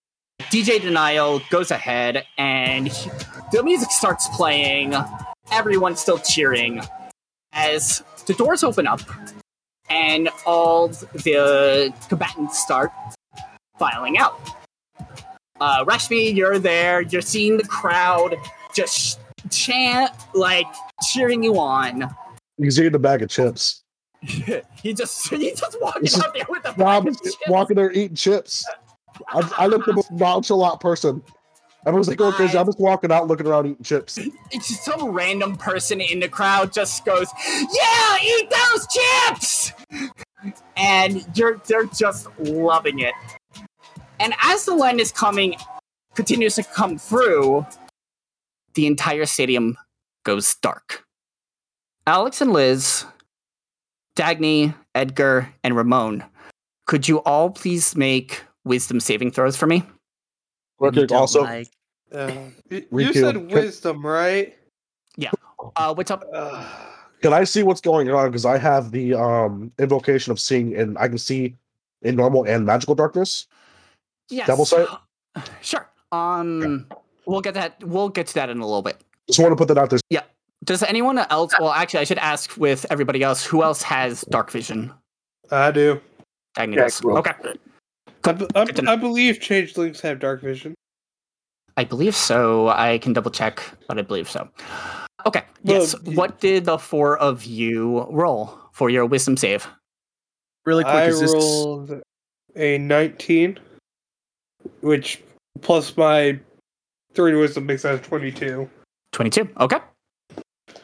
DJ 0.50 0.80
Denial 0.80 1.40
goes 1.50 1.70
ahead 1.70 2.24
and 2.38 2.88
he- 2.88 3.10
the 3.52 3.62
music 3.62 3.90
starts 3.90 4.28
playing. 4.28 4.94
Everyone's 5.52 6.00
still 6.00 6.18
cheering 6.18 6.82
as 7.52 8.02
the 8.26 8.34
doors 8.34 8.62
open 8.64 8.86
up 8.86 9.00
and 9.88 10.28
all 10.46 10.88
the 10.88 11.92
combatants 12.08 12.60
start 12.60 12.90
filing 13.78 14.18
out. 14.18 14.40
Uh, 15.60 15.84
Rashmi, 15.84 16.34
you're 16.34 16.58
there. 16.58 17.02
You're 17.02 17.22
seeing 17.22 17.56
the 17.56 17.64
crowd 17.64 18.36
just 18.74 19.20
chant, 19.50 20.10
like 20.34 20.66
cheering 21.12 21.42
you 21.42 21.58
on. 21.58 22.08
He's 22.58 22.78
eating 22.78 22.94
a 22.94 22.98
bag 22.98 23.22
of 23.22 23.28
chips. 23.30 23.82
he 24.22 24.92
just 24.92 25.28
he's 25.30 25.58
just 25.60 25.80
walking 25.80 26.06
out 26.22 26.34
there 26.34 26.44
with 26.48 26.62
Rob 26.76 27.04
bag 27.04 27.14
of 27.14 27.22
chips. 27.22 27.36
walking 27.48 27.76
there 27.76 27.90
eating 27.90 28.14
chips. 28.16 28.66
I, 29.28 29.52
I 29.58 29.66
look 29.66 29.86
the 29.86 29.94
most 29.94 30.10
nonchalant 30.12 30.80
person. 30.80 31.22
Everyone's 31.86 32.08
like, 32.08 32.20
oh, 32.20 32.32
crazy. 32.32 32.58
I'm 32.58 32.66
just 32.66 32.78
walking 32.78 33.10
out 33.10 33.26
looking 33.26 33.46
around 33.46 33.66
eating 33.66 33.82
chips. 33.82 34.18
it's 34.50 34.68
just 34.68 34.84
some 34.84 35.10
random 35.10 35.56
person 35.56 36.00
in 36.00 36.20
the 36.20 36.28
crowd 36.28 36.72
just 36.72 37.04
goes, 37.04 37.28
"Yeah, 37.48 38.16
eat 38.22 38.50
those 38.50 38.86
chips!" 38.86 39.72
And 40.76 41.24
you're 41.34 41.56
they're 41.66 41.86
just 41.86 42.28
loving 42.38 42.98
it. 43.00 43.14
And 44.18 44.34
as 44.42 44.66
the 44.66 44.74
line 44.74 45.00
is 45.00 45.10
coming, 45.10 45.56
continues 46.14 46.56
to 46.56 46.62
come 46.62 46.98
through, 46.98 47.66
the 48.74 48.86
entire 48.86 49.24
stadium 49.24 49.78
goes 50.24 50.54
dark. 50.56 51.04
Alex 52.06 52.40
and 52.40 52.52
Liz, 52.52 53.06
Dagney, 54.16 54.74
Edgar, 54.94 55.54
and 55.64 55.74
Ramone, 55.76 56.24
could 56.86 57.08
you 57.08 57.18
all 57.18 57.50
please 57.50 57.96
make 57.96 58.44
wisdom 58.64 59.00
saving 59.00 59.30
throws 59.30 59.56
for 59.56 59.66
me? 59.66 59.84
Okay, 60.80 61.06
also, 61.14 61.42
like- 61.42 61.68
Uh, 62.12 62.32
you, 62.70 62.84
you 62.90 63.12
said 63.12 63.36
wisdom, 63.50 64.04
right? 64.04 64.56
Yeah. 65.16 65.30
Uh, 65.76 65.94
what's 65.94 66.10
up? 66.10 66.24
Uh, 66.32 66.64
can 67.22 67.32
I 67.32 67.44
see 67.44 67.62
what's 67.62 67.80
going 67.80 68.10
on? 68.10 68.30
Because 68.30 68.44
I 68.46 68.58
have 68.58 68.90
the 68.90 69.14
um 69.14 69.70
invocation 69.78 70.32
of 70.32 70.40
seeing, 70.40 70.74
and 70.76 70.98
I 70.98 71.06
can 71.08 71.18
see 71.18 71.54
in 72.02 72.16
normal 72.16 72.44
and 72.44 72.64
magical 72.66 72.94
darkness. 72.94 73.46
Yes. 74.28 74.46
Double 74.46 74.64
sight? 74.64 74.88
Sure. 75.62 75.88
Um, 76.10 76.88
we'll 77.26 77.40
get 77.40 77.54
that. 77.54 77.84
We'll 77.84 78.08
get 78.08 78.26
to 78.28 78.34
that 78.34 78.50
in 78.50 78.58
a 78.58 78.66
little 78.66 78.82
bit. 78.82 79.00
Just 79.28 79.38
want 79.38 79.52
to 79.52 79.56
put 79.56 79.68
that 79.68 79.78
out 79.78 79.90
there. 79.90 80.00
Yeah. 80.10 80.22
Does 80.64 80.82
anyone 80.82 81.18
else? 81.18 81.54
Well, 81.60 81.70
actually, 81.70 82.00
I 82.00 82.04
should 82.04 82.18
ask 82.18 82.56
with 82.56 82.84
everybody 82.90 83.22
else. 83.22 83.44
Who 83.44 83.62
else 83.62 83.80
has 83.82 84.22
dark 84.22 84.50
vision? 84.50 84.92
I 85.52 85.70
do. 85.70 86.00
Dagney 86.56 86.74
Yeah, 86.74 86.82
does. 86.82 87.00
cool. 87.00 87.16
Okay. 87.18 87.32
I, 88.24 88.32
be- 88.32 88.46
I, 88.54 88.64
Good. 88.64 88.88
I 88.88 88.96
believe 88.96 89.40
changelings 89.40 90.00
have 90.00 90.18
dark 90.18 90.42
vision. 90.42 90.74
I 91.76 91.84
believe 91.84 92.14
so. 92.14 92.68
I 92.68 92.98
can 92.98 93.12
double 93.12 93.30
check, 93.30 93.62
but 93.88 93.98
I 93.98 94.02
believe 94.02 94.28
so. 94.28 94.48
Okay. 95.26 95.42
Yes. 95.62 95.94
Well, 96.02 96.14
what 96.14 96.40
did 96.40 96.64
the 96.64 96.78
four 96.78 97.18
of 97.18 97.44
you 97.44 98.06
roll 98.10 98.58
for 98.72 98.90
your 98.90 99.06
wisdom 99.06 99.36
save? 99.36 99.66
Really 100.66 100.84
quick, 100.84 100.94
I 100.94 101.06
is 101.06 101.20
this 101.20 101.32
rolled 101.32 102.02
a 102.56 102.78
19, 102.78 103.58
which 104.82 105.22
plus 105.62 105.96
my 105.96 106.38
three 107.14 107.34
wisdom 107.34 107.66
makes 107.66 107.82
that 107.82 107.94
a 107.94 107.98
22. 107.98 108.68
Twenty-two. 109.12 109.48
Okay. 109.58 109.78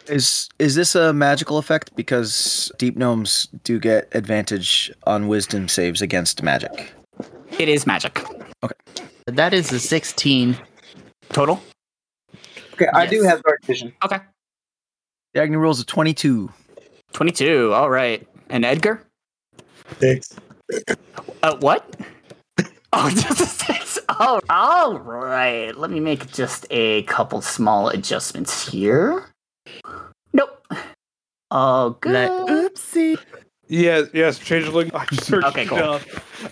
is 0.08 0.48
is 0.58 0.74
this 0.74 0.94
a 0.94 1.12
magical 1.12 1.58
effect? 1.58 1.94
Because 1.94 2.72
deep 2.78 2.96
gnomes 2.96 3.48
do 3.64 3.78
get 3.78 4.08
advantage 4.12 4.90
on 5.04 5.28
wisdom 5.28 5.68
saves 5.68 6.00
against 6.02 6.42
magic. 6.42 6.92
It 7.58 7.68
is 7.68 7.86
magic 7.86 8.24
Okay. 8.62 8.74
That 9.26 9.54
is 9.54 9.72
a 9.72 9.78
16. 9.80 10.56
total. 11.30 11.62
Okay, 12.74 12.86
I 12.92 13.06
do 13.06 13.22
have 13.22 13.42
dark 13.42 13.64
vision. 13.64 13.92
Okay. 14.04 14.18
Dagney 15.34 15.58
rolls 15.58 15.80
a 15.80 15.84
22. 15.84 16.50
Twenty-two. 17.12 17.72
All 17.72 17.88
right. 17.90 18.26
And 18.50 18.64
Edgar. 18.64 19.02
Six. 19.98 20.36
Uh, 21.42 21.56
what? 21.60 21.96
Oh, 22.92 23.10
just 23.14 23.40
a 23.40 23.46
six. 23.46 23.98
Oh, 24.08 24.40
all 24.48 24.98
right. 24.98 25.76
Let 25.76 25.90
me 25.90 26.00
make 26.00 26.32
just 26.32 26.64
a 26.70 27.02
couple 27.02 27.42
small 27.42 27.88
adjustments 27.88 28.66
here. 28.68 29.26
Nope. 30.32 30.66
Oh, 31.50 31.90
good. 32.00 32.30
Like, 32.30 32.48
oopsie. 32.48 33.18
Yes, 33.68 34.08
yes, 34.12 34.38
changeling. 34.38 34.90
I 34.94 35.04
searched 35.16 35.46
Okay, 35.48 35.62
it 35.62 35.68
cool. 35.68 35.78
up. 35.78 36.02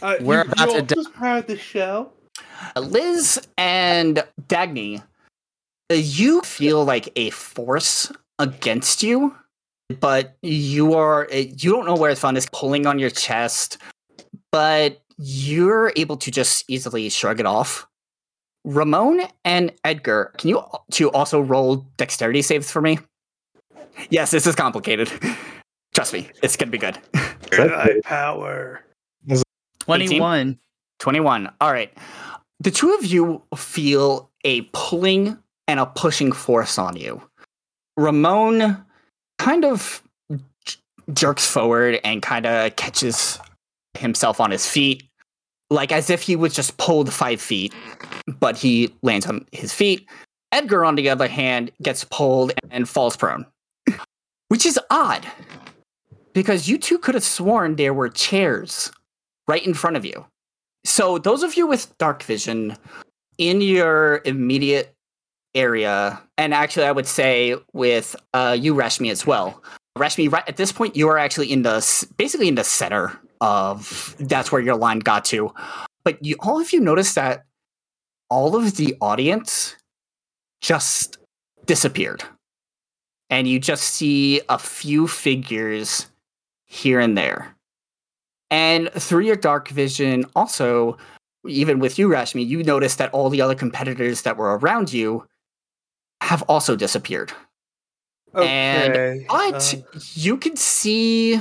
Uh, 0.03 0.17
We're 0.21 0.45
you, 0.45 0.51
about 0.51 0.59
you 0.61 0.67
to 0.67 0.73
all 0.79 0.83
do- 0.83 0.95
just 0.97 1.15
part 1.15 1.39
of 1.41 1.47
the 1.47 1.57
show. 1.59 2.11
Liz 2.77 3.41
and 3.59 4.25
Dagney, 4.49 5.01
uh, 5.91 5.95
you 5.95 6.41
feel 6.43 6.85
like 6.85 7.11
a 7.17 7.31
force 7.31 8.11
against 8.39 9.03
you, 9.03 9.35
but 10.01 10.37
you 10.43 10.95
are 10.95 11.29
uh, 11.33 11.37
you 11.37 11.71
don't 11.73 11.87
know 11.87 11.95
where 11.95 12.11
it's 12.11 12.21
from. 12.21 12.37
It's 12.37 12.49
pulling 12.53 12.87
on 12.87 12.99
your 12.99 13.11
chest, 13.11 13.79
but 14.51 15.01
you're 15.19 15.93
able 15.97 16.17
to 16.17 16.31
just 16.31 16.65
easily 16.69 17.09
shrug 17.11 17.39
it 17.39 17.47
off. 17.47 17.87
Ramone 18.65 19.21
and 19.45 19.73
Edgar, 19.85 20.33
can 20.39 20.49
you 20.49 20.63
two 20.91 21.11
also 21.11 21.41
roll 21.41 21.87
dexterity 21.99 22.43
saves 22.43 22.71
for 22.71 22.81
me? 22.81 22.99
Yes, 24.11 24.31
this 24.33 24.47
is 24.47 24.57
complicated. 24.57 25.11
Trust 25.95 26.13
me, 26.13 26.29
it's 26.43 26.57
gonna 26.57 26.71
be 26.71 26.79
good. 26.79 26.99
High 27.53 28.01
power. 28.03 28.85
21. 29.81 30.59
21. 30.99 31.53
All 31.61 31.73
right. 31.73 31.93
The 32.61 32.71
two 32.71 32.95
of 32.95 33.05
you 33.05 33.43
feel 33.57 34.31
a 34.45 34.63
pulling 34.73 35.39
and 35.69 35.81
a 35.81 35.87
pushing 35.87 36.33
force 36.33 36.79
on 36.79 36.97
you. 36.97 37.23
Ramone 37.97 38.85
kind 39.39 39.65
of 39.65 40.03
j- 40.65 40.77
jerks 41.13 41.47
forward 41.47 42.01
and 42.05 42.23
kind 42.23 42.47
of 42.47 42.75
catches 42.77 43.39
himself 43.95 44.41
on 44.41 44.51
his 44.51 44.69
feet, 44.69 45.05
like 45.71 45.93
as 45.93 46.11
if 46.11 46.23
he 46.23 46.37
was 46.37 46.55
just 46.55 46.77
pulled 46.79 47.13
five 47.13 47.41
feet, 47.41 47.73
but 48.41 48.57
he 48.57 48.93
lands 49.03 49.27
on 49.27 49.47
his 49.53 49.73
feet. 49.73 50.09
Edgar, 50.53 50.85
on 50.85 50.95
the 50.95 51.09
other 51.09 51.29
hand, 51.29 51.71
gets 51.83 52.05
pulled 52.05 52.53
and 52.71 52.89
falls 52.89 53.17
prone, 53.17 53.45
which 54.49 54.65
is 54.65 54.79
odd 54.91 55.27
because 56.35 56.69
you 56.69 56.77
two 56.77 56.99
could 56.99 57.15
have 57.15 57.25
sworn 57.25 57.77
there 57.77 57.95
were 57.95 58.11
chairs 58.11 58.93
right 59.49 59.65
in 59.65 59.73
front 59.73 59.97
of 59.97 60.05
you. 60.05 60.27
So, 60.85 61.17
those 61.17 61.43
of 61.43 61.57
you 61.57 61.67
with 61.67 61.97
dark 61.97 62.23
vision 62.23 62.77
in 63.39 63.63
your 63.63 64.21
immediate 64.27 64.95
area, 65.55 66.21
and 66.37 66.53
actually, 66.53 66.85
I 66.85 66.93
would 66.93 67.07
say 67.07 67.57
with 67.73 68.15
uh, 68.35 68.57
you, 68.61 68.75
Rashmi, 68.75 69.11
as 69.11 69.27
well. 69.27 69.63
Rashmi, 69.97 70.31
right 70.31 70.45
at 70.47 70.57
this 70.57 70.73
point, 70.73 70.97
you 70.97 71.09
are 71.09 71.17
actually 71.17 71.51
in 71.51 71.63
the 71.63 72.07
basically 72.19 72.49
in 72.49 72.57
the 72.57 72.65
center 72.65 73.19
of 73.41 74.15
that's 74.19 74.53
where 74.53 74.61
your 74.61 74.77
line 74.77 74.99
got 74.99 75.25
to. 75.27 75.55
But 76.05 76.23
you, 76.23 76.37
all 76.41 76.61
of 76.61 76.73
you 76.73 76.81
noticed 76.81 77.15
that 77.15 77.45
all 78.29 78.57
of 78.57 78.77
the 78.77 78.97
audience 79.01 79.77
just 80.61 81.17
disappeared, 81.65 82.25
and 83.31 83.49
you 83.49 83.59
just 83.59 83.85
see 83.85 84.43
a 84.51 84.59
few 84.59 85.07
figures 85.09 86.07
here 86.75 86.99
and 87.01 87.17
there. 87.17 87.55
And 88.51 88.91
through 88.93 89.25
your 89.25 89.37
dark 89.37 89.69
vision, 89.69 90.27
also, 90.35 90.99
even 91.47 91.79
with 91.79 91.99
you, 91.99 92.09
Rashmi, 92.09 92.47
you 92.47 92.63
notice 92.63 92.97
that 92.97 93.13
all 93.13 93.31
the 93.31 93.41
other 93.41 93.55
competitors 93.55 94.23
that 94.23 94.37
were 94.37 94.59
around 94.59 94.93
you 94.93 95.25
have 96.21 96.43
also 96.49 96.77
disappeared. 96.77 97.33
And- 98.35 98.93
Okay. 98.93 99.27
But 99.29 99.75
uh, 99.75 99.99
you 100.15 100.37
can 100.37 100.57
see, 100.57 101.41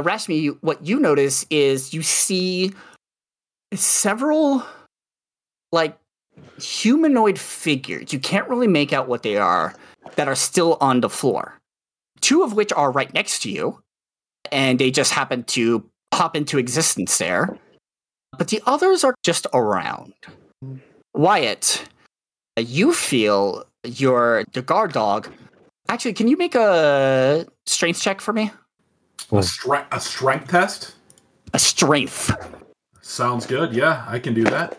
Rashmi, 0.00 0.56
what 0.62 0.84
you 0.84 0.98
notice 0.98 1.46
is 1.50 1.94
you 1.94 2.02
see 2.02 2.72
several, 3.74 4.64
like, 5.70 5.96
humanoid 6.60 7.38
figures. 7.38 8.12
You 8.12 8.18
can't 8.18 8.48
really 8.48 8.66
make 8.68 8.92
out 8.92 9.06
what 9.08 9.22
they 9.22 9.36
are 9.36 9.74
that 10.16 10.28
are 10.28 10.34
still 10.34 10.76
on 10.80 11.00
the 11.00 11.10
floor. 11.10 11.58
Two 12.20 12.42
of 12.42 12.52
which 12.54 12.72
are 12.72 12.90
right 12.90 13.12
next 13.14 13.42
to 13.42 13.50
you, 13.50 13.81
and 14.50 14.78
they 14.78 14.90
just 14.90 15.12
happen 15.12 15.44
to 15.44 15.84
pop 16.10 16.36
into 16.36 16.58
existence 16.58 17.18
there. 17.18 17.58
But 18.38 18.48
the 18.48 18.62
others 18.66 19.04
are 19.04 19.14
just 19.22 19.46
around. 19.52 20.14
Wyatt, 21.14 21.84
you 22.58 22.92
feel 22.92 23.64
your 23.84 24.44
the 24.52 24.62
guard 24.62 24.92
dog. 24.92 25.30
Actually, 25.88 26.14
can 26.14 26.28
you 26.28 26.36
make 26.36 26.54
a 26.54 27.46
strength 27.66 28.00
check 28.00 28.20
for 28.20 28.32
me? 28.32 28.50
A, 29.30 29.36
stre- 29.36 29.86
a 29.92 30.00
strength 30.00 30.48
test? 30.48 30.94
A 31.52 31.58
strength. 31.58 32.34
Sounds 33.02 33.46
good. 33.46 33.74
Yeah, 33.74 34.04
I 34.08 34.18
can 34.18 34.32
do 34.32 34.44
that. 34.44 34.78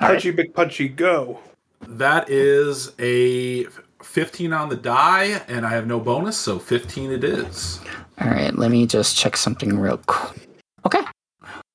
All 0.00 0.08
right. 0.08 0.14
punchy, 0.14 0.30
big 0.30 0.54
punchy, 0.54 0.88
go. 0.88 1.40
That 1.86 2.30
is 2.30 2.92
a 2.98 3.64
15 4.02 4.52
on 4.52 4.68
the 4.68 4.76
die, 4.76 5.42
and 5.48 5.66
I 5.66 5.70
have 5.70 5.86
no 5.86 6.00
bonus, 6.00 6.36
so 6.36 6.58
15 6.58 7.12
it 7.12 7.24
is. 7.24 7.80
All 8.20 8.28
right, 8.28 8.54
let 8.54 8.70
me 8.70 8.86
just 8.86 9.16
check 9.16 9.36
something 9.36 9.78
real 9.78 9.98
quick. 10.06 10.48
Okay. 10.86 11.00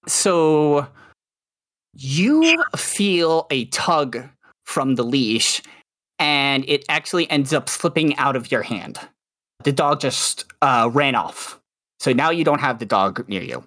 So 0.08 0.88
you 1.96 2.64
feel 2.76 3.48
a 3.52 3.66
tug 3.66 4.24
from 4.66 4.96
the 4.96 5.04
leash, 5.04 5.62
and 6.18 6.64
it 6.68 6.86
actually 6.90 7.30
ends 7.30 7.54
up 7.54 7.68
slipping 7.70 8.16
out 8.18 8.36
of 8.36 8.52
your 8.52 8.62
hand. 8.62 9.00
The 9.64 9.72
dog 9.72 10.00
just 10.00 10.46
uh, 10.62 10.90
ran 10.94 11.16
off. 11.16 11.60
So 12.00 12.14
now 12.14 12.30
you 12.30 12.44
don't 12.44 12.62
have 12.62 12.80
the 12.80 12.86
dog 12.86 13.28
near 13.28 13.44
you. 13.44 13.64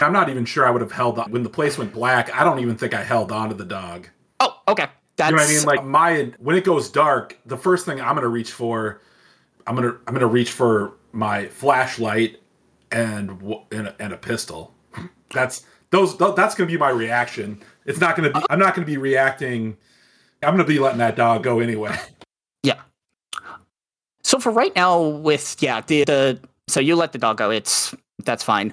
I'm 0.00 0.12
not 0.12 0.28
even 0.28 0.44
sure 0.44 0.66
I 0.66 0.70
would 0.70 0.80
have 0.80 0.92
held 0.92 1.18
on. 1.18 1.30
When 1.32 1.42
the 1.42 1.50
place 1.50 1.76
went 1.76 1.92
black, 1.92 2.34
I 2.34 2.44
don't 2.44 2.60
even 2.60 2.76
think 2.76 2.94
I 2.94 3.02
held 3.02 3.32
on 3.32 3.48
to 3.48 3.54
the 3.54 3.64
dog. 3.64 4.08
Oh, 4.40 4.56
okay. 4.68 4.86
That's 5.16 5.30
you 5.30 5.36
know 5.36 5.42
what 5.42 5.50
I 5.50 5.52
mean? 5.52 5.64
Like 5.64 5.84
my 5.84 6.32
when 6.38 6.56
it 6.56 6.64
goes 6.64 6.90
dark, 6.90 7.36
the 7.44 7.56
first 7.56 7.84
thing 7.84 8.00
I'm 8.00 8.14
gonna 8.14 8.28
reach 8.28 8.52
for, 8.52 9.00
I'm 9.66 9.74
gonna 9.74 9.96
I'm 10.06 10.14
gonna 10.14 10.26
reach 10.26 10.52
for 10.52 10.94
my 11.12 11.46
flashlight 11.46 12.40
and 12.90 13.30
and 13.70 13.88
a, 13.88 14.02
and 14.02 14.12
a 14.12 14.16
pistol. 14.16 14.74
That's 15.32 15.64
those. 15.90 16.16
th- 16.16 16.34
That's 16.34 16.54
gonna 16.54 16.68
be 16.68 16.76
my 16.76 16.90
reaction. 16.90 17.60
It's 17.86 18.00
not 18.00 18.16
gonna 18.16 18.30
be. 18.30 18.40
I'm 18.50 18.58
not 18.58 18.74
gonna 18.74 18.86
be 18.86 18.96
reacting. 18.96 19.76
I'm 20.42 20.54
gonna 20.54 20.64
be 20.64 20.78
letting 20.78 20.98
that 20.98 21.16
dog 21.16 21.42
go 21.42 21.60
anyway. 21.60 21.96
Yeah. 22.64 22.80
So 24.22 24.38
for 24.38 24.52
right 24.52 24.74
now, 24.76 25.00
with 25.00 25.56
yeah, 25.60 25.80
the, 25.80 26.04
the 26.04 26.40
so 26.68 26.78
you 26.78 26.94
let 26.94 27.10
the 27.12 27.18
dog 27.18 27.38
go. 27.38 27.50
It's 27.50 27.92
that's 28.24 28.44
fine. 28.44 28.72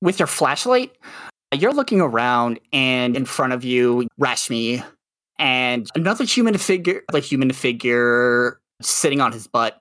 With 0.00 0.18
your 0.18 0.26
flashlight, 0.26 0.96
you're 1.54 1.74
looking 1.74 2.00
around, 2.00 2.60
and 2.72 3.14
in 3.14 3.26
front 3.26 3.52
of 3.52 3.62
you, 3.62 4.08
Rashmi, 4.18 4.82
and 5.38 5.86
another 5.94 6.24
human 6.24 6.56
figure, 6.56 7.02
like 7.12 7.24
human 7.24 7.52
figure, 7.52 8.58
sitting 8.80 9.20
on 9.20 9.32
his 9.32 9.46
butt, 9.46 9.78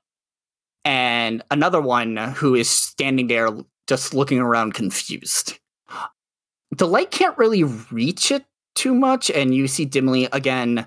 and 0.85 1.43
another 1.49 1.81
one 1.81 2.15
who 2.15 2.55
is 2.55 2.69
standing 2.69 3.27
there 3.27 3.49
just 3.87 4.13
looking 4.13 4.39
around 4.39 4.73
confused. 4.73 5.59
The 6.71 6.87
light 6.87 7.11
can't 7.11 7.37
really 7.37 7.63
reach 7.63 8.31
it 8.31 8.45
too 8.75 8.93
much, 8.93 9.29
and 9.31 9.53
you 9.53 9.67
see 9.67 9.85
dimly 9.85 10.27
again 10.31 10.85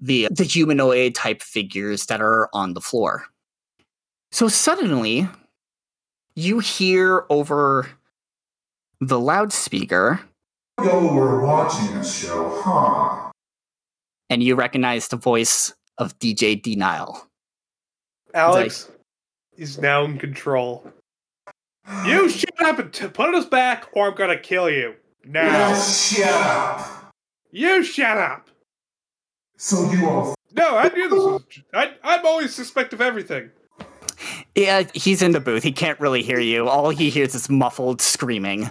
the 0.00 0.28
the 0.30 0.44
humanoid 0.44 1.14
type 1.14 1.42
figures 1.42 2.06
that 2.06 2.20
are 2.20 2.48
on 2.52 2.74
the 2.74 2.80
floor. 2.80 3.24
So 4.30 4.48
suddenly, 4.48 5.28
you 6.34 6.58
hear 6.58 7.24
over 7.30 7.88
the 9.00 9.18
loudspeaker, 9.18 10.20
Y'all 10.82 11.14
were 11.14 11.40
watching 11.40 11.96
a 11.96 12.04
show, 12.04 12.60
huh? 12.62 13.30
and 14.30 14.42
you 14.42 14.54
recognize 14.54 15.08
the 15.08 15.16
voice 15.16 15.72
of 15.96 16.18
DJ 16.18 16.60
Denial. 16.60 17.26
Alex 18.34 18.90
is 19.58 19.78
now 19.78 20.04
in 20.04 20.18
control. 20.18 20.90
You 22.06 22.28
shut 22.28 22.62
up 22.62 22.78
and 22.78 22.92
t- 22.92 23.08
put 23.08 23.34
us 23.34 23.46
back, 23.46 23.86
or 23.92 24.08
I'm 24.08 24.14
gonna 24.14 24.38
kill 24.38 24.70
you. 24.70 24.94
Now, 25.24 25.42
Now 25.50 25.74
shut 25.80 26.28
up. 26.28 27.12
you 27.50 27.82
shut 27.82 28.16
up. 28.18 28.48
So 29.56 29.90
you 29.90 30.08
all 30.08 30.34
No, 30.52 30.76
I 30.76 30.88
knew 30.88 31.08
this 31.08 31.18
was. 31.18 31.42
I, 31.74 31.92
I'm 32.04 32.24
always 32.26 32.54
suspect 32.54 32.92
of 32.92 33.00
everything. 33.00 33.50
Yeah, 34.54 34.82
he's 34.94 35.22
in 35.22 35.32
the 35.32 35.40
booth. 35.40 35.62
He 35.62 35.72
can't 35.72 35.98
really 36.00 36.22
hear 36.22 36.40
you. 36.40 36.68
All 36.68 36.90
he 36.90 37.10
hears 37.10 37.34
is 37.34 37.48
muffled 37.48 38.00
screaming. 38.00 38.70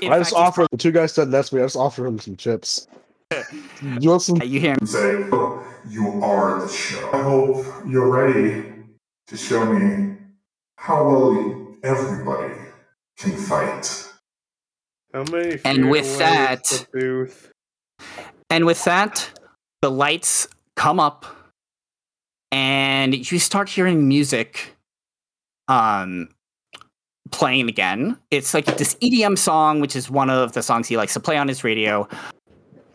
In 0.00 0.12
I 0.12 0.18
just 0.18 0.30
fact, 0.30 0.40
offer 0.40 0.66
the 0.70 0.76
two 0.76 0.92
guys 0.92 1.12
said 1.12 1.30
that's 1.30 1.52
me. 1.52 1.60
I 1.60 1.64
just 1.64 1.76
offer 1.76 2.06
him 2.06 2.18
some 2.18 2.36
chips. 2.36 2.86
You 4.00 4.10
want 4.10 4.22
some? 4.22 4.36
he's- 4.40 4.50
you 4.50 4.60
hear 4.60 4.72
him. 4.74 4.86
say, 4.86 5.14
oh, 5.32 5.64
you 5.88 6.06
are 6.22 6.60
the 6.60 6.68
show. 6.68 7.10
I 7.12 7.22
hope 7.22 7.64
you're 7.88 8.10
ready 8.10 8.64
to 9.30 9.36
show 9.36 9.64
me 9.64 10.16
how 10.76 11.04
well 11.08 11.76
everybody 11.84 12.52
can 13.16 13.36
fight. 13.36 14.08
How 15.14 15.22
many? 15.30 15.60
And 15.64 15.88
with 15.88 16.18
that- 16.18 16.86
the. 16.92 17.32
And 18.50 18.66
with 18.66 18.82
that, 18.84 19.30
the 19.82 19.90
lights 19.90 20.48
come 20.74 20.98
up 20.98 21.26
and 22.50 23.14
you 23.30 23.38
start 23.38 23.68
hearing 23.68 24.08
music 24.08 24.74
um 25.68 26.28
playing 27.30 27.68
again. 27.68 28.18
It's 28.32 28.52
like 28.52 28.64
this 28.64 28.96
EDM 28.96 29.38
song, 29.38 29.80
which 29.80 29.94
is 29.94 30.10
one 30.10 30.30
of 30.30 30.52
the 30.52 30.62
songs 30.62 30.88
he 30.88 30.96
likes 30.96 31.14
to 31.14 31.20
play 31.20 31.36
on 31.36 31.46
his 31.46 31.62
radio. 31.62 32.08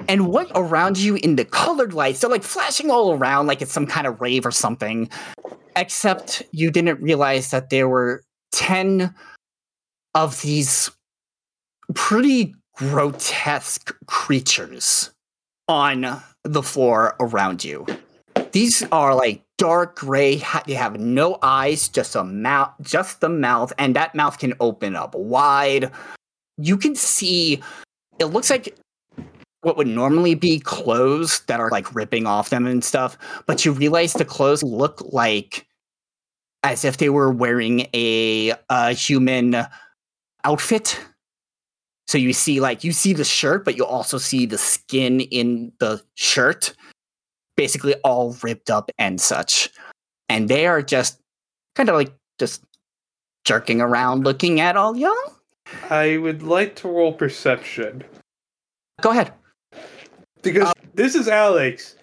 And 0.09 0.27
what 0.27 0.51
around 0.55 0.97
you 0.97 1.15
in 1.15 1.37
the 1.37 1.45
colored 1.45 1.93
lights, 1.93 2.19
they're 2.19 2.29
like 2.29 2.43
flashing 2.43 2.91
all 2.91 3.13
around 3.13 3.47
like 3.47 3.61
it's 3.61 3.71
some 3.71 3.87
kind 3.87 4.05
of 4.05 4.19
rave 4.19 4.45
or 4.45 4.51
something. 4.51 5.09
Except 5.75 6.43
you 6.51 6.71
didn't 6.71 7.01
realize 7.01 7.51
that 7.51 7.69
there 7.69 7.89
were 7.89 8.23
10 8.53 9.13
of 10.13 10.41
these 10.41 10.89
pretty 11.93 12.55
grotesque 12.77 13.95
creatures 14.07 15.11
on 15.67 16.21
the 16.43 16.63
floor 16.63 17.15
around 17.19 17.63
you. 17.63 17.85
These 18.51 18.83
are 18.91 19.13
like 19.13 19.43
dark 19.57 19.97
gray. 19.97 20.41
They 20.65 20.73
have 20.73 20.99
no 20.99 21.37
eyes, 21.41 21.89
just 21.89 22.15
a 22.15 22.23
mouth, 22.23 22.71
just 22.81 23.19
the 23.19 23.29
mouth, 23.29 23.73
and 23.77 23.95
that 23.95 24.15
mouth 24.15 24.37
can 24.37 24.53
open 24.61 24.95
up 24.95 25.13
wide. 25.13 25.91
You 26.57 26.77
can 26.77 26.95
see. 26.95 27.61
It 28.19 28.25
looks 28.25 28.49
like 28.49 28.77
what 29.65 29.77
would 29.77 29.87
normally 29.87 30.35
be 30.35 30.59
clothes 30.59 31.41
that 31.47 31.59
are 31.59 31.71
like 31.71 31.95
ripping 31.95 32.27
off 32.27 32.51
them 32.51 32.67
and 32.67 32.83
stuff, 32.83 33.17
but 33.47 33.65
you 33.65 33.71
realize 33.71 34.13
the 34.13 34.23
clothes 34.23 34.61
look 34.61 35.01
like 35.11 35.65
as 36.63 36.85
if 36.85 36.97
they 36.97 37.09
were 37.09 37.31
wearing 37.31 37.87
a, 37.93 38.53
a 38.69 38.93
human 38.93 39.65
outfit. 40.43 40.99
So 42.07 42.19
you 42.19 42.31
see 42.31 42.59
like 42.59 42.83
you 42.83 42.91
see 42.91 43.13
the 43.13 43.23
shirt, 43.23 43.65
but 43.65 43.75
you 43.75 43.85
also 43.85 44.19
see 44.19 44.45
the 44.45 44.57
skin 44.57 45.21
in 45.21 45.71
the 45.79 46.01
shirt, 46.13 46.75
basically 47.57 47.95
all 48.03 48.37
ripped 48.43 48.69
up 48.69 48.91
and 48.99 49.19
such. 49.19 49.71
And 50.29 50.47
they 50.47 50.67
are 50.67 50.83
just 50.83 51.19
kind 51.75 51.89
of 51.89 51.95
like 51.95 52.13
just 52.37 52.63
jerking 53.45 53.81
around 53.81 54.23
looking 54.23 54.59
at 54.59 54.77
all 54.77 54.95
y'all. 54.95 55.15
I 55.89 56.17
would 56.17 56.43
like 56.43 56.75
to 56.77 56.87
roll 56.87 57.13
perception 57.13 58.03
Go 59.01 59.11
ahead. 59.11 59.33
Because 60.45 60.71
this 60.93 61.15
is 61.15 61.27
Alex. 61.27 61.95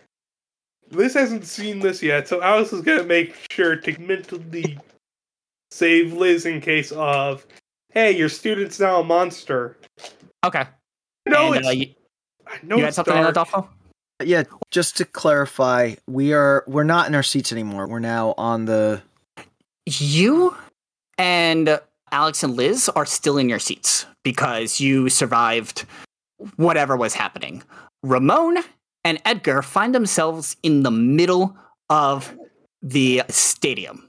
Liz 0.90 1.14
hasn't 1.14 1.47
seen 1.47 1.78
this 1.78 2.02
yet, 2.02 2.28
so 2.28 2.43
Alex 2.43 2.73
is 2.73 2.82
gonna 2.82 3.05
make 3.05 3.35
sure 3.51 3.77
to 3.77 3.98
mentally 3.98 4.78
save 5.70 6.12
Liz 6.12 6.44
in 6.44 6.60
case 6.60 6.93
of, 6.93 7.47
hey, 7.89 8.12
your 8.12 8.28
student's 8.28 8.78
now 8.78 9.01
a 9.01 9.05
monster. 9.05 9.78
Okay. 10.44 10.64
No, 11.27 11.52
And, 11.52 11.56
it's 11.56 11.69
uh, 11.69 11.70
you, 11.70 11.86
I 12.47 12.59
know 12.62 12.77
you 12.77 12.82
had 12.82 12.89
it's 12.89 12.97
something 12.97 13.14
dark. 13.14 13.31
Adolfo? 13.31 13.69
Yeah, 14.23 14.43
just 14.70 14.97
to 14.98 15.05
clarify, 15.05 15.94
we 16.06 16.32
are 16.35 16.64
we're 16.66 16.85
not 16.85 17.09
in 17.09 17.14
our 17.14 17.23
seats 17.23 17.52
anymore. 17.52 17.89
We're 17.89 17.98
now 17.98 18.35
on 18.36 18.66
the 18.66 19.02
You 19.86 20.55
and 21.16 21.81
Alex 22.12 22.43
and 22.43 22.55
Liz 22.55 22.90
are 22.90 23.06
still 23.06 23.39
in 23.39 23.48
your 23.48 23.59
seats 23.59 24.05
because 24.23 24.78
you 24.78 25.09
survived 25.09 25.86
whatever 26.56 26.97
was 26.97 27.14
happening. 27.14 27.62
Ramone 28.03 28.59
and 29.05 29.20
Edgar 29.24 29.62
find 29.62 29.95
themselves 29.95 30.57
in 30.62 30.83
the 30.83 30.91
middle 30.91 31.57
of 31.91 32.37
the 32.83 33.23
stadium. 33.29 34.09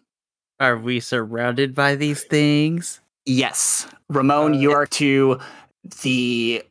Are 0.60 0.78
we 0.78 1.00
surrounded 1.00 1.76
by 1.76 1.96
these 1.96 2.24
things? 2.24 3.02
Yes. 3.26 3.88
Ramone, 4.10 4.54
Uh, 4.56 4.60
you 4.60 4.72
are 4.72 4.86
to 4.88 5.40
the 6.02 6.64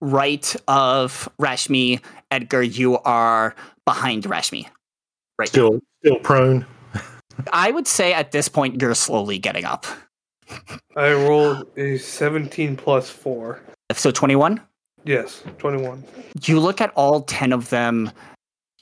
right 0.00 0.56
of 0.68 1.28
Rashmi. 1.40 2.00
Edgar, 2.30 2.62
you 2.62 2.98
are 2.98 3.54
behind 3.84 4.24
Rashmi. 4.24 4.66
Right. 5.38 5.48
Still, 5.48 5.80
still 6.04 6.18
prone. 6.20 6.66
I 7.52 7.70
would 7.70 7.86
say 7.86 8.12
at 8.12 8.32
this 8.32 8.48
point 8.48 8.80
you're 8.80 8.94
slowly 8.94 9.38
getting 9.38 9.64
up. 9.64 9.86
I 10.96 11.12
rolled 11.12 11.66
a 11.76 11.96
17 11.96 12.76
plus 12.76 13.08
4. 13.08 13.60
So 13.92 14.10
21? 14.10 14.60
Yes, 15.04 15.42
21. 15.58 16.04
You 16.42 16.60
look 16.60 16.80
at 16.80 16.92
all 16.94 17.22
10 17.22 17.52
of 17.52 17.70
them, 17.70 18.10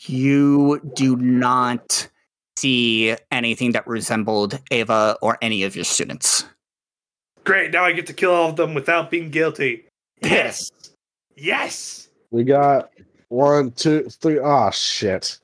you 0.00 0.80
do 0.94 1.16
not 1.16 2.08
see 2.56 3.16
anything 3.30 3.72
that 3.72 3.86
resembled 3.86 4.58
Ava 4.70 5.16
or 5.22 5.38
any 5.40 5.62
of 5.62 5.76
your 5.76 5.84
students. 5.84 6.44
Great, 7.44 7.70
now 7.70 7.84
I 7.84 7.92
get 7.92 8.06
to 8.08 8.12
kill 8.12 8.32
all 8.32 8.50
of 8.50 8.56
them 8.56 8.74
without 8.74 9.10
being 9.10 9.30
guilty. 9.30 9.86
Yes! 10.22 10.70
Yes! 11.36 12.08
We 12.30 12.44
got 12.44 12.90
one, 13.28 13.70
two, 13.70 14.08
three. 14.10 14.38
Ah, 14.38 14.70
shit. 14.70 15.38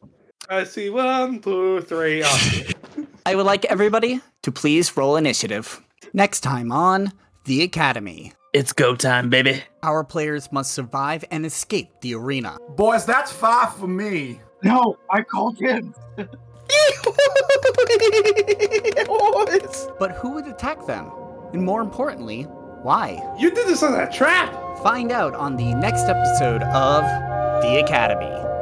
I 0.48 0.64
see 0.64 0.90
one, 0.90 1.40
two, 1.40 1.80
three. 1.82 2.22
Oh, 2.22 2.36
shit. 2.36 2.76
I 3.26 3.34
would 3.34 3.46
like 3.46 3.64
everybody 3.66 4.20
to 4.42 4.52
please 4.52 4.96
roll 4.96 5.16
initiative. 5.16 5.80
Next 6.12 6.40
time 6.40 6.70
on 6.70 7.12
The 7.44 7.62
Academy. 7.62 8.32
It's 8.54 8.72
go 8.72 8.94
time, 8.94 9.30
baby. 9.30 9.64
Our 9.82 10.04
players 10.04 10.52
must 10.52 10.72
survive 10.74 11.24
and 11.32 11.44
escape 11.44 11.90
the 12.02 12.14
arena. 12.14 12.56
Boys, 12.76 13.04
that's 13.04 13.32
five 13.32 13.74
for 13.74 13.88
me. 13.88 14.40
No, 14.62 14.96
I 15.10 15.22
called 15.22 15.58
him. 15.58 15.92
But 19.98 20.12
who 20.12 20.30
would 20.30 20.46
attack 20.46 20.86
them? 20.86 21.10
And 21.52 21.64
more 21.64 21.80
importantly, 21.80 22.42
why? 22.82 23.20
you 23.36 23.50
did 23.50 23.66
this 23.66 23.82
on 23.82 23.98
a 24.00 24.08
trap! 24.12 24.52
Find 24.84 25.10
out 25.10 25.34
on 25.34 25.56
the 25.56 25.74
next 25.74 26.04
episode 26.04 26.62
of 26.62 27.02
The 27.60 27.82
Academy. 27.84 28.53